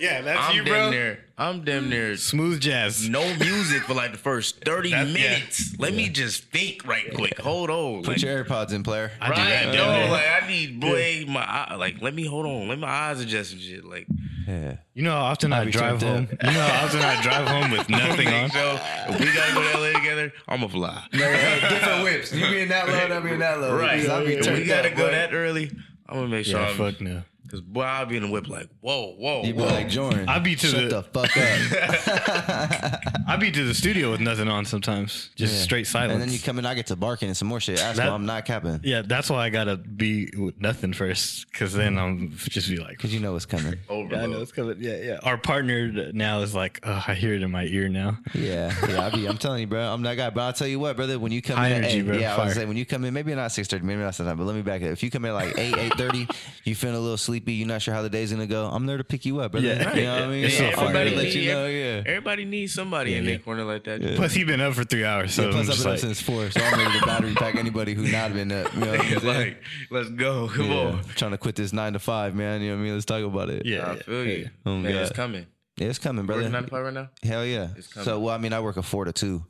Yeah, 0.02 0.20
that's 0.20 0.48
I'm 0.50 0.56
you, 0.56 0.64
damn 0.64 0.72
bro. 0.74 0.90
near. 0.90 1.18
I'm 1.38 1.64
damn 1.64 1.88
near 1.88 2.16
Smooth 2.16 2.60
jazz. 2.60 3.08
no 3.08 3.22
music 3.36 3.82
for 3.84 3.94
like 3.94 4.10
the 4.12 4.18
first 4.18 4.64
thirty 4.64 4.90
That- 4.90 5.06
yeah. 5.06 5.12
minutes. 5.12 5.76
Let 5.78 5.94
me 5.94 6.08
just 6.08 6.44
think 6.50 6.84
right 6.86 7.12
quick. 7.14 7.38
Hold 7.38 7.70
on. 7.70 7.98
Put 8.02 8.08
like, 8.14 8.22
your 8.22 8.44
AirPods 8.44 8.72
in, 8.72 8.82
player. 8.82 9.12
I 9.20 9.26
do 9.26 9.32
right, 9.32 9.48
that. 9.48 9.66
yo, 9.74 9.84
damn 9.84 10.10
like 10.10 10.24
I 10.42 10.48
need 10.48 10.80
boy, 10.80 11.24
my 11.28 11.42
eye, 11.44 11.76
like 11.76 12.02
let 12.02 12.14
me 12.14 12.26
hold 12.26 12.46
on, 12.46 12.66
let 12.68 12.78
my 12.80 12.88
eyes 12.88 13.20
adjust 13.20 13.52
and 13.52 13.60
shit. 13.62 13.84
Like 13.84 14.06
Yeah. 14.48 14.76
You 14.94 15.02
know 15.04 15.12
how 15.12 15.22
often 15.26 15.52
I, 15.52 15.64
be 15.66 15.70
drive 15.70 16.00
turned 16.00 16.28
home. 16.28 16.38
You 16.42 16.52
know 16.52 16.60
how 16.60 16.84
often 16.84 17.00
I 17.00 17.22
drive 17.22 17.46
home 17.48 17.70
with 17.70 17.88
nothing 18.00 18.26
on. 18.28 18.50
So 18.50 18.80
if 19.08 19.20
we 19.20 19.32
gotta 19.32 19.54
go 19.54 19.62
to 19.72 19.78
LA 19.78 19.98
together, 20.00 20.32
I'ma 20.48 20.66
fly. 20.66 21.06
different 21.12 22.02
whips. 22.02 22.32
You 22.32 22.50
being 22.50 22.68
that 22.70 22.88
low, 22.88 23.16
I 23.16 23.20
be 23.20 23.30
in 23.30 23.38
that 23.38 23.60
low. 23.60 23.78
Right. 23.78 24.08
I'll 24.08 24.24
be 24.26 24.32
If 24.34 24.46
we 24.58 24.64
gotta 24.64 24.90
up, 24.90 24.96
go 24.96 25.06
boy. 25.06 25.12
that 25.12 25.32
early, 25.32 25.70
I'm 26.08 26.16
gonna 26.16 26.28
make 26.28 26.44
sure 26.46 26.60
Yeah, 26.60 26.68
I'm 26.70 26.76
fuck 26.76 27.00
no. 27.00 27.22
Cause 27.50 27.60
boy, 27.60 27.82
I'll 27.82 28.06
be 28.06 28.16
in 28.16 28.22
the 28.22 28.30
whip 28.30 28.48
like, 28.48 28.68
whoa, 28.80 29.12
whoa, 29.18 29.42
You 29.42 29.52
be 29.52 29.58
whoa. 29.60 29.66
like 29.66 29.88
Jordan. 29.88 30.28
I 30.28 30.38
be 30.38 30.54
to 30.56 30.66
Shut 30.66 30.88
the- 30.88 30.88
the, 30.88 31.02
fuck 31.02 31.36
up. 31.36 33.00
I 33.28 33.36
be 33.38 33.50
to 33.50 33.64
the 33.64 33.74
studio 33.74 34.10
with 34.10 34.20
nothing 34.20 34.48
on 34.48 34.64
sometimes, 34.64 35.30
just 35.36 35.54
Yeah. 35.54 35.60
straight 35.62 35.86
silence. 35.86 36.12
And 36.14 36.22
then 36.22 36.30
you 36.30 36.38
come 36.38 36.58
in, 36.58 36.66
I 36.66 36.74
get 36.74 36.86
to 36.86 36.96
barking 36.96 37.28
and 37.28 37.36
some 37.36 37.48
more 37.48 37.60
shit. 37.60 37.78
Ask 37.80 37.96
That- 37.98 38.08
why 38.08 38.14
I'm 38.14 38.26
not 38.26 38.44
capping. 38.46 38.80
yeah, 38.84 39.02
that's 39.02 39.28
why 39.28 39.44
I 39.44 39.50
gotta 39.50 39.76
be 39.76 40.30
with 40.36 40.60
nothing 40.60 40.92
first, 40.92 41.50
because 41.52 41.72
then 41.74 41.98
I'm 41.98 42.30
just 42.36 42.68
be 42.70 42.76
like, 42.76 42.90
Because 42.96 43.12
you 43.12 43.20
know 43.20 43.32
what's 43.32 43.44
coming. 43.46 43.74
Overload. 43.88 44.12
yeah, 44.12 44.22
I 44.22 44.26
know 44.26 44.40
it's 44.40 44.52
coming. 44.52 44.76
Yeah, 44.80 44.96
yeah. 44.96 45.18
Our 45.22 45.36
partner 45.36 46.10
now 46.12 46.40
is 46.40 46.54
like, 46.54 46.80
oh, 46.84 47.04
I 47.06 47.14
hear 47.14 47.34
it 47.34 47.42
in 47.42 47.50
my 47.50 47.64
ear 47.64 47.88
now. 47.88 48.18
Yeah, 48.34 48.72
yeah. 48.88 49.02
I 49.06 49.10
be, 49.10 49.26
I'm 49.26 49.38
telling 49.38 49.60
you, 49.60 49.66
bro. 49.66 49.80
I'm 49.92 50.02
that 50.02 50.14
guy. 50.16 50.30
But 50.30 50.40
I'll 50.42 50.52
tell 50.52 50.66
you 50.68 50.78
what, 50.78 50.96
brother. 50.96 51.18
When 51.18 51.32
you 51.32 51.42
come 51.42 51.56
High 51.56 51.68
in, 51.68 51.72
at 51.72 51.78
energy, 51.84 51.98
eight, 51.98 52.06
bro. 52.06 52.16
yeah, 52.16 52.28
I 52.28 52.30
was 52.30 52.36
Fire. 52.36 52.44
gonna 52.46 52.54
say 52.54 52.64
when 52.66 52.76
you 52.76 52.86
come 52.86 53.04
in, 53.04 53.12
maybe 53.12 53.34
not 53.34 53.52
six 53.52 53.68
thirty, 53.68 53.84
maybe 53.84 54.00
not 54.00 54.14
seven, 54.14 54.36
but 54.36 54.44
let 54.44 54.56
me 54.56 54.62
back 54.62 54.80
it. 54.82 54.86
If 54.92 55.02
you 55.02 55.10
come 55.10 55.24
in 55.24 55.34
like 55.34 55.58
eight, 55.58 55.76
eight 55.76 55.94
thirty, 55.94 56.26
you 56.64 56.74
feeling 56.74 56.96
a 56.96 57.00
little 57.00 57.16
sleepy, 57.32 57.54
you're 57.54 57.66
not 57.68 57.80
sure 57.80 57.94
how 57.94 58.02
the 58.02 58.10
day's 58.10 58.30
gonna 58.30 58.46
go. 58.46 58.66
I'm 58.66 58.84
there 58.84 58.98
to 58.98 59.04
pick 59.04 59.24
you 59.24 59.40
up, 59.40 59.52
brother. 59.52 59.66
Yeah. 59.66 59.94
you 59.96 60.02
know 60.02 60.14
what 60.14 60.22
I 60.22 60.26
mean. 60.28 60.44
It's 60.44 60.58
so 60.58 60.66
I'm 60.66 60.72
fire. 60.74 60.92
there 60.92 61.04
to 61.04 61.10
Everybody 61.10 61.16
let 61.26 61.34
you 61.34 61.50
know. 61.52 61.66
Yeah. 61.66 62.02
Everybody 62.06 62.44
needs 62.44 62.74
somebody 62.74 63.14
in 63.14 63.18
Yeah, 63.24 63.30
their 63.30 63.38
yeah. 63.38 63.44
corner 63.44 63.64
like 63.64 63.84
that. 63.84 64.16
Plus, 64.16 64.34
he 64.34 64.44
been 64.44 64.60
up 64.60 64.74
for 64.74 64.84
three 64.84 65.04
hours, 65.04 65.32
so 65.32 65.46
Yeah, 65.46 65.50
plus, 65.52 65.60
I've 65.68 65.74
just 65.74 65.84
been 65.84 65.92
up 65.94 65.98
since 65.98 66.20
four, 66.20 66.50
so 66.50 66.60
I'm 66.60 66.78
ready 66.78 66.98
to 67.00 67.06
battery 67.06 67.34
pack 67.34 67.54
anybody 67.54 67.94
who 67.94 68.06
not 68.08 68.32
been 68.34 68.52
up. 68.52 68.74
You 68.74 68.80
know 68.80 68.90
what 68.92 69.00
I'm 69.00 69.26
like, 69.26 69.62
let's 69.90 70.10
go. 70.10 70.48
Come 70.48 70.70
yeah. 70.70 70.78
on. 70.88 71.04
trying 71.16 71.30
to 71.30 71.38
quit 71.38 71.54
this 71.56 71.72
nine 71.72 71.94
to 71.94 71.98
five, 71.98 72.34
man. 72.34 72.60
You 72.60 72.70
know 72.70 72.76
what 72.76 72.80
I 72.80 72.84
mean? 72.84 72.92
Let's 72.94 73.06
talk 73.06 73.24
about 73.24 73.48
it. 73.48 73.64
yeah, 73.64 73.92
I 73.92 73.96
feel 73.96 74.24
you. 74.26 74.50
Oh, 74.66 74.76
Man, 74.76 74.94
it's 74.94 75.10
coming. 75.12 75.46
yeah 75.78 75.88
it's 75.88 75.98
coming, 75.98 76.26
brother. 76.26 76.42
Working 76.42 76.52
nine 76.52 76.64
to 76.64 76.70
five 76.70 76.84
right 76.84 76.94
now. 76.94 77.08
Hell 77.22 77.44
yeah. 77.46 77.68
It's 77.76 77.88
coming. 77.88 78.04
So, 78.04 78.20
well, 78.20 78.34
I 78.34 78.38
mean, 78.38 78.52
I 78.52 78.60
work 78.60 78.76
a 78.76 78.82
four 78.82 79.04
to 79.06 79.12
two, 79.12 79.44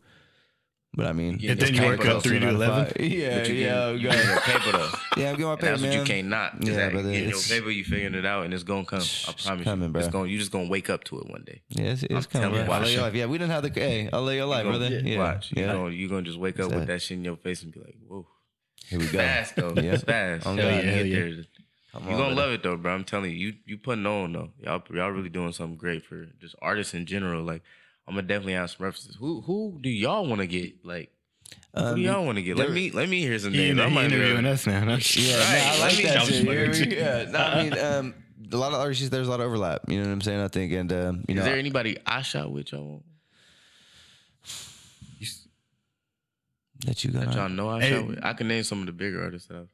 but 0.94 1.06
I 1.06 1.12
mean, 1.12 1.40
And 1.46 1.58
then 1.58 1.74
you 1.74 1.82
work 1.82 2.04
up 2.04 2.22
three 2.22 2.38
to 2.38 2.44
nine 2.46 2.54
11? 2.56 2.84
five. 2.84 2.96
Yeah, 3.00 3.38
But 3.38 3.48
yeah, 3.48 3.92
getting, 3.92 4.00
you 4.00 4.08
God. 4.08 4.12
getting 4.12 4.28
your 4.30 4.40
paper 4.40 4.72
though. 4.72 4.90
yeah. 5.16 5.30
I'm 5.30 5.36
getting 5.36 5.46
my 5.46 5.52
And 5.54 5.60
that's 5.62 5.80
man. 5.82 5.90
what 5.90 5.98
you 5.98 6.04
can't 6.14 6.28
not. 6.28 6.52
Yeah, 6.66 6.72
Yeah, 6.72 6.88
brother, 6.90 7.10
getting 7.12 7.28
your 7.30 7.38
paper, 7.40 7.70
you 7.70 7.84
figuring 7.84 8.14
it 8.14 8.26
out, 8.26 8.44
and 8.44 8.52
it's 8.54 8.62
gonna 8.62 8.84
come. 8.84 9.00
I 9.00 9.32
promise 9.32 9.64
coming, 9.64 9.88
you. 9.88 9.92
bro. 9.92 10.00
It's 10.02 10.10
going. 10.10 10.30
You 10.30 10.38
just 10.38 10.50
gonna 10.52 10.68
wake 10.68 10.90
up 10.90 11.04
to 11.04 11.18
it 11.20 11.30
one 11.30 11.44
day. 11.44 11.62
Yeah, 11.70 11.84
it's, 11.92 12.02
it's 12.02 12.12
I'm 12.12 12.22
coming, 12.24 12.50
telling 12.50 12.50
bro. 12.50 12.64
you, 12.64 12.72
I'll 12.72 12.82
lay 12.82 12.92
your 12.92 13.00
watch 13.02 13.06
life. 13.12 13.14
Yeah, 13.18 13.26
we 13.26 13.38
didn't 13.38 13.50
have 13.52 13.62
the. 13.62 13.70
Hey, 13.70 14.08
I'll 14.12 14.22
lay 14.22 14.36
your 14.36 14.46
life, 14.46 14.64
You 14.66 14.72
gonna- 14.72 14.78
brother. 14.90 15.00
Yeah, 15.08 15.18
Watch. 15.18 15.52
You 15.56 15.62
yeah. 15.64 15.72
gonna 15.72 15.90
you 15.90 16.08
gonna 16.08 16.22
just 16.22 16.38
wake 16.38 16.56
up 16.60 16.66
What's 16.66 16.74
with 16.74 16.86
that? 16.88 16.92
that 16.94 17.02
shit 17.02 17.18
in 17.18 17.24
your 17.24 17.36
face 17.36 17.62
and 17.62 17.72
be 17.72 17.80
like, 17.80 17.96
whoa. 18.06 18.26
Here 18.88 18.98
we 18.98 19.06
go. 19.06 19.18
Fast 19.18 19.56
though. 19.56 19.74
Yeah. 19.76 19.96
Fast. 19.96 20.46
Oh, 20.46 20.54
Hell 20.54 20.56
God. 20.56 20.84
yeah, 20.84 20.90
Hell 20.90 21.04
get 21.04 21.06
yeah. 21.06 21.18
there. 21.20 21.44
Come 21.92 22.04
You're 22.04 22.12
on, 22.14 22.18
gonna 22.18 22.34
brother. 22.34 22.34
love 22.34 22.50
it 22.52 22.62
though, 22.62 22.76
bro. 22.76 22.94
I'm 22.94 23.04
telling 23.04 23.30
you, 23.30 23.36
you 23.36 23.52
you 23.66 23.78
putting 23.78 24.06
on 24.06 24.32
though. 24.32 24.50
Y'all 24.62 24.82
y'all 24.92 25.10
really 25.10 25.28
doing 25.28 25.52
something 25.52 25.76
great 25.76 26.04
for 26.04 26.26
just 26.40 26.54
artists 26.60 26.92
in 26.94 27.06
general. 27.06 27.42
Like 27.42 27.62
I'm 28.08 28.14
gonna 28.14 28.26
definitely 28.26 28.54
have 28.54 28.70
some 28.70 28.84
references. 28.84 29.16
Who 29.16 29.40
who 29.42 29.78
do 29.80 29.88
y'all 29.88 30.26
want 30.26 30.40
to 30.40 30.46
get? 30.46 30.84
Like 30.84 31.10
who 31.74 31.80
Um, 31.82 31.94
do 31.96 32.00
y'all 32.02 32.24
want 32.24 32.36
to 32.36 32.42
get? 32.42 32.56
Let 32.56 32.70
me 32.72 32.90
let 32.90 33.08
me 33.08 33.20
hear 33.20 33.38
some 33.38 33.52
names. 33.52 33.78
he 33.78 33.82
I'm 33.84 33.94
be 33.94 34.00
interviewing 34.00 34.38
able- 34.44 34.48
us 34.52 34.66
now. 34.66 34.80
huh? 34.80 34.98
Yeah, 35.14 35.38
Right, 35.38 35.62
nah, 35.64 35.72
I 35.74 35.78
like 35.80 35.96
me- 35.96 36.02
that 36.04 36.16
I'm 36.18 36.26
shit. 36.26 36.28
just 36.28 36.38
you 36.38 36.44
know 36.44 36.60
what 36.60 36.68
I 36.68 36.72
fucking 36.72 36.88
mean? 36.90 36.98
Yeah, 36.98 37.30
no, 37.30 37.38
I 37.38 37.62
mean, 37.62 37.78
um, 37.78 38.14
a 38.52 38.56
lot 38.56 38.72
of 38.72 38.80
artists, 38.80 39.08
there's 39.08 39.28
a 39.28 39.30
lot 39.30 39.40
of 39.40 39.46
overlap. 39.46 39.82
You 39.88 39.98
know 40.00 40.06
what 40.06 40.12
I'm 40.12 40.20
saying? 40.20 40.40
I 40.40 40.48
think, 40.48 40.72
and 40.72 40.92
um, 40.92 41.24
you 41.28 41.34
know, 41.34 41.40
Is 41.42 41.46
there 41.46 41.56
anybody 41.56 41.96
I 42.04 42.22
shot 42.22 42.50
with 42.52 42.72
y'all 42.72 43.02
that 46.86 47.04
you 47.04 47.10
got. 47.12 47.26
that 47.26 47.34
y'all 47.36 47.48
know 47.48 47.68
I 47.68 47.80
Hey. 47.80 47.90
shot 47.90 48.06
with? 48.08 48.18
I 48.24 48.32
can 48.32 48.48
name 48.48 48.64
some 48.64 48.80
of 48.80 48.86
the 48.86 48.92
bigger 48.92 49.22
artists 49.22 49.48
that 49.48 49.56
I've 49.56 49.68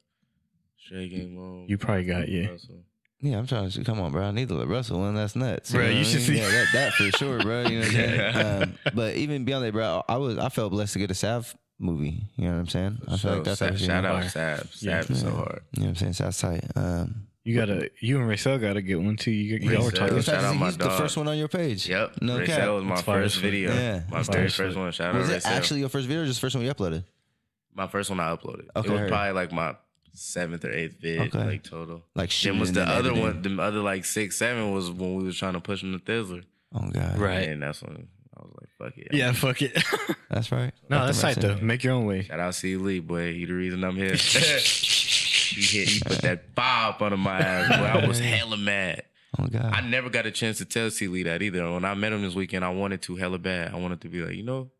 Straight 0.77 1.11
Game 1.11 1.37
Long. 1.37 1.67
You 1.69 1.79
probably 1.79 2.05
got, 2.05 2.29
yeah. 2.29 2.49
Russell. 2.49 2.85
Yeah, 3.21 3.39
I'm 3.39 3.47
trying 3.47 3.69
to. 3.71 3.85
Come 3.85 4.01
on, 4.01 4.13
bro. 4.13 4.23
I 4.25 4.31
need 4.31 4.49
to 4.49 4.55
let 4.55 4.69
Russell 4.69 5.01
one. 5.01 5.15
That's 5.17 5.35
nuts. 5.35 5.73
Bro, 5.73 5.83
know 5.83 5.89
you 5.89 5.95
what 5.97 6.01
I 6.01 6.03
should 6.05 6.17
mean? 6.19 6.27
see- 6.27 6.39
Yeah, 6.39 6.49
that, 6.51 6.67
that 6.73 6.93
for 6.93 7.19
sure, 7.19 7.41
bro. 7.41 7.63
You 7.63 7.81
know 7.81 7.87
what 7.87 7.87
I'm 7.87 7.93
saying? 7.93 8.63
um, 8.63 8.79
but 8.95 9.17
even 9.17 9.45
beyond 9.45 9.65
that, 9.65 9.73
bro, 9.73 10.05
I 10.09 10.17
was 10.19 10.39
I 10.39 10.49
felt 10.51 10.71
blessed 10.71 10.93
to 10.93 10.99
get 11.01 11.11
a 11.11 11.15
Sav 11.15 11.57
movie. 11.81 12.23
You 12.37 12.45
know 12.45 12.53
what 12.55 12.61
I'm 12.61 12.69
saying? 12.69 12.99
I 13.07 13.11
feel 13.11 13.19
So, 13.19 13.35
like 13.35 13.45
that's 13.45 13.59
Sa- 13.59 13.67
actually 13.67 13.87
shout 13.87 14.05
out 14.05 14.21
fire. 14.23 14.29
Sab. 14.31 14.67
Yeah. 14.79 15.01
Sab 15.03 15.11
is 15.11 15.21
so 15.21 15.31
hard. 15.31 15.63
You 15.73 15.81
know 15.81 15.87
what 15.87 15.89
I'm 15.89 15.95
saying? 15.97 16.13
Sav's 16.13 16.39
tight. 16.39 16.65
Um, 16.77 17.27
You 17.45 17.57
gotta, 17.57 17.91
you 18.01 18.21
and 18.21 18.31
Racel 18.31 18.61
gotta 18.61 18.83
get 18.83 19.01
one 19.01 19.17
too. 19.17 19.31
You, 19.33 19.57
y'all 19.69 19.83
were 19.85 19.91
Racel. 19.91 19.95
talking. 19.97 20.17
in 20.19 20.23
Shout 20.23 20.35
fact, 20.37 20.45
out 20.47 20.57
my 20.57 20.67
he's 20.67 20.77
the 20.77 20.91
first 20.91 21.17
one 21.17 21.27
on 21.29 21.37
your 21.39 21.49
page. 21.49 21.89
Yep. 21.89 22.19
No 22.23 22.39
Racel 22.39 22.47
cap. 22.47 22.69
was 22.71 22.85
my 22.85 22.95
That's 22.95 23.03
first 23.03 23.37
video. 23.41 23.75
Yeah, 23.75 24.03
My 24.11 24.19
that's 24.19 24.29
very 24.29 24.39
fire 24.43 24.45
as 24.47 24.55
first 24.55 24.75
fuck. 24.75 24.83
one. 24.83 24.93
Shout 24.93 25.15
Was 25.15 25.29
out 25.31 25.37
it 25.37 25.43
Racel. 25.43 25.51
actually 25.57 25.81
your 25.81 25.89
first 25.89 26.07
video 26.07 26.23
or 26.23 26.27
just 26.27 26.41
the 26.41 26.45
first 26.47 26.55
one 26.55 26.65
you 26.65 26.73
uploaded? 26.73 27.05
my 27.75 27.87
first 27.89 28.11
one 28.11 28.21
I 28.21 28.35
uploaded? 28.35 28.67
Okay. 28.77 28.89
It 28.89 29.01
was 29.01 29.09
probably 29.11 29.33
like 29.33 29.51
my 29.53 29.75
seventh 30.15 30.65
or 30.65 30.71
eighth 30.73 31.01
vid, 31.01 31.21
Okay. 31.35 31.45
like 31.45 31.63
total. 31.63 32.03
Like 32.15 32.29
Then 32.29 32.35
shooting 32.35 32.61
was 32.61 32.73
the 32.73 32.83
other 32.83 33.11
editing. 33.11 33.21
one, 33.23 33.43
the 33.57 33.63
other 33.63 33.81
like 33.81 34.05
six, 34.05 34.37
seven 34.37 34.73
was 34.73 34.91
when 34.91 35.15
we 35.17 35.25
was 35.25 35.37
trying 35.39 35.55
to 35.55 35.61
push 35.61 35.83
him 35.83 35.93
to 35.93 36.05
Thizzler. 36.05 36.45
Oh 36.75 36.89
god, 36.91 37.19
Right. 37.19 37.49
And 37.49 37.63
that's 37.63 37.83
when 37.83 38.09
I 38.37 38.41
was 38.43 38.53
like, 38.61 38.69
fuck 38.93 38.99
it. 38.99 39.09
Yeah, 39.13 39.33
fuck 39.33 39.63
it. 39.63 39.73
That's 40.31 40.53
right. 40.53 40.73
no, 40.89 40.99
Let 40.99 41.07
that's 41.07 41.21
them 41.23 41.35
tight 41.35 41.43
though. 41.43 41.53
in. 41.57 41.67
Make 41.67 41.83
your 41.83 41.95
own 41.95 42.05
way. 42.07 42.23
Shout 42.23 42.39
out 42.39 42.55
C 42.55 42.77
Lee, 42.77 43.01
boy. 43.01 43.33
He 43.33 43.47
the 43.47 43.55
reason 43.55 43.83
I'm 43.83 43.97
here. 43.97 44.15
he 44.17 45.63
hit, 45.63 45.89
he 45.89 46.01
put 46.01 46.19
that 46.23 46.55
five 46.55 46.95
up 46.95 47.03
under 47.03 47.17
my 47.17 47.39
ass, 47.41 47.69
boy. 47.79 47.85
I 48.01 48.07
was 48.07 48.19
hella 48.21 48.57
mad. 48.57 49.03
Oh 49.39 49.47
god. 49.47 49.73
I 49.75 49.81
never 49.81 50.09
got 50.11 50.27
a 50.27 50.31
chance 50.31 50.59
to 50.59 50.65
tell 50.65 50.91
C 50.91 51.09
Lee 51.09 51.23
that 51.25 51.43
either. 51.43 51.71
When 51.73 51.85
I 51.85 51.95
met 51.95 52.13
him 52.13 52.23
this 52.23 52.35
weekend, 52.35 52.65
I 52.65 52.71
wanted 52.71 53.03
to 53.03 53.17
hella 53.17 53.39
bad. 53.39 53.73
I 53.73 53.77
wanted 53.79 54.01
to 54.03 54.09
be 54.09 54.21
like, 54.23 54.35
you 54.35 54.43
know, 54.45 54.71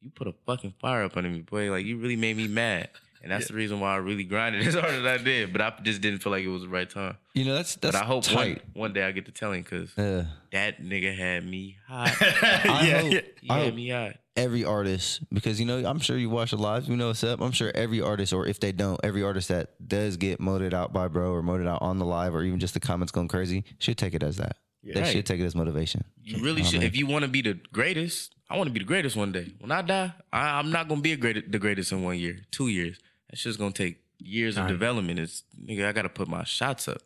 you 0.00 0.10
put 0.10 0.26
a 0.26 0.34
fucking 0.46 0.74
fire 0.80 1.04
up 1.04 1.16
under 1.16 1.28
me, 1.30 1.40
boy. 1.40 1.70
Like 1.70 1.86
you 1.86 1.96
really 1.98 2.16
made 2.16 2.36
me 2.36 2.48
mad. 2.48 2.88
And 3.22 3.30
that's 3.30 3.48
the 3.48 3.54
reason 3.54 3.80
why 3.80 3.92
I 3.92 3.96
really 3.96 4.24
grinded 4.24 4.62
as 4.66 4.74
hard 4.74 4.94
as 4.94 5.04
I 5.04 5.18
did. 5.22 5.52
But 5.52 5.60
I 5.60 5.72
just 5.82 6.00
didn't 6.00 6.20
feel 6.20 6.32
like 6.32 6.42
it 6.44 6.48
was 6.48 6.62
the 6.62 6.68
right 6.68 6.88
time. 6.88 7.16
you 7.34 7.44
know 7.44 7.54
that's 7.54 7.76
that's 7.76 7.94
but 7.96 8.02
I 8.02 8.06
hope 8.06 8.24
one, 8.32 8.34
tight. 8.34 8.62
one 8.72 8.92
day 8.94 9.02
I 9.02 9.12
get 9.12 9.26
to 9.26 9.32
tell 9.32 9.52
him 9.52 9.62
because 9.62 9.94
that 9.94 10.82
nigga 10.82 11.14
had 11.16 11.46
me 11.46 11.76
hot. 11.88 12.16
I 12.20 12.86
yeah, 12.86 13.00
hope- 13.02 13.12
yeah. 13.42 13.52
I 13.52 13.58
had 13.60 13.74
me 13.74 13.88
hot. 13.90 14.16
every 14.36 14.64
artist 14.64 15.20
because 15.32 15.60
you 15.60 15.66
know 15.66 15.84
I'm 15.84 15.98
sure 16.00 16.16
you 16.16 16.30
watch 16.30 16.50
the 16.52 16.56
lives. 16.56 16.88
You 16.88 16.96
know 16.96 17.08
what's 17.08 17.22
up. 17.24 17.40
I'm 17.40 17.52
sure 17.52 17.70
every 17.74 18.00
artist, 18.00 18.32
or 18.32 18.46
if 18.46 18.58
they 18.58 18.72
don't, 18.72 18.98
every 19.04 19.22
artist 19.22 19.48
that 19.48 19.86
does 19.86 20.16
get 20.16 20.40
moted 20.40 20.72
out 20.72 20.92
by 20.92 21.08
bro 21.08 21.30
or 21.32 21.42
moted 21.42 21.66
out 21.66 21.82
on 21.82 21.98
the 21.98 22.06
live 22.06 22.34
or 22.34 22.42
even 22.42 22.58
just 22.58 22.74
the 22.74 22.80
comments 22.80 23.12
going 23.12 23.28
crazy 23.28 23.64
should 23.78 23.98
take 23.98 24.14
it 24.14 24.22
as 24.22 24.36
that. 24.38 24.56
They 24.82 24.98
Right. 25.02 25.12
should 25.12 25.26
take 25.26 25.40
it 25.40 25.44
as 25.44 25.54
motivation. 25.54 26.04
You 26.24 26.42
really 26.42 26.64
should. 26.64 26.82
If 26.82 26.96
you 26.96 27.06
want 27.06 27.22
to 27.26 27.28
be 27.30 27.42
the 27.42 27.60
greatest, 27.70 28.34
I 28.48 28.56
want 28.56 28.68
to 28.68 28.72
be 28.72 28.78
the 28.78 28.86
greatest 28.86 29.14
one 29.14 29.30
day. 29.30 29.52
When 29.60 29.70
I 29.70 29.82
die, 29.82 30.14
I, 30.32 30.58
I'm 30.58 30.70
not 30.72 30.88
gonna 30.88 31.02
be 31.02 31.12
a 31.12 31.18
great, 31.18 31.52
the 31.52 31.58
greatest 31.58 31.92
in 31.92 32.02
one 32.02 32.18
year, 32.18 32.38
two 32.50 32.68
years. 32.68 32.98
That's 33.30 33.42
just 33.42 33.58
gonna 33.58 33.72
take 33.72 34.00
years 34.18 34.56
of 34.58 34.68
development. 34.68 35.18
It's 35.18 35.44
nigga, 35.58 35.86
I 35.86 35.92
gotta 35.92 36.08
put 36.08 36.28
my 36.28 36.44
shots 36.44 36.88
up. 36.88 37.00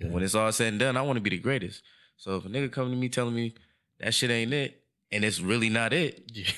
When 0.00 0.22
it's 0.22 0.34
all 0.34 0.52
said 0.52 0.68
and 0.68 0.78
done, 0.78 0.96
I 0.96 1.02
want 1.02 1.16
to 1.16 1.20
be 1.20 1.30
the 1.30 1.38
greatest. 1.38 1.82
So 2.16 2.36
if 2.36 2.44
a 2.44 2.48
nigga 2.48 2.70
come 2.70 2.90
to 2.90 2.96
me 2.96 3.08
telling 3.08 3.34
me 3.34 3.54
that 4.00 4.14
shit 4.14 4.30
ain't 4.30 4.52
it, 4.52 4.80
and 5.10 5.24
it's 5.24 5.40
really 5.40 5.68
not 5.68 5.92
it, 5.92 6.22
Yeah. 6.32 6.50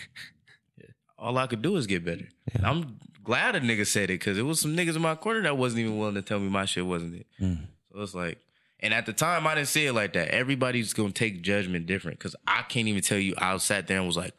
all 1.18 1.36
I 1.38 1.46
could 1.46 1.62
do 1.62 1.76
is 1.76 1.86
get 1.86 2.04
better. 2.04 2.28
And 2.54 2.66
I'm 2.66 2.98
glad 3.22 3.54
a 3.56 3.60
nigga 3.60 3.86
said 3.86 4.04
it 4.04 4.18
because 4.20 4.38
it 4.38 4.42
was 4.42 4.60
some 4.60 4.76
niggas 4.76 4.96
in 4.96 5.02
my 5.02 5.14
corner 5.14 5.42
that 5.42 5.56
wasn't 5.56 5.80
even 5.80 5.98
willing 5.98 6.14
to 6.16 6.22
tell 6.22 6.38
me 6.38 6.48
my 6.48 6.64
shit 6.64 6.84
wasn't 6.84 7.14
it. 7.14 7.26
Mm. 7.40 7.60
So 7.92 8.00
it's 8.00 8.14
like, 8.14 8.38
and 8.80 8.94
at 8.94 9.06
the 9.06 9.12
time 9.12 9.46
I 9.46 9.54
didn't 9.54 9.68
see 9.68 9.86
it 9.86 9.92
like 9.92 10.14
that. 10.14 10.28
Everybody's 10.28 10.92
gonna 10.94 11.12
take 11.12 11.42
judgment 11.42 11.86
different 11.86 12.18
because 12.18 12.34
I 12.46 12.62
can't 12.62 12.88
even 12.88 13.02
tell 13.02 13.18
you. 13.18 13.34
I 13.38 13.56
sat 13.58 13.86
there 13.86 13.98
and 13.98 14.06
was 14.06 14.16
like, 14.16 14.34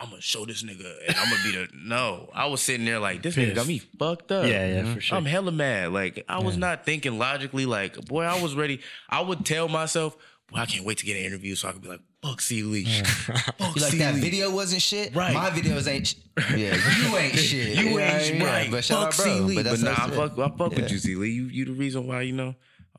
I'm 0.00 0.10
gonna 0.10 0.20
show 0.20 0.44
this 0.44 0.62
nigga 0.62 0.92
and 1.06 1.16
I'm 1.16 1.30
gonna 1.30 1.42
be 1.44 1.52
the 1.52 1.68
no. 1.84 2.28
I 2.34 2.46
was 2.46 2.60
sitting 2.62 2.84
there 2.84 2.98
like 2.98 3.22
this 3.22 3.36
nigga 3.36 3.54
got 3.54 3.66
me 3.66 3.78
fucked 3.78 4.32
up. 4.32 4.46
Yeah, 4.46 4.66
yeah, 4.82 4.94
for 4.94 5.00
sure. 5.00 5.16
I'm 5.18 5.24
hella 5.24 5.52
mad. 5.52 5.92
Like 5.92 6.24
I 6.28 6.40
was 6.42 6.56
not 6.56 6.84
thinking 6.84 7.18
logically. 7.18 7.64
Like 7.66 7.96
boy, 8.06 8.24
I 8.24 8.40
was 8.42 8.54
ready. 8.54 8.80
I 9.08 9.20
would 9.20 9.46
tell 9.46 9.68
myself, 9.68 10.16
boy, 10.50 10.58
I 10.58 10.66
can't 10.66 10.84
wait 10.84 10.98
to 10.98 11.06
get 11.06 11.16
an 11.16 11.24
interview 11.24 11.54
so 11.54 11.68
I 11.68 11.72
could 11.72 11.82
be 11.82 11.88
like, 11.88 12.00
fuck 12.22 12.40
C 12.40 12.62
Lee. 12.64 12.84
Fuck 13.04 13.54
You 13.76 13.82
like 13.82 13.92
C. 13.92 13.98
that 13.98 14.14
Lee. 14.14 14.20
video 14.20 14.50
wasn't 14.50 14.82
shit. 14.82 15.14
Right. 15.14 15.32
My 15.34 15.50
videos 15.50 15.86
ain't. 15.88 16.06
Sh- 16.08 16.14
yeah, 16.56 16.74
you 17.00 17.16
ain't 17.16 17.34
shit. 17.38 17.76
You 17.78 17.98
ain't? 17.98 18.34
Yeah, 18.36 18.44
right. 18.44 18.70
But 18.70 18.84
shout 18.84 19.14
fuck 19.14 19.26
out, 19.26 19.30
bro. 19.30 19.36
C. 19.36 19.40
Lee. 19.40 19.54
But, 19.62 19.64
But, 19.66 19.80
nah, 19.80 19.90
I 19.92 20.10
fuck, 20.10 20.32
I 20.38 20.48
fuck 20.56 20.72
Yeah. 20.72 20.80
with 20.82 20.90
you, 20.90 20.98
C. 20.98 21.14
Lee. 21.14 21.30
You, 21.30 21.44
you 21.44 21.64
the 21.66 21.72
reason 21.72 22.06
why 22.06 22.22
you 22.22 22.32
know 22.32 22.54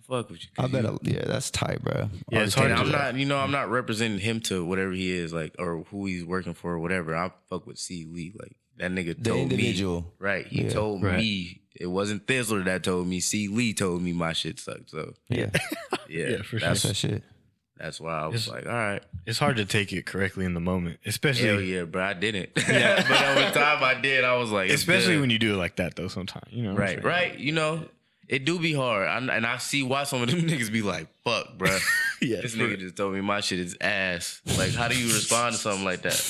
fuck 0.07 0.29
with 0.29 0.41
you. 0.41 0.47
'Cause 0.55 0.65
I 0.69 0.71
bet. 0.71 0.83
you- 0.83 0.99
I, 1.03 1.19
yeah, 1.19 1.25
that's 1.25 1.49
tight, 1.51 1.81
bro. 1.83 2.09
Yeah, 2.31 2.39
it's 2.43 2.53
hard 2.55 2.71
I'm 2.71 2.91
not, 2.91 3.15
you 3.15 3.25
know, 3.25 3.37
I'm 3.37 3.51
not 3.51 3.69
representing 3.69 4.19
him 4.19 4.39
to 4.41 4.63
whatever 4.65 4.91
he 4.91 5.11
is, 5.11 5.33
like, 5.33 5.55
or 5.59 5.83
who 5.91 6.05
he's 6.05 6.23
working 6.25 6.53
for, 6.53 6.73
or 6.73 6.79
whatever. 6.79 7.15
I 7.15 7.31
fuck 7.49 7.65
with 7.67 7.77
C. 7.77 8.05
Lee, 8.09 8.33
like 8.39 8.55
that 8.77 8.91
nigga 8.91 9.15
The 9.17 9.29
told 9.29 9.41
individual. 9.51 10.01
me, 10.01 10.07
right? 10.19 10.47
He 10.47 10.63
Yeah. 10.63 10.69
told 10.69 11.03
Right. 11.03 11.17
me 11.17 11.61
it 11.75 11.87
wasn't 11.87 12.25
Thizzler 12.27 12.63
that 12.65 12.83
told 12.83 13.07
me. 13.07 13.19
C. 13.19 13.47
Lee 13.47 13.73
told 13.73 14.01
me 14.01 14.13
my 14.13 14.33
shit 14.33 14.59
sucked. 14.59 14.89
So 14.91 15.13
Yeah, 15.29 15.49
yeah, 16.09 16.29
Yeah, 16.29 16.41
for 16.43 16.59
that's, 16.59 16.83
that's 16.83 16.83
that 16.83 16.95
shit. 16.95 17.23
That's 17.77 17.99
why 17.99 18.13
I 18.21 18.27
was 18.27 18.47
It's- 18.47 18.55
like, 18.55 18.65
all 18.65 18.71
right, 18.73 19.03
It's 19.25 19.37
hard 19.39 19.57
to 19.57 19.65
take 19.65 19.91
it 19.91 20.05
correctly 20.05 20.45
in 20.45 20.53
the 20.53 20.61
moment, 20.61 20.99
especially 21.05 21.47
hell 21.47 21.59
yeah, 21.59 21.83
bro. 21.83 22.03
I 22.03 22.13
didn't. 22.13 22.51
Yeah, 22.69 23.03
but 23.07 23.21
over 23.37 23.51
time 23.53 23.83
I 23.83 23.99
did. 23.99 24.23
I 24.23 24.37
was 24.37 24.49
like, 24.51 24.69
especially 24.69 25.17
when 25.19 25.29
you 25.29 25.39
do 25.39 25.53
it 25.55 25.57
like 25.57 25.75
that 25.77 25.95
though. 25.97 26.07
Sometimes 26.07 26.45
you 26.53 26.63
know, 26.63 26.73
Right, 26.75 27.03
right. 27.03 27.37
You 27.37 27.51
know, 27.51 27.85
it 28.28 28.45
do 28.45 28.59
be 28.59 28.73
hard, 28.73 29.07
I, 29.07 29.17
and 29.36 29.45
I 29.45 29.57
see 29.57 29.84
why 29.84 30.03
some 30.03 30.21
of 30.21 30.30
them 30.30 30.41
niggas 30.49 30.71
be 30.71 30.82
like, 30.82 31.07
"Fuck, 31.23 31.57
bro." 31.57 31.78
yeah, 32.21 32.41
This 32.41 32.55
nigga 32.55 32.80
just 32.80 32.95
told 32.95 33.13
me 33.13 33.21
my 33.21 33.41
shit 33.41 33.59
is 33.59 33.78
ass. 33.82 34.41
Like, 34.45 34.73
how 34.73 34.88
do 34.88 34.97
you 34.97 35.13
respond 35.13 35.55
to 35.55 35.61
something 35.61 35.86
like 35.86 36.01
that? 36.03 36.21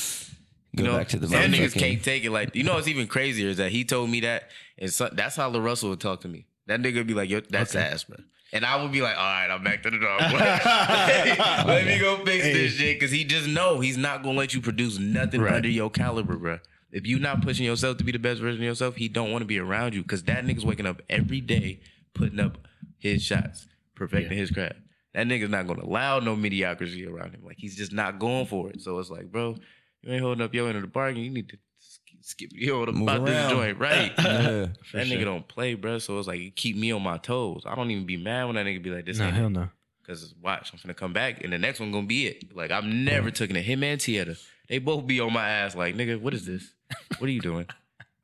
Go 0.76 0.84
know, 0.84 0.98
back 0.98 1.08
to 1.10 1.20
the 1.20 1.28
some 1.28 1.42
niggas 1.52 1.74
can't 1.78 2.04
take 2.04 2.26
it. 2.26 2.32
Like, 2.32 2.54
you 2.56 2.64
know, 2.64 2.74
what's 2.76 2.88
even 2.90 3.08
crazier 3.08 3.48
is 3.48 3.58
that 3.58 3.72
he 3.72 3.86
told 3.86 4.10
me 4.10 4.20
that, 4.22 4.50
and 4.78 4.92
so, 4.92 5.10
that's 5.12 5.36
how 5.38 5.50
LaRussell 5.52 5.90
would 5.90 6.02
talk 6.02 6.22
to 6.22 6.28
me. 6.28 6.48
That 6.68 6.82
nigga 6.82 6.96
would 6.96 7.08
be 7.08 7.14
like, 7.14 7.30
"Yo, 7.30 7.40
that's 7.42 7.76
Okay. 7.76 7.86
ass, 7.86 8.04
bro," 8.04 8.18
and 8.52 8.66
I 8.66 8.82
would 8.82 8.92
be 8.92 9.02
like, 9.02 9.16
"All 9.16 9.24
right, 9.24 9.48
I'm 9.50 9.64
back 9.64 9.84
to 9.84 9.90
the 9.90 10.00
dog. 10.00 10.20
let 11.66 11.86
me 11.86 11.98
go 12.00 12.18
fix 12.26 12.44
this 12.44 12.74
shit," 12.74 12.98
because 13.00 13.12
he 13.12 13.24
just 13.24 13.48
know 13.48 13.80
he's 13.80 13.98
not 13.98 14.24
gonna 14.24 14.38
let 14.38 14.54
you 14.54 14.62
produce 14.62 14.98
nothing 15.00 15.42
Right. 15.42 15.54
under 15.56 15.70
your 15.70 15.90
caliber, 15.90 16.36
bro. 16.36 16.60
If 16.96 17.06
you 17.06 17.20
not 17.20 17.42
pushing 17.42 17.66
yourself 17.66 17.98
to 17.98 18.04
be 18.06 18.14
the 18.14 18.20
best 18.20 18.40
version 18.40 18.62
of 18.62 18.66
yourself, 18.66 18.96
he 18.96 19.10
don't 19.10 19.30
want 19.32 19.42
to 19.42 19.46
be 19.46 19.60
around 19.60 19.94
you 19.94 20.02
because 20.02 20.24
that 20.24 20.46
nigga's 20.46 20.66
waking 20.66 20.86
up 20.86 21.02
every 21.10 21.42
day, 21.42 21.82
putting 22.14 22.40
up 22.40 22.58
his 22.98 23.22
shots, 23.22 23.68
perfecting 23.96 24.38
his 24.38 24.50
craft. 24.50 24.76
That 25.14 25.28
nigga's 25.28 25.50
not 25.50 25.68
gonna 25.68 25.84
allow 25.84 26.20
no 26.20 26.36
mediocrity 26.38 27.06
around 27.06 27.32
him. 27.36 27.42
Like 27.46 27.58
he's 27.60 27.76
just 27.76 27.92
not 27.92 28.18
going 28.18 28.46
for 28.46 28.70
it. 28.70 28.82
So 28.82 28.98
it's 29.00 29.10
like, 29.10 29.30
bro, 29.32 29.58
you 30.04 30.14
ain't 30.14 30.22
holding 30.22 30.44
up 30.44 30.54
your 30.54 30.68
end 30.70 30.78
of 30.78 30.84
the 30.84 30.88
bargain. 30.88 31.22
You 31.24 31.32
need 31.32 31.50
to 31.50 31.58
sk- 31.80 32.00
skip 32.22 32.50
yo 32.54 32.86
Move 32.86 33.02
about 33.02 33.26
this 33.26 33.36
around. 33.36 33.50
joint, 33.50 33.78
right? 33.80 34.12
Yeah. 34.18 34.68
that 34.94 35.08
nigga 35.08 35.26
don't 35.26 35.48
play, 35.48 35.74
bro. 35.74 36.00
So 36.00 36.18
it's 36.18 36.28
like 36.30 36.40
it 36.40 36.56
keep 36.56 36.78
me 36.78 36.92
on 36.94 37.02
my 37.04 37.18
toes. 37.18 37.64
I 37.66 37.76
don't 37.76 37.92
even 37.92 38.06
be 38.06 38.16
mad 38.18 38.46
when 38.46 38.56
that 38.56 38.66
nigga 38.66 38.82
be 38.82 38.90
like, 38.92 39.06
"This 39.06 39.20
ain't 39.20 39.34
hell 39.36 39.50
no. 39.50 39.68
Cause 40.08 40.34
watch, 40.42 40.72
I'm 40.72 40.80
finna 40.80 40.96
come 40.96 41.14
back, 41.14 41.44
and 41.44 41.52
the 41.52 41.58
next 41.58 41.80
one 41.80 41.92
gonna 41.92 42.06
be 42.08 42.28
it. 42.28 42.56
Like 42.56 42.72
I'm 42.72 43.04
never 43.04 43.32
taking 43.32 43.56
it. 43.58 43.64
Him 43.64 43.84
and 43.84 44.00
Tieta, 44.00 44.38
they 44.70 44.78
both 44.78 45.08
be 45.08 45.20
on 45.20 45.34
my 45.34 45.48
ass. 45.48 45.76
Like 45.76 45.96
nigga, 45.96 46.22
what 46.22 46.34
is 46.34 46.46
this? 46.46 46.74
What 47.18 47.28
are 47.28 47.34
you 47.34 47.42
doing? 47.42 47.68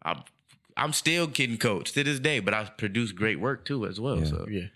I'm 0.03 0.23
I'm 0.77 0.93
still 0.93 1.27
getting 1.27 1.57
coached 1.57 1.93
to 1.95 2.03
this 2.03 2.19
day, 2.19 2.39
but 2.39 2.53
I 2.53 2.65
produce 2.65 3.11
great 3.11 3.39
work 3.39 3.65
too 3.65 3.85
as 3.85 3.99
well. 3.99 4.19
Yeah. 4.19 4.25
So 4.25 4.47
Yeah, 4.49 4.67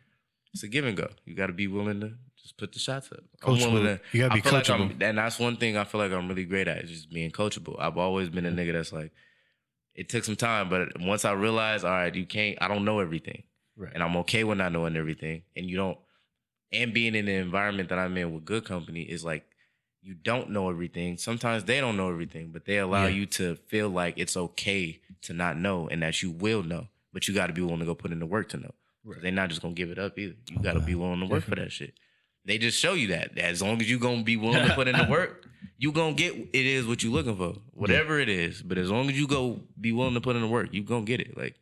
it's 0.53 0.63
a 0.63 0.67
give 0.67 0.85
and 0.85 0.97
go. 0.97 1.09
You 1.25 1.35
got 1.35 1.47
to 1.47 1.53
be 1.53 1.67
willing 1.67 2.01
to 2.01 2.13
just 2.45 2.57
put 2.57 2.73
the 2.73 2.79
shots 2.79 3.11
up. 3.11 3.23
Coachable. 3.41 3.99
You 4.11 4.21
gotta 4.21 4.35
be 4.35 4.41
feel 4.41 4.53
like 4.53 4.65
coachable. 4.65 5.01
and 5.01 5.17
that's 5.17 5.39
one 5.39 5.57
thing 5.57 5.77
I 5.77 5.83
feel 5.83 5.99
like 5.99 6.11
I'm 6.11 6.27
really 6.27 6.45
great 6.45 6.67
at 6.67 6.83
is 6.83 6.91
just 6.91 7.09
being 7.11 7.31
coachable. 7.31 7.75
I've 7.79 7.97
always 7.97 8.29
been 8.29 8.45
a 8.45 8.51
nigga 8.51 8.73
that's 8.73 8.93
like, 8.93 9.11
it 9.95 10.09
took 10.09 10.23
some 10.23 10.35
time, 10.35 10.69
but 10.69 10.89
once 10.99 11.25
I 11.25 11.31
realized, 11.31 11.85
all 11.85 11.91
right, 11.91 12.13
you 12.13 12.25
can't. 12.25 12.57
I 12.61 12.67
don't 12.67 12.85
know 12.85 12.99
everything, 12.99 13.43
right. 13.75 13.91
and 13.93 14.03
I'm 14.03 14.15
okay 14.17 14.43
with 14.43 14.59
not 14.59 14.71
knowing 14.71 14.95
everything. 14.95 15.41
And 15.55 15.67
you 15.67 15.77
don't, 15.77 15.97
and 16.71 16.93
being 16.93 17.15
in 17.15 17.25
the 17.25 17.33
environment 17.33 17.89
that 17.89 17.97
I'm 17.97 18.15
in 18.17 18.33
with 18.33 18.45
good 18.45 18.65
company 18.65 19.01
is 19.01 19.25
like. 19.25 19.45
You 20.05 20.13
don't 20.13 20.51
know 20.51 20.69
everything. 20.69 21.17
Sometimes 21.17 21.63
they 21.63 21.79
don't 21.81 21.97
know 21.97 22.09
everything, 22.09 22.51
but 22.51 22.65
they 22.65 22.77
allow 22.77 23.07
Yeah. 23.07 23.15
you 23.15 23.25
to 23.25 23.55
feel 23.55 23.89
like 23.89 24.13
it's 24.17 24.37
okay 24.37 24.99
to 25.23 25.33
not 25.33 25.57
know 25.57 25.87
and 25.89 26.03
that 26.03 26.21
you 26.21 26.29
will 26.29 26.61
know. 26.61 26.87
But 27.11 27.27
you 27.27 27.33
got 27.33 27.47
to 27.47 27.53
be 27.53 27.61
willing 27.61 27.79
to 27.79 27.85
go 27.85 27.95
put 27.95 28.11
in 28.11 28.19
the 28.19 28.25
work 28.27 28.49
to 28.49 28.57
know. 28.57 28.71
'Cause 29.03 29.21
They're 29.23 29.31
not 29.31 29.49
just 29.49 29.61
gonna 29.63 29.73
give 29.73 29.89
it 29.89 29.97
up 29.97 30.17
either. 30.19 30.35
You 30.51 30.59
got 30.59 30.73
to 30.73 30.77
Okay. 30.77 30.85
be 30.87 30.95
willing 30.95 31.19
to 31.21 31.25
work 31.25 31.43
for 31.43 31.55
that 31.55 31.71
shit. 31.71 31.93
They 32.45 32.59
just 32.59 32.79
show 32.79 32.93
you 32.93 33.07
that 33.07 33.35
as 33.39 33.61
long 33.63 33.81
as 33.81 33.89
you're 33.89 33.99
gonna 33.99 34.21
be 34.23 34.37
willing 34.37 34.67
to 34.67 34.75
put 34.75 34.87
in 34.87 34.95
the 34.95 35.03
work, 35.09 35.47
you 35.79 35.91
gonna 35.91 36.13
get 36.15 36.35
it 36.35 36.65
is 36.65 36.85
what 36.85 37.01
you're 37.03 37.11
looking 37.13 37.35
for, 37.35 37.53
whatever 37.73 38.19
it 38.19 38.29
is. 38.29 38.61
But 38.61 38.77
as 38.77 38.91
long 38.91 39.09
as 39.09 39.17
you 39.19 39.25
go 39.27 39.63
be 39.81 39.91
willing 39.91 40.13
to 40.13 40.21
put 40.21 40.35
in 40.35 40.41
the 40.43 40.47
work, 40.47 40.71
you 40.71 40.83
gonna 40.83 41.05
get 41.05 41.19
it. 41.19 41.35
Like 41.35 41.55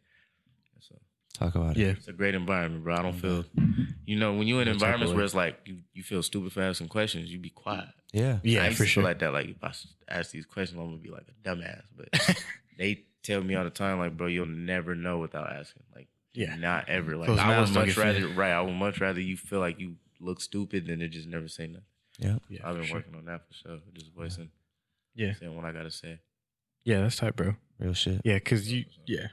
Talk 1.33 1.55
about 1.55 1.75
it. 1.75 1.79
Yeah, 1.81 1.87
it's 1.89 2.07
a 2.07 2.13
great 2.13 2.35
environment, 2.35 2.83
bro. 2.83 2.95
I 2.95 3.01
don't 3.01 3.13
feel, 3.19 3.43
you 4.05 4.17
know, 4.17 4.33
when 4.37 4.47
you're 4.47 4.61
in 4.61 4.67
No 4.67 4.73
type 4.73 4.75
of 4.75 4.83
environments 4.83 5.13
where 5.15 5.25
it's 5.25 5.33
like 5.33 5.59
you, 5.65 5.79
you 5.91 6.03
feel 6.03 6.21
stupid 6.21 6.53
for 6.53 6.61
asking 6.61 6.89
questions, 6.89 7.31
you 7.33 7.39
be 7.39 7.49
quiet. 7.49 7.87
Yeah. 8.13 8.35
I 8.35 8.39
yeah, 8.43 8.65
used 8.67 8.77
for 8.77 8.83
to 8.83 8.89
sure. 8.89 9.03
like 9.03 9.19
that. 9.19 9.33
Like 9.33 9.47
if 9.49 9.63
I 9.63 9.73
ask 10.07 10.31
these 10.31 10.45
questions, 10.45 10.79
I'm 10.79 10.85
gonna 10.85 10.97
be 10.97 11.09
like 11.09 11.25
a 11.27 11.47
dumbass. 11.49 11.81
But 11.97 12.09
they 12.77 13.03
tell 13.23 13.41
me 13.43 13.55
all 13.55 13.63
the 13.63 13.69
time, 13.69 13.99
like, 13.99 14.15
bro, 14.15 14.27
you'll 14.27 14.45
never 14.45 14.95
know 14.95 15.17
without 15.19 15.51
asking. 15.51 15.83
Like, 15.95 16.07
Yeah. 16.33 16.55
not 16.55 16.87
ever. 16.89 17.17
Like, 17.17 17.27
Closed 17.27 17.41
I 17.41 17.59
would 17.59 17.69
much 17.73 17.87
get 17.87 17.97
rather, 17.97 18.27
fed. 18.27 18.37
right? 18.37 18.51
I 18.51 18.61
would 18.61 18.73
much 18.73 18.99
rather 19.01 19.19
you 19.21 19.35
feel 19.37 19.59
like 19.59 19.79
you 19.79 19.95
look 20.19 20.39
stupid 20.41 20.87
than 20.87 20.99
to 20.99 21.07
just 21.09 21.27
never 21.27 21.47
say 21.47 21.67
nothing. 21.67 21.83
Yeah. 22.19 22.35
yeah, 22.49 22.59
I've 22.63 22.75
been 22.75 22.83
for 22.83 22.87
sure. 22.89 22.97
working 22.97 23.15
on 23.15 23.25
that 23.25 23.41
for 23.47 23.53
sure. 23.53 23.79
Just 23.93 24.13
voicing, 24.13 24.49
Yeah, 25.15 25.33
saying 25.33 25.55
what 25.55 25.65
I 25.65 25.71
gotta 25.71 25.89
say. 25.91 26.19
yeah, 26.85 27.01
that's 27.01 27.15
tight, 27.15 27.35
bro. 27.35 27.55
Real 27.79 27.93
shit. 27.93 28.21
Yeah, 28.23 28.35
because 28.35 28.71
you, 28.71 28.85
yeah, 29.07 29.27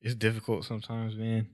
it's 0.00 0.14
difficult 0.14 0.64
sometimes, 0.64 1.16
man. 1.16 1.48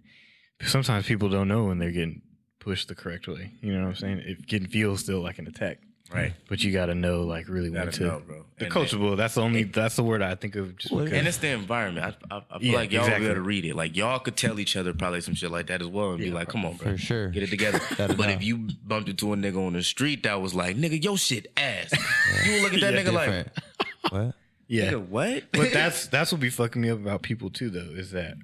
Sometimes 0.62 1.06
people 1.06 1.28
don't 1.30 1.48
know 1.48 1.64
when 1.64 1.78
they're 1.78 1.90
getting 1.90 2.20
pushed 2.60 2.88
the 2.88 2.94
correct 2.94 3.26
way. 3.26 3.52
You 3.62 3.72
know 3.72 3.80
what 3.82 3.88
I'm 3.88 3.94
saying? 3.96 4.18
It 4.26 4.46
can 4.46 4.66
feel 4.66 4.96
still 4.98 5.20
like 5.20 5.38
an 5.38 5.46
attack, 5.46 5.78
Right. 6.12 6.34
but 6.48 6.62
you 6.62 6.70
got 6.72 6.86
to 6.86 6.94
know, 6.94 7.22
like, 7.22 7.48
really 7.48 7.70
when 7.70 7.84
Gotta 7.86 7.98
to. 7.98 8.04
know, 8.04 8.22
bro. 8.26 8.44
The 8.58 8.66
And- 8.66 8.74
coachable. 8.74 9.16
That's 9.16 9.34
the 9.34 9.40
only. 9.42 9.62
That's 9.64 9.96
the 9.96 10.02
word 10.02 10.20
I 10.22 10.34
think 10.34 10.54
of. 10.54 10.76
Just 10.76 10.92
Well. 10.94 11.04
And 11.06 11.26
it's 11.26 11.38
the 11.38 11.48
environment. 11.48 12.14
I, 12.30 12.36
I, 12.36 12.42
I 12.50 12.58
feel 12.58 12.70
Yeah, 12.72 12.76
like 12.76 12.92
y'all 12.92 13.00
will 13.00 13.06
exactly. 13.08 13.26
be 13.26 13.30
able 13.32 13.34
to 13.36 13.40
read 13.42 13.64
it. 13.64 13.74
Like 13.74 13.96
y'all 13.96 14.18
could 14.18 14.36
tell 14.36 14.60
each 14.60 14.76
other 14.76 14.92
probably 14.92 15.22
some 15.22 15.34
shit 15.34 15.50
like 15.50 15.68
that 15.68 15.80
as 15.80 15.88
well, 15.88 16.10
and 16.10 16.18
be 16.18 16.30
like, 16.30 16.48
"Come 16.48 16.64
on, 16.66 16.76
bro, 16.76 16.92
For 16.92 16.98
sure. 16.98 17.28
get 17.30 17.42
it 17.42 17.50
together." 17.50 17.80
But 17.96 18.16
doubt. 18.18 18.28
if 18.30 18.42
you 18.42 18.68
bumped 18.84 19.08
into 19.08 19.32
a 19.32 19.36
nigga 19.36 19.56
on 19.66 19.72
the 19.72 19.82
street 19.82 20.22
that 20.24 20.40
was 20.40 20.54
like, 20.54 20.76
"Nigga, 20.76 21.02
your 21.02 21.16
shit 21.16 21.46
ass," 21.56 21.90
you 22.46 22.52
would 22.52 22.62
look 22.62 22.74
at 22.74 22.80
that 22.82 22.94
Yeah, 22.94 23.02
nigga 23.02 23.12
like, 23.12 24.12
what? 24.12 24.34
yeah, 24.68 24.92
"Nigga, 24.92 25.08
what?" 25.08 25.44
but 25.52 25.72
that's 25.72 26.06
that's 26.08 26.30
what 26.32 26.40
be 26.40 26.50
fucking 26.50 26.82
me 26.82 26.90
up 26.90 26.98
about 26.98 27.22
people 27.22 27.48
too, 27.50 27.70
though, 27.70 27.80
is 27.98 28.10
that 28.10 28.34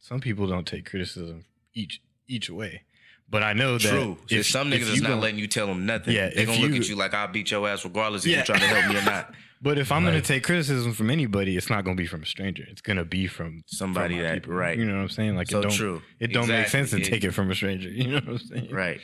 some 0.00 0.20
people 0.20 0.46
don't 0.46 0.66
take 0.66 0.88
criticism 0.88 1.44
each 1.74 2.00
each 2.28 2.48
way. 2.48 2.82
But 3.30 3.42
I 3.42 3.52
know 3.52 3.76
that 3.76 3.88
True. 3.88 4.16
So 4.26 4.34
if 4.36 4.46
some 4.46 4.72
if 4.72 4.80
niggas 4.80 4.92
is 4.94 5.02
not 5.02 5.08
don't- 5.10 5.20
letting 5.20 5.38
you 5.38 5.46
tell 5.46 5.66
them 5.66 5.84
nothing. 5.84 6.14
Yeah, 6.14 6.30
they 6.30 6.42
if 6.42 6.46
gonna 6.48 6.60
look 6.60 6.72
at 6.80 6.88
you 6.88 6.96
like 6.96 7.12
I'll 7.14 7.28
beat 7.28 7.50
your 7.50 7.68
ass 7.68 7.84
regardless 7.84 8.24
if 8.24 8.30
Yeah. 8.32 8.38
you 8.38 8.44
trying 8.44 8.60
to 8.60 8.66
help 8.66 8.92
me 8.92 8.98
or 8.98 9.04
not. 9.04 9.34
But 9.60 9.76
if 9.76 9.90
I'm 9.90 10.04
Right. 10.04 10.12
gonna 10.12 10.22
take 10.22 10.44
criticism 10.44 10.92
from 10.92 11.10
anybody, 11.10 11.56
it's 11.56 11.68
not 11.68 11.82
gonna 11.84 11.96
be 11.96 12.06
from 12.06 12.22
a 12.22 12.26
stranger. 12.26 12.64
It's 12.70 12.80
gonna 12.80 13.04
be 13.04 13.26
from 13.26 13.64
Somebody 13.66 14.14
from 14.14 14.22
my 14.22 14.30
that- 14.34 14.46
right. 14.46 14.78
You 14.78 14.84
know 14.84 14.94
what 14.94 15.02
I'm 15.02 15.08
saying? 15.08 15.34
Like 15.34 15.48
So 15.50 15.58
it 15.58 15.62
don't 15.62 15.72
true. 15.72 16.02
it 16.20 16.28
don't 16.32 16.46
make 16.46 16.68
sense 16.68 16.90
to 16.90 16.98
It- 17.00 17.04
take 17.04 17.24
it 17.24 17.32
from 17.32 17.50
a 17.50 17.54
stranger. 17.56 17.88
You 18.00 18.06
know 18.06 18.14
what 18.20 18.28
I'm 18.28 18.38
saying? 18.38 18.70
Right. 18.70 19.00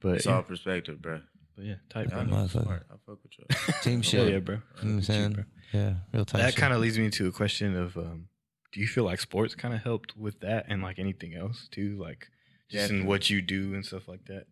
But 0.00 0.16
It's 0.16 0.26
yeah, 0.26 0.34
all 0.34 0.42
perspective, 0.42 1.00
bro. 1.00 1.22
but 1.56 1.64
yeah 1.64 1.76
tight, 1.88 2.08
I 2.12 2.22
bro. 2.22 2.24
know. 2.24 2.36
Motherfucker. 2.36 2.62
Smart. 2.64 2.86
I 2.90 2.94
fuck 3.06 3.18
with 3.22 3.32
you. 3.38 3.72
Team 3.82 3.98
Oh, 4.00 4.02
shit. 4.02 4.30
yeah, 4.30 4.38
bro. 4.40 4.56
You 4.56 4.60
know 4.60 4.66
what 4.76 4.84
I'm 4.98 5.02
saying? 5.02 5.32
bro. 5.32 5.44
Yeah. 5.72 5.94
Real 6.12 6.24
tight. 6.26 6.42
That 6.42 6.54
kind 6.56 6.74
of 6.74 6.80
leads 6.80 6.98
me 6.98 7.08
to 7.08 7.26
a 7.26 7.32
question 7.32 7.74
of 7.76 7.96
um, 7.96 8.28
do 8.72 8.80
you 8.80 8.86
feel 8.86 9.04
like 9.04 9.20
sports 9.20 9.54
kind 9.54 9.72
of 9.72 9.82
helped 9.82 10.14
with 10.18 10.38
that 10.40 10.66
and 10.68 10.82
like 10.82 10.98
anything 10.98 11.34
else 11.34 11.66
too? 11.70 11.96
Like 11.98 12.28
just 12.68 12.90
in 12.90 13.06
what 13.06 13.30
you 13.30 13.40
do 13.42 13.74
and 13.74 13.84
stuff 13.84 14.08
like 14.08 14.24
that? 14.26 14.46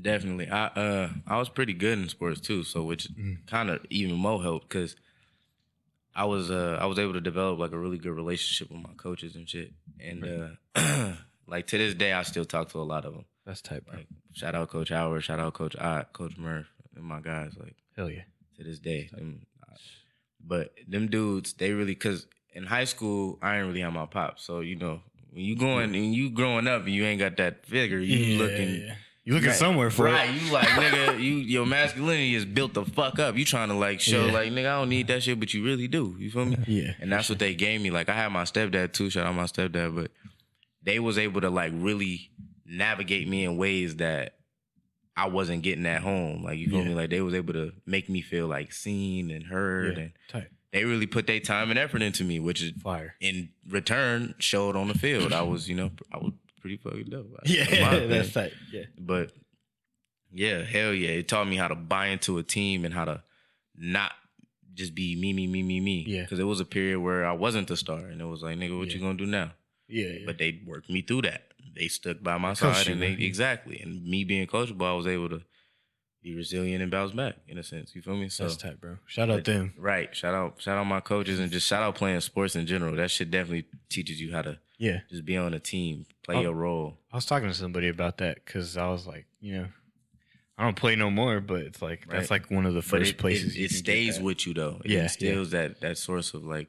Definitely. 0.00 0.48
I 0.48 0.66
uh 0.66 1.08
I 1.26 1.38
was 1.38 1.48
pretty 1.48 1.72
good 1.74 1.98
in 1.98 2.08
sports 2.08 2.40
too, 2.40 2.62
so 2.62 2.82
which 2.84 3.08
Mm. 3.14 3.46
kind 3.46 3.70
of 3.70 3.84
even 3.90 4.16
more 4.16 4.42
helped 4.42 4.68
because 4.68 4.96
I 6.14 6.24
was 6.24 6.50
uh 6.50 6.78
I 6.80 6.86
was 6.86 6.98
able 6.98 7.12
to 7.14 7.20
develop 7.20 7.58
like 7.58 7.72
a 7.72 7.78
really 7.78 7.98
good 7.98 8.12
relationship 8.12 8.70
with 8.72 8.82
my 8.82 8.94
coaches 8.96 9.34
and 9.36 9.48
shit, 9.48 9.72
and 9.98 10.24
uh 10.76 11.12
like 11.46 11.66
to 11.68 11.78
this 11.78 11.94
day 11.94 12.12
I 12.12 12.22
still 12.22 12.44
talk 12.44 12.68
to 12.70 12.78
a 12.78 12.82
lot 12.82 13.04
of 13.04 13.12
them. 13.14 13.24
That's 13.46 13.60
tight, 13.60 13.84
bro. 13.84 13.96
Like 13.96 14.06
shout 14.32 14.54
out 14.54 14.68
Coach 14.70 14.90
Howard, 14.90 15.24
shout 15.24 15.40
out 15.40 15.54
Coach 15.54 15.76
Ott, 15.76 16.12
Coach 16.12 16.36
Murph, 16.38 16.68
and 16.94 17.04
my 17.04 17.20
guys 17.20 17.52
like 17.58 17.74
Hell 17.96 18.10
yeah. 18.10 18.22
to 18.56 18.64
this 18.64 18.78
day. 18.78 19.08
Them, 19.12 19.46
but 20.44 20.72
them 20.88 21.08
dudes, 21.08 21.52
they 21.54 21.72
really 21.72 21.94
because 21.94 22.26
in 22.54 22.64
high 22.64 22.84
school 22.84 23.38
I 23.42 23.52
didn't 23.54 23.68
really 23.68 23.80
have 23.80 23.92
my 23.92 24.06
pop, 24.06 24.38
so 24.38 24.60
you 24.60 24.76
know 24.76 25.02
when 25.32 25.44
you 25.44 25.56
going 25.56 25.94
and 25.94 26.14
you 26.14 26.30
growing 26.30 26.66
up 26.66 26.84
and 26.84 26.94
you 26.94 27.04
ain't 27.04 27.20
got 27.20 27.36
that 27.38 27.66
figure, 27.66 27.98
you 27.98 28.38
looking. 28.38 28.90
You 29.24 29.34
looking 29.34 29.48
Right. 29.50 29.56
somewhere 29.58 29.90
for 29.90 30.06
right. 30.06 30.30
it. 30.30 30.42
You 30.42 30.52
like 30.52 30.66
nigga, 30.68 31.20
you 31.22 31.34
your 31.34 31.66
masculinity 31.66 32.34
is 32.34 32.44
built 32.44 32.72
the 32.74 32.84
fuck 32.84 33.18
up. 33.18 33.36
You 33.36 33.44
trying 33.44 33.68
to 33.68 33.74
like 33.74 34.00
show 34.00 34.26
Yeah. 34.26 34.32
like 34.32 34.50
nigga, 34.50 34.60
I 34.66 34.78
don't 34.80 34.88
need 34.88 35.08
that 35.08 35.22
shit, 35.22 35.38
but 35.38 35.52
you 35.54 35.62
really 35.64 35.88
do. 35.88 36.16
You 36.18 36.30
feel 36.30 36.46
me? 36.46 36.56
Yeah. 36.66 36.94
And 37.00 37.12
that's 37.12 37.28
what 37.28 37.38
they 37.38 37.54
gave 37.54 37.80
me. 37.80 37.90
Like 37.90 38.08
I 38.08 38.14
had 38.14 38.28
my 38.30 38.42
stepdad 38.44 38.92
too. 38.92 39.10
Shout 39.10 39.26
out 39.26 39.34
my 39.34 39.44
stepdad, 39.44 39.94
but 39.94 40.10
they 40.82 40.98
was 40.98 41.18
able 41.18 41.42
to 41.42 41.50
like 41.50 41.72
really 41.76 42.30
navigate 42.64 43.28
me 43.28 43.44
in 43.44 43.56
ways 43.58 43.96
that 43.96 44.36
I 45.16 45.28
wasn't 45.28 45.62
getting 45.62 45.84
at 45.86 46.00
home. 46.02 46.42
Like 46.42 46.58
you 46.58 46.68
feel 46.70 46.78
Yeah. 46.78 46.88
me? 46.88 46.94
Like 46.94 47.10
they 47.10 47.20
was 47.20 47.34
able 47.34 47.52
to 47.52 47.72
make 47.84 48.08
me 48.08 48.22
feel 48.22 48.46
like 48.48 48.72
seen 48.72 49.30
and 49.30 49.44
heard, 49.44 49.96
Yeah. 49.98 50.02
and 50.04 50.12
Tight. 50.28 50.48
They 50.72 50.84
really 50.84 51.06
put 51.06 51.26
their 51.26 51.40
time 51.40 51.70
and 51.70 51.78
effort 51.78 52.02
into 52.02 52.24
me, 52.24 52.38
which 52.40 52.62
is 52.62 52.72
Fire. 52.82 53.14
in 53.20 53.50
return 53.68 54.34
showed 54.38 54.76
on 54.76 54.88
the 54.88 54.94
field. 54.98 55.32
I 55.32 55.42
was, 55.42 55.68
you 55.68 55.74
know, 55.74 55.90
I 56.12 56.18
was 56.18 56.32
pretty 56.60 56.76
fucking 56.76 57.06
dope. 57.10 57.26
Yeah, 57.44 57.64
that's 58.06 58.32
tight. 58.32 58.52
Yeah. 58.72 58.84
But 58.98 59.32
yeah, 60.32 60.62
hell 60.62 60.92
yeah. 60.94 61.10
It 61.10 61.28
taught 61.28 61.48
me 61.48 61.56
how 61.56 61.68
to 61.68 61.74
buy 61.74 62.06
into 62.08 62.38
a 62.38 62.42
team 62.42 62.84
and 62.84 62.94
how 62.94 63.04
to 63.04 63.22
not 63.76 64.12
just 64.74 64.94
be 64.94 65.16
me, 65.16 65.32
me, 65.32 65.46
me, 65.46 65.62
me, 65.62 65.80
me. 65.80 66.04
Yeah. 66.06 66.22
Because 66.22 66.38
it 66.38 66.44
was 66.44 66.60
a 66.60 66.64
period 66.64 67.00
where 67.00 67.26
I 67.26 67.32
wasn't 67.32 67.68
the 67.68 67.76
star. 67.76 67.98
And 68.06 68.20
it 68.20 68.24
was 68.26 68.42
like, 68.42 68.56
nigga, 68.56 68.78
what 68.78 68.88
Yeah. 68.88 68.94
you 68.94 69.00
gonna 69.00 69.18
do 69.18 69.26
now? 69.26 69.52
Yeah. 69.88 70.06
yeah. 70.06 70.18
But 70.26 70.38
they 70.38 70.60
worked 70.66 70.88
me 70.88 71.02
through 71.02 71.22
that. 71.22 71.48
They 71.74 71.88
stuck 71.88 72.22
by 72.22 72.38
my 72.38 72.54
coached 72.54 72.78
side 72.78 72.86
you, 72.86 72.92
and 72.94 73.02
they 73.02 73.10
man. 73.10 73.20
exactly. 73.22 73.80
And 73.80 74.04
me 74.06 74.24
being 74.24 74.46
coachable, 74.46 74.86
I 74.86 74.92
was 74.94 75.06
able 75.06 75.28
to 75.30 75.42
be 76.22 76.34
resilient 76.34 76.82
and 76.82 76.90
bounce 76.90 77.12
back 77.12 77.36
in 77.48 77.56
a 77.58 77.62
sense. 77.62 77.94
You 77.94 78.02
feel 78.02 78.16
me? 78.16 78.28
So 78.28 78.44
that's 78.44 78.56
tight, 78.56 78.80
bro. 78.80 78.98
Shout 79.06 79.30
out 79.30 79.44
them. 79.44 79.72
Right. 79.78 80.14
Shout 80.14 80.34
out 80.34 80.60
shout 80.60 80.76
out 80.78 80.84
my 80.84 81.00
coaches 81.00 81.38
and 81.40 81.50
just 81.50 81.66
shout 81.66 81.82
out 81.82 81.94
playing 81.94 82.20
sports 82.20 82.56
in 82.56 82.66
general. 82.66 82.94
That 82.96 83.10
shit 83.10 83.30
definitely 83.30 83.66
teaches 83.88 84.20
you 84.20 84.32
how 84.32 84.42
to 84.42 84.58
Yeah. 84.78 85.00
just 85.10 85.24
be 85.24 85.36
on 85.36 85.54
a 85.54 85.60
team, 85.60 86.06
play 86.22 86.36
Oh. 86.36 86.42
your 86.42 86.54
role. 86.54 86.98
I 87.12 87.16
was 87.16 87.26
talking 87.26 87.48
to 87.48 87.54
somebody 87.54 87.88
about 87.88 88.18
that 88.18 88.44
because 88.44 88.76
I 88.76 88.88
was 88.88 89.06
like, 89.06 89.26
you 89.40 89.54
know, 89.54 89.68
I 90.58 90.64
don't 90.64 90.76
play 90.76 90.94
no 90.94 91.10
more, 91.10 91.40
but 91.40 91.62
it's 91.62 91.80
like 91.80 92.06
that's 92.08 92.30
like 92.30 92.50
one 92.50 92.66
of 92.66 92.74
the 92.74 92.82
first 92.82 93.12
it, 93.12 93.18
places 93.18 93.56
it, 93.56 93.60
it 93.62 93.70
stays 93.70 94.20
with 94.20 94.46
you 94.46 94.52
though. 94.52 94.82
It 94.84 94.90
Yeah, 94.90 95.02
instills 95.04 95.50
that 95.52 95.80
that 95.80 95.96
source 95.96 96.34
of 96.34 96.44
like 96.44 96.68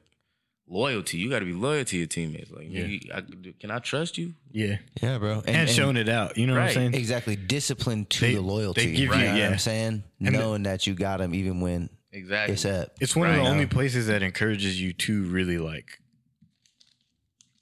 loyalty. 0.72 1.18
You 1.18 1.28
got 1.30 1.40
to 1.40 1.44
be 1.44 1.52
loyal 1.52 1.84
to 1.84 1.96
your 1.98 2.06
teammates. 2.06 2.50
Like, 2.50 2.66
Yeah. 2.68 2.82
nigga, 2.84 3.14
I, 3.14 3.52
can 3.60 3.70
I 3.70 3.78
trust 3.78 4.16
you? 4.18 4.34
Yeah, 4.50 4.78
Yeah, 5.02 5.18
bro. 5.18 5.42
and, 5.46 5.68
showing 5.68 5.96
it 5.96 6.08
out. 6.08 6.36
You 6.38 6.46
know 6.46 6.54
what 6.54 6.62
I'm 6.62 6.72
saying? 6.72 6.94
exactly 6.94 7.36
discipline 7.36 8.06
to 8.06 8.20
They- 8.20 8.34
the 8.34 8.40
loyalty. 8.40 8.86
they 8.86 8.90
give 8.92 8.98
you 8.98 9.04
you- 9.04 9.10
know 9.10 9.26
what 9.32 9.36
yeah. 9.38 9.48
I'm 9.50 9.58
saying? 9.58 10.02
And 10.20 10.28
the- 10.34 10.38
Knowing 10.38 10.62
that 10.64 10.86
you 10.86 10.94
got 10.94 11.18
them 11.18 11.34
even 11.34 11.60
when 11.60 11.90
Exactly. 12.12 12.54
it's 12.54 12.64
up. 12.64 12.96
It's 13.00 13.14
one 13.14 13.28
of 13.30 13.36
the 13.36 13.42
only 13.42 13.66
places 13.66 14.06
that 14.08 14.22
encourages 14.22 14.80
you 14.80 14.92
to 14.94 15.24
really 15.24 15.58
like 15.58 15.98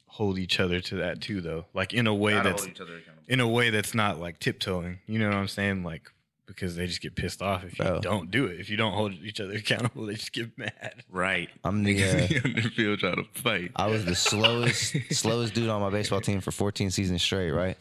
hold 0.07 0.39
each 0.39 0.61
other 0.61 0.81
to 0.81 0.97
that 0.97 1.21
too, 1.21 1.41
though. 1.41 1.67
Like 1.75 1.95
in 1.95 2.07
a 2.07 2.15
way 2.15 2.33
Gotta 2.33 2.51
that's 2.51 2.63
hold 2.63 2.75
each 2.75 2.81
other 2.81 3.01
in 3.29 3.41
a 3.41 3.49
way 3.49 3.71
that's 3.71 3.95
not 3.95 4.19
like 4.21 4.39
tiptoeing. 4.41 4.99
You 5.07 5.19
know 5.19 5.29
what 5.29 5.37
I'm 5.37 5.49
saying? 5.49 5.83
Like 5.85 6.11
because 6.51 6.76
they 6.76 6.86
just 6.86 7.01
get 7.01 7.14
pissed 7.16 7.40
off 7.42 7.64
if 7.64 7.78
you 7.78 7.84
Bro. 7.84 8.01
don't 8.01 8.30
do 8.30 8.44
it. 8.46 8.61
If 8.61 8.68
you 8.70 8.76
don't 8.76 8.92
hold 8.92 9.12
each 9.14 9.40
other 9.40 9.53
accountable, 9.57 10.07
they 10.07 10.14
just 10.14 10.32
get 10.32 10.57
mad. 10.59 11.03
Right. 11.11 11.48
I'm 11.64 11.82
the, 11.82 12.03
uh, 12.03 12.07
Niggas 12.14 12.44
in 12.44 12.53
the 12.55 12.70
field 12.70 12.98
trying 13.01 13.16
to 13.16 13.24
fight. 13.40 13.72
I 13.76 13.86
was 13.86 14.05
the 14.05 14.14
slowest 14.14 14.94
slowest 15.12 15.55
dude 15.55 15.68
on 15.68 15.80
my 15.80 15.90
baseball 15.90 16.20
team 16.20 16.40
for 16.40 16.51
14 16.51 16.90
seasons 16.90 17.22
straight, 17.22 17.51
right? 17.51 17.76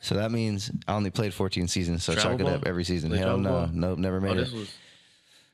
So 0.00 0.14
that 0.16 0.30
means 0.30 0.70
I 0.88 0.94
only 0.94 1.10
played 1.10 1.32
14 1.32 1.66
seasons. 1.68 2.04
So 2.04 2.12
Travel 2.14 2.32
chalk 2.32 2.40
it 2.40 2.44
ball? 2.44 2.54
up 2.54 2.66
every 2.66 2.84
season. 2.84 3.10
Play 3.10 3.18
Hell 3.20 3.38
no, 3.38 3.50
ball? 3.50 3.68
nope, 3.72 3.98
never 3.98 4.20
made 4.20 4.30
Oh, 4.30 4.40
it. 4.40 4.44
this 4.44 4.52
was. 4.52 4.74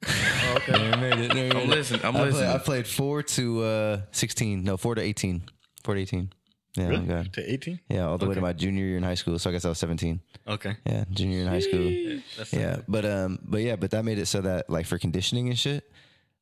Oh, 0.07 0.55
okay. 0.57 0.73
Never 0.73 0.97
made 0.97 1.19
it. 1.19 1.35
Never 1.35 1.57
I'm 1.59 1.63
it. 1.65 1.69
listening. 1.69 2.01
I'm 2.05 2.17
I 2.17 2.23
listening. 2.25 2.45
Played, 2.47 2.55
I 2.55 2.59
played 2.59 2.87
four 2.87 3.23
to 3.23 3.63
uh, 3.63 4.01
16. 4.13 4.65
No, 4.65 4.77
four 4.77 4.95
to 4.95 5.01
18. 5.03 5.43
Four 5.85 5.95
to 5.95 6.01
18. 6.01 6.33
Yeah, 6.77 6.91
oh 6.93 7.01
God. 7.01 7.33
To 7.33 7.53
18? 7.53 7.81
Yeah, 7.89 8.07
all 8.07 8.19
the 8.19 8.27
way 8.27 8.35
to 8.35 8.41
my 8.41 8.53
junior 8.53 8.85
year 8.85 8.97
in 8.97 9.03
high 9.03 9.15
school. 9.15 9.39
So 9.39 9.51
I 9.51 9.53
guess 9.53 9.65
I 9.65 9.69
was 9.71 9.79
17. 9.79 10.21
Okay. 10.47 10.77
Yeah, 10.87 11.05
junior 11.11 11.39
year 11.39 11.47
in 11.47 11.51
high 11.51 11.61
school. 11.61 12.21
That's 12.37 12.53
Yeah, 12.53 12.79
but 12.87 13.05
um, 13.05 13.39
but 13.43 13.63
yeah, 13.63 13.77
but 13.77 13.91
that 13.91 14.05
made 14.05 14.19
it 14.19 14.27
so 14.27 14.41
that 14.43 14.71
like 14.71 14.87
for 14.87 14.99
conditioning 14.99 15.49
and 15.49 15.59
shit, 15.59 15.91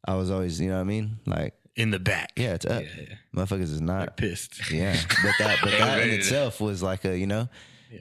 I 0.06 0.14
was 0.16 0.30
always, 0.30 0.60
you 0.60 0.68
know 0.68 0.76
what 0.76 0.82
I 0.82 0.84
mean? 0.84 1.18
Like, 1.26 1.54
in 1.76 1.90
the 1.90 1.98
back. 1.98 2.32
yeah, 2.36 2.54
it's 2.54 2.66
up. 2.66 2.82
Yeah, 2.82 2.88
yeah. 3.08 3.14
Motherfuckers 3.34 3.62
is 3.62 3.80
not. 3.80 4.16
Pissed. 4.16 4.70
Yeah, 4.70 4.96
but 5.22 5.32
that, 5.38 5.58
but 5.62 5.70
that 5.78 6.02
in 6.02 6.10
itself 6.10 6.60
was 6.60 6.82
like 6.82 7.04
a, 7.04 7.16
you 7.16 7.26
know, 7.26 7.48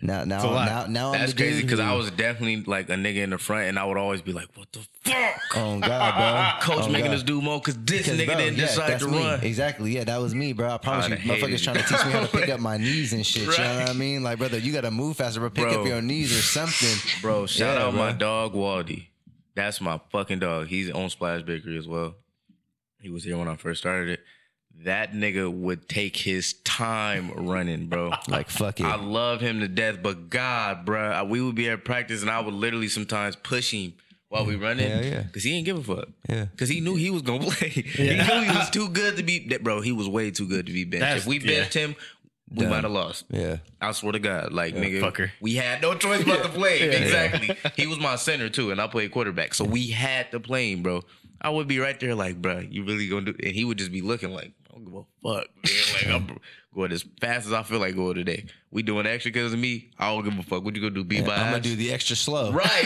now 0.01 0.23
now 0.25 0.35
It's 0.37 0.45
a 0.45 0.47
now 0.49 0.85
now 0.87 1.13
I'm 1.13 1.19
That's 1.19 1.33
the 1.33 1.37
crazy 1.43 1.61
because 1.63 1.79
I 1.79 1.93
was 1.93 2.11
definitely 2.11 2.63
like 2.63 2.89
a 2.89 2.93
nigga 2.93 3.17
in 3.23 3.29
the 3.31 3.37
front, 3.37 3.69
and 3.69 3.79
I 3.79 3.85
would 3.85 3.97
always 3.97 4.21
be 4.21 4.33
like, 4.33 4.47
"What 4.55 4.71
the 4.71 4.79
fuck?" 5.03 5.39
Oh 5.55 5.79
God, 5.79 6.59
bro! 6.61 6.75
Coach 6.75 6.85
Oh, 6.87 6.89
making 6.89 7.07
God. 7.11 7.15
us 7.15 7.23
do 7.23 7.41
more 7.41 7.59
because 7.59 7.77
this 7.83 8.05
'Cause, 8.05 8.17
nigga 8.17 8.25
bro, 8.27 8.37
didn't 8.37 8.57
yeah, 8.57 8.65
decide 8.67 8.89
that's 8.91 9.03
to 9.05 9.09
me. 9.09 9.19
run. 9.19 9.39
Exactly. 9.41 9.91
Yeah, 9.95 10.03
that 10.03 10.17
was 10.21 10.35
me, 10.35 10.53
bro. 10.53 10.69
I 10.73 10.77
promise 10.77 11.05
I'd 11.05 11.11
you, 11.11 11.15
have 11.17 11.23
hated 11.41 11.49
motherfuckers 11.59 11.63
trying 11.63 11.75
to 11.77 11.83
teach 11.83 12.05
me 12.05 12.11
how 12.11 12.19
to 12.21 12.27
pick 12.27 12.49
up 12.49 12.59
my 12.59 12.77
knees 12.85 13.13
and 13.13 13.25
shit. 13.25 13.43
You 13.43 13.47
know 13.63 13.79
what 13.79 13.89
I 13.89 13.93
mean? 13.93 14.23
Like, 14.23 14.37
brother, 14.39 14.57
you 14.57 14.73
got 14.73 14.81
to 14.81 14.91
move 14.91 15.17
faster, 15.17 15.39
but 15.39 15.53
pick 15.53 15.63
Bro. 15.65 15.81
up 15.81 15.87
your 15.87 16.01
knees 16.01 16.37
or 16.37 16.41
something. 16.41 16.95
Bro, 17.21 17.45
shout 17.47 17.77
Yeah, 17.77 17.83
out 17.85 17.91
bro. 17.93 17.99
my 17.99 18.11
dog 18.11 18.53
Waldy. 18.53 19.07
That's 19.55 19.79
my 19.81 19.99
fucking 20.11 20.39
dog. 20.39 20.67
He's 20.67 20.91
on 20.91 21.09
Splash 21.09 21.41
Bakery 21.43 21.77
as 21.77 21.87
well. 21.87 22.15
He 23.01 23.09
was 23.09 23.23
here 23.23 23.37
when 23.37 23.47
I 23.47 23.55
first 23.55 23.79
started 23.81 24.09
it. 24.09 24.19
That 24.83 25.13
nigga 25.13 25.51
would 25.51 25.89
take 25.89 26.15
his 26.15 26.53
time 26.63 27.31
running, 27.31 27.87
bro. 27.87 28.11
Like, 28.27 28.49
fuck 28.49 28.79
it. 28.79 28.85
I 28.85 28.95
love 28.95 29.41
him 29.41 29.59
to 29.61 29.67
death, 29.67 29.97
but 30.03 30.29
God, 30.29 30.85
bro, 30.85 31.23
we 31.25 31.41
would 31.41 31.55
be 31.55 31.69
at 31.69 31.83
practice 31.83 32.21
and 32.21 32.29
I 32.29 32.39
would 32.39 32.53
literally 32.53 32.87
sometimes 32.87 33.35
push 33.35 33.71
him 33.71 33.93
while 34.29 34.45
we 34.45 34.55
mm, 34.55 34.61
running. 34.61 34.89
Hell 34.89 35.03
yeah. 35.05 35.23
Cause 35.33 35.43
he 35.43 35.53
ain't 35.53 35.65
give 35.65 35.77
a 35.77 35.95
fuck. 35.95 36.09
Yeah. 36.29 36.45
Cause 36.57 36.69
he 36.69 36.81
knew 36.81 36.95
he 36.95 37.09
was 37.09 37.21
gonna 37.21 37.45
play. 37.49 37.69
He 37.69 38.03
knew 38.15 38.41
he 38.41 38.57
was 38.57 38.69
too 38.69 38.89
good 38.89 39.17
to 39.17 39.23
be 39.23 39.57
bro, 39.61 39.81
he 39.81 39.91
was 39.91 40.07
way 40.07 40.31
too 40.31 40.47
good 40.47 40.65
to 40.67 40.73
be 40.73 40.83
benched. 40.83 41.01
That's- 41.01 41.21
if 41.21 41.27
we 41.27 41.39
yeah. 41.39 41.61
benched 41.61 41.73
him, 41.73 41.95
we 42.49 42.61
Done. 42.61 42.69
might 42.69 42.83
have 42.83 42.91
lost. 42.93 43.25
Yeah. 43.29 43.57
I 43.81 43.91
swear 43.91 44.13
to 44.13 44.19
God, 44.19 44.53
like 44.53 44.73
nigga, 44.73 45.01
fucker. 45.01 45.31
we 45.41 45.55
had 45.55 45.81
no 45.81 45.95
choice 45.95 46.23
but 46.23 46.43
to 46.43 46.49
play. 46.49 46.79
him. 46.79 47.03
Exactly. 47.03 47.57
He 47.75 47.87
was 47.87 47.99
my 47.99 48.15
center 48.15 48.49
too, 48.49 48.71
and 48.71 48.79
I 48.79 48.87
played 48.87 49.11
quarterback, 49.11 49.53
so 49.53 49.65
we 49.65 49.87
had 49.87 50.31
to 50.31 50.39
play 50.39 50.71
him, 50.71 50.81
bro. 50.81 51.03
I 51.41 51.49
would 51.49 51.67
be 51.67 51.79
right 51.79 51.99
there, 51.99 52.15
like, 52.15 52.41
bro, 52.41 52.59
you 52.59 52.83
really 52.83 53.07
gonna 53.07 53.33
do? 53.33 53.35
And 53.43 53.53
he 53.53 53.65
would 53.65 53.77
just 53.77 53.91
be 53.91 54.01
looking 54.01 54.31
like, 54.31 54.53
I 54.66 54.66
don't 54.77 54.85
give 54.85 54.93
a 54.95 55.03
fuck, 55.23 55.47
man. 55.63 56.21
Like 56.21 56.31
I'm 56.31 56.39
going 56.75 56.91
as 56.91 57.03
fast 57.19 57.47
as 57.47 57.53
I 57.53 57.63
feel 57.63 57.79
like 57.79 57.95
going 57.95 58.15
today. 58.15 58.45
We 58.71 58.83
doing 58.83 59.05
extra 59.07 59.31
because 59.31 59.53
of 59.53 59.59
me. 59.59 59.91
I 59.97 60.13
don't 60.13 60.23
give 60.23 60.37
a 60.37 60.43
fuck. 60.43 60.63
What 60.63 60.75
you 60.75 60.81
gonna 60.81 60.93
do? 60.93 61.03
Beat 61.03 61.25
my 61.25 61.33
ass? 61.33 61.39
I'm 61.39 61.51
gonna 61.51 61.63
do 61.63 61.75
the 61.75 61.91
extra 61.93 62.15
slow. 62.15 62.51
Right, 62.51 62.65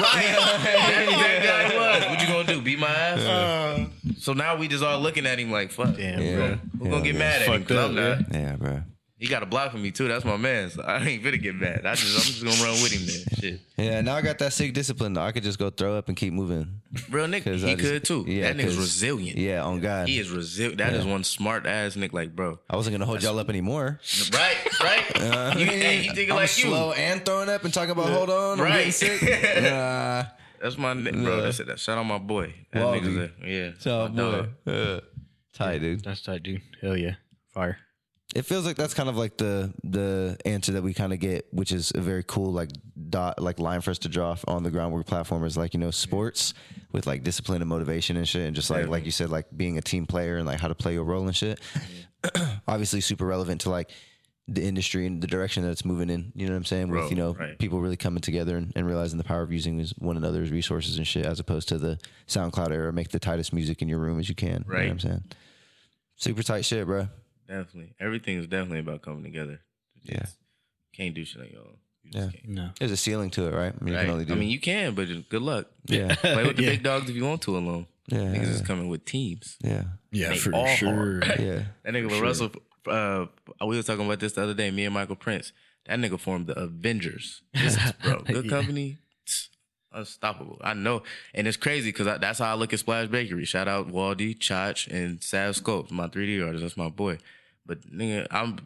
right. 0.00 0.24
That's 0.24 1.12
exactly 1.12 1.48
how 1.48 1.68
he 1.70 1.76
was. 1.76 2.08
What 2.10 2.20
you 2.20 2.26
gonna 2.28 2.52
do? 2.54 2.60
Beat 2.62 2.78
my 2.78 2.88
ass? 2.88 3.88
So 4.18 4.32
now 4.32 4.56
we 4.56 4.68
just 4.68 4.82
all 4.82 4.98
looking 5.00 5.26
at 5.26 5.38
him 5.38 5.50
like, 5.52 5.70
fuck. 5.70 5.96
Damn, 5.96 6.20
Yeah. 6.20 6.34
bro. 6.36 6.46
Who 6.78 6.84
Yeah, 6.84 6.90
gonna 6.90 7.04
get 7.04 7.12
yeah. 7.14 7.18
mad 7.18 7.42
at 7.42 7.48
him? 7.48 7.52
Fucked 7.58 7.68
'Cause 7.68 7.76
up, 7.78 7.88
I'm 7.90 7.94
not. 7.94 8.18
Yeah, 8.34 8.56
bro. 8.56 8.82
He 9.20 9.26
got 9.26 9.42
a 9.42 9.46
block 9.46 9.72
for 9.72 9.78
me 9.78 9.90
too. 9.90 10.06
That's 10.06 10.24
my 10.24 10.36
man. 10.36 10.70
So 10.70 10.80
I 10.82 10.98
ain't 11.04 11.24
finna 11.24 11.42
get 11.42 11.56
mad. 11.56 11.84
I 11.84 11.96
just 11.96 12.14
I'm 12.16 12.22
just 12.22 12.44
gonna 12.44 12.70
run 12.70 12.80
with 12.82 12.92
him 12.92 13.04
then. 13.04 13.40
Shit. 13.52 13.60
Yeah, 13.76 14.00
now 14.00 14.14
I 14.14 14.22
got 14.22 14.38
that 14.38 14.52
sick 14.52 14.72
discipline. 14.72 15.14
Though. 15.14 15.22
I 15.22 15.32
could 15.32 15.42
just 15.42 15.58
go 15.58 15.70
throw 15.70 15.96
up 15.98 16.06
and 16.06 16.16
keep 16.16 16.32
moving. 16.32 16.80
Real 17.10 17.26
nigga, 17.26 17.56
He 17.56 17.72
I 17.72 17.74
just- 17.74 17.80
could 17.80 18.04
too. 18.04 18.24
yeah, 18.28 18.42
that 18.52 18.56
nigga's 18.56 18.76
'cause- 18.76 18.76
resilient. 18.76 19.36
Yeah, 19.36 19.64
on 19.64 19.80
God. 19.80 20.06
He 20.08 20.20
is 20.20 20.30
resilient. 20.30 20.78
That 20.78 20.94
is 20.94 21.04
one 21.04 21.24
smart 21.24 21.66
ass 21.66 21.96
nigga 21.96 22.12
like 22.12 22.36
bro. 22.36 22.60
I 22.70 22.76
wasn't 22.76 22.94
gonna 22.94 23.06
hold 23.06 23.22
y'all 23.24 23.38
up 23.40 23.48
anymore. 23.48 23.98
Right, 24.32 24.56
right. 24.82 25.16
you, 25.58 25.64
hey, 25.66 25.96
he 26.02 26.08
thinking 26.10 26.30
I'm 26.30 26.36
like 26.36 26.48
slow 26.48 26.88
you. 26.88 27.00
and 27.00 27.24
throwing 27.26 27.48
up 27.48 27.64
and 27.64 27.74
talking 27.74 27.90
about 27.90 28.10
hold 28.10 28.30
on, 28.30 28.60
I'm 28.60 28.64
Right. 28.64 28.76
getting 28.84 28.92
sick. 28.92 29.22
Nah. 29.62 30.24
That's 30.62 30.76
my 30.78 30.94
nigga, 30.94 31.24
bro. 31.24 31.36
Yeah. 31.38 31.42
That's 31.42 31.58
it. 31.60 31.66
That 31.66 31.80
shout 31.80 31.98
out 31.98 32.04
my 32.06 32.18
boy. 32.18 32.54
That 32.72 32.82
Waldy. 32.84 33.00
nigga's 33.00 33.30
a, 33.44 33.48
yeah. 33.48 33.70
So 33.80 34.08
my 34.08 34.14
dog. 34.16 34.48
boy. 34.64 34.72
Uh, 34.72 35.00
tight, 35.54 35.78
dude. 35.78 36.04
That's 36.04 36.20
tight, 36.22 36.42
dude. 36.44 36.62
Hell 36.80 36.96
yeah. 36.96 37.14
Fire. 37.52 37.78
It 38.34 38.42
feels 38.42 38.66
like 38.66 38.76
that's 38.76 38.92
kind 38.92 39.08
of 39.08 39.16
like 39.16 39.38
the 39.38 39.72
the 39.84 40.36
answer 40.44 40.72
that 40.72 40.82
we 40.82 40.92
kind 40.92 41.12
of 41.14 41.18
get, 41.18 41.46
which 41.50 41.72
is 41.72 41.92
a 41.94 42.00
very 42.00 42.22
cool 42.22 42.52
like 42.52 42.68
dot 43.08 43.40
like 43.40 43.58
line 43.58 43.80
for 43.80 43.90
us 43.90 43.98
to 44.00 44.08
draw 44.08 44.36
on 44.46 44.62
the 44.62 44.70
Ground 44.70 44.94
Wrk 44.94 45.06
platform 45.06 45.44
is 45.46 45.56
like 45.56 45.72
you 45.72 45.80
know 45.80 45.90
sports 45.90 46.52
with 46.92 47.06
like 47.06 47.22
discipline 47.22 47.62
and 47.62 47.68
motivation 47.70 48.18
and 48.18 48.28
shit, 48.28 48.42
and 48.46 48.54
just 48.54 48.68
like 48.68 48.86
like 48.88 49.06
you 49.06 49.10
said 49.10 49.30
like 49.30 49.46
being 49.56 49.78
a 49.78 49.80
team 49.80 50.04
player 50.04 50.36
and 50.36 50.46
like 50.46 50.60
how 50.60 50.68
to 50.68 50.74
play 50.74 50.92
your 50.92 51.04
role 51.04 51.26
and 51.26 51.34
shit. 51.34 51.58
Obviously, 52.68 53.00
super 53.00 53.24
relevant 53.24 53.62
to 53.62 53.70
like 53.70 53.90
the 54.46 54.62
industry 54.62 55.06
and 55.06 55.22
the 55.22 55.26
direction 55.26 55.62
that 55.62 55.70
it's 55.70 55.84
moving 55.84 56.10
in. 56.10 56.30
You 56.34 56.46
know 56.46 56.52
what 56.52 56.58
I'm 56.58 56.64
saying? 56.66 56.88
With 56.90 57.08
you 57.10 57.16
know 57.16 57.32
right. 57.32 57.58
people 57.58 57.80
really 57.80 57.96
coming 57.96 58.20
together 58.20 58.58
and, 58.58 58.72
and 58.76 58.86
realizing 58.86 59.16
the 59.16 59.24
power 59.24 59.40
of 59.42 59.52
using 59.52 59.82
one 59.98 60.18
another's 60.18 60.50
resources 60.50 60.98
and 60.98 61.06
shit, 61.06 61.24
as 61.24 61.40
opposed 61.40 61.68
to 61.68 61.78
the 61.78 61.98
SoundCloud 62.26 62.72
era. 62.72 62.92
Make 62.92 63.08
the 63.08 63.18
tightest 63.20 63.54
music 63.54 63.80
in 63.80 63.88
your 63.88 63.98
room 64.00 64.18
as 64.18 64.28
you 64.28 64.34
can. 64.34 64.48
You 64.48 64.58
know 64.58 64.64
Right. 64.66 64.84
what 64.84 64.90
I'm 64.92 65.00
saying? 65.00 65.24
Super 66.16 66.42
tight 66.42 66.66
shit, 66.66 66.84
bro. 66.86 67.08
Definitely. 67.48 67.94
Everything 67.98 68.38
is 68.38 68.46
definitely 68.46 68.80
about 68.80 69.02
coming 69.02 69.22
together. 69.24 69.60
You 70.02 70.14
Yeah. 70.14 70.26
Can't 70.92 71.14
do 71.14 71.24
shit 71.24 71.40
on 71.42 71.48
your 71.50 71.60
own. 71.62 71.76
You 72.02 72.10
just 72.12 72.26
Yeah. 72.26 72.40
can't. 72.40 72.48
No. 72.48 72.70
There's 72.78 72.90
a 72.92 72.96
ceiling 72.96 73.30
to 73.30 73.46
it, 73.46 73.54
right? 73.54 73.72
I 73.78 73.84
mean, 73.84 73.88
you 73.88 73.94
Right? 73.94 74.02
can 74.04 74.10
only 74.12 74.24
do. 74.24 74.32
I 74.34 74.36
mean, 74.36 74.50
you 74.50 74.60
can, 74.60 74.94
but 74.94 75.08
good 75.28 75.42
luck. 75.42 75.66
yeah, 75.86 76.14
Play 76.20 76.44
with 76.46 76.56
the 76.56 76.62
Yeah. 76.62 76.70
big 76.70 76.82
dogs 76.82 77.08
if 77.10 77.16
you 77.16 77.24
want 77.24 77.42
to 77.42 77.56
alone. 77.56 77.86
yeah, 78.08 78.18
Niggas 78.18 78.42
yeah, 78.44 78.48
is 78.50 78.60
coming 78.62 78.88
with 78.88 79.04
teams. 79.04 79.56
yeah, 79.62 79.84
Yeah, 80.12 80.30
They 80.30 80.38
for 80.38 80.52
all 80.54 80.76
sure. 80.76 81.20
hard. 81.22 81.24
yeah. 81.40 81.62
That 81.84 81.94
nigga 81.94 82.10
with 82.10 82.20
Russell, 82.20 82.50
uh, 82.86 83.26
we 83.66 83.76
were 83.76 83.82
talking 83.82 84.04
about 84.06 84.20
this 84.20 84.32
the 84.34 84.42
other 84.42 84.54
day. 84.54 84.70
Me 84.70 84.84
and 84.84 84.94
Michael 84.94 85.16
Prince. 85.16 85.52
That 85.86 85.98
nigga 85.98 86.18
formed 86.20 86.46
the 86.48 86.58
Avengers. 86.58 87.42
This 87.54 87.76
is, 87.76 87.92
bro, 88.02 88.20
good 88.24 88.44
Yeah. 88.44 88.50
company, 88.50 88.98
unstoppable. 89.92 90.58
I 90.62 90.74
know, 90.74 91.02
and 91.34 91.46
it's 91.46 91.56
crazy 91.56 91.88
because 91.90 92.06
that's 92.20 92.38
how 92.38 92.50
I 92.52 92.54
look 92.54 92.72
at 92.74 92.78
Splash 92.78 93.08
Bakery. 93.08 93.44
Shout 93.46 93.68
out 93.68 93.88
Waldy, 93.88 94.34
Chach, 94.38 94.86
and 94.88 95.22
Sav 95.22 95.56
Scopes, 95.56 95.90
my 95.90 96.08
3D 96.08 96.40
artist. 96.44 96.62
That's 96.62 96.76
my 96.76 96.88
boy. 96.90 97.18
But 97.68 97.82
nigga, 97.82 98.26
I'm 98.32 98.56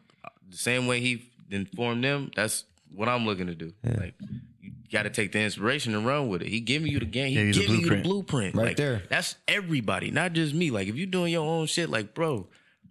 the 0.50 0.56
same 0.56 0.86
way 0.86 1.00
he 1.00 1.24
informed 1.50 2.02
them. 2.04 2.30
That's 2.34 2.64
what 2.94 3.08
I'm 3.10 3.26
looking 3.26 3.48
to 3.48 3.54
do. 3.54 3.74
Like. 3.84 4.14
You 4.62 4.70
got 4.92 5.02
to 5.04 5.10
take 5.10 5.32
the 5.32 5.40
inspiration 5.40 5.94
and 5.94 6.06
run 6.06 6.28
with 6.28 6.40
it. 6.42 6.48
He 6.48 6.60
giving 6.60 6.90
you 6.92 6.98
the 7.00 7.04
game. 7.06 7.28
He 7.30 7.34
Gave 7.34 7.46
you 7.48 7.52
giving 7.54 7.70
you 7.70 7.76
the 7.76 7.82
blueprint. 7.82 8.04
blueprint. 8.04 8.54
Right 8.54 8.66
Like, 8.68 8.76
there. 8.76 9.02
That's 9.10 9.36
everybody, 9.48 10.10
not 10.10 10.34
just 10.34 10.54
me. 10.54 10.70
Like 10.70 10.86
if 10.88 10.96
you 10.96 11.04
doing 11.06 11.32
your 11.32 11.44
own 11.46 11.66
shit, 11.66 11.90
like 11.90 12.14
bro, 12.14 12.46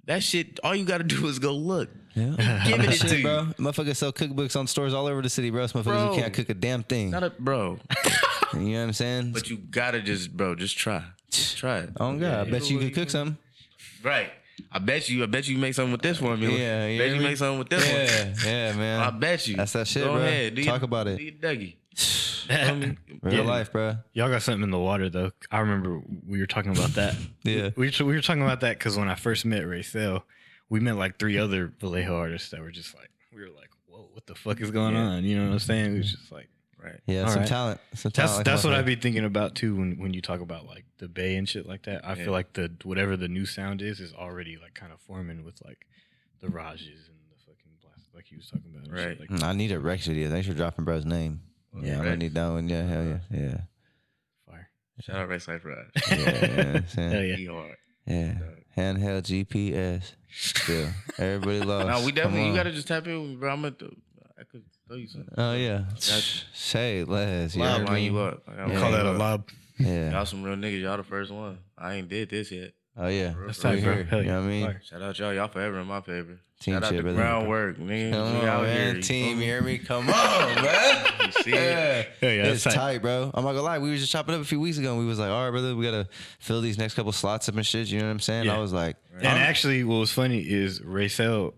that 0.05 0.21
shit. 0.23 0.59
All 0.63 0.75
you 0.75 0.83
got 0.85 0.97
to 0.97 1.03
do 1.03 1.25
is 1.27 1.39
go 1.39 1.53
look. 1.53 1.89
Yeah. 2.13 2.63
Giving 2.67 2.89
it 2.89 2.93
Shit, 2.95 3.09
to 3.11 3.17
you. 3.17 3.23
bro. 3.23 3.47
Motherfuckers 3.57 3.95
sell 3.95 4.11
cookbooks 4.11 4.59
on 4.59 4.67
stores 4.67 4.93
all 4.93 5.05
over 5.07 5.21
the 5.21 5.29
city, 5.29 5.49
bro. 5.49 5.63
It's 5.63 5.71
motherfuckers 5.71 5.83
Bro. 5.85 6.07
who 6.15 6.19
can't 6.21 6.33
cook 6.33 6.49
a 6.49 6.53
damn 6.53 6.83
thing. 6.83 7.11
Not 7.11 7.23
a 7.23 7.29
bro, 7.29 7.79
you 8.53 8.59
know 8.59 8.79
what 8.79 8.83
I'm 8.87 8.93
saying? 8.93 9.31
but 9.31 9.49
you 9.49 9.55
gotta 9.57 10.01
just 10.01 10.35
bro, 10.35 10.55
just 10.55 10.77
try, 10.77 11.03
just 11.29 11.55
try 11.57 11.77
it. 11.79 11.91
oh 12.01 12.17
god, 12.17 12.47
I 12.47 12.51
bet 12.51 12.69
you 12.69 12.79
could 12.79 12.93
cook 12.93 13.09
something. 13.09 13.37
Right. 14.03 14.29
I 14.71 14.79
bet 14.79 15.09
you. 15.09 15.23
I 15.23 15.25
bet 15.27 15.47
you 15.47 15.57
make 15.57 15.73
something 15.73 15.91
with 15.91 16.01
this 16.01 16.17
formula. 16.17 16.53
Yeah, 16.57 16.87
you 16.87 16.97
Bet 16.99 17.07
hear 17.07 17.15
you 17.15 17.21
me? 17.21 17.27
make 17.29 17.37
something 17.37 17.59
with 17.59 17.69
this 17.69 17.83
one. 17.85 18.45
Yeah, 18.45 18.69
yeah, 18.69 18.73
man. 18.75 18.99
I 19.01 19.09
bet 19.11 19.47
you. 19.47 19.55
That's 19.55 19.73
that 19.73 19.87
shit, 19.87 20.03
Go 20.03 20.13
bro. 20.13 20.21
ahead. 20.21 20.55
Do 20.55 20.63
Talk 20.63 20.81
your, 20.81 20.85
about 20.85 21.07
it. 21.07 21.17
Do 21.17 21.23
your 21.23 21.33
Dougie. 21.33 21.75
Real 23.21 23.33
Yeah. 23.33 23.41
life, 23.41 23.71
bro. 23.71 23.97
Y'all 24.13 24.29
got 24.29 24.41
something 24.41 24.63
in 24.63 24.71
the 24.71 24.79
water 24.79 25.09
though. 25.09 25.31
I 25.51 25.59
remember 25.59 26.01
we 26.27 26.39
were 26.39 26.47
talking 26.47 26.71
about 26.71 26.91
that. 26.95 27.15
Yeah. 27.43 27.69
we 27.75 27.87
were, 27.99 28.05
we 28.05 28.13
were 28.15 28.21
talking 28.21 28.43
about 28.43 28.61
that 28.61 28.77
because 28.77 28.97
when 28.97 29.07
I 29.09 29.15
first 29.15 29.45
met 29.45 29.65
Ray 29.67 29.81
Sale, 29.83 30.23
we 30.69 30.79
met 30.79 30.95
like 30.95 31.17
three 31.19 31.37
other 31.37 31.71
Vallejo 31.79 32.15
artists 32.15 32.49
that 32.49 32.61
were 32.61 32.71
just 32.71 32.95
like, 32.95 33.09
we 33.33 33.41
were 33.41 33.49
like, 33.49 33.69
whoa, 33.87 34.07
what 34.13 34.25
the 34.27 34.35
fuck 34.35 34.59
is 34.61 34.71
going 34.71 34.95
Yeah. 34.95 35.01
on? 35.01 35.23
You 35.23 35.37
know 35.37 35.45
what 35.47 35.53
I'm 35.53 35.59
saying? 35.59 35.95
It 35.95 35.97
was 35.99 36.11
just 36.11 36.31
like, 36.31 36.47
Right. 36.83 36.99
Yeah, 37.05 37.21
All 37.23 37.29
some 37.29 37.39
right. 37.41 37.47
talent. 37.47 37.79
Some 37.93 38.11
that's 38.15 38.31
talent. 38.31 38.45
that's 38.45 38.63
what 38.63 38.73
I'd 38.73 38.85
be 38.85 38.95
thinking 38.95 39.23
about 39.25 39.55
too 39.55 39.75
when 39.75 39.99
when 39.99 40.13
you 40.13 40.21
talk 40.21 40.39
about 40.41 40.65
like 40.65 40.85
the 40.97 41.07
Bay 41.07 41.35
and 41.35 41.47
shit 41.47 41.65
like 41.67 41.83
that. 41.83 42.03
I 42.05 42.09
Yeah. 42.15 42.23
feel 42.23 42.31
like 42.33 42.53
the 42.53 42.71
whatever 42.83 43.15
the 43.17 43.27
new 43.27 43.45
sound 43.45 43.81
is 43.81 43.99
is 43.99 44.13
already 44.13 44.57
like 44.57 44.73
kind 44.73 44.91
of 44.91 44.99
forming 45.01 45.43
with 45.43 45.61
like 45.63 45.85
the 46.39 46.47
Rajes 46.47 47.07
and 47.07 47.19
the 47.29 47.37
fucking 47.45 47.71
blast 47.81 48.09
like 48.15 48.25
he 48.25 48.35
was 48.35 48.49
talking 48.49 48.71
about. 48.73 48.87
and 48.87 48.97
shit 48.97 49.07
Right. 49.07 49.19
Like, 49.19 49.29
Mm, 49.29 49.43
I 49.43 49.53
need 49.53 49.71
a 49.71 49.79
Rex 49.79 50.07
video. 50.07 50.29
Thanks 50.29 50.47
for 50.47 50.53
dropping 50.55 50.85
bro's 50.85 51.05
name. 51.05 51.41
Yeah, 51.79 51.97
I'm 51.99 52.03
gonna 52.03 52.17
need 52.17 52.33
that 52.33 52.49
one. 52.49 52.67
Yeah, 52.67 52.83
hell 52.87 53.05
yeah, 53.05 53.19
yeah, 53.31 53.57
fire. 54.47 54.69
Shout 55.01 55.15
out 55.17 55.29
Rex 55.29 55.47
Life 55.47 55.63
Raj. 55.63 55.77
yeah. 56.09 56.15
yeah, 56.17 56.55
you 56.55 56.61
I'm 56.79 56.87
saying? 56.87 57.11
Hell 57.11 57.23
yeah. 57.23 57.35
He 57.35 57.45
hard. 57.45 57.75
yeah. 58.07 58.33
Handheld 58.75 59.23
GPS. 59.23 60.13
Still, 60.33 60.89
everybody 61.17 61.59
loves. 61.61 61.87
No, 61.99 62.05
we 62.05 62.11
definitely. 62.11 62.47
You 62.49 62.55
gotta 62.55 62.71
just 62.71 62.87
tap 62.87 63.05
in 63.07 63.21
with 63.21 63.39
bro. 63.39 63.53
I'm 63.53 63.65
at 63.65 63.79
the. 64.91 64.97
I 64.97 65.05
could 65.05 65.09
tell 65.11 65.23
you 65.23 65.25
something. 65.27 65.33
Oh 65.37 65.53
yeah. 65.55 65.77
Got 65.89 66.43
Say 66.53 66.99
it 66.99 67.07
less. 67.09 67.55
You 67.55 67.63
I'll 67.63 67.83
line 67.83 67.93
me? 67.95 68.05
you 68.05 68.17
up. 68.19 68.43
I 68.47 68.55
gotta 68.55 68.73
Yeah. 68.73 68.79
Call 68.79 68.91
that 68.91 69.05
a 69.05 69.09
up. 69.11 69.17
lob. 69.19 69.49
Yeah. 69.79 70.11
Y'all 70.11 70.25
some 70.25 70.43
real 70.43 70.55
niggas. 70.55 70.81
Y'all 70.81 70.97
the 70.97 71.03
first 71.03 71.31
one. 71.31 71.57
I 71.77 71.95
ain't 71.95 72.09
did 72.09 72.29
this 72.29 72.51
yet. 72.51 72.71
Oh 72.97 73.07
yeah. 73.07 73.33
That's 73.45 73.57
We 73.57 73.63
tight, 73.63 73.83
bro. 73.83 74.03
Hell 74.03 74.21
You 74.21 74.27
know 74.27 74.39
what 74.41 74.45
I 74.45 74.49
mean? 74.49 74.65
Fire. 74.65 74.81
Shout 74.83 75.01
out 75.01 75.17
y'all. 75.19 75.33
Y'all 75.33 75.47
forever 75.47 75.79
in 75.79 75.87
my 75.87 76.01
favor. 76.01 76.39
Team 76.59 76.75
Shout 76.75 76.83
out 76.83 76.89
shit, 76.89 76.97
the 76.97 77.03
brother. 77.03 77.17
Ground 77.17 77.47
Wrk, 77.47 77.77
nigga. 77.79 78.11
Come 78.11 78.33
we 78.35 78.39
on, 78.41 78.47
out 78.47 78.61
man. 78.63 78.93
here. 78.93 79.01
Team, 79.01 79.37
you 79.39 79.43
hear 79.45 79.61
me? 79.63 79.79
Come 79.79 80.07
on, 80.07 80.55
man. 80.61 81.05
You 81.25 81.31
see 81.31 81.51
it? 81.51 81.55
Yeah, 81.55 82.03
Hell 82.21 82.29
yeah, 82.31 82.43
it's 82.51 82.63
tight. 82.63 82.73
tight. 82.75 83.01
bro. 83.01 83.31
I'm 83.33 83.43
not 83.43 83.53
gonna 83.53 83.63
lie. 83.63 83.79
We 83.79 83.89
were 83.89 83.95
just 83.97 84.11
chopping 84.11 84.35
up 84.35 84.41
a 84.41 84.45
few 84.45 84.59
weeks 84.59 84.77
ago, 84.77 84.91
and 84.91 84.99
we 84.99 85.05
was 85.07 85.17
like, 85.17 85.31
"All 85.31 85.43
right, 85.45 85.49
brother, 85.49 85.75
we 85.75 85.83
gotta 85.83 86.07
fill 86.37 86.61
these 86.61 86.77
next 86.77 86.93
couple 86.93 87.11
slots 87.13 87.49
up 87.49 87.55
and 87.55 87.65
shit." 87.65 87.87
You 87.87 87.97
know 87.99 88.05
what 88.05 88.11
I'm 88.11 88.19
saying? 88.19 88.45
Yeah. 88.45 88.55
I 88.57 88.59
was 88.59 88.73
like, 88.73 88.97
And 89.15 89.25
actually, 89.25 89.83
what 89.83 89.95
was 89.95 90.11
funny 90.11 90.39
is 90.41 90.81
Raycel, 90.81 91.41
well, 91.41 91.53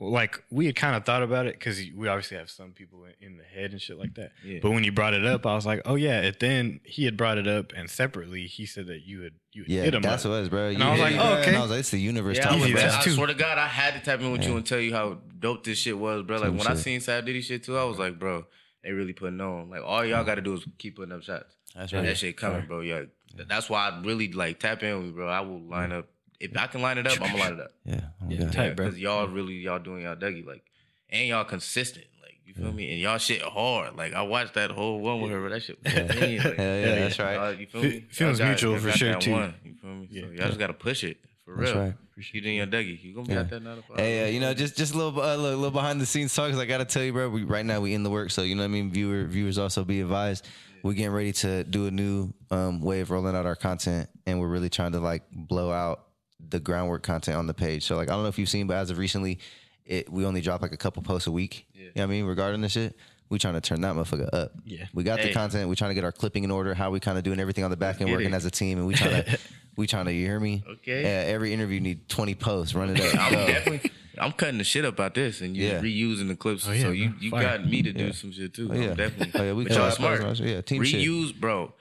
like 0.00 0.42
we 0.50 0.66
had 0.66 0.76
kind 0.76 0.94
of 0.94 1.04
thought 1.04 1.24
about 1.24 1.46
it 1.46 1.54
because 1.54 1.78
we 1.96 2.06
obviously 2.06 2.36
have 2.36 2.48
some 2.48 2.70
people 2.70 3.04
in- 3.04 3.14
in 3.32 3.36
the 3.36 3.42
head 3.42 3.72
and 3.72 3.82
shit 3.82 3.98
like 3.98 4.14
that. 4.14 4.30
Yeah. 4.44 4.60
But 4.62 4.70
when 4.70 4.84
you 4.84 4.92
brought 4.92 5.12
it 5.12 5.26
up, 5.26 5.44
I 5.44 5.54
was 5.56 5.66
like, 5.66 5.82
oh 5.84 5.96
yeah. 5.96 6.20
And 6.22 6.36
then 6.38 6.80
he 6.84 7.04
had 7.04 7.16
brought 7.16 7.36
it 7.36 7.48
up, 7.48 7.72
and 7.76 7.90
separately 7.90 8.46
he 8.46 8.64
said 8.64 8.86
that 8.86 9.00
you 9.02 9.22
had 9.22 9.32
you 9.52 9.62
had 9.64 9.70
"Yeah, 9.72 9.82
hit 9.82 9.94
him 9.94 10.02
that's 10.02 10.24
up. 10.24 10.30
what 10.30 10.36
it 10.36 10.40
was, 10.40 10.48
bro." 10.50 10.68
And 10.68 10.78
You 10.78 10.84
I 10.84 10.90
was 10.90 10.98
hit 10.98 11.02
like, 11.04 11.12
me, 11.14 11.18
oh, 11.20 11.32
okay. 11.40 11.48
And 11.48 11.56
I 11.56 11.60
was 11.62 11.70
like, 11.70 11.80
"It's 11.80 11.90
the 11.90 11.98
universe." 11.98 12.36
Yeah, 12.36 12.42
I, 12.44 12.46
telling 12.56 12.72
was, 12.72 12.82
bro. 12.82 12.90
I 12.90 13.00
swear 13.08 13.26
to 13.26 13.34
God, 13.34 13.58
I 13.58 13.66
had 13.66 13.94
to 13.94 14.00
tap 14.00 14.20
in 14.20 14.30
with 14.30 14.44
you 14.44 14.56
and 14.56 14.64
tell 14.64 14.78
you 14.80 14.92
how 14.94 15.18
dope 15.38 15.64
this 15.64 15.78
shit 15.78 15.98
was, 15.98 16.22
bro. 16.22 16.36
Like 16.36 16.46
Some 16.46 16.58
when 16.58 16.66
I 16.68 16.74
shit. 16.74 16.78
seen 16.84 17.00
Sav 17.00 17.26
Diddy 17.26 17.40
shit 17.40 17.64
too, 17.64 17.76
I 17.76 17.84
was 17.84 17.98
like, 17.98 18.18
bro, 18.20 18.46
they 18.84 18.92
really 18.92 19.12
putting 19.14 19.40
on. 19.40 19.68
Like 19.70 19.82
all 19.84 20.04
y'all 20.04 20.24
got 20.24 20.36
to 20.36 20.42
do 20.42 20.54
is 20.54 20.64
keep 20.78 20.96
putting 20.96 21.12
up 21.12 21.22
shots. 21.22 21.56
That's 21.74 21.92
And 21.92 22.02
right. 22.02 22.08
that 22.10 22.18
shit 22.18 22.36
coming, 22.36 22.66
bro. 22.66 22.80
Yeah, 22.80 23.02
that's 23.48 23.68
why 23.68 23.88
I 23.90 24.00
really 24.02 24.30
like 24.32 24.60
tap 24.60 24.82
in 24.84 24.96
with 24.96 25.06
me, 25.06 25.10
bro. 25.12 25.28
I 25.28 25.40
will 25.40 25.60
line 25.60 25.90
up 25.92 26.06
if 26.40 26.56
I 26.56 26.66
can 26.68 26.82
line 26.82 26.98
it 26.98 27.06
up. 27.06 27.14
I'm 27.20 27.30
gonna 27.30 27.38
line 27.38 27.52
it 27.54 27.60
up. 27.60 27.70
Yeah, 27.84 28.00
oh, 28.22 28.26
Yeah, 28.28 28.50
tight. 28.50 28.76
bro. 28.76 28.86
Because 28.86 28.98
y'all 29.00 29.26
really 29.28 29.54
y'all 29.54 29.78
doing 29.78 30.02
y'all 30.02 30.16
Dougie 30.16 30.46
like, 30.46 30.62
and 31.10 31.28
y'all 31.28 31.44
consistent. 31.44 32.06
Like 32.22 32.34
you 32.46 32.54
feel 32.54 32.72
me? 32.72 32.90
And 32.92 33.00
y'all 33.00 33.18
shit 33.18 33.42
hard. 33.42 33.96
Like 33.96 34.14
I 34.14 34.22
watched 34.22 34.54
that 34.54 34.70
whole 34.70 35.00
one 35.00 35.20
with 35.20 35.30
her, 35.32 35.40
but 35.42 35.50
that 35.50 35.62
shit. 35.62 35.78
Was 35.82 35.92
Yeah. 35.92 36.00
mean, 36.02 36.38
like, 36.38 36.44
yeah, 36.58 36.80
yeah. 36.80 36.94
that's 37.00 37.18
right. 37.18 37.34
y'all- 37.34 37.52
you 37.54 37.66
feel 37.66 37.82
Fe- 37.82 37.88
me? 37.88 38.04
feelings 38.10 38.38
Y'all 38.38 38.46
got- 38.46 38.50
mutual 38.52 38.70
y'all 38.72 38.80
for 38.80 38.86
got 38.88 38.96
sure, 38.98 39.14
too. 39.20 39.32
One, 39.32 39.54
you 39.64 39.74
feel 39.80 39.90
me? 39.90 40.08
Yeah. 40.10 40.22
So 40.22 40.28
y'all 40.28 40.46
just 40.48 40.58
gotta 40.58 40.72
push 40.74 41.04
it 41.04 41.18
for 41.44 41.56
That's 41.56 41.72
real. 41.72 41.82
right. 41.84 41.94
You 42.32 42.40
doing 42.40 42.56
your 42.56 42.66
Dougie. 42.66 43.00
You 43.02 43.14
gonna 43.14 43.26
be 43.28 43.32
Yeah. 43.34 43.40
out 43.40 43.50
there 43.50 43.60
nine 43.60 43.76
to 43.76 43.82
five. 43.82 43.96
Hey, 43.98 44.24
uh, 44.24 44.32
you 44.32 44.40
know, 44.40 44.52
just 44.52 44.76
just 44.76 44.92
a 44.92 44.96
little, 44.96 45.20
uh, 45.20 45.36
little, 45.36 45.58
little 45.58 45.70
behind 45.70 46.00
the 46.00 46.06
scenes 46.06 46.34
talk. 46.34 46.50
Cause 46.50 46.58
I 46.58 46.66
gotta 46.66 46.84
tell 46.84 47.02
you, 47.04 47.12
bro. 47.12 47.28
We, 47.30 47.44
right 47.44 47.64
now 47.64 47.80
we 47.80 47.94
in 47.94 48.02
the 48.02 48.10
work, 48.10 48.30
so 48.32 48.42
you 48.42 48.54
know 48.56 48.62
what 48.62 48.66
I 48.66 48.68
mean. 48.68 48.90
Viewer, 48.90 49.24
viewers 49.24 49.56
also 49.56 49.84
be 49.84 50.00
advised. 50.00 50.46
We're 50.82 50.94
getting 50.94 51.12
ready 51.12 51.32
to 51.34 51.62
do 51.64 51.86
a 51.86 51.90
new 51.92 52.32
um, 52.50 52.80
way 52.80 53.00
of 53.00 53.10
rolling 53.12 53.36
out 53.36 53.46
our 53.46 53.54
content, 53.56 54.08
and 54.26 54.40
we're 54.40 54.48
really 54.48 54.68
trying 54.68 54.92
to 54.92 55.00
like 55.00 55.22
blow 55.32 55.70
out 55.70 56.06
the 56.40 56.60
Ground 56.60 56.90
Wrk 56.90 57.02
content 57.02 57.36
on 57.36 57.46
the 57.46 57.54
page. 57.54 57.84
So 57.84 57.96
like, 57.96 58.08
I 58.08 58.12
don't 58.14 58.22
know 58.22 58.28
if 58.28 58.38
you've 58.38 58.48
seen, 58.48 58.66
but 58.66 58.76
as 58.76 58.90
of 58.90 58.98
recently, 58.98 59.38
it 59.84 60.10
we 60.12 60.24
only 60.24 60.40
drop 60.40 60.62
like 60.62 60.72
a 60.72 60.76
couple 60.76 61.02
posts 61.02 61.26
a 61.26 61.32
week. 61.32 61.66
Yeah. 61.74 61.80
You 61.80 61.86
know 61.86 61.92
what 61.96 62.04
I 62.04 62.06
mean? 62.06 62.24
Regarding 62.26 62.60
this 62.60 62.72
shit, 62.72 62.96
we 63.30 63.38
trying 63.38 63.54
to 63.54 63.60
turn 63.60 63.80
that 63.82 63.94
motherfucker 63.94 64.28
up. 64.32 64.52
Yeah. 64.64 64.86
we 64.94 65.02
got 65.02 65.20
the 65.20 65.32
content. 65.32 65.68
We 65.68 65.76
trying 65.76 65.90
to 65.90 65.94
get 65.94 66.04
our 66.04 66.12
clipping 66.12 66.44
in 66.44 66.50
order. 66.50 66.74
How 66.74 66.90
we 66.90 67.00
kind 67.00 67.18
of 67.18 67.24
doing 67.24 67.40
everything 67.40 67.64
on 67.64 67.70
the 67.70 67.76
back 67.76 68.00
end, 68.00 68.10
working 68.10 68.28
it. 68.32 68.34
as 68.34 68.44
a 68.44 68.50
team, 68.50 68.78
and 68.78 68.86
we 68.86 68.94
trying 68.94 69.24
to, 69.24 69.38
we 69.76 69.86
trying 69.86 70.04
to. 70.06 70.12
You 70.12 70.26
hear 70.26 70.40
me? 70.40 70.62
Okay. 70.68 71.02
Yeah, 71.02 71.32
every 71.32 71.52
interview 71.52 71.80
need 71.80 72.08
twenty 72.08 72.34
posts. 72.34 72.74
Run 72.74 72.90
it 72.90 73.00
up. 73.00 73.20
I'm 73.20 73.32
Go. 73.32 73.46
definitely. 73.46 73.90
I'm 74.20 74.32
cutting 74.32 74.58
the 74.58 74.64
shit 74.64 74.84
up 74.84 74.98
out 74.98 75.14
this, 75.14 75.40
and 75.42 75.56
you 75.56 75.66
Yeah. 75.68 75.80
reusing 75.80 76.26
the 76.28 76.34
clips. 76.34 76.66
Oh, 76.68 76.72
yeah, 76.72 76.82
so 76.82 76.90
you 76.90 77.10
bro. 77.10 77.18
you 77.20 77.30
Fire. 77.30 77.42
got 77.58 77.68
me 77.68 77.82
to 77.82 77.92
do 77.92 78.06
Yeah. 78.06 78.12
some 78.12 78.32
shit 78.32 78.52
too. 78.52 78.68
Oh, 78.70 78.74
yeah. 78.74 78.90
I'm 78.90 78.96
definitely. 78.96 79.40
Oh, 79.40 79.44
yeah, 79.44 79.52
we 79.52 79.62
but 79.64 79.72
y'all 79.74 79.90
smart. 79.92 80.20
those. 80.20 80.40
Yeah, 80.40 80.60
team 80.60 80.82
shit. 80.82 81.00
Reuse, 81.08 81.38
bro. 81.38 81.72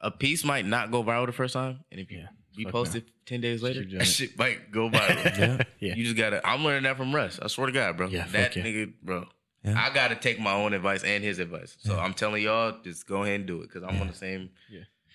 A 0.00 0.10
piece 0.10 0.42
might 0.42 0.64
not 0.66 0.90
go 0.90 1.04
viral 1.04 1.26
the 1.26 1.32
first 1.32 1.52
time, 1.54 1.80
and 1.90 2.00
if 2.00 2.10
you 2.10 2.18
Yeah, 2.18 2.28
you 2.54 2.64
fuck 2.64 2.72
post 2.72 2.94
it 2.96 3.04
ten 3.26 3.40
days 3.40 3.62
later, 3.62 3.84
that 3.98 4.04
shit 4.06 4.38
might 4.38 4.70
go 4.72 4.88
viral. 4.88 5.36
Yeah. 5.38 5.62
Yeah. 5.80 5.94
You 5.94 6.04
just 6.04 6.16
gotta. 6.16 6.46
I'm 6.46 6.64
learning 6.64 6.84
that 6.84 6.96
from 6.96 7.14
Russ. 7.14 7.38
I 7.42 7.48
swear 7.48 7.66
to 7.66 7.72
God, 7.72 7.96
bro. 7.96 8.08
Yeah, 8.08 8.26
that 8.32 8.56
yeah. 8.56 8.62
nigga, 8.64 8.92
bro. 9.02 9.26
Yeah. 9.64 9.74
I 9.84 9.92
gotta 9.92 10.14
take 10.14 10.38
my 10.40 10.52
own 10.52 10.72
advice 10.72 11.02
and 11.04 11.22
his 11.24 11.38
advice. 11.40 11.76
So 11.80 11.98
I'm 11.98 12.14
telling 12.14 12.42
y'all, 12.42 12.76
just 12.84 13.06
go 13.06 13.22
ahead 13.24 13.34
and 13.40 13.46
do 13.46 13.60
it 13.62 13.68
because 13.68 13.82
I'm 13.82 14.00
on 14.00 14.06
the 14.08 14.14
same. 14.14 14.50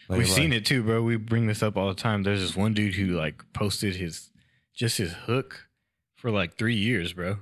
Like, 0.09 0.17
We've 0.19 0.27
like- 0.27 0.35
seen 0.35 0.51
it 0.51 0.65
too, 0.65 0.83
bro. 0.83 1.01
We 1.03 1.15
bring 1.15 1.47
this 1.47 1.63
up 1.63 1.77
all 1.77 1.87
the 1.87 1.93
time. 1.95 2.23
There's 2.23 2.41
this 2.41 2.55
one 2.55 2.73
dude 2.73 2.95
who 2.95 3.07
like 3.07 3.41
posted 3.53 3.95
his 3.95 4.29
just 4.73 4.97
his 4.97 5.13
hook 5.13 5.67
for 6.15 6.31
like 6.31 6.57
three 6.57 6.75
years, 6.75 7.13
bro. 7.13 7.37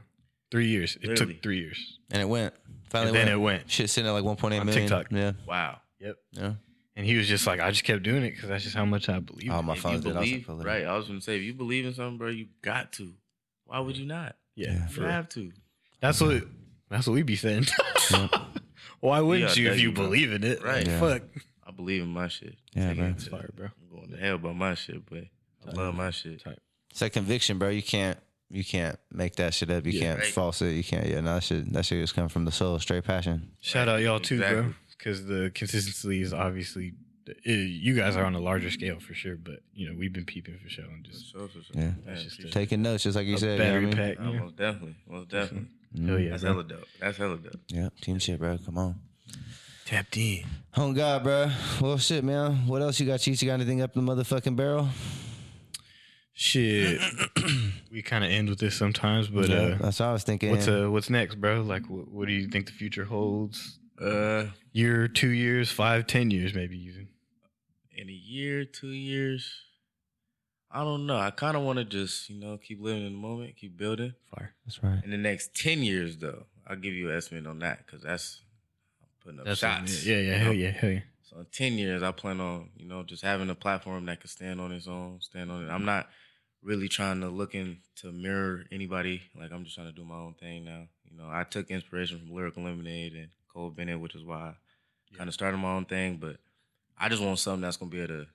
Three 0.51 0.67
years. 0.67 0.95
It 1.01 1.07
Literally. 1.09 1.33
took 1.35 1.43
three 1.43 1.59
years. 1.59 1.99
and 2.11 2.21
it 2.21 2.25
went. 2.25 2.53
Finally, 2.89 3.09
And 3.09 3.15
then 3.17 3.25
went. 3.27 3.39
it 3.39 3.43
went. 3.61 3.71
Shit 3.71 3.89
sitting 3.89 4.07
at 4.09 4.13
like 4.13 4.23
1.8 4.23 4.59
On. 4.61 4.67
TikTok. 4.67 5.07
Yeah, 5.11 5.31
Wow. 5.47 5.79
Yep. 5.99 6.15
yeah. 6.31 6.53
And 6.95 7.05
he 7.05 7.15
was 7.15 7.27
just 7.27 7.47
like, 7.47 7.59
I 7.61 7.71
just 7.71 7.83
kept 7.85 8.03
doing 8.03 8.23
it 8.23 8.31
because 8.31 8.49
that's 8.49 8.63
just 8.63 8.75
how 8.75 8.83
much 8.85 9.07
I 9.09 9.19
believe. 9.19 9.49
Oh 9.51 9.59
in 9.59 9.65
my 9.65 9.73
it. 9.73 9.77
if 9.77 9.81
phone 9.83 9.93
you 9.93 9.99
did 9.99 10.07
also 10.07 10.19
believe, 10.19 10.45
pull 10.45 10.61
it. 10.61 10.65
right? 10.65 10.85
I 10.85 10.97
was 10.97 11.07
gonna 11.07 11.21
say, 11.21 11.37
if 11.37 11.43
you 11.43 11.53
believe 11.53 11.85
in 11.85 11.93
something, 11.93 12.17
bro, 12.17 12.27
you 12.29 12.47
got 12.61 12.91
to. 12.93 13.13
Why 13.65 13.79
would 13.79 13.95
you 13.97 14.05
not? 14.05 14.35
Yeah. 14.55 14.71
Yeah. 14.73 14.87
You 14.89 15.01
real. 15.03 15.11
have 15.11 15.29
to. 15.29 15.51
That's 16.01 16.19
what 16.19 16.43
that's 16.89 17.07
what 17.07 17.13
we 17.13 17.21
be 17.23 17.35
saying. 17.35 17.67
Why 18.99 19.21
wouldn't 19.21 19.55
Yeah, 19.55 19.61
you 19.63 19.67
if 19.69 19.75
that 19.75 19.81
you 19.81 19.89
you, 19.89 19.93
bro. 19.93 20.05
believe 20.05 20.33
in 20.33 20.43
it? 20.43 20.63
Right. 20.63 20.85
Yeah. 20.85 20.99
Fuck. 20.99 21.21
I 21.65 21.71
believe 21.71 22.01
in 22.01 22.09
my 22.09 22.27
shit. 22.27 22.55
Yeah, 22.73 22.89
Take 22.89 22.97
bro. 22.97 23.05
it 23.07 23.09
It's 23.11 23.23
to- 23.25 23.29
fire, 23.29 23.49
bro. 23.55 23.65
I'm 23.67 23.95
going 23.97 24.11
to 24.11 24.17
hell 24.17 24.35
about 24.35 24.55
my 24.55 24.73
shit, 24.75 25.05
but 25.09 25.23
I 25.67 25.71
love 25.71 25.95
my 25.95 26.11
shit. 26.11 26.43
Tight. 26.43 26.57
It's 26.89 26.99
that 26.99 27.11
conviction, 27.13 27.59
bro. 27.59 27.69
You 27.69 27.83
can't, 27.83 28.17
you 28.49 28.65
can't 28.65 28.97
make 29.11 29.35
that 29.35 29.53
shit 29.53 29.69
up. 29.69 29.85
You 29.85 29.93
Yeah. 29.93 30.01
can't 30.01 30.19
Right. 30.19 30.27
false 30.33 30.61
it. 30.61 30.71
You 30.71 30.83
can't. 30.83 31.05
Yeah, 31.07 31.21
no, 31.21 31.35
that 31.35 31.43
shit, 31.43 31.71
that 31.71 31.85
shit 31.85 32.01
just 32.01 32.15
come 32.15 32.27
from 32.27 32.45
the 32.45 32.51
soul, 32.51 32.77
straight 32.79 33.03
passion. 33.05 33.51
Shout 33.61 33.87
out 33.87 34.01
y'all 34.01 34.19
too, 34.19 34.39
bro. 34.39 34.47
Exactly. 34.47 34.73
Because 34.99 35.25
the 35.25 35.49
consistency 35.55 36.21
is 36.21 36.33
obviously 36.33 36.93
eh, 37.27 37.51
you 37.51 37.95
guys 37.95 38.15
are 38.15 38.23
on 38.25 38.35
a 38.35 38.39
larger 38.39 38.69
scale 38.69 38.99
for 38.99 39.13
sure, 39.15 39.37
but 39.37 39.61
you 39.73 39.89
know 39.89 39.95
we've 39.97 40.13
been 40.13 40.25
peeping 40.25 40.59
for 40.61 40.69
sure 40.69 40.85
and 40.85 41.05
For 41.07 41.11
just 41.13 41.31
sure, 41.31 41.47
for 41.47 41.63
sure. 41.63 41.81
Yeah. 41.81 41.91
That's 42.05 42.23
just 42.25 42.39
a- 42.41 42.49
Taking 42.49 42.81
notes, 42.83 43.03
just 43.03 43.15
like 43.15 43.25
you 43.25 43.35
a 43.35 43.37
said. 43.39 43.57
You 43.57 43.57
know 43.57 43.63
battery 43.63 43.81
I 43.81 43.85
mean? 43.85 43.95
pack. 43.95 44.11
it. 44.11 44.17
Oh, 44.21 44.31
Yeah. 44.33 44.39
most 44.41 44.55
definitely. 44.57 44.95
Most 45.09 45.29
definitely. 45.29 45.69
Hell 46.05 46.19
yeah, 46.19 46.29
That's 46.31 46.43
bro. 46.43 46.51
hella 46.51 46.63
dope. 46.65 46.87
That's 46.99 47.17
hella 47.17 47.37
dope. 47.37 47.59
Yeah, 47.69 47.89
team 48.01 48.19
shit, 48.19 48.37
bro. 48.39 48.57
Come 48.63 48.77
on. 48.77 48.95
Tapped 49.85 50.17
in. 50.17 50.43
Oh 50.77 50.93
God, 50.93 51.23
bro. 51.23 51.49
Well, 51.81 51.97
shit, 51.97 52.23
man. 52.23 52.67
What 52.67 52.81
else 52.83 52.99
you 52.99 53.07
got, 53.07 53.21
Cheats? 53.21 53.41
You 53.41 53.47
got 53.47 53.55
anything 53.55 53.81
up 53.81 53.95
in 53.95 54.05
the 54.05 54.15
motherfucking 54.15 54.55
barrel? 54.55 54.89
Shit. 56.33 57.01
we 57.91 58.01
kind 58.01 58.23
of 58.23 58.29
end 58.31 58.49
with 58.49 58.59
this 58.59 58.75
sometimes, 58.75 59.27
but 59.29 59.49
yeah, 59.49 59.55
uh, 59.55 59.77
that's 59.79 59.99
what 59.99 60.05
I 60.07 60.13
was 60.13 60.23
thinking. 60.23 60.51
what's 60.51 60.67
uh 60.67 60.87
what's 60.89 61.09
next, 61.09 61.35
bro? 61.41 61.61
Like, 61.61 61.87
what, 61.89 62.07
what 62.09 62.27
do 62.27 62.33
you 62.33 62.47
think 62.47 62.67
the 62.67 62.71
future 62.71 63.05
holds? 63.05 63.78
Uh, 64.01 64.45
Year, 64.71 65.07
two 65.07 65.29
years, 65.29 65.71
five, 65.71 66.07
ten 66.07 66.31
years, 66.31 66.53
maybe 66.53 66.77
even. 66.77 67.07
in 67.91 68.07
a 68.09 68.11
year, 68.13 68.63
two 68.65 68.89
years, 68.91 69.51
I 70.71 70.83
don't 70.83 71.05
know. 71.07 71.17
I 71.17 71.31
kind 71.31 71.57
of 71.57 71.63
want 71.63 71.79
to 71.79 71.85
just, 71.85 72.29
you 72.29 72.39
know, 72.39 72.57
keep 72.57 72.79
living 72.81 73.05
in 73.05 73.13
the 73.13 73.17
moment, 73.19 73.57
keep 73.57 73.75
building. 73.75 74.13
Fire. 74.33 74.53
That's 74.65 74.81
right. 74.83 75.03
In 75.03 75.09
the 75.09 75.17
next 75.17 75.55
10 75.55 75.81
years, 75.81 76.17
though, 76.17 76.45
I'll 76.67 76.75
give 76.75 76.93
you 76.93 77.09
an 77.09 77.17
estimate 77.17 77.47
on 77.47 77.59
that 77.59 77.85
because 77.85 78.03
that's 78.03 78.41
I'm 79.01 79.07
putting 79.23 79.39
up 79.39 79.45
That's 79.47 79.59
shots. 79.59 80.05
yeah, 80.05 80.17
yeah, 80.17 80.37
you 80.37 80.43
hell 80.43 80.53
yeah, 80.53 80.69
hell 80.69 80.89
yeah. 80.91 80.99
So 81.23 81.39
in 81.39 81.47
10 81.51 81.73
years, 81.79 82.03
I 82.03 82.11
plan 82.11 82.39
on, 82.39 82.69
you 82.77 82.87
know, 82.87 83.01
just 83.03 83.23
having 83.23 83.49
a 83.49 83.55
platform 83.55 84.05
that 84.05 84.19
can 84.21 84.29
stand 84.29 84.61
on 84.61 84.71
its 84.71 84.87
own, 84.87 85.17
stand 85.21 85.51
on 85.51 85.65
it. 85.65 85.69
I'm 85.71 85.85
not 85.85 86.07
really 86.61 86.87
trying 86.87 87.21
to 87.21 87.29
look 87.29 87.55
in 87.55 87.77
to 87.97 88.11
mirror 88.11 88.63
anybody. 88.71 89.21
Like, 89.35 89.51
I'm 89.51 89.63
just 89.63 89.75
trying 89.75 89.87
to 89.87 89.93
do 89.93 90.05
my 90.05 90.15
own 90.15 90.35
thing 90.39 90.65
now. 90.65 90.83
You 91.09 91.17
know, 91.17 91.27
I 91.29 91.43
took 91.43 91.69
inspiration 91.71 92.19
from 92.19 92.35
Lyrical 92.35 92.63
Lemonade 92.63 93.13
and 93.13 93.29
Cole 93.53 93.69
Bennett, 93.71 93.99
which 93.99 94.15
is 94.15 94.23
why 94.23 94.53
I 95.13 95.17
kind 95.17 95.27
of 95.27 95.33
started 95.33 95.57
my 95.57 95.71
own 95.73 95.85
thing. 95.85 96.17
But 96.17 96.37
I 96.97 97.09
just 97.09 97.21
want 97.21 97.39
something 97.39 97.61
that's 97.61 97.77
going 97.77 97.91
to 97.91 97.97
be 97.97 98.03
able 98.03 98.23
to 98.23 98.27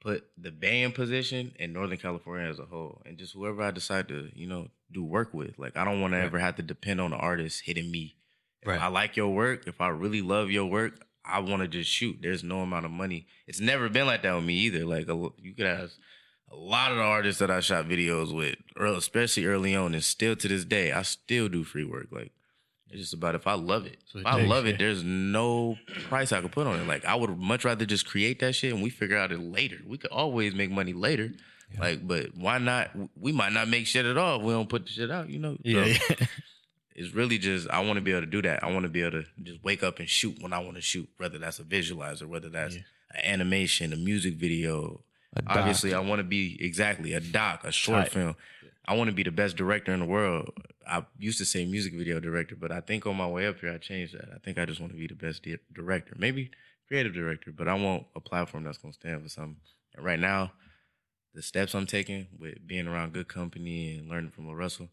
put 0.00 0.24
the 0.36 0.50
band 0.50 0.94
position 0.94 1.54
in 1.58 1.72
Northern 1.72 1.98
California 1.98 2.48
as 2.48 2.58
a 2.58 2.64
whole. 2.64 3.02
And 3.06 3.18
just 3.18 3.34
whoever 3.34 3.62
I 3.62 3.70
decide 3.70 4.08
to, 4.08 4.30
you 4.34 4.48
know, 4.48 4.68
do 4.90 5.04
work 5.04 5.32
with. 5.32 5.58
Like, 5.58 5.76
I 5.76 5.84
don't 5.84 6.00
want 6.00 6.14
to 6.14 6.20
ever 6.20 6.38
have 6.38 6.56
to 6.56 6.62
depend 6.62 7.00
on 7.00 7.10
the 7.12 7.16
artist 7.16 7.62
hitting 7.64 7.90
me. 7.90 8.16
If 8.62 8.68
Right. 8.68 8.80
I 8.80 8.88
like 8.88 9.16
your 9.16 9.28
work, 9.30 9.66
if 9.66 9.80
I 9.80 9.88
really 9.88 10.22
love 10.22 10.50
your 10.50 10.66
work, 10.66 11.04
I 11.24 11.38
want 11.40 11.62
to 11.62 11.68
just 11.68 11.90
shoot. 11.90 12.18
There's 12.20 12.42
no 12.44 12.60
amount 12.60 12.84
of 12.84 12.90
money. 12.90 13.26
It's 13.46 13.60
never 13.60 13.88
been 13.88 14.06
like 14.06 14.22
that 14.22 14.34
with 14.34 14.44
me 14.44 14.54
either. 14.54 14.84
Like 14.84 15.08
a, 15.08 15.14
you 15.38 15.54
could 15.54 15.66
ask 15.66 15.96
a 16.50 16.56
lot 16.56 16.90
of 16.90 16.98
the 16.98 17.02
artists 17.04 17.38
that 17.40 17.50
I 17.50 17.60
shot 17.60 17.88
videos 17.88 18.34
with, 18.34 18.56
especially 18.76 19.46
early 19.46 19.74
on, 19.74 19.94
and 19.94 20.04
still 20.04 20.36
to 20.36 20.48
this 20.48 20.64
day, 20.64 20.92
I 20.92 21.02
still 21.02 21.48
do 21.48 21.64
free 21.64 21.84
work. 21.84 22.08
Like 22.10 22.32
it's 22.92 23.00
just 23.00 23.14
about 23.14 23.34
if 23.34 23.46
I 23.46 23.54
love 23.54 23.86
it. 23.86 23.96
So 24.06 24.18
if 24.20 24.26
I 24.26 24.36
takes- 24.38 24.48
love 24.48 24.66
yeah. 24.66 24.72
it, 24.74 24.78
there's 24.78 25.02
no 25.02 25.76
price 26.08 26.30
I 26.32 26.40
could 26.40 26.52
put 26.52 26.66
on 26.66 26.78
it. 26.78 26.86
Like 26.86 27.04
I 27.04 27.14
would 27.14 27.36
much 27.38 27.64
rather 27.64 27.84
just 27.86 28.06
create 28.06 28.38
that 28.40 28.54
shit 28.54 28.72
and 28.72 28.82
we 28.82 28.90
figure 28.90 29.16
out 29.16 29.32
it 29.32 29.40
later. 29.40 29.78
We 29.86 29.98
could 29.98 30.10
always 30.12 30.54
make 30.54 30.70
money 30.70 30.92
later. 30.92 31.32
Like, 31.78 32.06
but 32.06 32.36
why 32.36 32.58
not? 32.58 32.90
We 33.18 33.32
might 33.32 33.52
not 33.54 33.66
make 33.66 33.86
shit 33.86 34.04
at 34.04 34.18
all 34.18 34.38
if 34.38 34.42
we 34.44 34.52
don't 34.52 34.68
put 34.68 34.84
the 34.84 34.92
shit 34.92 35.10
out. 35.10 35.30
You 35.30 35.38
know? 35.38 35.56
Yeah, 35.62 35.84
So, 35.84 36.14
yeah. 36.20 36.26
it's 36.94 37.14
really 37.14 37.38
just 37.38 37.68
I 37.70 37.80
want 37.80 37.96
to 37.96 38.02
be 38.02 38.10
able 38.10 38.20
to 38.20 38.26
do 38.26 38.42
that. 38.42 38.62
I 38.62 38.70
want 38.70 38.82
to 38.82 38.90
be 38.90 39.00
able 39.00 39.22
to 39.22 39.24
just 39.42 39.64
wake 39.64 39.82
up 39.82 39.98
and 39.98 40.06
shoot 40.08 40.36
when 40.42 40.52
I 40.52 40.58
want 40.58 40.74
to 40.74 40.82
shoot, 40.82 41.08
whether 41.16 41.38
that's 41.38 41.58
a 41.60 41.64
visualizer, 41.64 42.26
whether 42.26 42.50
that's 42.50 42.74
Yeah. 42.76 42.82
an 43.14 43.24
animation, 43.24 43.94
a 43.94 43.96
music 43.96 44.34
video. 44.34 45.02
A. 45.34 45.42
Obviously, 45.46 45.94
I 45.94 46.00
want 46.00 46.18
to 46.18 46.24
be 46.24 46.58
exactly 46.60 47.14
a 47.14 47.20
doc, 47.20 47.64
a 47.64 47.72
short 47.72 48.02
Tight. 48.04 48.12
film. 48.12 48.36
I 48.86 48.94
want 48.96 49.08
to 49.10 49.14
be 49.14 49.22
the 49.22 49.30
best 49.30 49.56
director 49.56 49.92
in 49.92 50.00
the 50.00 50.06
world. 50.06 50.50
I 50.88 51.04
used 51.18 51.38
to 51.38 51.44
say 51.44 51.64
music 51.64 51.94
video 51.94 52.18
director, 52.18 52.56
but 52.56 52.72
I 52.72 52.80
think 52.80 53.06
on 53.06 53.16
my 53.16 53.26
way 53.28 53.46
up 53.46 53.60
here, 53.60 53.72
I 53.72 53.78
changed 53.78 54.14
that. 54.14 54.28
I 54.34 54.38
think 54.38 54.58
I 54.58 54.64
just 54.64 54.80
want 54.80 54.92
to 54.92 54.98
be 54.98 55.06
the 55.06 55.14
best 55.14 55.42
di- 55.44 55.58
director, 55.72 56.14
maybe 56.18 56.50
creative 56.88 57.14
director, 57.14 57.52
but 57.56 57.68
I 57.68 57.74
want 57.74 58.06
a 58.16 58.20
platform 58.20 58.64
that's 58.64 58.78
gonna 58.78 58.92
stand 58.92 59.22
for 59.22 59.28
something. 59.28 59.56
And 59.94 60.04
right 60.04 60.18
now, 60.18 60.52
the 61.34 61.42
steps 61.42 61.74
I'm 61.74 61.86
taking 61.86 62.26
with 62.38 62.66
being 62.66 62.86
around 62.88 63.12
good 63.12 63.28
company 63.28 63.96
and 63.96 64.08
learning 64.08 64.32
from 64.32 64.48
a 64.48 64.54
Russell 64.54 64.88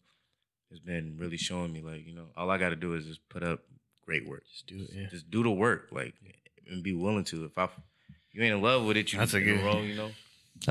has 0.70 0.78
been 0.78 1.16
really 1.18 1.36
showing 1.36 1.72
me 1.72 1.80
like 1.82 2.06
you 2.06 2.14
know 2.14 2.26
all 2.36 2.48
I 2.50 2.58
got 2.58 2.68
to 2.70 2.76
do 2.76 2.94
is 2.94 3.04
just 3.06 3.28
put 3.28 3.42
up 3.42 3.60
great 4.06 4.26
work. 4.28 4.44
Just 4.52 4.66
do 4.68 4.76
it. 4.84 4.90
Yeah. 4.94 5.06
Just 5.10 5.30
do 5.30 5.42
the 5.42 5.50
work, 5.50 5.88
like 5.90 6.14
and 6.70 6.82
be 6.82 6.94
willing 6.94 7.24
to. 7.24 7.44
If 7.44 7.58
I 7.58 7.68
you 8.32 8.42
ain't 8.44 8.54
in 8.54 8.62
love 8.62 8.84
with 8.84 8.96
it, 8.96 9.12
you 9.12 9.18
That's 9.18 9.34
a 9.34 9.40
good- 9.40 9.62
wrong, 9.64 9.84
you 9.84 9.96
know, 9.96 10.10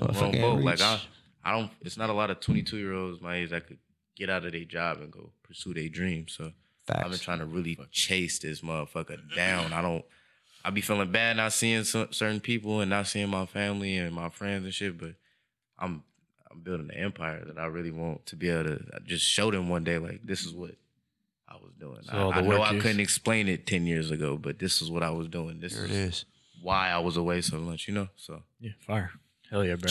I'm 0.02 0.10
a 0.10 0.14
wrong 0.14 0.14
fucking 0.16 0.41
boat. 0.41 0.62
Like 0.64 0.76
reach. 0.76 0.82
I, 0.84 1.00
I 1.44 1.52
don't. 1.52 1.72
It's 1.82 1.98
not 1.98 2.10
a 2.10 2.14
lot 2.14 2.30
of 2.30 2.40
22 2.40 2.78
year 2.78 2.94
olds 2.94 3.22
my 3.22 3.36
age 3.38 3.49
that 3.52 3.68
could 3.68 3.78
get 4.16 4.30
out 4.30 4.45
of 4.45 4.52
their 4.52 4.66
job 4.66 4.99
and 4.99 5.11
go 5.11 5.32
pursue 5.44 5.74
their 5.74 5.90
dreams. 5.90 6.34
So 6.38 6.52
I've 6.90 7.10
been 7.10 7.20
trying 7.20 7.40
to 7.40 7.45
really 7.45 7.78
chase 7.91 8.40
this 8.40 8.61
motherfucker 8.61 9.18
down. 9.36 9.74
I 9.74 9.82
don't. 9.82 10.03
I 10.64 10.72
be 10.72 10.82
feeling 10.82 11.11
bad 11.11 11.38
not 11.38 11.53
seeing 11.53 11.86
some, 11.86 12.11
certain 12.11 12.41
people 12.41 12.82
and 12.82 12.90
not 12.90 13.07
seeing 13.07 13.30
my 13.30 13.45
family 13.45 13.95
and 13.98 14.14
my 14.14 14.30
friends 14.30 14.66
and 14.66 14.74
shit. 14.74 14.98
But 14.98 15.14
I'm 15.78 16.03
I'm 16.52 16.60
building 16.60 16.90
an 16.91 16.98
empire 16.98 17.44
that 17.45 17.57
I 17.57 17.66
really 17.68 17.91
want 17.91 18.26
to 18.28 18.36
be 18.36 18.49
able 18.49 18.64
to 18.66 18.84
uh, 18.94 18.99
just 19.06 19.26
show 19.26 19.52
them 19.52 19.70
one 19.70 19.84
day 19.84 19.98
like 19.98 20.22
this 20.26 20.45
is 20.45 20.53
what 20.53 20.72
I 21.48 21.56
was 21.56 21.72
doing. 21.80 21.99
So 22.03 22.32
I, 22.32 22.40
I 22.40 22.41
know 22.41 22.61
I 22.61 22.74
is- 22.74 22.82
couldn't 22.82 22.99
explain 22.99 23.48
it 23.48 23.66
ten 23.66 23.86
years 23.88 24.11
ago, 24.11 24.36
but 24.38 24.60
this 24.60 24.82
is 24.82 24.91
what 24.91 25.03
I 25.03 25.11
was 25.11 25.28
doing. 25.30 25.61
This 25.61 25.74
is 25.74 25.90
is. 25.91 26.26
why 26.61 26.90
I 26.90 26.98
was 26.99 27.16
away 27.16 27.40
so 27.41 27.57
much. 27.57 27.88
You 27.88 27.94
know. 27.94 28.10
So 28.18 28.44
Yeah. 28.60 28.72
Fire. 28.86 29.11
Hell 29.49 29.64
yeah, 29.64 29.76
bro. 29.76 29.90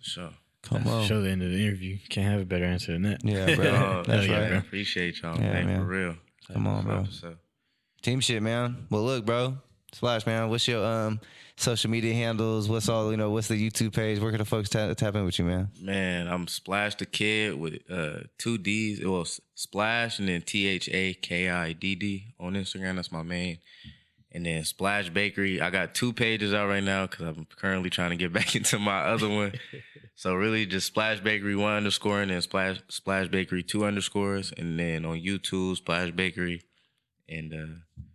so. 0.00 0.30
Come 0.68 0.86
on. 0.86 1.06
Show 1.06 1.22
the 1.22 1.30
end 1.30 1.42
of 1.42 1.50
the 1.50 1.62
interview. 1.66 1.98
Can't 2.08 2.26
have 2.30 2.40
a 2.40 2.44
better 2.44 2.64
answer 2.64 2.92
than 2.92 3.02
that. 3.02 3.24
Yeah, 3.24 3.54
bro. 3.56 3.66
Uh, 3.66 4.02
That's 4.02 4.26
yeah, 4.26 4.38
right. 4.40 4.48
bro. 4.50 4.58
Appreciate 4.58 5.22
y'all, 5.22 5.36
Yeah, 5.36 5.52
man, 5.52 5.66
man. 5.66 5.80
for 5.80 5.86
real. 5.86 6.16
Come 6.52 6.66
on, 6.66 6.84
bro. 6.84 7.04
So, 7.10 7.34
Team 8.02 8.20
shit, 8.20 8.42
man. 8.42 8.86
Well, 8.90 9.02
look, 9.04 9.24
bro. 9.24 9.56
Splash, 9.92 10.26
man. 10.26 10.48
What's 10.50 10.66
your 10.68 10.84
um 10.84 11.20
social 11.56 11.90
media 11.90 12.12
handles? 12.12 12.68
What's 12.68 12.88
all 12.88 13.10
you 13.10 13.16
know? 13.16 13.30
What's 13.30 13.48
the 13.48 13.54
YouTube 13.70 13.94
page? 13.94 14.18
Where 14.20 14.30
can 14.30 14.38
the 14.38 14.44
folks 14.44 14.68
ta- 14.68 14.92
tap 14.94 15.14
in 15.14 15.24
with 15.24 15.38
you, 15.38 15.44
man? 15.44 15.68
Man, 15.80 16.28
I'm 16.28 16.46
Splash 16.48 16.96
the 16.96 17.06
Kid 17.06 17.58
with 17.58 17.80
uh 17.90 18.18
two 18.38 18.58
D's. 18.58 19.00
It 19.00 19.06
was 19.06 19.40
Splash 19.54 20.18
and 20.18 20.28
then 20.28 20.42
T 20.42 20.66
H 20.66 20.88
A 20.92 21.14
K 21.14 21.48
I 21.48 21.72
D 21.72 21.94
D 21.94 22.34
on 22.38 22.54
Instagram. 22.54 22.96
That's 22.96 23.10
my 23.12 23.22
main. 23.22 23.58
And 24.32 24.44
then 24.44 24.64
Splash 24.64 25.08
Bakery. 25.08 25.62
I 25.62 25.70
got 25.70 25.94
two 25.94 26.12
pages 26.12 26.52
out 26.52 26.68
right 26.68 26.84
now 26.84 27.06
because 27.06 27.26
I'm 27.26 27.46
currently 27.56 27.88
trying 27.88 28.10
to 28.10 28.16
get 28.16 28.32
back 28.34 28.54
into 28.54 28.78
my 28.78 28.98
other 29.04 29.28
one. 29.30 29.52
So 30.16 30.34
really, 30.34 30.66
just 30.66 30.88
Splash 30.88 31.20
Bakery 31.20 31.54
one 31.54 31.74
underscore 31.74 32.20
and 32.22 32.30
then 32.32 32.42
Splash 32.42 32.80
Splash 32.88 33.28
Bakery 33.28 33.62
two 33.62 33.84
underscores, 33.84 34.52
and 34.56 34.78
then 34.78 35.04
on 35.04 35.20
YouTube 35.20 35.76
Splash 35.76 36.10
Bakery, 36.10 36.62
and 37.28 37.52
uh 37.54 38.06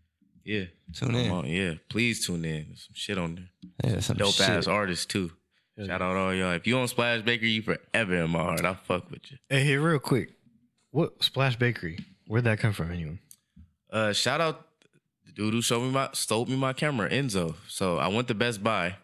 yeah, 0.44 0.66
Tune 0.94 1.10
I'm 1.12 1.16
in. 1.16 1.32
on- 1.32 1.46
yeah, 1.46 1.74
please 1.90 2.26
tune 2.26 2.44
in. 2.46 2.66
There's 2.68 2.84
some 2.88 2.94
shit 2.96 3.18
on 3.18 3.36
there. 3.82 3.92
Yeah, 3.94 4.00
some 4.00 4.18
Dope 4.18 4.34
shit. 4.34 4.50
ass 4.50 4.68
artists 4.68 5.06
too. 5.06 5.32
Hell 5.78 5.86
Shout 5.88 6.02
out 6.02 6.16
all 6.18 6.34
y'all. 6.34 6.52
If 6.54 6.66
you 6.68 6.78
on 6.80 6.88
Splash 6.88 7.22
Bakery, 7.22 7.52
you 7.52 7.62
forever 7.62 8.16
in 8.16 8.30
my 8.32 8.40
heart. 8.44 8.66
I 8.66 8.74
fuck 8.74 9.10
with 9.12 9.32
you. 9.32 9.38
Hey, 9.50 9.64
here, 9.64 9.80
real 9.82 10.00
quick. 10.00 10.32
What 10.90 11.24
Splash 11.24 11.56
Bakery? 11.58 12.00
Where'd 12.28 12.44
that 12.46 12.60
come 12.60 12.74
from, 12.74 12.92
anyone? 12.92 13.20
Uh, 13.90 14.12
shout 14.14 14.42
out 14.42 14.68
the 15.26 15.32
dude 15.34 15.54
who 15.54 15.62
showed 15.62 15.82
me 15.84 15.92
my 15.92 16.10
stole 16.14 16.46
me 16.48 16.56
my 16.56 16.74
camera, 16.74 17.10
Enzo. 17.10 17.56
So 17.68 17.98
I 17.98 18.08
went 18.08 18.28
to 18.30 18.34
Best 18.34 18.64
Buy 18.64 18.96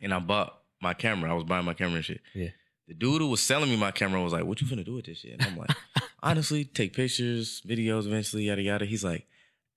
and 0.00 0.14
I 0.14 0.18
bought 0.20 0.56
my 0.84 0.94
camera. 0.94 1.30
I 1.30 1.34
was 1.34 1.42
buying 1.44 1.64
my 1.64 1.74
camera 1.74 1.96
and 1.96 2.04
shit. 2.04 2.20
Yeah. 2.34 2.50
The 2.86 2.94
dude 2.94 3.22
who 3.22 3.28
was 3.28 3.40
selling 3.42 3.70
me 3.70 3.76
my 3.76 3.90
camera 3.90 4.22
was 4.22 4.32
like, 4.32 4.44
"What 4.44 4.60
you 4.60 4.66
finna 4.66 4.84
do 4.84 4.94
with 4.94 5.06
this 5.06 5.18
shit?" 5.18 5.32
And 5.32 5.42
I'm 5.42 5.56
like, 5.56 5.70
"Honestly, 6.22 6.64
take 6.64 6.92
pictures, 6.92 7.62
videos, 7.66 8.06
eventually, 8.06 8.44
yada 8.44 8.60
yada." 8.62 8.84
He's 8.84 9.02
like, 9.02 9.26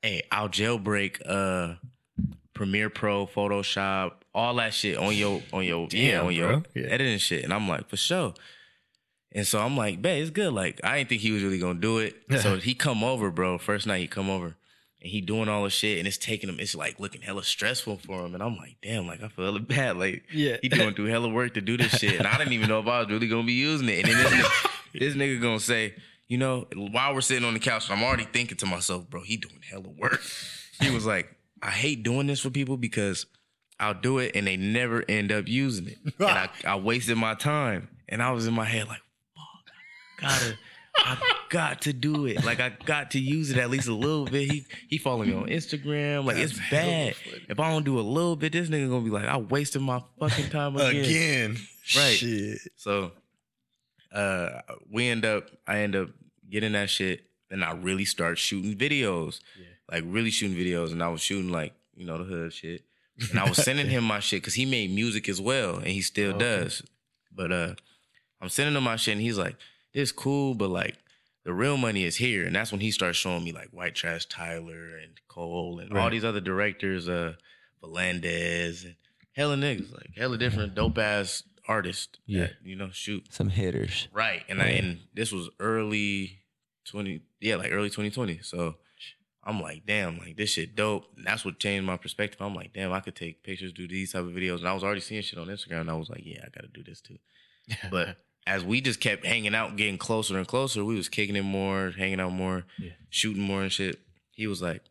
"Hey, 0.02 0.24
I'll 0.32 0.50
jailbreak 0.50 1.22
uh 1.26 1.76
Premiere 2.54 2.90
Pro, 2.90 3.26
Photoshop, 3.26 4.12
all 4.36 4.56
that 4.56 4.74
shit 4.74 4.98
on 4.98 5.16
your 5.16 5.42
on 5.54 5.64
your 5.64 5.88
yeah 5.92 6.18
Damn, 6.18 6.26
on 6.28 6.34
your. 6.34 6.64
Yeah. 6.76 6.84
editing 6.88 7.18
shit." 7.20 7.44
And 7.46 7.54
I'm 7.54 7.68
like, 7.70 7.88
"For 7.88 7.96
sure." 7.98 8.34
And 9.32 9.48
so 9.48 9.60
I'm 9.60 9.78
like, 9.78 10.02
"Bet 10.02 10.18
it's 10.18 10.30
good." 10.30 10.52
Like 10.52 10.82
I 10.84 10.98
didn't 10.98 11.10
think 11.10 11.22
he 11.22 11.32
was 11.32 11.44
really 11.44 11.60
gonna 11.60 11.80
do 11.80 12.00
it. 12.00 12.16
so 12.42 12.58
he 12.58 12.74
come 12.76 13.06
over, 13.06 13.32
bro. 13.32 13.58
First 13.58 13.88
night 13.88 14.02
he 14.02 14.08
come 14.08 14.30
over. 14.30 14.57
And 15.02 15.12
he 15.12 15.22
doing 15.22 15.48
all 15.48 15.64
the 15.64 15.70
shit, 15.70 16.00
and 16.00 16.08
it's 16.08 16.18
taking 16.18 16.50
him. 16.50 16.60
It's 16.60 16.74
like 16.74 17.00
looking 17.00 17.22
hella 17.22 17.44
stressful 17.44 17.98
for 17.98 18.26
him, 18.26 18.34
and 18.34 18.42
I'm 18.42 18.58
like, 18.58 18.78
damn, 18.82 19.06
like 19.06 19.22
I 19.22 19.28
feel 19.28 19.46
hella 19.46 19.60
bad. 19.62 19.98
Like 19.98 20.24
Yeah. 20.34 20.58
he 20.62 20.70
going 20.70 20.96
through 20.96 21.06
hella 21.06 21.30
work 21.30 21.54
to 21.54 21.62
do 21.62 21.78
this 21.78 21.92
shit, 22.00 22.18
and 22.18 22.26
I 22.28 22.38
didn't 22.38 22.54
even 22.54 22.68
know 22.68 22.80
if 22.80 22.88
I 22.88 23.00
was 23.02 23.10
really 23.10 23.28
gonna 23.28 23.44
be 23.44 23.54
using 23.54 23.90
it. 23.90 24.06
And 24.06 24.10
then 24.10 24.24
this, 24.24 24.32
nigga, 24.34 24.70
this 25.00 25.14
nigga 25.16 25.42
gonna 25.42 25.60
say, 25.60 25.94
you 26.28 26.38
know, 26.40 26.68
while 26.76 27.14
we're 27.14 27.22
sitting 27.22 27.46
on 27.46 27.54
the 27.54 27.60
couch, 27.60 27.90
I'm 27.92 28.04
already 28.04 28.26
thinking 28.26 28.58
to 28.58 28.66
myself, 28.66 29.08
bro, 29.10 29.22
he 29.22 29.38
doing 29.38 29.62
hella 29.70 29.88
work. 29.90 30.22
He 30.82 30.90
was 30.90 31.06
like, 31.06 31.30
I 31.62 31.70
hate 31.72 32.02
doing 32.04 32.26
this 32.28 32.40
for 32.40 32.50
people 32.50 32.76
because 32.78 33.26
I'll 33.80 33.94
do 33.94 34.18
it 34.18 34.32
and 34.36 34.48
they 34.48 34.58
never 34.58 35.06
end 35.08 35.32
up 35.32 35.48
using 35.48 35.88
it, 35.90 35.98
and 36.20 36.28
I, 36.28 36.50
I 36.66 36.76
wasted 36.78 37.18
my 37.18 37.36
time. 37.36 37.90
And 38.10 38.24
I 38.24 38.32
was 38.32 38.48
in 38.48 38.54
my 38.56 38.66
head 38.66 38.88
like, 38.88 39.02
fuck, 39.36 40.24
I 40.24 40.40
gotta. 40.40 40.58
I 41.00 41.18
got 41.50 41.82
to 41.84 41.94
do 41.94 42.26
it. 42.26 42.44
Like 42.44 42.60
I 42.60 42.70
got 42.86 43.12
to 43.12 43.20
use 43.20 43.50
it 43.52 43.58
at 43.58 43.70
least 43.70 43.88
a 43.88 43.94
little 43.94 44.26
bit. 44.26 44.50
He 44.50 44.66
he 44.88 44.98
following 44.98 45.30
me 45.30 45.36
on 45.36 45.46
Instagram. 45.48 46.26
Like 46.26 46.38
it's 46.38 46.60
bad. 46.70 47.16
If 47.50 47.60
I 47.60 47.70
don't 47.70 47.84
do 47.86 48.00
a 48.00 48.02
little 48.02 48.36
bit, 48.36 48.52
this 48.52 48.70
nigga 48.70 48.90
gonna 48.90 49.04
be 49.04 49.10
like, 49.10 49.26
I 49.26 49.38
wasted 49.38 49.82
my 49.82 50.02
fucking 50.20 50.50
time 50.50 50.76
again. 50.78 51.58
Right. 51.96 52.18
Shit. 52.18 52.60
So 52.76 53.12
uh 54.12 54.62
we 54.92 55.08
end 55.08 55.26
up 55.26 55.50
I 55.68 55.80
end 55.80 55.96
up 55.96 56.10
getting 56.50 56.74
that 56.74 56.90
shit 56.90 57.24
and 57.52 57.64
I 57.64 57.74
really 57.74 58.06
start 58.06 58.38
shooting 58.38 58.76
videos. 58.76 59.40
Like 59.92 60.04
really 60.06 60.32
shooting 60.32 60.58
videos 60.58 60.92
and 60.92 61.02
I 61.02 61.08
was 61.08 61.22
shooting 61.22 61.50
like, 61.52 61.74
you 61.96 62.06
know, 62.06 62.18
the 62.18 62.24
hood 62.26 62.52
shit. 62.54 62.84
And 63.32 63.40
I 63.40 63.48
was 63.48 63.58
sending 63.64 63.88
him 63.88 64.04
my 64.04 64.20
shit 64.20 64.44
cuz 64.44 64.54
he 64.56 64.66
made 64.66 64.92
music 64.92 65.30
as 65.30 65.40
well 65.40 65.76
and 65.78 65.88
he 65.88 66.02
still 66.02 66.32
Okay. 66.36 66.40
does. 66.64 66.82
But 67.34 67.52
uh 67.52 67.76
I'm 68.42 68.50
sending 68.50 68.76
him 68.76 68.84
my 68.84 68.98
shit 68.98 69.14
and 69.14 69.22
he's 69.22 69.38
like, 69.38 69.56
"This 69.94 70.12
cool, 70.12 70.54
but 70.54 70.70
like 70.70 70.96
the 71.44 71.54
real 71.54 71.78
money 71.78 72.04
is 72.04 72.18
here." 72.18 72.46
And 72.46 72.56
that's 72.56 72.72
when 72.72 72.82
he 72.82 72.92
starts 72.92 73.18
showing 73.18 73.44
me 73.44 73.52
like 73.52 73.70
White 73.70 73.96
Trash 73.96 74.26
Tyler 74.28 74.98
and 74.98 75.20
Cole 75.28 75.80
and 75.80 75.96
all 75.98 76.10
these 76.10 76.26
other 76.26 76.42
directors 76.42 77.08
uh 77.10 77.34
Melendez 77.82 78.84
and 78.84 78.96
hella 79.34 79.56
niggas, 79.56 79.94
like 79.94 80.12
hella 80.16 80.38
different 80.38 80.76
dope 80.76 80.98
ass 80.98 81.44
artists. 81.68 82.18
Yeah. 82.26 82.42
that, 82.42 82.54
you 82.64 82.76
know, 82.76 82.90
shoot 82.92 83.34
Some 83.34 83.50
hitters. 83.50 84.08
right. 84.14 84.44
And 84.50 84.62
I 84.62 84.68
and 84.70 85.00
this 85.14 85.32
was 85.32 85.50
early 85.60 86.40
twenty, 86.86 87.22
yeah, 87.40 87.56
like 87.56 87.72
early 87.72 87.90
twenty 87.90 88.10
twenty. 88.10 88.40
So 88.42 88.76
I'm 89.44 89.62
like, 89.62 89.86
damn, 89.86 90.18
like 90.18 90.36
this 90.36 90.50
shit 90.52 90.76
dope. 90.76 91.06
And 91.16 91.26
that's 91.26 91.46
what 91.46 91.60
changed 91.60 91.86
my 91.86 91.98
perspective. 91.98 92.42
I'm 92.42 92.56
like, 92.56 92.74
damn, 92.74 92.92
I 92.92 93.00
could 93.00 93.16
take 93.16 93.44
pictures, 93.44 93.72
do 93.72 93.88
these 93.88 94.12
type 94.12 94.24
of 94.24 94.32
videos, 94.32 94.58
and 94.60 94.68
I 94.68 94.74
was 94.74 94.84
already 94.84 95.02
seeing 95.02 95.22
shit 95.22 95.40
on 95.40 95.48
Instagram. 95.48 95.82
And 95.82 95.92
I 95.92 95.94
was 95.94 96.10
like, 96.10 96.24
yeah, 96.26 96.42
I 96.46 96.50
got 96.50 96.62
to 96.62 96.68
do 96.68 96.84
this 96.84 97.00
too. 97.02 97.18
But 97.92 98.18
as 98.48 98.64
we 98.64 98.82
just 98.82 99.00
kept 99.00 99.26
hanging 99.26 99.54
out, 99.54 99.76
getting 99.76 99.98
closer 99.98 100.38
and 100.38 100.48
closer, 100.48 100.84
we 100.86 100.96
was 100.96 101.10
kicking 101.10 101.36
it 101.36 101.44
more, 101.44 101.92
hanging 101.92 102.20
out 102.20 102.32
more, 102.32 102.66
Yeah. 102.80 102.92
shooting 103.10 103.44
more 103.44 103.62
and 103.62 103.72
shit. 103.72 104.00
He 104.32 104.48
was 104.48 104.62
like, 104.62 104.82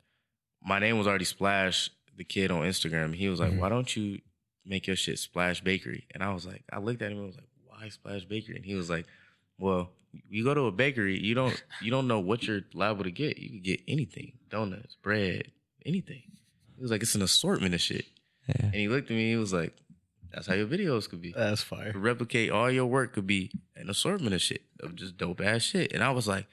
my 0.63 0.79
name 0.79 0.99
was 0.99 1.07
already 1.07 1.25
Splash, 1.25 1.91
the 2.17 2.25
kid 2.25 2.51
on 2.51 2.63
Instagram. 2.63 3.15
He 3.15 3.29
was 3.29 3.41
like, 3.41 3.53
Mhm. 3.53 3.59
why 3.59 3.69
don't 3.69 3.95
you 3.97 4.21
make 4.65 4.87
your 4.87 4.97
shit 4.97 5.19
Splash 5.19 5.61
Bakery? 5.63 6.05
And 6.13 6.23
I 6.23 6.33
was 6.35 6.47
like, 6.47 6.65
I 6.73 6.79
looked 6.79 7.03
at 7.03 7.13
him 7.13 7.19
and 7.19 7.27
was 7.27 7.37
like, 7.37 7.49
why 7.65 7.89
Splash 7.89 8.25
Bakery? 8.25 8.57
And 8.57 8.65
he 8.65 8.75
was 8.75 8.91
like, 8.91 9.07
well, 9.59 9.91
you 10.29 10.45
go 10.45 10.55
to 10.55 10.63
a 10.63 10.73
bakery, 10.73 11.19
you 11.19 11.35
don't 11.35 11.63
you 11.83 11.91
don't 11.91 12.09
know 12.09 12.21
what 12.21 12.43
you're 12.45 12.63
liable 12.75 13.05
to 13.05 13.11
get. 13.11 13.39
You 13.39 13.49
can 13.51 13.61
get 13.61 13.81
anything, 13.87 14.33
donuts, 14.51 14.97
bread, 15.03 15.51
anything. 15.85 16.23
He 16.75 16.83
was 16.83 16.91
like, 16.91 17.03
it's 17.03 17.15
an 17.15 17.23
assortment 17.23 17.75
of 17.75 17.81
shit. 17.81 18.07
Yeah. 18.49 18.65
And 18.67 18.75
he 18.75 18.89
looked 18.89 19.11
at 19.11 19.17
me, 19.17 19.31
he 19.31 19.37
was 19.37 19.53
like, 19.53 19.75
that's 20.33 20.47
how 20.47 20.55
your 20.55 20.67
videos 20.67 21.09
could 21.09 21.21
be 21.23 21.33
That's 21.37 21.63
fire. 21.63 21.93
to 21.93 21.99
replicate 21.99 22.51
all 22.51 22.71
your 22.71 22.87
work 22.87 23.13
could 23.15 23.27
be 23.27 23.51
an 23.75 23.89
assortment 23.91 24.35
of 24.35 24.43
shit 24.43 24.63
of 24.81 24.95
just 24.97 25.17
dope 25.17 25.41
ass 25.41 25.63
shit. 25.63 25.93
And 25.93 26.03
I 26.05 26.11
was 26.11 26.27
like, 26.29 26.47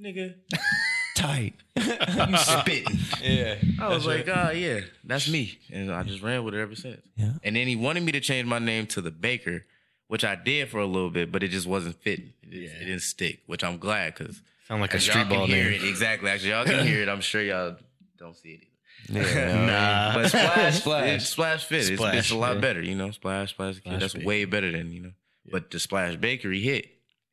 nigga, 0.00 0.34
Tight. 1.16 1.54
you 1.76 2.36
spitting. 2.36 2.98
yeah. 3.22 3.54
I 3.80 3.88
was 3.88 4.04
like, 4.04 4.28
ah, 4.30 4.50
yeah, 4.50 4.80
that's 5.02 5.28
me. 5.30 5.58
And 5.72 5.90
I 5.90 6.02
just 6.02 6.22
ran 6.22 6.44
with 6.44 6.54
it 6.54 6.60
ever 6.60 6.74
since. 6.74 7.00
Yeah. 7.16 7.32
And 7.42 7.56
then 7.56 7.66
he 7.66 7.74
wanted 7.74 8.02
me 8.02 8.12
to 8.12 8.20
change 8.20 8.46
my 8.46 8.58
name 8.58 8.86
to 8.88 9.00
the 9.00 9.10
Baker, 9.10 9.64
which 10.08 10.24
I 10.26 10.34
did 10.34 10.68
for 10.68 10.78
a 10.78 10.84
little 10.86 11.08
bit, 11.08 11.32
but 11.32 11.42
it 11.42 11.48
just 11.48 11.66
wasn't 11.66 11.96
fitting. 12.02 12.34
It, 12.42 12.50
didn't- 12.50 12.62
Yeah. 12.64 12.70
it 12.82 12.84
didn't 12.84 13.00
stick, 13.00 13.40
which 13.46 13.64
I'm 13.64 13.78
glad 13.78 14.14
because 14.14 14.42
Sound 14.68 14.82
like 14.82 14.92
a 14.92 14.96
y'all 14.98 15.00
street 15.00 15.20
can 15.22 15.28
ball 15.30 15.46
hear 15.46 15.70
name. 15.70 15.80
it. 15.82 15.88
Exactly. 15.88 16.28
Actually, 16.28 16.50
y'all 16.50 16.64
can 16.66 16.86
hear 16.86 17.00
it. 17.00 17.08
I'm 17.08 17.22
sure 17.22 17.40
y'all 17.42 17.76
don't 18.18 18.36
see 18.36 18.50
it 18.50 18.60
either. 18.60 18.66
Yeah. 19.08 19.66
Nah. 19.66 20.14
But 20.14 20.28
splash, 20.28 20.74
Splash. 20.80 21.08
It, 21.08 21.20
splash 21.22 21.64
fit. 21.64 21.90
It's, 21.90 22.02
it's 22.02 22.30
a 22.30 22.36
lot 22.36 22.54
yeah. 22.56 22.60
better, 22.60 22.82
you 22.82 22.94
know. 22.94 23.10
Splash, 23.10 23.50
splash, 23.50 23.76
Splash 23.76 24.00
that's 24.00 24.14
Bakery. 24.14 24.26
way 24.26 24.44
better 24.46 24.72
than 24.72 24.92
you 24.92 25.00
know. 25.00 25.12
But 25.50 25.70
the 25.70 25.78
Splash 25.78 26.16
Bakery 26.16 26.60
hit, 26.60 26.86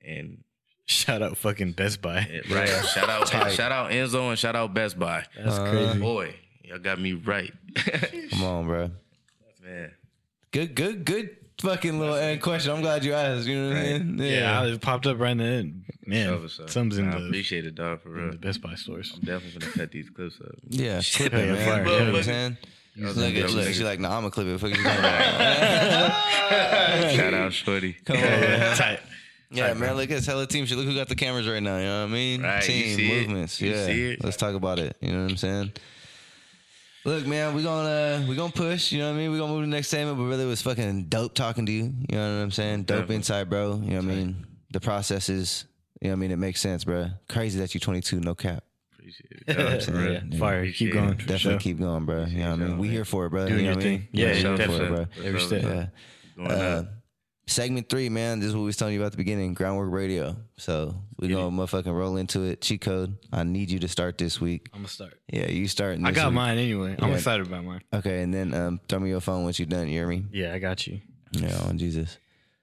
and 0.06 0.44
Shout 0.86 1.22
out 1.22 1.38
fucking 1.38 1.72
Best 1.72 2.02
Buy. 2.02 2.20
it, 2.30 2.50
right. 2.50 2.68
shout 2.86 3.10
out, 3.10 3.26
Tight. 3.28 3.54
shout 3.54 3.72
out 3.72 3.92
Enzo, 3.92 4.30
and 4.30 4.38
shout 4.38 4.56
out 4.56 4.74
Best 4.74 5.00
Buy. 5.00 5.26
That's 5.36 5.58
Uh, 5.58 5.70
crazy. 5.72 6.00
Boy, 6.00 6.36
y'all 6.64 6.78
got 6.80 7.00
me 7.00 7.14
right, 7.14 7.54
Come 8.32 8.44
on, 8.44 8.66
bro. 8.68 8.92
man. 9.64 9.92
Good, 10.52 10.76
good, 10.76 11.06
good 11.06 11.36
fucking 11.64 12.00
little 12.00 12.16
end 12.16 12.42
question. 12.42 12.72
I'm 12.72 12.82
glad 12.82 13.04
you 13.04 13.14
asked. 13.14 13.48
You 13.48 13.56
know 13.62 13.68
what 13.70 13.78
I 13.78 13.92
Right. 13.94 14.06
mean? 14.06 14.18
Yeah, 14.20 14.64
it 14.66 14.82
popped 14.82 15.08
up 15.08 15.20
right 15.20 15.32
in 15.32 15.38
the 15.40 15.44
end. 15.46 15.84
Man, 16.06 16.28
Sure, 16.28 16.50
sure. 16.50 16.68
some's 16.68 16.98
in 16.98 17.08
I 17.10 17.18
the, 17.20 17.26
appreciate 17.28 17.66
it, 17.66 17.76
dog, 17.76 18.02
for 18.04 18.10
in 18.18 18.24
real. 18.26 18.32
the 18.34 18.38
Best 18.38 18.62
Buy 18.62 18.76
stores. 18.76 19.12
I'm 19.16 19.22
definitely 19.22 19.60
gonna 19.62 19.72
cut 19.74 19.92
these 19.92 20.10
clips 20.10 20.36
up. 20.42 20.56
Yeah, 20.70 21.02
clip 21.16 21.34
it, 21.34 21.50
man. 21.50 21.66
fire. 21.66 21.80
You 21.80 21.86
know 21.86 21.92
what 21.94 22.02
I'm 22.10 22.16
Yeah. 22.16 22.22
saying? 22.22 22.58
Look 22.96 23.18
at 23.18 23.24
look. 23.52 23.66
nigga. 23.68 23.74
She 23.74 23.84
like, 23.84 24.00
nah, 24.00 24.10
I'm 24.16 24.22
gonna 24.22 24.30
clip 24.32 24.46
it. 24.48 24.60
Fuck 24.60 24.70
you 24.70 24.76
talking 24.84 25.00
about? 25.00 26.12
Shout 27.16 27.34
out 27.34 27.54
Shorty. 27.54 27.94
Come 28.06 28.18
on, 28.18 28.22
man. 28.24 28.78
Tight. 28.78 29.00
Yeah, 29.50 29.74
man. 29.74 29.96
Look 29.96 30.12
at 30.12 30.24
hella 30.26 30.46
team 30.48 30.66
shit. 30.66 30.78
Look 30.78 30.86
who 30.88 30.96
got 30.96 31.08
the 31.10 31.16
cameras 31.16 31.48
right 31.48 31.62
now. 31.64 31.78
You 31.78 31.84
know 31.86 32.02
what 32.04 32.10
I 32.10 32.14
mean? 32.14 32.42
Right, 32.44 32.68
you 32.68 32.74
Team 32.84 32.96
see 32.98 33.12
it. 33.12 33.28
movements. 33.28 33.62
You 33.62 33.72
yeah. 33.72 33.86
see 33.86 34.04
it. 34.12 34.24
Let's 34.24 34.38
talk 34.38 34.56
about 34.56 34.80
it. 34.80 34.96
You 35.00 35.12
know 35.14 35.22
what 35.24 35.32
I'm 35.32 35.38
saying? 35.38 35.72
Look, 37.06 37.28
man, 37.28 37.54
we 37.54 37.64
gonna 37.64 38.26
we 38.30 38.36
gonna 38.36 38.52
push. 38.52 38.92
You 38.92 39.00
know 39.00 39.10
what 39.10 39.16
I 39.16 39.18
mean? 39.18 39.32
We're 39.32 39.40
gonna 39.40 39.52
move 39.52 39.64
to 39.64 39.66
the 39.70 39.76
next 39.76 39.90
segment. 39.90 40.18
But 40.18 40.24
really, 40.24 40.44
it 40.46 40.48
was 40.48 40.62
fucking 40.62 41.06
dope 41.06 41.34
talking 41.36 41.66
to 41.66 41.72
you. 41.72 41.84
You 42.10 42.16
know 42.18 42.38
what 42.38 42.44
I'm 42.44 42.52
saying? 42.52 42.84
Dope 42.84 42.88
Definitely. 43.00 43.16
insight, 43.18 43.50
bro. 43.50 43.76
You 43.84 43.90
know 43.92 43.96
what 43.98 44.04
I 44.04 44.08
mean? 44.08 44.48
The 44.72 44.80
process 44.80 45.28
is. 45.30 45.66
You 46.02 46.10
know 46.10 46.16
what 46.16 46.18
I 46.18 46.20
mean? 46.22 46.32
It 46.32 46.38
makes 46.38 46.60
sense, 46.60 46.84
bro. 46.84 47.08
Crazy 47.30 47.60
that 47.60 47.74
you're 47.74 47.80
22, 47.80 48.20
no 48.20 48.36
cap. 48.36 48.66
Appreciate 48.92 49.32
it. 49.48 49.58
No, 49.58 49.80
for. 49.80 50.12
Yeah, 50.34 50.38
fire. 50.40 50.70
Keep 50.72 50.94
going. 50.94 51.10
Definitely 51.12 51.38
sure. 51.40 51.60
keep 51.60 51.80
going, 51.80 52.06
bro. 52.06 52.26
You 52.26 52.40
know 52.40 52.52
what 52.52 52.60
I 52.60 52.64
mean? 52.66 52.78
We 52.78 52.88
man. 52.88 52.94
here 52.96 53.06
for 53.06 53.26
it, 53.26 53.30
bro. 53.30 53.48
Doing 53.48 53.60
you 53.60 53.70
know 53.72 53.76
what 53.76 53.84
I 53.86 53.88
mean? 53.88 54.00
thing. 54.00 54.08
Yeah, 54.12 54.28
yeah, 54.34 54.34
here 54.58 54.58
for 54.68 54.84
it, 54.84 54.90
bro. 54.90 55.06
Every 55.24 55.40
step. 55.40 55.62
Yeah. 55.64 55.86
Going 56.36 56.52
Uh, 56.52 56.54
up. 56.56 56.88
Segment 57.46 57.90
three, 57.90 58.08
man. 58.08 58.40
This 58.40 58.50
is 58.50 58.56
what 58.56 58.62
we 58.62 58.68
was 58.68 58.78
telling 58.78 58.94
you 58.94 59.02
about 59.02 59.08
at 59.08 59.12
the 59.12 59.18
beginning. 59.18 59.54
Ground 59.54 59.78
Wrk 59.80 59.92
radio. 59.92 60.36
So 60.58 60.96
we 61.18 61.28
gonna 61.28 61.52
motherfucking 61.52 61.94
roll 61.94 62.16
into 62.16 62.44
it. 62.44 62.62
Cheat 62.62 62.82
code. 62.82 63.18
I 63.34 63.44
need 63.44 63.70
you 63.70 63.80
to 63.80 63.88
start 63.90 64.18
this 64.18 64.40
week. 64.40 64.70
I'm 64.74 64.80
gonna 64.80 64.88
start. 64.88 65.20
Yeah, 65.28 65.50
you 65.50 65.68
starting. 65.68 66.06
I 66.06 66.12
got 66.12 66.28
week. 66.28 66.36
mine 66.36 66.58
anyway. 66.58 66.96
I'm 66.98 67.12
excited 67.12 67.46
about 67.46 67.66
mine. 67.66 67.82
Okay, 67.94 68.22
and 68.22 68.34
then 68.34 68.54
um, 68.54 68.80
throw 68.88 69.00
me 69.00 69.10
your 69.10 69.20
phone 69.20 69.44
once 69.44 69.60
you're 69.60 69.66
done. 69.66 69.88
You 69.88 69.94
hear 69.94 70.08
me? 70.08 70.26
Yeah, 70.32 70.54
I 70.54 70.60
got 70.60 70.88
you. 70.88 71.02
Yeah, 71.34 71.58
on 71.64 71.78
Jesus. 71.78 72.18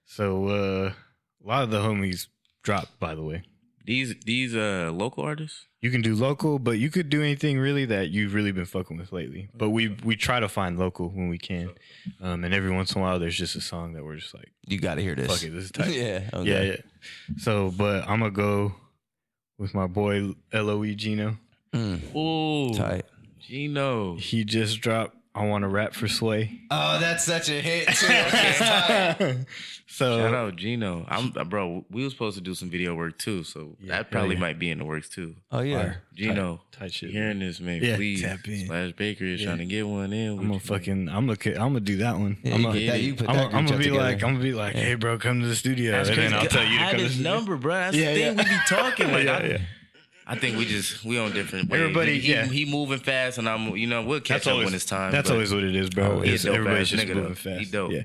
So 0.07 0.49
uh, 0.49 0.93
a 1.45 1.47
lot 1.47 1.63
of 1.63 1.71
the 1.71 1.81
homies 1.81 2.29
dropped, 2.63 2.99
by 2.99 3.15
the 3.15 3.23
way. 3.23 3.43
These 3.87 4.15
these 4.25 4.55
uh 4.55 4.91
local 4.95 5.25
artists. 5.25 5.67
You 5.81 5.91
can 5.91 6.03
do 6.03 6.15
local, 6.15 6.59
but 6.59 6.73
you 6.73 6.91
could 6.91 7.09
do 7.09 7.23
anything 7.23 7.59
really 7.59 7.87
that 7.87 8.11
you've 8.11 8.35
really 8.35 8.53
been 8.53 8.67
fucking 8.67 8.99
with 8.99 9.13
lately. 9.13 9.49
But 9.55 9.71
we 9.71 9.97
we 10.05 10.15
try 10.17 10.39
to 10.39 10.49
find 10.49 10.79
local 10.79 11.09
when 11.09 11.29
we 11.29 11.39
can, 11.39 11.71
um, 12.21 12.45
and 12.45 12.53
every 12.53 12.71
once 12.71 12.93
in 12.95 13.01
a 13.01 13.05
while 13.05 13.19
there's 13.19 13.37
just 13.37 13.57
a 13.57 13.61
song 13.63 13.95
that 13.95 14.05
we're 14.05 14.17
just 14.17 14.35
like, 14.35 14.53
You 14.67 14.79
got 14.79 14.97
to 14.97 15.03
hear 15.03 15.15
this. 15.15 15.27
fuck 15.27 15.43
it, 15.43 15.51
this 15.55 15.65
is 15.65 15.71
tight. 15.71 15.89
yeah. 15.95 16.29
Okay. 16.35 16.51
yeah, 16.51 16.63
yeah. 16.73 16.77
So, 17.39 17.71
but 17.71 18.03
I'm 18.07 18.21
gonna 18.21 18.31
go 18.31 18.75
with 19.59 19.75
my 19.75 19.87
boy 19.87 20.35
Loe 20.53 20.85
Gino. 20.95 21.39
Mm, 21.73 22.15
Ooh, 22.15 22.75
tight. 22.77 23.07
Gino. 23.39 24.17
He 24.17 24.45
just 24.45 24.81
dropped. 24.81 25.17
I 25.35 25.47
want 25.47 25.63
to 25.63 25.69
rap 25.69 25.95
for 25.95 26.09
Sway. 26.09 26.61
Oh, 26.71 26.99
that's 26.99 27.25
such 27.25 27.49
a 27.49 27.61
hit 27.61 27.89
too. 27.89 29.37
So 29.93 30.19
Shout 30.19 30.35
out 30.35 30.55
Gino. 30.57 31.05
I'm 31.09 31.33
uh, 31.37 31.43
bro. 31.43 31.85
We 31.91 32.05
were 32.05 32.11
supposed 32.11 32.37
to 32.37 32.41
do 32.41 32.55
some 32.55 32.71
video 32.71 32.95
work 32.95 33.19
too, 33.19 33.43
so 33.43 33.77
Yeah, 33.81 33.97
that 33.99 34.11
probably 34.13 34.37
yeah. 34.37 34.41
might 34.41 34.59
be 34.59 34.71
in 34.71 34.79
the 34.79 34.85
works 34.85 35.09
too. 35.09 35.35
Oh 35.51 35.61
yeah. 35.63 35.83
Fire. 35.83 36.03
Gino, 36.15 36.61
tight, 36.71 36.93
tight 36.93 37.11
hearing 37.11 37.41
this 37.41 37.59
man? 37.59 37.83
Yeah, 37.83 37.97
please, 37.97 38.23
tap 38.23 38.39
in. 38.47 38.67
Splash 38.67 38.93
Baker 38.93 39.25
is 39.25 39.41
Yeah. 39.41 39.47
trying 39.49 39.59
to 39.59 39.65
get 39.67 39.87
one 39.89 40.13
in. 40.13 40.31
I'm 40.31 40.37
gonna 40.43 40.53
you 40.55 40.59
fucking. 40.61 41.09
I'm 41.09 41.27
gonna. 41.27 41.39
I'm 41.57 41.73
gonna 41.73 41.81
do 41.81 41.97
that 41.99 42.17
one. 42.19 42.39
Yeah, 42.45 42.55
I'm 42.55 42.61
you 42.61 42.67
gonna. 42.67 42.79
put 42.79 42.87
that. 42.87 43.01
You 43.03 43.15
put 43.17 43.29
I'm, 43.31 43.37
that. 43.37 43.43
gonna- 43.43 43.59
I'm 43.59 43.67
gonna 43.67 43.83
chat 43.83 43.93
be 43.93 43.99
like. 43.99 44.23
I'm 44.23 44.33
gonna 44.35 44.45
be 44.45 44.53
like, 44.53 44.75
hey, 44.77 44.95
bro, 44.95 45.19
come 45.19 45.41
to 45.41 45.47
the 45.49 45.57
studio, 45.57 45.91
That's 45.91 46.09
and 46.11 46.19
then. 46.19 46.35
I'll 46.35 46.47
tell 46.47 46.65
you 46.65 46.79
to 46.79 46.85
I 46.85 46.87
come 46.87 46.87
had 46.87 46.91
to 46.93 46.97
the 46.99 47.03
his 47.03 47.13
studio. 47.15 47.35
number, 47.35 47.57
bro. 47.57 47.75
That's 47.75 47.97
Yeah, 47.97 48.15
the 48.15 48.21
thing. 48.21 48.39
yeah. 48.39 48.45
We 48.45 48.49
be 48.49 48.61
talking 48.69 49.11
like 49.13 49.25
Yeah, 49.25 49.59
I 50.31 50.37
think 50.37 50.57
we 50.57 50.65
just 50.65 51.05
we 51.05 51.19
on 51.19 51.33
different. 51.33 51.69
Ways. 51.69 51.81
Everybody, 51.81 52.21
he, 52.21 52.33
yeah, 52.33 52.47
he, 52.47 52.65
he 52.65 52.71
moving 52.71 53.01
fast, 53.01 53.39
and 53.39 53.49
I'm 53.49 53.77
you 53.77 53.89
know 53.89 54.05
we'll 54.05 54.21
catch 54.21 54.47
up 54.47 54.59
when 54.59 54.73
it's 54.73 54.85
time. 54.85 55.11
That's 55.11 55.29
always 55.29 55.53
what 55.53 55.65
it 55.65 55.75
is, 55.75 55.91
bro. 55.91 56.05
Oh, 56.05 56.21
Everybody's 56.21 56.91
just 56.91 57.09
moving 57.09 57.35
fast. 57.35 57.59
He 57.59 57.65
dope. 57.65 57.91
Yeah, 57.91 58.03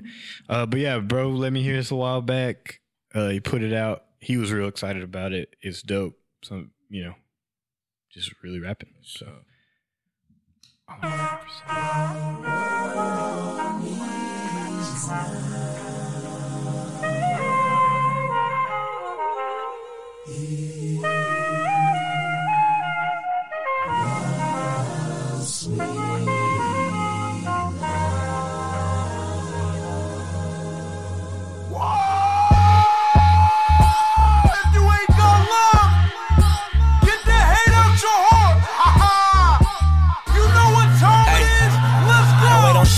uh, 0.48 0.66
but 0.66 0.80
yeah, 0.80 0.98
bro. 0.98 1.28
Let 1.28 1.52
me 1.52 1.62
hear 1.62 1.76
this 1.76 1.92
a 1.92 1.94
while 1.94 2.22
back. 2.22 2.80
Uh, 3.14 3.28
he 3.28 3.38
put 3.38 3.62
it 3.62 3.72
out. 3.72 4.02
He 4.18 4.38
was 4.38 4.52
real 4.52 4.66
excited 4.66 5.04
about 5.04 5.32
it. 5.32 5.54
It's 5.62 5.82
dope. 5.82 6.18
So 6.42 6.64
you 6.88 7.04
know, 7.04 7.14
just 8.12 8.32
really 8.42 8.58
rapping. 8.58 8.94
So. 9.04 9.28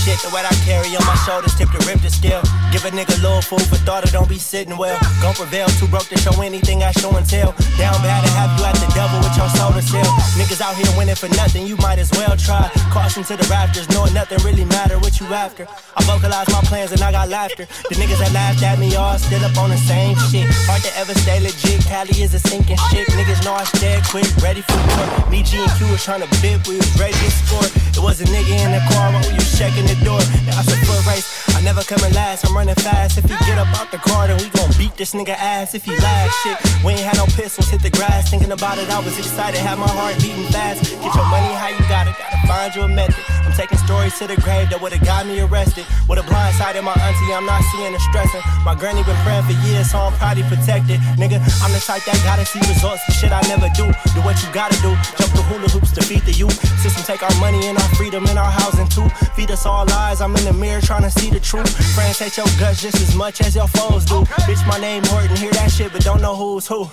Shit, 0.09 0.19
the 0.25 0.35
weight 0.35 0.49
I 0.49 0.55
carry 0.65 0.89
on 0.97 1.05
my 1.05 1.17
shoulders, 1.27 1.55
tip 1.55 1.69
the 1.69 1.81
rip 1.85 2.01
the 2.01 2.09
skill. 2.11 2.41
Give 2.73 2.85
a 2.85 2.91
nigga 2.91 3.21
little 3.21 3.43
food 3.43 3.63
for 3.69 3.77
thought, 3.85 4.05
it 4.05 4.13
don't 4.13 4.29
be 4.29 4.39
sitting 4.39 4.77
well. 4.77 4.99
Gon' 5.21 5.35
prevail, 5.35 5.69
too 5.77 5.89
broke 5.89 6.09
to 6.09 6.19
show 6.19 6.33
anything 6.41 6.83
I 6.83 6.93
show 6.93 7.13
and 7.17 7.29
tell. 7.29 7.53
Down 7.77 7.97
bad 8.01 8.25
to 8.25 8.31
have 8.33 8.51
you 8.57 8.65
at 8.65 8.77
the 8.81 8.89
devil 8.97 9.19
with 9.21 9.37
your 9.37 9.49
soda 9.53 9.68
Niggas 9.87 10.61
out 10.61 10.75
here 10.75 10.91
winning 10.97 11.15
for 11.15 11.29
nothing, 11.29 11.67
you 11.67 11.77
might 11.77 11.99
as 11.99 12.11
well 12.13 12.37
try. 12.37 12.69
Caution 12.91 13.23
to 13.25 13.37
the 13.37 13.47
rafters, 13.49 13.89
knowing 13.91 14.13
nothing 14.13 14.39
really 14.45 14.65
matter 14.65 14.99
what 14.99 15.21
you 15.21 15.27
after. 15.27 15.67
I 15.97 16.03
vocalize 16.05 16.49
my 16.51 16.61
plans 16.67 16.93
and 16.93 17.01
I 17.03 17.13
got 17.13 17.29
laughter. 17.29 17.67
The 17.89 17.95
niggas 17.95 18.19
that 18.19 18.33
laughed 18.33 18.63
at 18.63 18.79
me 18.79 18.95
all 18.97 19.19
still 19.19 19.45
up 19.45 19.57
on 19.59 19.71
the 19.71 19.77
same 19.77 20.17
shit. 20.31 20.47
Hard 20.67 20.83
to 20.83 20.91
ever 20.99 21.15
stay 21.15 21.41
legit, 21.41 21.85
Cali 21.87 22.11
is 22.23 22.35
a 22.35 22.41
sinking 22.41 22.79
ship. 22.91 23.07
Niggas 23.15 23.45
know 23.45 23.55
I 23.55 23.65
dead 23.79 24.03
quick, 24.05 24.27
ready 24.43 24.63
for 24.63 24.77
war. 24.77 25.31
Me, 25.31 25.43
G, 25.43 25.59
and 25.59 25.71
Q 25.79 25.87
was 25.91 26.03
trying 26.03 26.23
to 26.23 26.31
bid, 26.43 26.67
we 26.67 26.77
was 26.77 26.91
ready 26.99 27.15
to 27.15 27.31
score. 27.31 27.69
It 27.95 28.03
was 28.03 28.21
a 28.21 28.27
nigga 28.27 28.55
in 28.59 28.73
the 28.73 28.83
car 28.95 29.13
while 29.13 29.23
we 29.27 29.35
was 29.35 29.59
checking 29.59 29.87
the 29.87 29.99
door. 30.03 30.23
Now 30.47 30.59
it's 30.59 30.73
a 30.73 30.79
foot 30.87 31.07
race. 31.07 31.27
I 31.55 31.61
never 31.63 31.83
coming 31.83 32.13
last, 32.15 32.47
I'm 32.47 32.55
running 32.55 32.75
fast. 32.77 33.19
If 33.19 33.25
he 33.25 33.37
get 33.47 33.59
up 33.59 33.69
out 33.79 33.91
the 33.91 33.99
car, 33.99 34.29
then 34.29 34.39
we 34.39 34.49
gon' 34.51 34.71
beat 34.79 34.95
this 34.97 35.15
nigga 35.15 35.35
ass. 35.35 35.75
If 35.75 35.85
he 35.85 35.95
laugh, 35.99 36.31
shit, 36.43 36.59
we 36.85 36.93
ain't 36.93 37.03
had 37.03 37.17
no 37.17 37.27
pistols, 37.27 37.69
hit 37.69 37.83
the 37.83 37.91
grass. 37.91 38.31
Thinking 38.31 38.53
about 38.53 38.79
it, 38.79 38.89
I 38.91 39.01
was 39.01 39.19
excited, 39.19 39.59
had 39.69 39.79
my 39.79 39.93
heart 39.93 40.17
beating 40.25 40.49
fast. 40.49 40.81
Get 40.89 41.13
your 41.13 41.29
money 41.29 41.53
how 41.53 41.69
you 41.69 41.85
got 41.93 42.09
it, 42.09 42.17
gotta 42.17 42.41
find 42.49 42.73
you 42.73 42.83
a 42.83 42.89
method. 42.89 43.21
I'm 43.45 43.53
taking 43.53 43.77
stories 43.77 44.17
to 44.19 44.25
the 44.27 44.37
grave 44.41 44.73
that 44.73 44.81
would've 44.81 45.05
got 45.05 45.29
me 45.29 45.41
arrested. 45.45 45.85
With 46.09 46.19
a 46.19 46.25
blind 46.25 46.57
side 46.57 46.77
in 46.77 46.85
my 46.85 46.97
auntie, 46.97 47.33
I'm 47.37 47.45
not 47.45 47.61
seeing 47.73 47.93
the 47.93 48.01
stressing. 48.09 48.41
My 48.65 48.73
granny 48.73 49.05
been 49.05 49.17
praying 49.29 49.45
for 49.45 49.57
years, 49.69 49.93
so 49.93 50.01
I'm 50.01 50.17
probably 50.17 50.45
protected. 50.49 51.05
Nigga, 51.21 51.37
I'm 51.61 51.73
the 51.77 51.83
type 51.85 52.01
that 52.09 52.17
gotta 52.25 52.49
see 52.49 52.61
results 52.65 53.05
for 53.05 53.13
shit 53.13 53.33
I 53.33 53.45
never 53.45 53.69
do. 53.77 53.93
Do 54.17 54.21
what 54.25 54.41
you 54.41 54.49
gotta 54.57 54.77
do, 54.81 54.97
jump 55.21 55.37
the 55.37 55.45
hula 55.53 55.69
hoops 55.69 55.93
to 56.01 56.03
beat 56.09 56.25
the 56.25 56.33
youth. 56.33 56.57
System 56.81 57.05
take 57.05 57.21
our 57.21 57.37
money 57.37 57.61
and 57.69 57.77
our 57.77 57.91
freedom 58.01 58.25
and 58.25 58.39
our 58.39 58.51
housing 58.51 58.89
too. 58.89 59.09
Feed 59.37 59.51
us 59.53 59.67
all 59.69 59.85
lies, 59.93 60.25
I'm 60.25 60.33
in 60.37 60.45
the 60.49 60.57
mirror 60.57 60.81
trying 60.81 61.05
to 61.05 61.13
see 61.13 61.29
the 61.29 61.41
truth. 61.41 61.69
Friends 61.93 62.19
hate 62.19 62.37
your 62.41 62.49
guts 62.57 62.81
just 62.81 62.97
as 63.05 63.13
much 63.15 63.43
as 63.45 63.53
your 63.55 63.69
foes 63.69 64.09
do. 64.09 64.25
Bitch, 64.49 64.65
my 64.65 64.81
name 64.81 65.05
Horton, 65.13 65.37
hear 65.37 65.53
that 65.61 65.71
shit, 65.71 65.93
but 65.93 66.01
don't 66.01 66.23
know 66.23 66.37
who's 66.37 66.67
who. 66.67 66.89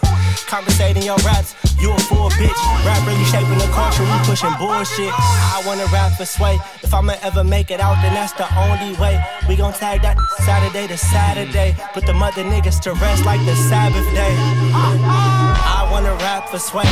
Compensating 0.47 1.03
your 1.03 1.17
raps, 1.23 1.55
you 1.79 1.91
a 1.91 1.99
fool 2.07 2.29
bitch. 2.35 2.64
Rap 2.85 3.05
really 3.07 3.25
shaping 3.25 3.57
the 3.57 3.69
culture, 3.73 4.03
we 4.03 4.17
pushing 4.25 4.53
bullshit. 4.59 5.11
I 5.17 5.63
wanna 5.65 5.85
rap 5.87 6.13
for 6.17 6.25
sway. 6.25 6.59
If 6.83 6.93
I'ma 6.93 7.13
ever 7.21 7.43
make 7.43 7.71
it 7.71 7.79
out, 7.79 8.01
then 8.01 8.13
that's 8.13 8.33
the 8.33 8.47
only 8.57 8.95
way. 8.97 9.23
We 9.47 9.55
gon' 9.55 9.73
tag 9.73 10.01
that 10.03 10.17
Saturday 10.45 10.87
to 10.87 10.97
Saturday. 10.97 11.75
Put 11.93 12.05
the 12.05 12.13
mother 12.13 12.43
niggas 12.43 12.79
to 12.81 12.93
rest 12.93 13.25
like 13.25 13.43
the 13.45 13.55
Sabbath 13.55 14.07
day. 14.13 14.35
I 14.73 15.87
wanna 15.91 16.13
rap 16.15 16.49
for 16.49 16.59
sway. 16.59 16.91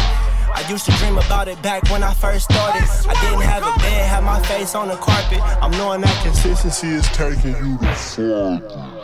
I 0.56 0.64
used 0.70 0.86
to 0.86 0.91
dream 0.94 1.18
about 1.18 1.48
it 1.48 1.62
back 1.62 1.90
when 1.90 2.04
I 2.04 2.14
first 2.14 2.45
started. 2.45 2.88
I 3.10 3.14
didn't 3.22 3.41
have 3.41 3.64
a 3.64 3.80
bed, 3.80 4.06
had 4.08 4.24
my 4.24 4.40
face 4.44 4.76
on 4.76 4.88
the 4.88 4.95
carpet. 4.98 5.41
I'm 5.62 5.72
knowing 5.72 6.02
that 6.02 6.24
Consistency 6.24 6.88
is 6.90 7.08
taking 7.10 7.56
you 7.58 7.78
to 7.80 7.95
far. 7.95 9.04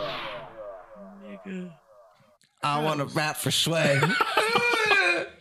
I 2.62 2.82
want 2.82 3.00
to 3.00 3.06
rap 3.06 3.36
for 3.36 3.50
Sway. 3.50 4.00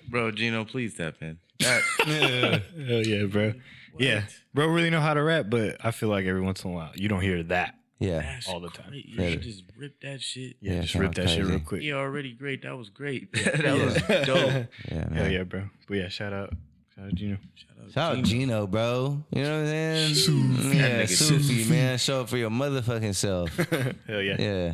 bro, 0.09 0.31
Gino, 0.31 0.65
please 0.65 0.93
tap 0.95 1.15
in. 1.21 1.37
That, 1.59 1.81
Hell 2.87 3.05
yeah, 3.05 3.25
bro. 3.25 3.53
Yeah, 3.97 4.23
bro, 4.53 4.67
really 4.67 4.89
know 4.89 5.01
how 5.01 5.13
to 5.13 5.21
rap, 5.21 5.47
but 5.49 5.77
I 5.83 5.91
feel 5.91 6.09
like 6.09 6.25
every 6.25 6.41
once 6.41 6.63
in 6.63 6.71
a 6.71 6.73
while 6.73 6.91
you 6.95 7.09
don't 7.09 7.21
hear 7.21 7.43
that. 7.43 7.75
yeah. 7.99 8.19
that's 8.21 8.47
All 8.47 8.61
the 8.61 8.69
time. 8.69 8.89
great. 8.89 9.05
You 9.05 9.21
Yeah. 9.23 9.29
should 9.31 9.41
just 9.41 9.63
rip 9.77 9.99
that 10.01 10.21
shit. 10.21 10.55
Yeah, 10.61 10.73
Yeah, 10.75 10.81
just 10.81 10.95
rip 10.95 11.15
that 11.15 11.29
shit 11.29 11.45
real 11.45 11.59
quick. 11.59 11.81
Yeah, 11.83 11.95
already 11.95 12.31
great. 12.33 12.61
That 12.63 12.77
was 12.77 12.89
great. 12.89 13.31
that 13.33 13.77
was 13.77 13.95
dope. 14.25 14.67
Yeah, 14.91 14.95
man. 15.09 15.13
Hell 15.13 15.31
yeah, 15.31 15.43
bro. 15.43 15.69
But 15.87 15.97
yeah, 15.97 16.07
shout 16.07 16.31
out, 16.31 16.53
shout 16.95 17.05
out 17.07 17.13
Gino. 17.15 17.37
Shout 17.93 18.17
out 18.17 18.23
Gino, 18.23 18.67
bro. 18.67 19.23
You 19.31 19.41
know 19.43 19.63
what 19.63 19.67
I'm 19.69 20.13
saying? 20.13 20.57
That 20.69 20.75
Yeah, 20.75 21.05
Sufi, 21.07 21.69
man. 21.69 21.97
Show 21.97 22.21
up 22.21 22.29
for 22.29 22.37
your 22.37 22.51
motherfucking 22.51 23.15
self. 23.15 23.53
Hell 24.07 24.21
yeah. 24.21 24.35
Yeah. 24.39 24.73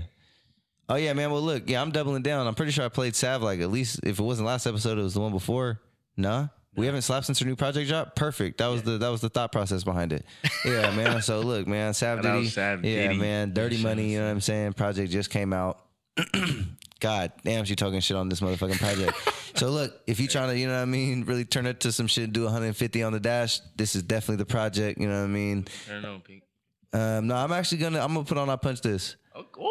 Oh 0.87 0.95
yeah, 0.95 1.13
man. 1.13 1.31
Well, 1.31 1.41
look, 1.41 1.69
yeah, 1.69 1.81
I'm 1.81 1.91
doubling 1.91 2.21
down. 2.21 2.45
I'm 2.47 2.55
pretty 2.55 2.71
sure 2.71 2.85
I 2.85 2.89
played 2.89 3.15
Sav 3.15 3.41
like 3.41 3.59
at 3.59 3.71
least 3.71 3.99
if 4.03 4.19
it 4.19 4.23
wasn't 4.23 4.47
last 4.47 4.67
episode, 4.67 4.97
it 4.99 5.03
was 5.03 5.13
the 5.15 5.19
one 5.19 5.31
before. 5.31 5.81
Nah, 6.15 6.47
we 6.75 6.85
haven't 6.85 7.01
slapped 7.01 7.25
since 7.25 7.39
her 7.39 7.45
new 7.45 7.55
project 7.55 7.89
dropped. 7.89 8.15
Perfect. 8.15 8.59
That 8.59 8.67
was 8.67 8.83
the 8.83 8.97
that 8.99 9.09
was 9.09 9.21
the 9.21 9.29
thought 9.29 9.51
process 9.51 9.83
behind 9.83 10.13
it. 10.13 10.25
Yeah, 10.65 10.89
man. 10.95 11.21
So 11.21 11.41
look, 11.41 11.67
man, 11.67 11.93
Sav 11.93 12.21
Diddy. 12.23 12.47
Sav 12.47 12.83
yeah, 12.83 13.07
Diddy. 13.07 13.19
man. 13.19 13.53
Dirty 13.53 13.81
Money. 13.81 14.11
You 14.13 14.19
know 14.19 14.25
what 14.25 14.31
I'm 14.31 14.41
saying? 14.41 14.73
Project 14.73 15.11
just 15.11 15.29
came 15.29 15.53
out. 15.53 15.79
God 16.99 17.33
damn, 17.43 17.65
she 17.65 17.75
talking 17.75 17.99
shit 17.99 18.17
on 18.17 18.29
this 18.29 18.39
motherfucking 18.41 18.79
project. 18.79 19.17
So 19.55 19.69
look, 19.69 20.01
if 20.05 20.19
you 20.19 20.27
trying 20.27 20.49
to, 20.49 20.59
you 20.59 20.67
know 20.67 20.73
what 20.73 20.81
I 20.81 20.85
mean, 20.85 21.23
really 21.23 21.45
turn 21.45 21.65
it 21.65 21.79
to 21.81 21.93
some 21.93 22.07
shit, 22.07 22.33
do 22.33 22.43
150 22.43 23.03
on 23.03 23.13
the 23.13 23.21
dash. 23.21 23.61
This 23.77 23.95
is 23.95 24.03
definitely 24.03 24.35
the 24.35 24.45
project. 24.45 24.99
You 24.99 25.07
know 25.07 25.19
what 25.19 25.23
I 25.23 25.27
mean. 25.27 25.65
Turn 25.87 26.03
it 26.03 26.07
on, 26.09 26.19
Pink. 26.19 26.43
Um, 26.91 27.27
no, 27.27 27.37
I'm 27.37 27.53
actually 27.53 27.77
gonna. 27.77 28.01
I'm 28.01 28.13
gonna 28.13 28.25
put 28.25 28.37
on. 28.37 28.49
I 28.49 28.57
punch 28.57 28.81
this. 28.81 29.15
Okay. 29.37 29.61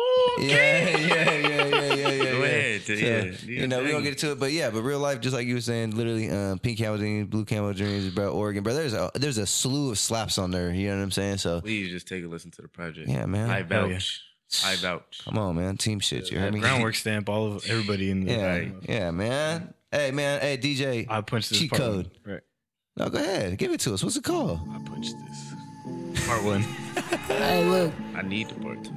Yeah, 0.47 0.99
yeah, 0.99 0.99
yeah, 0.99 1.65
yeah, 1.65 1.95
yeah, 1.95 1.95
yeah. 1.95 2.25
Go 2.33 2.39
yeah. 2.41 2.45
ahead, 2.45 2.83
So, 2.83 2.93
yeah, 2.93 3.23
you 3.47 3.67
know, 3.67 3.79
we 3.79 3.85
thing. 3.85 3.93
gonna 3.93 4.05
get 4.05 4.19
to 4.19 4.33
it, 4.33 4.39
but 4.41 4.53
yeah, 4.53 4.69
but 4.71 4.83
real 4.83 4.99
life, 4.99 5.21
just 5.21 5.35
like 5.35 5.47
you 5.47 5.55
were 5.55 5.61
saying, 5.61 5.93
literally, 5.97 6.31
um, 6.31 6.59
pink 6.59 6.77
camel 6.79 6.99
dreams, 6.99 7.29
blue 7.29 7.45
camel 7.47 7.73
dreams, 7.73 8.11
bro, 8.11 8.29
Oregon, 8.31 8.63
bro. 8.63 8.75
There's 8.75 8.93
a 8.93 9.11
there's 9.15 9.39
a 9.39 9.47
slew 9.47 9.91
of 9.91 9.99
slaps 9.99 10.37
on 10.37 10.51
there. 10.51 10.71
You 10.73 10.91
know 10.91 10.97
what 10.99 11.03
I'm 11.05 11.11
saying? 11.13 11.39
So 11.39 11.61
Please 11.63 11.91
just 11.91 12.07
take 12.09 12.25
a 12.25 12.27
listen 12.27 12.51
to 12.53 12.63
the 12.63 12.69
project. 12.69 13.09
Yeah, 13.09 13.25
man. 13.27 13.49
I 13.49 13.63
Hell 13.63 13.89
yeah. 13.89 13.95
vouch. 13.95 14.21
I 14.65 14.77
vouch. 14.77 15.21
come 15.25 15.39
on, 15.39 15.57
man, 15.57 15.77
team 15.79 15.99
shit. 16.01 16.31
You 16.31 16.39
heard 16.41 16.53
me? 16.53 16.61
Ground 16.61 16.85
Wrk 16.85 16.95
stamp 16.97 17.29
all 17.31 17.47
of 17.57 17.65
everybody 17.69 18.11
in 18.11 18.25
the 18.25 18.33
Yeah, 18.33 18.69
yeah, 18.83 19.11
man. 19.13 19.73
Hey, 19.91 20.11
man. 20.11 20.41
Hey, 20.41 20.59
DJ. 20.59 21.07
I 21.09 21.21
punched 21.23 21.49
this 21.51 21.59
cheat 21.61 21.71
part 21.71 21.81
code. 21.81 22.11
One. 22.25 22.35
Right. 22.35 22.43
No, 22.97 23.09
go 23.09 23.19
ahead. 23.19 23.57
Give 23.57 23.73
it 23.73 23.81
to 23.81 23.95
us. 23.95 24.03
What's 24.05 24.17
it 24.17 24.25
called? 24.25 24.61
I 24.71 24.79
punched 24.85 25.15
this. 25.27 26.27
Part 26.27 26.45
one. 26.45 26.65
Hey, 27.27 27.65
look, 27.69 27.93
I 28.15 28.23
need 28.23 28.49
the 28.49 28.55
part 28.61 28.85
two. 28.85 28.93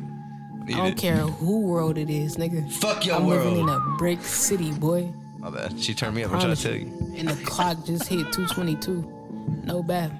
I 0.73 0.77
don't 0.77 0.97
care 0.97 1.17
who 1.17 1.61
world 1.61 1.97
it 1.97 2.09
is, 2.09 2.37
nigga. 2.37 2.71
Fuck 2.71 3.05
your 3.05 3.15
I'm 3.15 3.27
living 3.27 3.57
in 3.57 3.69
a 3.69 3.79
brick 3.97 4.21
city, 4.21 4.71
boy. 4.71 5.11
My 5.37 5.49
bad. 5.49 5.79
She 5.79 5.93
turned 5.93 6.15
me 6.15 6.23
up. 6.23 6.31
I'm 6.31 6.39
trying 6.39 6.55
to 6.55 6.61
tell 6.61 6.75
you. 6.75 6.87
And 7.15 7.27
the 7.29 7.35
clock 7.45 7.85
just 7.85 8.07
hit 8.07 8.31
222. 8.33 9.61
No 9.63 9.81
bad. 9.83 10.11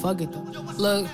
Fuck 0.00 0.20
it 0.20 0.32
though. 0.32 0.40
Look, 0.76 1.06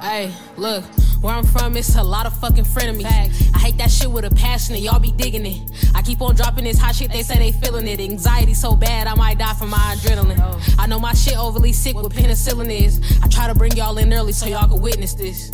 hey, 0.00 0.32
look. 0.56 0.84
Where 1.20 1.34
I'm 1.34 1.44
from, 1.44 1.76
it's 1.76 1.96
a 1.96 2.02
lot 2.02 2.26
of 2.26 2.38
fucking 2.38 2.62
frenemies. 2.62 3.04
I 3.52 3.58
hate 3.58 3.76
that 3.78 3.90
shit 3.90 4.08
with 4.08 4.24
a 4.24 4.30
passion, 4.30 4.76
and 4.76 4.84
y'all 4.84 5.00
be 5.00 5.10
digging 5.10 5.44
it. 5.44 5.90
I 5.92 6.00
keep 6.00 6.22
on 6.22 6.36
dropping 6.36 6.62
this 6.62 6.78
hot 6.78 6.94
shit, 6.94 7.10
they 7.10 7.24
say 7.24 7.38
they 7.38 7.50
feeling 7.50 7.88
it. 7.88 7.98
Anxiety 7.98 8.54
so 8.54 8.76
bad, 8.76 9.08
I 9.08 9.16
might 9.16 9.36
die 9.36 9.52
from 9.54 9.70
my 9.70 9.96
adrenaline. 9.96 10.78
I 10.78 10.86
know 10.86 11.00
my 11.00 11.14
shit 11.14 11.36
overly 11.36 11.72
sick 11.72 11.96
with 11.96 12.14
penicillin 12.14 12.70
is. 12.70 13.00
I 13.20 13.26
try 13.26 13.48
to 13.48 13.54
bring 13.56 13.72
y'all 13.72 13.98
in 13.98 14.12
early 14.12 14.30
so 14.30 14.46
y'all 14.46 14.68
can 14.68 14.80
witness 14.80 15.14
this. 15.14 15.50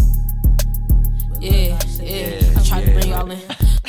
Yeah, 1.40 1.78
yeah. 2.00 2.40
I 2.56 2.62
try 2.62 2.84
to 2.84 2.90
bring 2.92 3.08
y'all 3.08 3.30
in. 3.30 3.38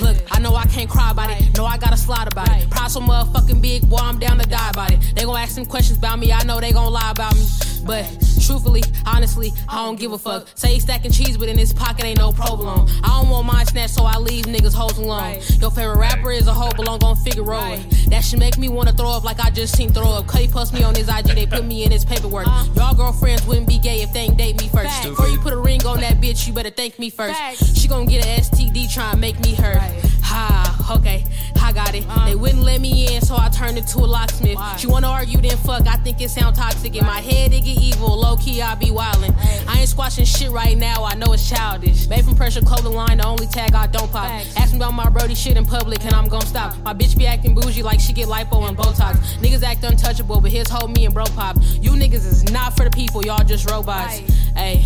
Look, 0.02 0.18
I 0.32 0.40
know 0.40 0.56
I 0.56 0.66
can't 0.66 0.90
cry 0.90 1.12
about 1.12 1.30
it. 1.32 1.58
Know 1.58 1.66
I 1.66 1.78
gotta 1.78 1.98
slide 1.98 2.28
about 2.28 2.50
it. 2.50 2.70
Pride 2.70 2.92
so 2.92 3.00
motherfucking 3.00 3.62
big, 3.62 3.90
boy, 3.90 3.98
I'm 3.98 4.20
down 4.20 4.38
to 4.40 4.48
die 4.48 4.70
about 4.70 4.92
it. 4.92 5.00
They 5.16 5.24
gon' 5.24 5.38
ask 5.38 5.56
them 5.56 5.66
questions 5.66 5.98
about 5.98 6.20
me. 6.20 6.32
I 6.34 6.44
know 6.44 6.60
they 6.60 6.72
gon' 6.72 6.92
lie 6.92 7.12
about 7.12 7.36
me. 7.36 7.46
But 7.86 8.06
truthfully, 8.42 8.84
honestly, 9.06 9.52
I 9.70 9.86
don't 9.86 10.00
give 10.00 10.12
a 10.12 10.18
fuck. 10.18 10.48
Say 10.56 10.74
he 10.74 10.80
stacking 10.80 11.12
cheese, 11.12 11.38
but 11.38 11.50
in 11.50 11.58
his 11.58 11.74
pocket 11.74 12.04
ain't 12.06 12.18
no 12.18 12.32
provolone. 12.32 12.90
I 13.04 13.20
don't 13.20 13.30
want 13.30 13.46
mine 13.46 13.66
snatched, 13.66 13.94
so 13.94 14.04
I 14.04 14.18
leave 14.18 14.46
niggas 14.46 14.74
hoes 14.74 14.98
alone. 14.98 15.40
Your 15.60 15.72
favorite 15.72 15.98
rapper 15.98 16.32
is 16.32 16.48
a 16.48 16.54
hoe, 16.54 16.72
belong 16.76 17.04
on 17.04 17.16
Figueroa. 17.18 17.78
That 18.08 18.24
should 18.24 18.40
make 18.40 18.58
me 18.58 18.70
wanna 18.70 18.94
throw 18.94 19.12
up 19.12 19.24
like 19.24 19.40
I 19.40 19.50
just 19.50 19.76
seen 19.76 19.92
throw 19.92 20.10
up. 20.10 20.28
Cuddy 20.28 20.48
post 20.48 20.74
me 20.74 20.84
on 20.84 20.96
his 20.96 21.10
IG, 21.10 21.36
they 21.36 21.46
put 21.46 21.66
me 21.66 21.84
in 21.84 21.92
his 21.92 22.06
paperwork. 22.06 22.48
Uh-huh. 22.48 22.74
Y'all 22.76 22.96
girlfriends 22.96 23.46
wouldn't 23.46 23.68
be 23.68 23.78
gay 23.78 24.02
if 24.02 24.12
they 24.14 24.22
ain't 24.22 24.38
date 24.38 24.60
me 24.60 24.68
first. 24.70 25.04
Before 25.04 25.28
you 25.28 25.40
put 25.40 25.54
a 25.54 25.58
ring 25.58 25.86
on 25.86 26.00
that 26.02 26.22
bitch, 26.22 26.48
you 26.48 26.54
better 26.54 26.72
thank 26.72 26.98
me 26.98 27.10
first. 27.10 27.40
She 27.78 27.88
gon' 27.88 28.06
get 28.06 28.26
an 28.26 28.42
STD 28.42 28.92
trying 28.92 29.16
to 29.16 29.18
make 29.18 29.40
me 29.42 29.54
hurt. 29.54 29.78
Ha, 30.24 30.65
okay, 30.92 31.26
I 31.62 31.72
got 31.72 31.96
it. 31.96 32.06
They 32.26 32.36
wouldn't 32.36 32.64
let 32.64 32.82
me 32.82 33.16
in, 33.16 33.22
so 33.22 33.36
I 33.38 33.50
turned 33.50 33.78
into 33.78 34.00
a 34.00 34.08
locksmith. 34.08 34.58
She 34.78 34.88
wanna 34.88 35.08
argue, 35.08 35.40
then 35.42 35.58
fuck. 35.58 35.88
I 35.88 35.98
think 35.98 36.22
it 36.22 36.30
sound 36.30 36.56
toxic. 36.56 36.96
In 36.96 37.06
my 37.06 37.22
head, 37.22 37.54
it 37.54 37.62
get 37.62 37.78
evil. 37.78 38.18
Low 38.18 38.38
key, 38.38 38.62
I 38.62 38.76
be 38.76 38.88
wildin'. 38.88 39.36
I 39.68 39.80
ain't 39.80 39.90
squashing 39.90 40.26
shit 40.26 40.52
right 40.52 40.78
now. 40.78 41.04
I 41.04 41.16
know 41.16 41.34
it's 41.34 41.50
childish. 41.50 42.08
Made 42.08 42.26
from 42.26 42.36
pressure 42.36 42.62
clothing 42.62 42.94
line, 42.94 43.18
the 43.18 43.28
only 43.28 43.48
tag 43.48 43.74
I 43.74 43.88
don't 43.88 44.12
pop. 44.12 44.30
Ask 44.58 44.72
me 44.72 44.78
about 44.78 44.94
my 44.94 45.10
Brody 45.10 45.36
shit 45.36 45.58
in 45.58 45.66
public, 45.66 46.04
and 46.06 46.14
I'm 46.14 46.28
gon' 46.28 46.46
stop. 46.46 46.78
My 46.84 46.94
bitch 46.94 47.18
be 47.18 47.26
acting 47.26 47.56
bougie 47.56 47.84
like 47.84 48.00
she 48.00 48.14
get 48.14 48.28
lipo 48.28 48.68
and 48.68 48.78
Botox. 48.78 49.16
Niggas 49.40 49.64
act 49.64 49.84
untouchable, 49.84 50.42
but 50.42 50.52
his 50.52 50.70
hold 50.70 50.96
me 50.96 51.06
and 51.06 51.14
bro 51.14 51.26
pop. 51.26 51.58
You 51.82 51.92
niggas 51.92 52.26
is 52.26 52.52
not 52.52 52.76
for 52.76 52.84
the 52.84 52.92
people, 52.92 53.26
y'all 53.26 53.44
just 53.44 53.70
robots. 53.70 54.18
Hey. 54.56 54.86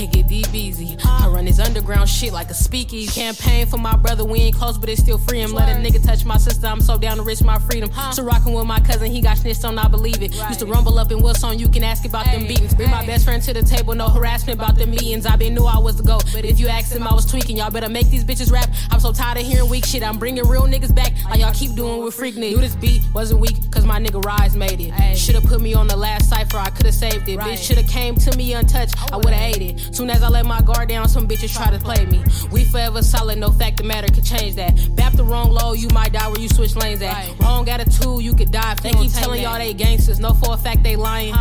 It 0.00 0.12
get 0.12 0.28
deep 0.28 0.54
easy. 0.54 0.96
I 1.04 1.26
run 1.28 1.46
this 1.46 1.58
underground 1.58 2.08
shit 2.08 2.32
like 2.32 2.50
a 2.50 2.54
speakeasy. 2.54 3.20
Campaign 3.20 3.66
for 3.66 3.78
my 3.78 3.96
brother, 3.96 4.24
we 4.24 4.38
ain't 4.38 4.54
close, 4.54 4.78
but 4.78 4.88
it's 4.88 5.00
still 5.00 5.18
free 5.18 5.40
him. 5.40 5.52
Let 5.52 5.68
a 5.68 5.80
nigga 5.80 6.04
touch 6.04 6.24
my 6.24 6.36
sister, 6.36 6.66
I'm 6.68 6.80
so 6.80 6.96
down 6.98 7.16
to 7.16 7.22
risk 7.22 7.44
my 7.44 7.58
freedom. 7.58 7.90
So 8.12 8.22
rockin' 8.22 8.52
with 8.52 8.66
my 8.66 8.78
cousin, 8.78 9.10
he 9.10 9.20
got 9.20 9.38
snitched 9.38 9.64
on, 9.64 9.76
I 9.76 9.88
believe 9.88 10.22
it. 10.22 10.34
Used 10.34 10.60
to 10.60 10.66
rumble 10.66 10.98
up 10.98 11.10
in 11.10 11.20
what's 11.20 11.42
on, 11.42 11.58
you 11.58 11.68
can 11.68 11.82
ask 11.82 12.04
about 12.04 12.26
them 12.26 12.46
beatings. 12.46 12.74
Bring 12.74 12.90
my 12.90 13.04
best 13.04 13.24
friend 13.24 13.42
to 13.42 13.52
the 13.52 13.62
table, 13.62 13.94
no 13.94 14.08
harassment 14.08 14.60
about 14.60 14.76
them 14.76 14.90
meetings. 14.90 15.26
I 15.26 15.34
been 15.34 15.54
knew 15.54 15.64
I 15.64 15.78
was 15.78 15.96
the 15.96 16.04
GOAT, 16.04 16.24
but 16.32 16.44
if 16.44 16.60
you 16.60 16.68
asked 16.68 16.94
him, 16.94 17.02
I 17.02 17.12
was 17.12 17.26
tweaking. 17.26 17.56
Y'all 17.56 17.70
better 17.70 17.88
make 17.88 18.08
these 18.08 18.24
bitches 18.24 18.52
rap. 18.52 18.68
I'm 18.90 19.00
so 19.00 19.12
tired 19.12 19.38
of 19.38 19.44
hearing 19.44 19.68
weak 19.68 19.84
shit. 19.84 20.04
I'm 20.04 20.18
bringing 20.18 20.46
real 20.46 20.62
niggas 20.62 20.94
back, 20.94 21.12
like 21.24 21.40
y'all 21.40 21.52
keep 21.52 21.74
doing 21.74 22.04
with 22.04 22.14
freak 22.14 22.36
niggas. 22.36 22.50
Knew 22.52 22.60
this 22.60 22.76
beat 22.76 23.02
wasn't 23.12 23.40
weak, 23.40 23.56
cause 23.72 23.84
my 23.84 23.98
nigga 23.98 24.24
Rise 24.24 24.54
made 24.54 24.80
it. 24.80 25.16
Should've 25.16 25.44
put 25.44 25.60
me 25.60 25.74
on 25.74 25.88
the 25.88 25.96
last 25.96 26.28
cipher, 26.28 26.58
I 26.58 26.70
could've 26.70 26.94
saved 26.94 27.28
it. 27.28 27.40
Bitch 27.40 27.66
should've 27.66 27.88
came 27.88 28.14
to 28.16 28.36
me 28.36 28.52
untouched, 28.52 28.94
I 29.12 29.16
would've 29.16 29.32
ate 29.32 29.62
it. 29.62 29.87
Soon 29.92 30.10
as 30.10 30.22
I 30.22 30.28
let 30.28 30.46
my 30.46 30.60
guard 30.62 30.88
down, 30.88 31.08
some 31.08 31.26
bitches 31.26 31.54
try 31.54 31.70
to 31.70 31.78
play 31.78 32.04
me. 32.06 32.22
We 32.50 32.64
forever 32.64 33.02
solid, 33.02 33.38
no 33.38 33.50
fact 33.50 33.78
the 33.78 33.84
matter 33.84 34.12
could 34.12 34.24
change 34.24 34.54
that. 34.56 34.76
Bap 34.94 35.14
the 35.14 35.24
wrong 35.24 35.50
low, 35.50 35.72
you 35.72 35.88
might 35.88 36.12
die 36.12 36.28
where 36.28 36.40
you 36.40 36.48
switch 36.48 36.76
lanes 36.76 37.02
at. 37.02 37.38
Wrong 37.40 37.68
attitude, 37.68 38.22
you 38.22 38.34
could 38.34 38.50
die. 38.50 38.72
If 38.72 38.82
they 38.82 38.92
keep 38.92 39.12
telling 39.12 39.42
y'all 39.42 39.58
they 39.58 39.74
gangsters, 39.74 40.20
no 40.20 40.34
for 40.34 40.54
a 40.54 40.56
fact 40.56 40.82
they 40.82 40.96
lying. 40.96 41.34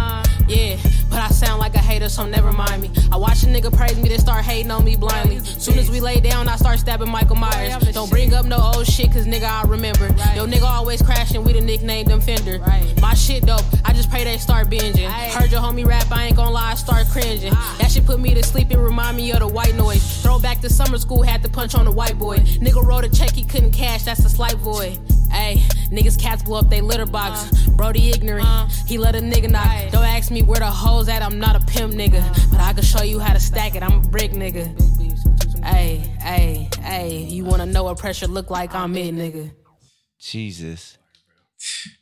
Yeah, 0.47 0.77
but 1.09 1.19
I 1.19 1.27
sound 1.29 1.59
like 1.59 1.75
a 1.75 1.79
hater, 1.79 2.07
so 2.07 2.25
never 2.25 2.53
mind 2.53 2.81
me. 2.81 2.89
I 3.11 3.17
watch 3.17 3.43
a 3.43 3.47
nigga 3.47 3.75
praise 3.75 3.97
me, 3.97 4.07
then 4.07 4.19
start 4.19 4.45
hating 4.45 4.71
on 4.71 4.85
me 4.85 4.95
blindly. 4.95 5.39
Soon 5.39 5.77
as 5.77 5.91
we 5.91 5.99
lay 5.99 6.21
down, 6.21 6.47
I 6.47 6.55
start 6.55 6.79
stabbing 6.79 7.09
Michael 7.11 7.35
Myers. 7.35 7.75
Don't 7.93 8.09
bring 8.09 8.33
up 8.33 8.45
no 8.45 8.57
old 8.57 8.87
shit, 8.87 9.11
cause 9.11 9.25
nigga, 9.25 9.43
I 9.43 9.63
remember. 9.63 10.07
Yo, 10.35 10.47
nigga 10.47 10.63
always 10.63 11.01
crashing, 11.01 11.43
we 11.43 11.51
the 11.51 11.61
nickname 11.61 12.05
them 12.05 12.21
fender. 12.21 12.59
My 13.01 13.13
shit 13.13 13.45
dope, 13.45 13.65
I 13.83 13.91
just 13.91 14.09
pray 14.09 14.23
they 14.23 14.37
start 14.37 14.69
binging. 14.69 15.09
Heard 15.33 15.51
your 15.51 15.61
homie 15.61 15.85
rap, 15.85 16.09
I 16.11 16.27
ain't 16.27 16.37
gon' 16.37 16.53
lie, 16.53 16.71
I 16.71 16.75
start 16.75 17.07
cringing. 17.07 17.51
That 17.51 17.91
shit 17.91 18.05
put 18.05 18.19
me 18.21 18.33
to 18.37 18.47
sleep, 18.47 18.71
it 18.71 18.77
remind 18.77 19.17
me 19.17 19.31
of 19.31 19.39
the 19.39 19.47
white 19.47 19.75
noise. 19.75 20.21
Throw 20.21 20.39
back 20.39 20.61
to 20.61 20.69
summer 20.69 20.97
school, 20.97 21.23
had 21.23 21.41
to 21.43 21.49
punch 21.49 21.75
on 21.75 21.85
the 21.85 21.91
white 21.91 22.17
boy. 22.17 22.37
Nigga 22.37 22.83
wrote 22.83 23.03
a 23.03 23.09
check 23.09 23.31
he 23.31 23.43
couldn't 23.43 23.71
cash, 23.71 24.03
that's 24.03 24.23
a 24.23 24.29
slight 24.29 24.57
void. 24.57 24.97
Ayy, 25.31 25.57
niggas 25.89 26.19
cats 26.19 26.43
blow 26.43 26.59
up 26.59 26.69
they 26.69 26.81
litter 26.81 27.05
box. 27.05 27.67
Uh. 27.67 27.71
Brody 27.71 28.09
ignorant, 28.09 28.47
uh. 28.47 28.67
he 28.85 28.97
let 28.97 29.15
a 29.15 29.19
nigga 29.19 29.49
knock. 29.49 29.91
Don't 29.91 30.05
ask 30.05 30.31
me 30.31 30.41
where 30.41 30.59
the 30.59 30.65
hoes 30.65 31.09
at, 31.09 31.21
I'm 31.21 31.39
not 31.39 31.55
a 31.55 31.65
pimp 31.65 31.93
nigga. 31.93 32.51
But 32.51 32.59
I 32.59 32.73
can 32.73 32.83
show 32.83 33.03
you 33.03 33.19
how 33.19 33.33
to 33.33 33.39
stack 33.39 33.75
it, 33.75 33.83
I'm 33.83 33.99
a 34.05 34.07
brick 34.07 34.31
nigga. 34.31 34.73
Ayy, 35.61 36.19
ayy, 36.19 36.69
ayy, 36.69 37.29
you 37.29 37.43
wanna 37.43 37.65
know 37.65 37.83
what 37.83 37.97
pressure 37.97 38.27
look 38.27 38.49
like? 38.49 38.73
I'm 38.75 38.95
it, 38.95 39.15
nigga. 39.15 39.51
Jesus. 40.19 40.97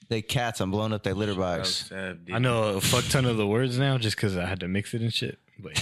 They 0.09 0.21
cats. 0.21 0.59
I'm 0.59 0.69
blowing 0.69 0.91
up 0.91 1.03
their 1.03 1.13
litter 1.13 1.33
box. 1.35 1.91
I 1.91 2.39
know 2.39 2.75
a 2.75 2.81
fuck 2.81 3.05
ton 3.05 3.25
of 3.25 3.37
the 3.37 3.47
words 3.47 3.77
now 3.77 3.97
just 3.97 4.17
because 4.17 4.37
I 4.37 4.45
had 4.45 4.59
to 4.59 4.67
mix 4.67 4.93
it 4.93 5.01
and 5.01 5.13
shit. 5.13 5.39
But 5.57 5.81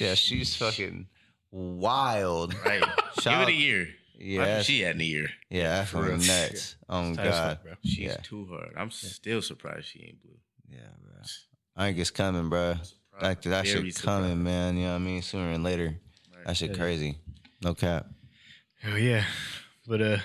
Yeah, 0.00 0.14
she's 0.14 0.54
fucking 0.56 1.06
wild. 1.50 2.54
Right. 2.64 2.82
Give 3.22 3.32
it 3.40 3.48
a 3.48 3.52
year. 3.66 3.88
Yeah, 4.18 4.62
She 4.62 4.80
had 4.80 4.98
a 4.98 5.04
year. 5.04 5.28
yeah, 5.50 5.68
that's 5.78 5.90
fucking 5.90 6.08
real. 6.08 6.16
nuts. 6.18 6.76
Oh 6.88 7.14
Tight 7.14 7.24
God, 7.24 7.32
fuck, 7.58 7.62
bro. 7.64 7.72
She's 7.84 7.98
Yeah. 7.98 8.16
too 8.22 8.46
hard. 8.50 8.72
I'm 8.76 8.90
still 8.90 9.42
surprised 9.42 9.88
she 9.88 10.00
ain't 10.04 10.22
blue. 10.22 10.38
yeah, 10.70 10.78
bro. 11.02 11.20
I 11.76 11.86
think 11.88 11.98
it's 11.98 12.10
coming, 12.10 12.48
bro. 12.48 12.76
Like 13.20 13.42
that 13.42 13.66
Very 13.66 13.90
shit 13.90 14.02
coming, 14.02 14.42
man. 14.42 14.76
You 14.76 14.84
know 14.84 14.90
what 14.92 14.96
I 14.96 14.98
mean? 15.00 15.22
Sooner 15.22 15.52
than 15.52 15.62
later. 15.62 15.96
That 16.46 16.56
shit 16.56 16.74
crazy. 16.76 17.18
No 17.62 17.74
cap. 17.74 18.06
hell 18.80 18.96
yeah. 18.98 19.24
But 19.86 20.00
uh, 20.02 20.18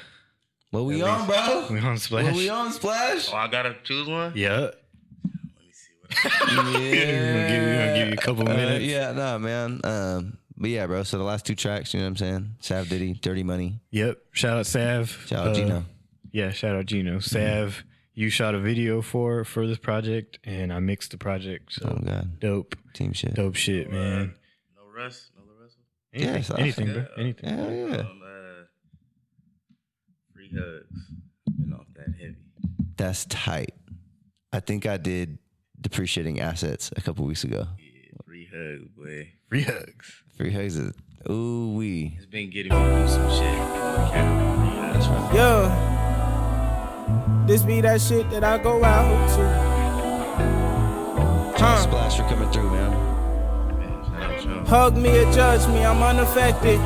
What 0.72 0.86
we 0.86 1.02
on, 1.02 1.28
bro? 1.28 1.68
we 1.72 1.80
on 1.80 1.98
Splash. 1.98 2.26
What 2.26 2.36
we 2.36 2.48
on, 2.50 2.72
Splash? 2.72 3.30
Oh, 3.34 3.38
I 3.38 3.48
gotta 3.50 3.76
choose 3.84 4.08
one. 4.08 4.34
Yeah. 4.36 4.72
Let 6.24 6.24
me 6.24 6.32
see 6.32 6.56
what. 6.56 6.66
I- 6.66 6.72
We're 6.74 7.48
give, 7.48 7.64
we're 7.64 7.78
gonna 7.78 7.98
give 7.98 8.08
you 8.08 8.14
a 8.14 8.18
couple 8.18 8.50
Uh, 8.50 8.54
minutes. 8.56 8.86
yeah, 8.86 9.12
no, 9.12 9.40
man. 9.40 9.80
Um, 9.84 10.38
but 10.58 10.70
yeah, 10.70 10.86
bro. 10.88 11.04
So 11.04 11.18
the 11.18 11.24
last 11.24 11.46
two 11.46 11.56
tracks, 11.56 11.94
you 11.94 12.00
know 12.00 12.06
what 12.06 12.10
I'm 12.12 12.18
saying? 12.18 12.50
Sav 12.60 12.90
Diddy, 12.90 13.14
Dirty 13.14 13.44
Money. 13.44 13.80
Yep. 13.92 14.18
Shout 14.32 14.58
out 14.58 14.66
Sav. 14.68 15.26
Shout 15.28 15.48
out 15.48 15.52
Uh, 15.52 15.54
Gino. 15.56 15.86
Yeah, 16.32 16.52
shout 16.52 16.76
out 16.76 16.86
Gino. 16.86 17.20
Sav, 17.20 17.84
you 18.14 18.30
shot 18.30 18.56
a 18.56 18.60
video 18.60 19.02
for 19.02 19.44
for 19.44 19.66
this 19.68 19.78
project, 19.78 20.40
and 20.44 20.72
I 20.72 20.80
mixed 20.80 21.12
the 21.12 21.18
project. 21.18 21.74
So 21.74 21.96
Oh 21.98 22.06
God, 22.06 22.40
dope, 22.40 22.76
team 22.94 23.14
shit. 23.14 23.34
dope 23.34 23.56
shit, 23.56 23.92
man. 23.92 24.36
No 24.76 24.84
rest. 24.96 25.32
No 25.36 25.44
rest. 25.62 25.78
Anything, 26.14 26.36
Yes, 26.36 26.52
I- 26.52 26.60
anything, 26.60 26.94
bro. 26.94 27.06
Anything. 27.18 27.50
Hell 27.58 27.72
yeah. 27.74 27.98
Um, 27.98 28.22
uh, 28.24 28.64
free 30.34 30.50
hugs. 30.54 31.12
Been 31.58 31.74
off 31.74 31.88
that 31.96 32.08
heavy. 32.20 32.36
That's 32.98 33.26
tight. 33.26 33.74
I 34.54 34.60
think 34.60 34.86
I 34.86 34.98
did 34.98 35.38
depreciating 35.82 36.40
assets 36.40 36.92
a 36.96 37.02
couple 37.02 37.26
weeks 37.26 37.44
ago. 37.44 37.68
Yeah, 37.78 38.18
free 38.26 38.46
hugs, 38.46 38.88
boy. 38.96 39.32
Free 39.50 39.64
hugs. 39.64 40.24
Free 40.38 40.52
hugs 40.52 40.78
is 40.78 40.94
ooh 41.30 41.74
wee. 41.76 42.14
It's 42.18 42.26
been 42.26 42.50
getting 42.50 42.72
me 42.74 42.80
through 42.80 43.08
some 43.08 43.30
shit. 43.32 43.60
That's 44.94 45.08
right. 45.08 45.34
Yeah. 45.34 45.88
This 47.48 47.64
be 47.64 47.82
that 47.82 48.00
shit 48.02 48.30
that 48.30 48.44
I 48.44 48.58
go 48.58 48.84
out 48.84 49.30
to. 49.30 49.72
Shout 51.58 51.78
out 51.78 51.84
Splash 51.84 52.18
for 52.18 52.24
coming 52.24 52.50
through, 52.52 52.70
man. 52.72 52.92
Man, 53.78 54.04
shout 54.06 54.24
out, 54.24 54.42
Sean. 54.42 54.66
Hug 54.66 54.96
me 54.98 55.18
or 55.18 55.32
judge 55.34 55.68
me, 55.68 55.84
I'm 55.86 56.02
unaffected. 56.02 56.80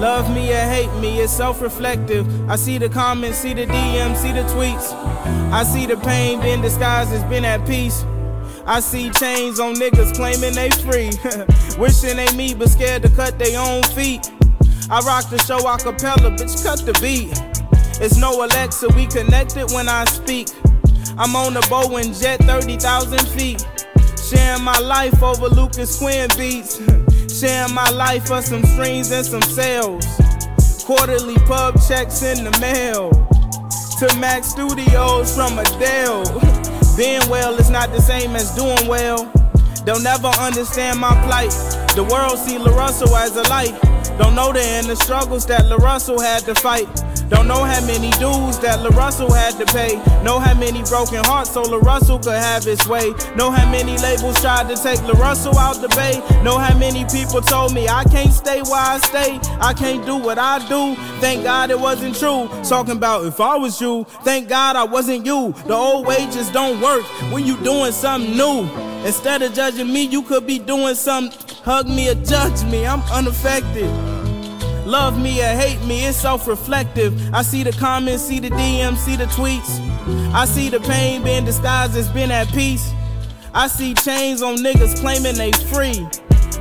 Love 0.00 0.34
me 0.34 0.52
or 0.52 0.56
hate 0.56 0.92
me, 1.00 1.20
it's 1.20 1.32
self 1.32 1.60
reflective. 1.60 2.26
I 2.48 2.56
see 2.56 2.78
the 2.78 2.88
comments, 2.88 3.38
see 3.38 3.54
the 3.54 3.66
DMs, 3.66 4.16
see 4.16 4.32
the 4.32 4.42
tweets. 4.44 4.92
I 5.52 5.62
see 5.64 5.86
the 5.86 5.96
pain 5.96 6.40
been 6.40 6.60
disguised 6.60 7.12
as 7.12 7.22
been 7.24 7.44
at 7.44 7.66
peace. 7.66 8.04
I 8.66 8.80
see 8.80 9.10
chains 9.10 9.58
on 9.58 9.74
niggas 9.74 10.14
claiming 10.14 10.54
they 10.54 10.70
free. 10.70 11.10
Wishing 11.78 12.16
they 12.16 12.32
me, 12.36 12.54
but 12.54 12.68
scared 12.70 13.02
to 13.02 13.08
cut 13.10 13.38
their 13.38 13.58
own 13.58 13.82
feet. 13.82 14.30
I 14.90 15.00
rock 15.00 15.28
the 15.30 15.38
show 15.38 15.58
a 15.68 15.76
cappella, 15.78 16.30
bitch, 16.30 16.62
cut 16.62 16.78
the 16.86 16.92
beat. 17.00 17.32
It's 18.00 18.16
no 18.16 18.44
Alexa, 18.44 18.88
we 18.90 19.06
connected 19.06 19.70
when 19.72 19.88
I 19.88 20.04
speak. 20.04 20.48
I'm 21.18 21.36
on 21.36 21.54
the 21.54 21.60
Boeing 21.68 22.18
jet, 22.20 22.40
30,000 22.44 23.18
feet. 23.28 23.66
Sharing 24.30 24.64
my 24.64 24.78
life 24.78 25.22
over 25.22 25.48
Lucas 25.48 25.98
Quinn 25.98 26.28
beats. 26.36 26.80
Sharing 27.38 27.74
my 27.74 27.88
life 27.90 28.26
for 28.26 28.42
some 28.42 28.64
streams 28.64 29.10
and 29.12 29.24
some 29.24 29.42
sales. 29.42 30.04
Quarterly 30.84 31.36
pub 31.46 31.80
checks 31.86 32.22
in 32.22 32.44
the 32.44 32.50
mail. 32.60 33.10
To 34.00 34.18
Mac 34.18 34.42
Studios 34.42 35.34
from 35.34 35.58
a 35.58 35.64
Dell. 35.78 36.24
Being 36.96 37.26
well 37.30 37.54
is 37.54 37.70
not 37.70 37.92
the 37.92 38.00
same 38.00 38.34
as 38.34 38.50
doing 38.54 38.88
well. 38.88 39.30
They'll 39.84 40.02
never 40.02 40.28
understand 40.28 40.98
my 40.98 41.12
plight. 41.24 41.50
The 41.94 42.04
world 42.10 42.38
see 42.38 42.58
LaRussell 42.58 43.16
as 43.18 43.36
a 43.36 43.42
light. 43.48 43.78
Don't 44.18 44.34
know 44.34 44.52
the 44.52 44.62
inner 44.62 44.96
struggles 44.96 45.46
that 45.46 45.66
LaRussell 45.66 46.20
had 46.20 46.42
to 46.44 46.54
fight. 46.56 46.88
Don't 47.30 47.46
know 47.46 47.62
how 47.62 47.80
many 47.86 48.10
dues 48.18 48.58
that 48.58 48.80
LaRussell 48.80 49.32
had 49.32 49.54
to 49.58 49.66
pay. 49.72 49.94
Know 50.24 50.40
how 50.40 50.52
many 50.52 50.82
broken 50.82 51.22
hearts 51.24 51.52
so 51.52 51.62
LaRussell 51.62 52.20
could 52.20 52.34
have 52.34 52.64
his 52.64 52.84
way. 52.88 53.14
Know 53.36 53.52
how 53.52 53.70
many 53.70 53.96
labels 53.98 54.40
tried 54.40 54.68
to 54.68 54.74
take 54.74 54.98
LaRussell 55.00 55.54
out 55.54 55.80
the 55.80 55.88
bay. 55.94 56.18
Know 56.42 56.58
how 56.58 56.76
many 56.76 57.04
people 57.04 57.40
told 57.40 57.72
me 57.72 57.86
I 57.88 58.02
can't 58.04 58.32
stay 58.32 58.62
where 58.62 58.80
I 58.80 58.98
stay. 58.98 59.38
I 59.60 59.72
can't 59.74 60.04
do 60.04 60.16
what 60.16 60.38
I 60.38 60.58
do. 60.68 60.96
Thank 61.20 61.44
God 61.44 61.70
it 61.70 61.78
wasn't 61.78 62.16
true. 62.16 62.48
Talking 62.64 62.96
about 62.96 63.24
if 63.24 63.40
I 63.40 63.54
was 63.56 63.80
you, 63.80 64.04
thank 64.24 64.48
God 64.48 64.74
I 64.74 64.82
wasn't 64.82 65.24
you. 65.24 65.52
The 65.66 65.74
old 65.74 66.06
wages 66.06 66.50
don't 66.50 66.80
work 66.80 67.04
when 67.32 67.46
you 67.46 67.56
doing 67.62 67.92
something 67.92 68.36
new. 68.36 68.68
Instead 69.06 69.42
of 69.42 69.54
judging 69.54 69.92
me, 69.92 70.02
you 70.02 70.22
could 70.22 70.48
be 70.48 70.58
doing 70.58 70.96
something. 70.96 71.38
Hug 71.62 71.86
me 71.86 72.08
or 72.08 72.14
judge 72.16 72.64
me, 72.64 72.84
I'm 72.84 73.02
unaffected. 73.12 74.19
Love 74.90 75.22
me 75.22 75.40
or 75.40 75.54
hate 75.54 75.80
me, 75.86 76.04
it's 76.04 76.16
self 76.16 76.48
reflective. 76.48 77.32
I 77.32 77.42
see 77.42 77.62
the 77.62 77.70
comments, 77.70 78.24
see 78.24 78.40
the 78.40 78.50
DMs, 78.50 78.96
see 78.96 79.14
the 79.14 79.26
tweets. 79.26 79.78
I 80.34 80.46
see 80.46 80.68
the 80.68 80.80
pain 80.80 81.22
being 81.22 81.44
disguised 81.44 81.96
as 81.96 82.08
being 82.08 82.32
at 82.32 82.48
peace. 82.48 82.92
I 83.54 83.68
see 83.68 83.94
chains 83.94 84.42
on 84.42 84.56
niggas 84.56 84.98
claiming 84.98 85.36
they 85.36 85.52
free. 85.52 86.04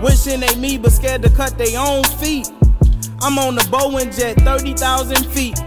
Wishing 0.03 0.41
they 0.41 0.55
me, 0.57 0.77
but 0.77 0.91
scared 0.91 1.23
to 1.23 1.31
cut 1.31 1.57
their 1.57 1.79
own 1.79 2.03
feet. 2.03 2.47
I'm 3.21 3.39
on 3.39 3.55
the 3.55 3.61
Boeing 3.71 4.15
jet, 4.15 4.37
30,000 4.41 5.25
feet. 5.31 5.57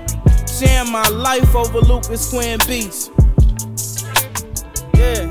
Sharing 0.48 0.92
my 0.92 1.08
life 1.08 1.56
over 1.56 1.80
Lucas 1.80 2.30
Quinn 2.30 2.60
beats. 2.68 3.10
Yeah. 4.94 5.26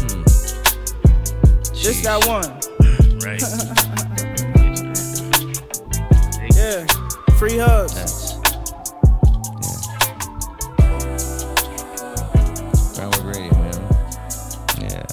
Hmm. 0.00 0.22
This 1.74 2.00
that 2.04 2.24
one. 2.26 2.58
Right. 3.20 3.42
Yeah. 6.60 6.86
Free 7.38 7.56
hugs. 7.56 7.94
That's, 7.94 8.32
yeah. 8.34 9.80
Ground 12.94 13.14
Wrk 13.14 13.24
Radio, 13.34 13.54
man. 13.54 13.80
Yeah. 14.80 15.06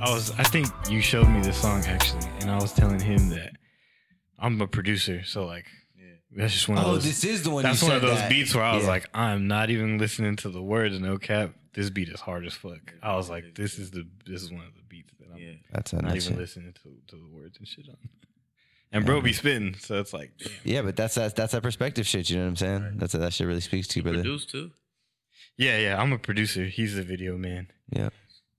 I 0.00 0.10
was 0.12 0.30
I 0.38 0.42
think 0.44 0.68
you 0.88 1.00
showed 1.02 1.28
me 1.28 1.42
the 1.42 1.52
song 1.52 1.84
actually, 1.84 2.26
and 2.40 2.50
I 2.50 2.56
was 2.56 2.72
telling 2.72 3.00
him 3.00 3.28
that 3.30 3.52
I'm 4.38 4.60
a 4.60 4.66
producer, 4.66 5.22
so 5.24 5.44
like 5.44 5.66
that's 6.34 6.52
just 6.54 6.68
one 6.68 6.78
of 6.78 6.84
Oh, 6.86 6.92
those. 6.94 7.04
this 7.04 7.24
is 7.24 7.42
the 7.42 7.50
one. 7.50 7.64
that's 7.64 7.82
you 7.82 7.88
one 7.88 7.96
of 7.96 8.02
those 8.02 8.16
that. 8.16 8.30
beats 8.30 8.54
where 8.54 8.62
I 8.64 8.74
was 8.76 8.84
Yeah. 8.84 8.90
like, 8.90 9.10
I'm 9.12 9.48
not 9.48 9.68
even 9.70 9.98
listening 9.98 10.36
to 10.36 10.48
the 10.48 10.62
words, 10.62 10.98
no 11.00 11.18
cap. 11.18 11.54
This 11.74 11.90
beat 11.90 12.08
is 12.08 12.20
hard 12.20 12.46
as 12.46 12.54
fuck. 12.54 12.94
I 13.02 13.16
was 13.16 13.28
like, 13.28 13.54
this 13.54 13.78
is 13.78 13.90
the 13.90 14.06
this 14.26 14.42
is 14.42 14.50
one 14.50 14.64
of 14.64 14.74
the 14.74 14.82
beats 14.88 15.12
that 15.18 15.26
I'm 15.34 15.38
Yeah. 15.38 15.54
That's 15.72 15.92
not 15.92 16.04
nice 16.04 16.24
even 16.24 16.34
shit. 16.34 16.38
listening 16.40 16.72
to, 16.72 16.88
to 17.08 17.16
the 17.16 17.28
words 17.36 17.58
and 17.58 17.66
shit 17.68 17.86
on. 17.88 17.96
And 18.92 19.06
bro 19.06 19.20
be 19.20 19.32
spitting, 19.32 19.76
so 19.78 20.00
it's 20.00 20.12
like, 20.12 20.32
damn. 20.38 20.50
Yeah, 20.64 20.82
but 20.82 20.96
that's 20.96 21.14
that, 21.14 21.36
that's 21.36 21.52
that 21.52 21.62
perspective 21.62 22.06
shit. 22.08 22.28
You 22.28 22.38
know 22.38 22.42
what 22.42 22.48
I'm 22.48 22.56
saying? 22.56 22.92
That's 22.96 23.12
that 23.12 23.32
shit 23.32 23.46
really 23.46 23.60
speaks 23.60 23.86
to 23.88 23.98
you, 24.00 24.02
brother. 24.02 24.18
Produced 24.18 24.50
too. 24.50 24.72
yeah, 25.56 25.78
yeah. 25.78 26.00
I'm 26.00 26.12
a 26.12 26.18
producer. 26.18 26.64
He's 26.64 26.96
the 26.96 27.02
video 27.02 27.36
man. 27.36 27.68
Yeah. 27.90 28.08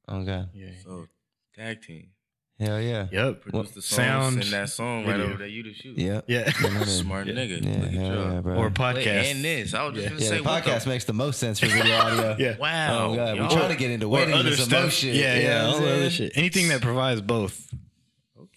Oh 0.07 0.23
god. 0.23 0.49
Yeah. 0.53 0.69
So 0.83 1.07
tag 1.55 1.81
team. 1.81 2.11
Hell 2.59 2.79
yeah. 2.79 3.07
Yep. 3.11 3.41
Produce 3.41 3.71
the 3.71 3.81
song, 3.81 3.97
Sound, 4.05 4.43
send 4.43 4.53
that 4.53 4.69
song 4.69 5.05
right 5.05 5.17
video. 5.17 5.25
over 5.29 5.37
there. 5.39 5.47
You 5.47 5.63
to 5.63 5.73
shoot. 5.73 5.97
Yep. 5.97 6.25
Yeah. 6.27 6.51
Yeah. 6.61 6.83
Smart 6.85 7.25
Yeah. 7.27 7.33
nigga. 7.33 7.65
Yeah, 7.65 7.71
Look 7.81 7.87
at 7.87 7.93
yeah, 8.35 8.41
bro. 8.41 8.55
or 8.55 8.65
Wait, 8.65 8.73
podcast. 8.75 9.31
and 9.31 9.43
this. 9.43 9.73
I 9.73 9.83
was 9.83 9.95
just 9.95 10.03
Yeah. 10.03 10.09
gonna 10.11 10.21
yeah, 10.21 10.29
say 10.29 10.37
the 10.37 10.43
what 10.43 10.63
podcast 10.63 10.87
makes 10.87 11.05
the 11.05 11.13
most 11.13 11.39
sense 11.39 11.59
for 11.59 11.65
video 11.65 11.97
audio. 11.97 12.35
Yeah. 12.39 12.57
Wow. 12.57 13.07
Oh 13.07 13.15
god, 13.15 13.39
we're 13.39 13.49
trying 13.49 13.69
to 13.71 13.75
get 13.75 13.89
into 13.91 14.05
Or 14.05 14.09
weddings 14.11 14.37
other 14.37 14.47
and 14.49 14.57
some 14.57 14.65
stuff. 14.67 14.81
more 14.83 14.91
shit. 14.91 15.15
Yeah, 15.15 15.35
You 15.35 15.41
yeah. 15.41 15.65
All 15.65 15.79
the 15.81 15.91
other 15.93 16.09
shit. 16.11 16.33
Anything 16.35 16.67
that 16.69 16.81
provides 16.81 17.19
both, 17.21 17.73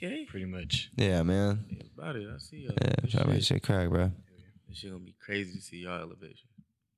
Okay. 0.06 0.24
pretty 0.26 0.46
much. 0.46 0.90
Yeah, 0.96 1.22
man. 1.22 1.64
That's 1.70 1.88
about 1.96 2.16
it. 2.16 2.28
I 2.32 2.38
see 2.38 2.58
y'all. 2.58 2.72
Yeah, 2.82 2.92
Good 3.00 3.10
try 3.10 3.22
to 3.22 3.28
make 3.28 3.36
shit. 3.38 3.44
shit 3.46 3.62
crack, 3.62 3.88
bro. 3.88 4.10
This 4.68 4.78
shit 4.78 4.90
gonna 4.90 5.02
be 5.04 5.14
crazy 5.24 5.52
to 5.56 5.60
see 5.62 5.78
y'all 5.78 6.00
elevation. 6.00 6.48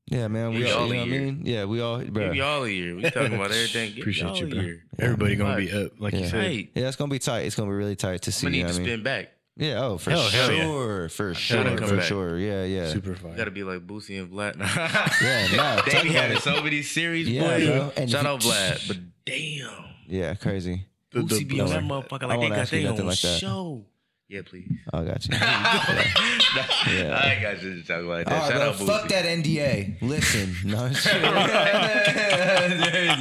Yeah, 0.08 0.28
man. 0.28 0.50
We 0.54 0.58
Give 0.60 0.76
all, 0.76 0.86
y'all 0.86 0.86
you 0.88 0.94
know 0.94 1.00
a 1.02 1.06
what 1.06 1.14
I 1.14 1.18
mean? 1.18 1.42
Yeah, 1.44 1.64
we 1.64 1.80
all, 1.80 1.98
bro. 1.98 2.26
Give 2.28 2.36
y'all 2.36 2.62
a 2.64 2.68
year. 2.68 2.94
We 2.94 3.02
talking 3.10 3.34
about 3.34 3.46
everything. 3.50 3.90
Give 3.90 3.98
Appreciate 4.02 4.26
y'all 4.28 4.36
you, 4.38 4.46
a 4.46 4.50
bro. 4.50 4.60
year. 4.60 4.84
Everybody 5.00 5.36
gonna 5.36 5.54
Right. 5.56 5.68
be 5.68 5.84
up, 5.84 5.92
like 5.98 6.12
Yeah. 6.14 6.18
you 6.20 6.26
said. 6.28 6.38
Right. 6.38 6.70
Yeah, 6.76 6.86
it's 6.88 6.96
gonna 6.96 7.10
be 7.10 7.18
tight. 7.18 7.40
It's 7.40 7.56
gonna 7.56 7.70
be 7.70 7.76
really 7.76 7.96
tight 7.96 8.22
to 8.22 8.32
see. 8.32 8.46
I'm 8.46 8.52
gonna 8.52 8.56
you 8.58 8.62
need 8.64 8.68
know 8.68 8.74
to 8.76 8.80
what 8.82 8.86
I 8.86 8.90
mean? 8.90 8.94
spin 8.98 9.02
back. 9.02 9.32
Yeah, 9.58 9.84
oh, 9.86 9.96
for 9.98 10.10
Hell, 10.10 10.20
hell 10.28 10.52
yeah. 10.52 10.62
sure, 10.64 11.08
for 11.08 11.34
sure, 11.34 11.76
for 11.78 11.96
back. 11.96 12.04
sure. 12.04 12.38
Yeah, 12.38 12.64
yeah, 12.64 12.88
Super 12.92 13.10
You 13.10 13.16
fire. 13.16 13.36
gotta 13.36 13.50
be 13.50 13.64
like 13.64 13.86
Boosie 13.86 14.20
and 14.20 14.30
Vlad. 14.30 14.56
Yeah, 15.22 15.56
no, 15.56 15.82
they 15.82 15.90
talk 15.92 16.02
be 16.02 16.10
having 16.10 16.38
so 16.40 16.62
many 16.62 16.82
series, 16.82 17.26
Yeah, 17.26 17.88
boy. 17.90 18.06
Shout 18.06 18.26
out 18.26 18.40
Vlad, 18.42 18.86
but 18.86 18.98
damn, 19.24 19.84
yeah, 20.06 20.34
crazy. 20.34 20.84
Boosie 21.22 21.48
be 21.48 21.60
on 21.60 21.68
that 21.68 21.82
motherfucker 21.82 22.28
like 22.28 22.40
they 22.40 22.48
got 22.50 22.68
their 22.68 22.90
own 22.90 23.06
like 23.06 23.18
show. 23.18 23.86
Yeah, 24.28 24.40
please. 24.44 24.68
I 24.92 25.04
got 25.04 25.24
you. 25.28 25.34
yeah. 25.38 27.20
I 27.22 27.30
ain't 27.32 27.42
got 27.42 27.58
shit 27.60 27.76
to 27.76 27.82
talk 27.86 28.02
about 28.04 28.24
that. 28.26 28.32
All 28.32 28.38
right, 28.40 28.48
Shout 28.50 28.60
bro, 28.60 28.68
out 28.70 28.74
Boosie. 28.74 28.86
fuck 28.86 29.08
that 29.10 29.24
NDA. 29.24 30.02
Listen, 30.02 30.54
no, 30.70 30.84
I'm 30.84 30.92
just 30.92 31.06
kidding. 31.06 31.22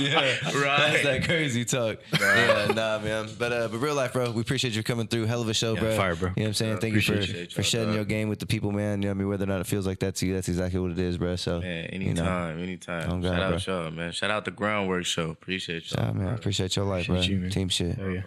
yeah, 0.02 0.20
Right. 0.52 0.92
That's 0.92 1.04
that 1.04 1.24
crazy 1.26 1.64
talk. 1.64 2.00
Yeah, 2.20 2.72
nah, 2.76 3.00
man. 3.00 3.30
But 3.38 3.52
uh, 3.54 3.68
but 3.68 3.78
real 3.78 3.94
life, 3.94 4.14
bro. 4.14 4.32
We 4.32 4.42
appreciate 4.42 4.76
you 4.76 4.82
coming 4.82 5.06
through. 5.06 5.26
Hell 5.26 5.42
of 5.44 5.50
a 5.50 5.54
show, 5.54 5.76
Yeah, 5.76 5.80
bro. 5.82 5.96
fire, 5.96 6.16
bro. 6.16 6.30
You 6.30 6.34
know 6.38 6.42
what 6.44 6.48
I'm 6.48 6.54
saying? 6.56 6.78
Thank 6.80 6.96
you 6.96 7.02
for 7.02 7.14
appreciate 7.14 7.52
for 7.54 7.62
y'all, 7.62 7.66
shedding 7.66 7.88
dog. 7.90 7.96
your 7.98 8.06
game 8.06 8.30
with 8.30 8.40
the 8.40 8.48
people, 8.48 8.72
man. 8.72 9.04
You 9.04 9.10
know 9.10 9.12
what 9.12 9.16
I 9.16 9.20
mean? 9.20 9.28
Whether 9.30 9.44
or 9.44 9.48
not 9.48 9.62
it 9.62 9.68
feels 9.68 9.86
like 9.86 10.00
that 10.00 10.16
to 10.16 10.26
you, 10.26 10.34
that's 10.34 10.50
exactly 10.50 10.80
what 10.80 10.90
it 10.92 10.98
is, 11.00 11.18
bro. 11.20 11.36
So, 11.36 11.62
Man, 11.62 11.90
you 11.94 12.14
know. 12.16 12.24
anytime, 12.24 12.60
anytime. 12.64 13.12
Oh, 13.12 13.22
God, 13.22 13.30
Shout 13.38 13.42
out 13.54 13.66
bro. 13.66 13.82
y'all, 13.84 13.92
man. 13.92 14.12
Shout 14.12 14.32
out 14.32 14.46
the 14.46 14.52
Ground 14.52 14.90
Wrk 14.90 15.06
Show. 15.06 15.30
Appreciate 15.30 15.92
y'all. 15.92 16.04
Yeah, 16.06 16.12
man. 16.14 16.28
I 16.30 16.34
appreciate 16.34 16.76
your 16.76 16.86
life, 16.86 17.06
bro. 17.06 17.18
Appreciate 17.18 17.36
you, 17.36 17.42
man. 17.42 17.50
Team 17.52 17.70
shit. 17.70 17.96
Hell 17.96 18.10
yeah. 18.10 18.22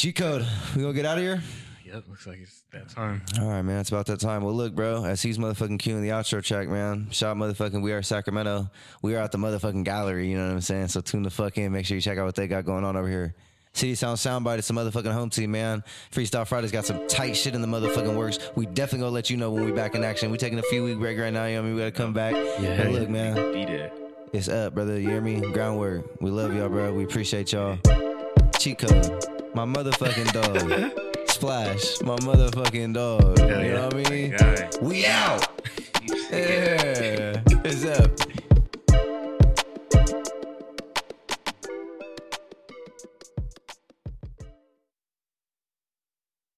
G 0.00 0.14
code. 0.14 0.46
We 0.74 0.80
gonna 0.80 0.94
get 0.94 1.04
out 1.04 1.18
of 1.18 1.22
here. 1.24 1.42
Yep. 1.84 2.04
Looks 2.08 2.26
like 2.26 2.38
it's 2.40 2.62
that 2.72 2.88
time. 2.88 3.20
All 3.38 3.48
right, 3.48 3.60
man. 3.60 3.80
It's 3.80 3.90
about 3.90 4.06
that 4.06 4.18
time. 4.18 4.42
Well, 4.42 4.54
look, 4.54 4.74
bro. 4.74 5.04
As 5.04 5.20
he's 5.20 5.36
motherfucking 5.36 5.78
cueing 5.78 6.00
the 6.00 6.08
outro 6.08 6.42
track, 6.42 6.68
man. 6.68 7.08
Shout 7.10 7.32
out 7.32 7.36
motherfucking 7.36 7.82
We 7.82 7.92
Are 7.92 8.00
Sacramento. 8.00 8.70
We 9.02 9.14
are 9.14 9.18
at 9.18 9.30
the 9.30 9.36
motherfucking 9.36 9.84
gallery. 9.84 10.30
You 10.30 10.38
know 10.38 10.46
what 10.46 10.52
I'm 10.54 10.60
saying? 10.62 10.88
So 10.88 11.02
tune 11.02 11.22
the 11.22 11.28
fuck 11.28 11.58
in. 11.58 11.70
Make 11.72 11.84
sure 11.84 11.96
you 11.96 12.00
check 12.00 12.16
out 12.16 12.24
what 12.24 12.34
they 12.34 12.48
got 12.48 12.64
going 12.64 12.82
on 12.82 12.96
over 12.96 13.10
here. 13.10 13.34
City 13.74 13.94
Sound 13.94 14.16
Soundbyte 14.16 14.60
is 14.60 14.64
some 14.64 14.76
motherfucking 14.76 15.12
home 15.12 15.28
team, 15.28 15.50
man. 15.50 15.84
Freestyle 16.10 16.46
Friday's 16.46 16.72
got 16.72 16.86
some 16.86 17.06
tight 17.06 17.36
shit 17.36 17.54
in 17.54 17.60
the 17.60 17.68
motherfucking 17.68 18.16
works. 18.16 18.38
We 18.56 18.64
definitely 18.64 19.00
gonna 19.00 19.10
let 19.10 19.28
you 19.28 19.36
know 19.36 19.50
when 19.50 19.66
we 19.66 19.70
back 19.70 19.94
in 19.94 20.02
action. 20.02 20.30
We 20.30 20.38
taking 20.38 20.60
a 20.60 20.62
few 20.62 20.82
week 20.82 20.98
break 20.98 21.18
right 21.18 21.30
now. 21.30 21.44
You 21.44 21.56
know 21.56 21.60
what 21.60 21.66
I 21.66 21.68
mean? 21.68 21.76
We 21.76 21.80
gotta 21.82 21.92
come 21.92 22.14
back. 22.14 22.32
Yeah. 22.58 22.84
But 22.84 22.92
look, 22.92 23.10
man. 23.10 23.34
Be 23.52 23.66
there. 23.66 23.92
It's 24.32 24.48
up, 24.48 24.74
brother. 24.74 24.98
You 24.98 25.10
hear 25.10 25.20
me? 25.20 25.42
Ground 25.52 25.78
Wrk. 25.78 26.22
We 26.22 26.30
love 26.30 26.54
y'all, 26.54 26.70
bro. 26.70 26.94
We 26.94 27.04
appreciate 27.04 27.52
y'all. 27.52 27.78
Code. 28.60 29.24
My 29.54 29.64
motherfucking 29.64 30.32
dog. 30.34 31.28
Splash. 31.28 32.02
My 32.02 32.16
motherfucking 32.16 32.92
dog. 32.92 33.38
Hell 33.38 33.48
you 33.48 33.68
yeah. 33.68 33.72
know 33.72 33.86
what 33.86 34.06
I 34.06 34.10
mean? 34.10 34.36
We 34.82 35.06
out. 35.06 35.48
Yeah. 36.30 37.42
It's 37.64 37.84
up. 37.84 38.29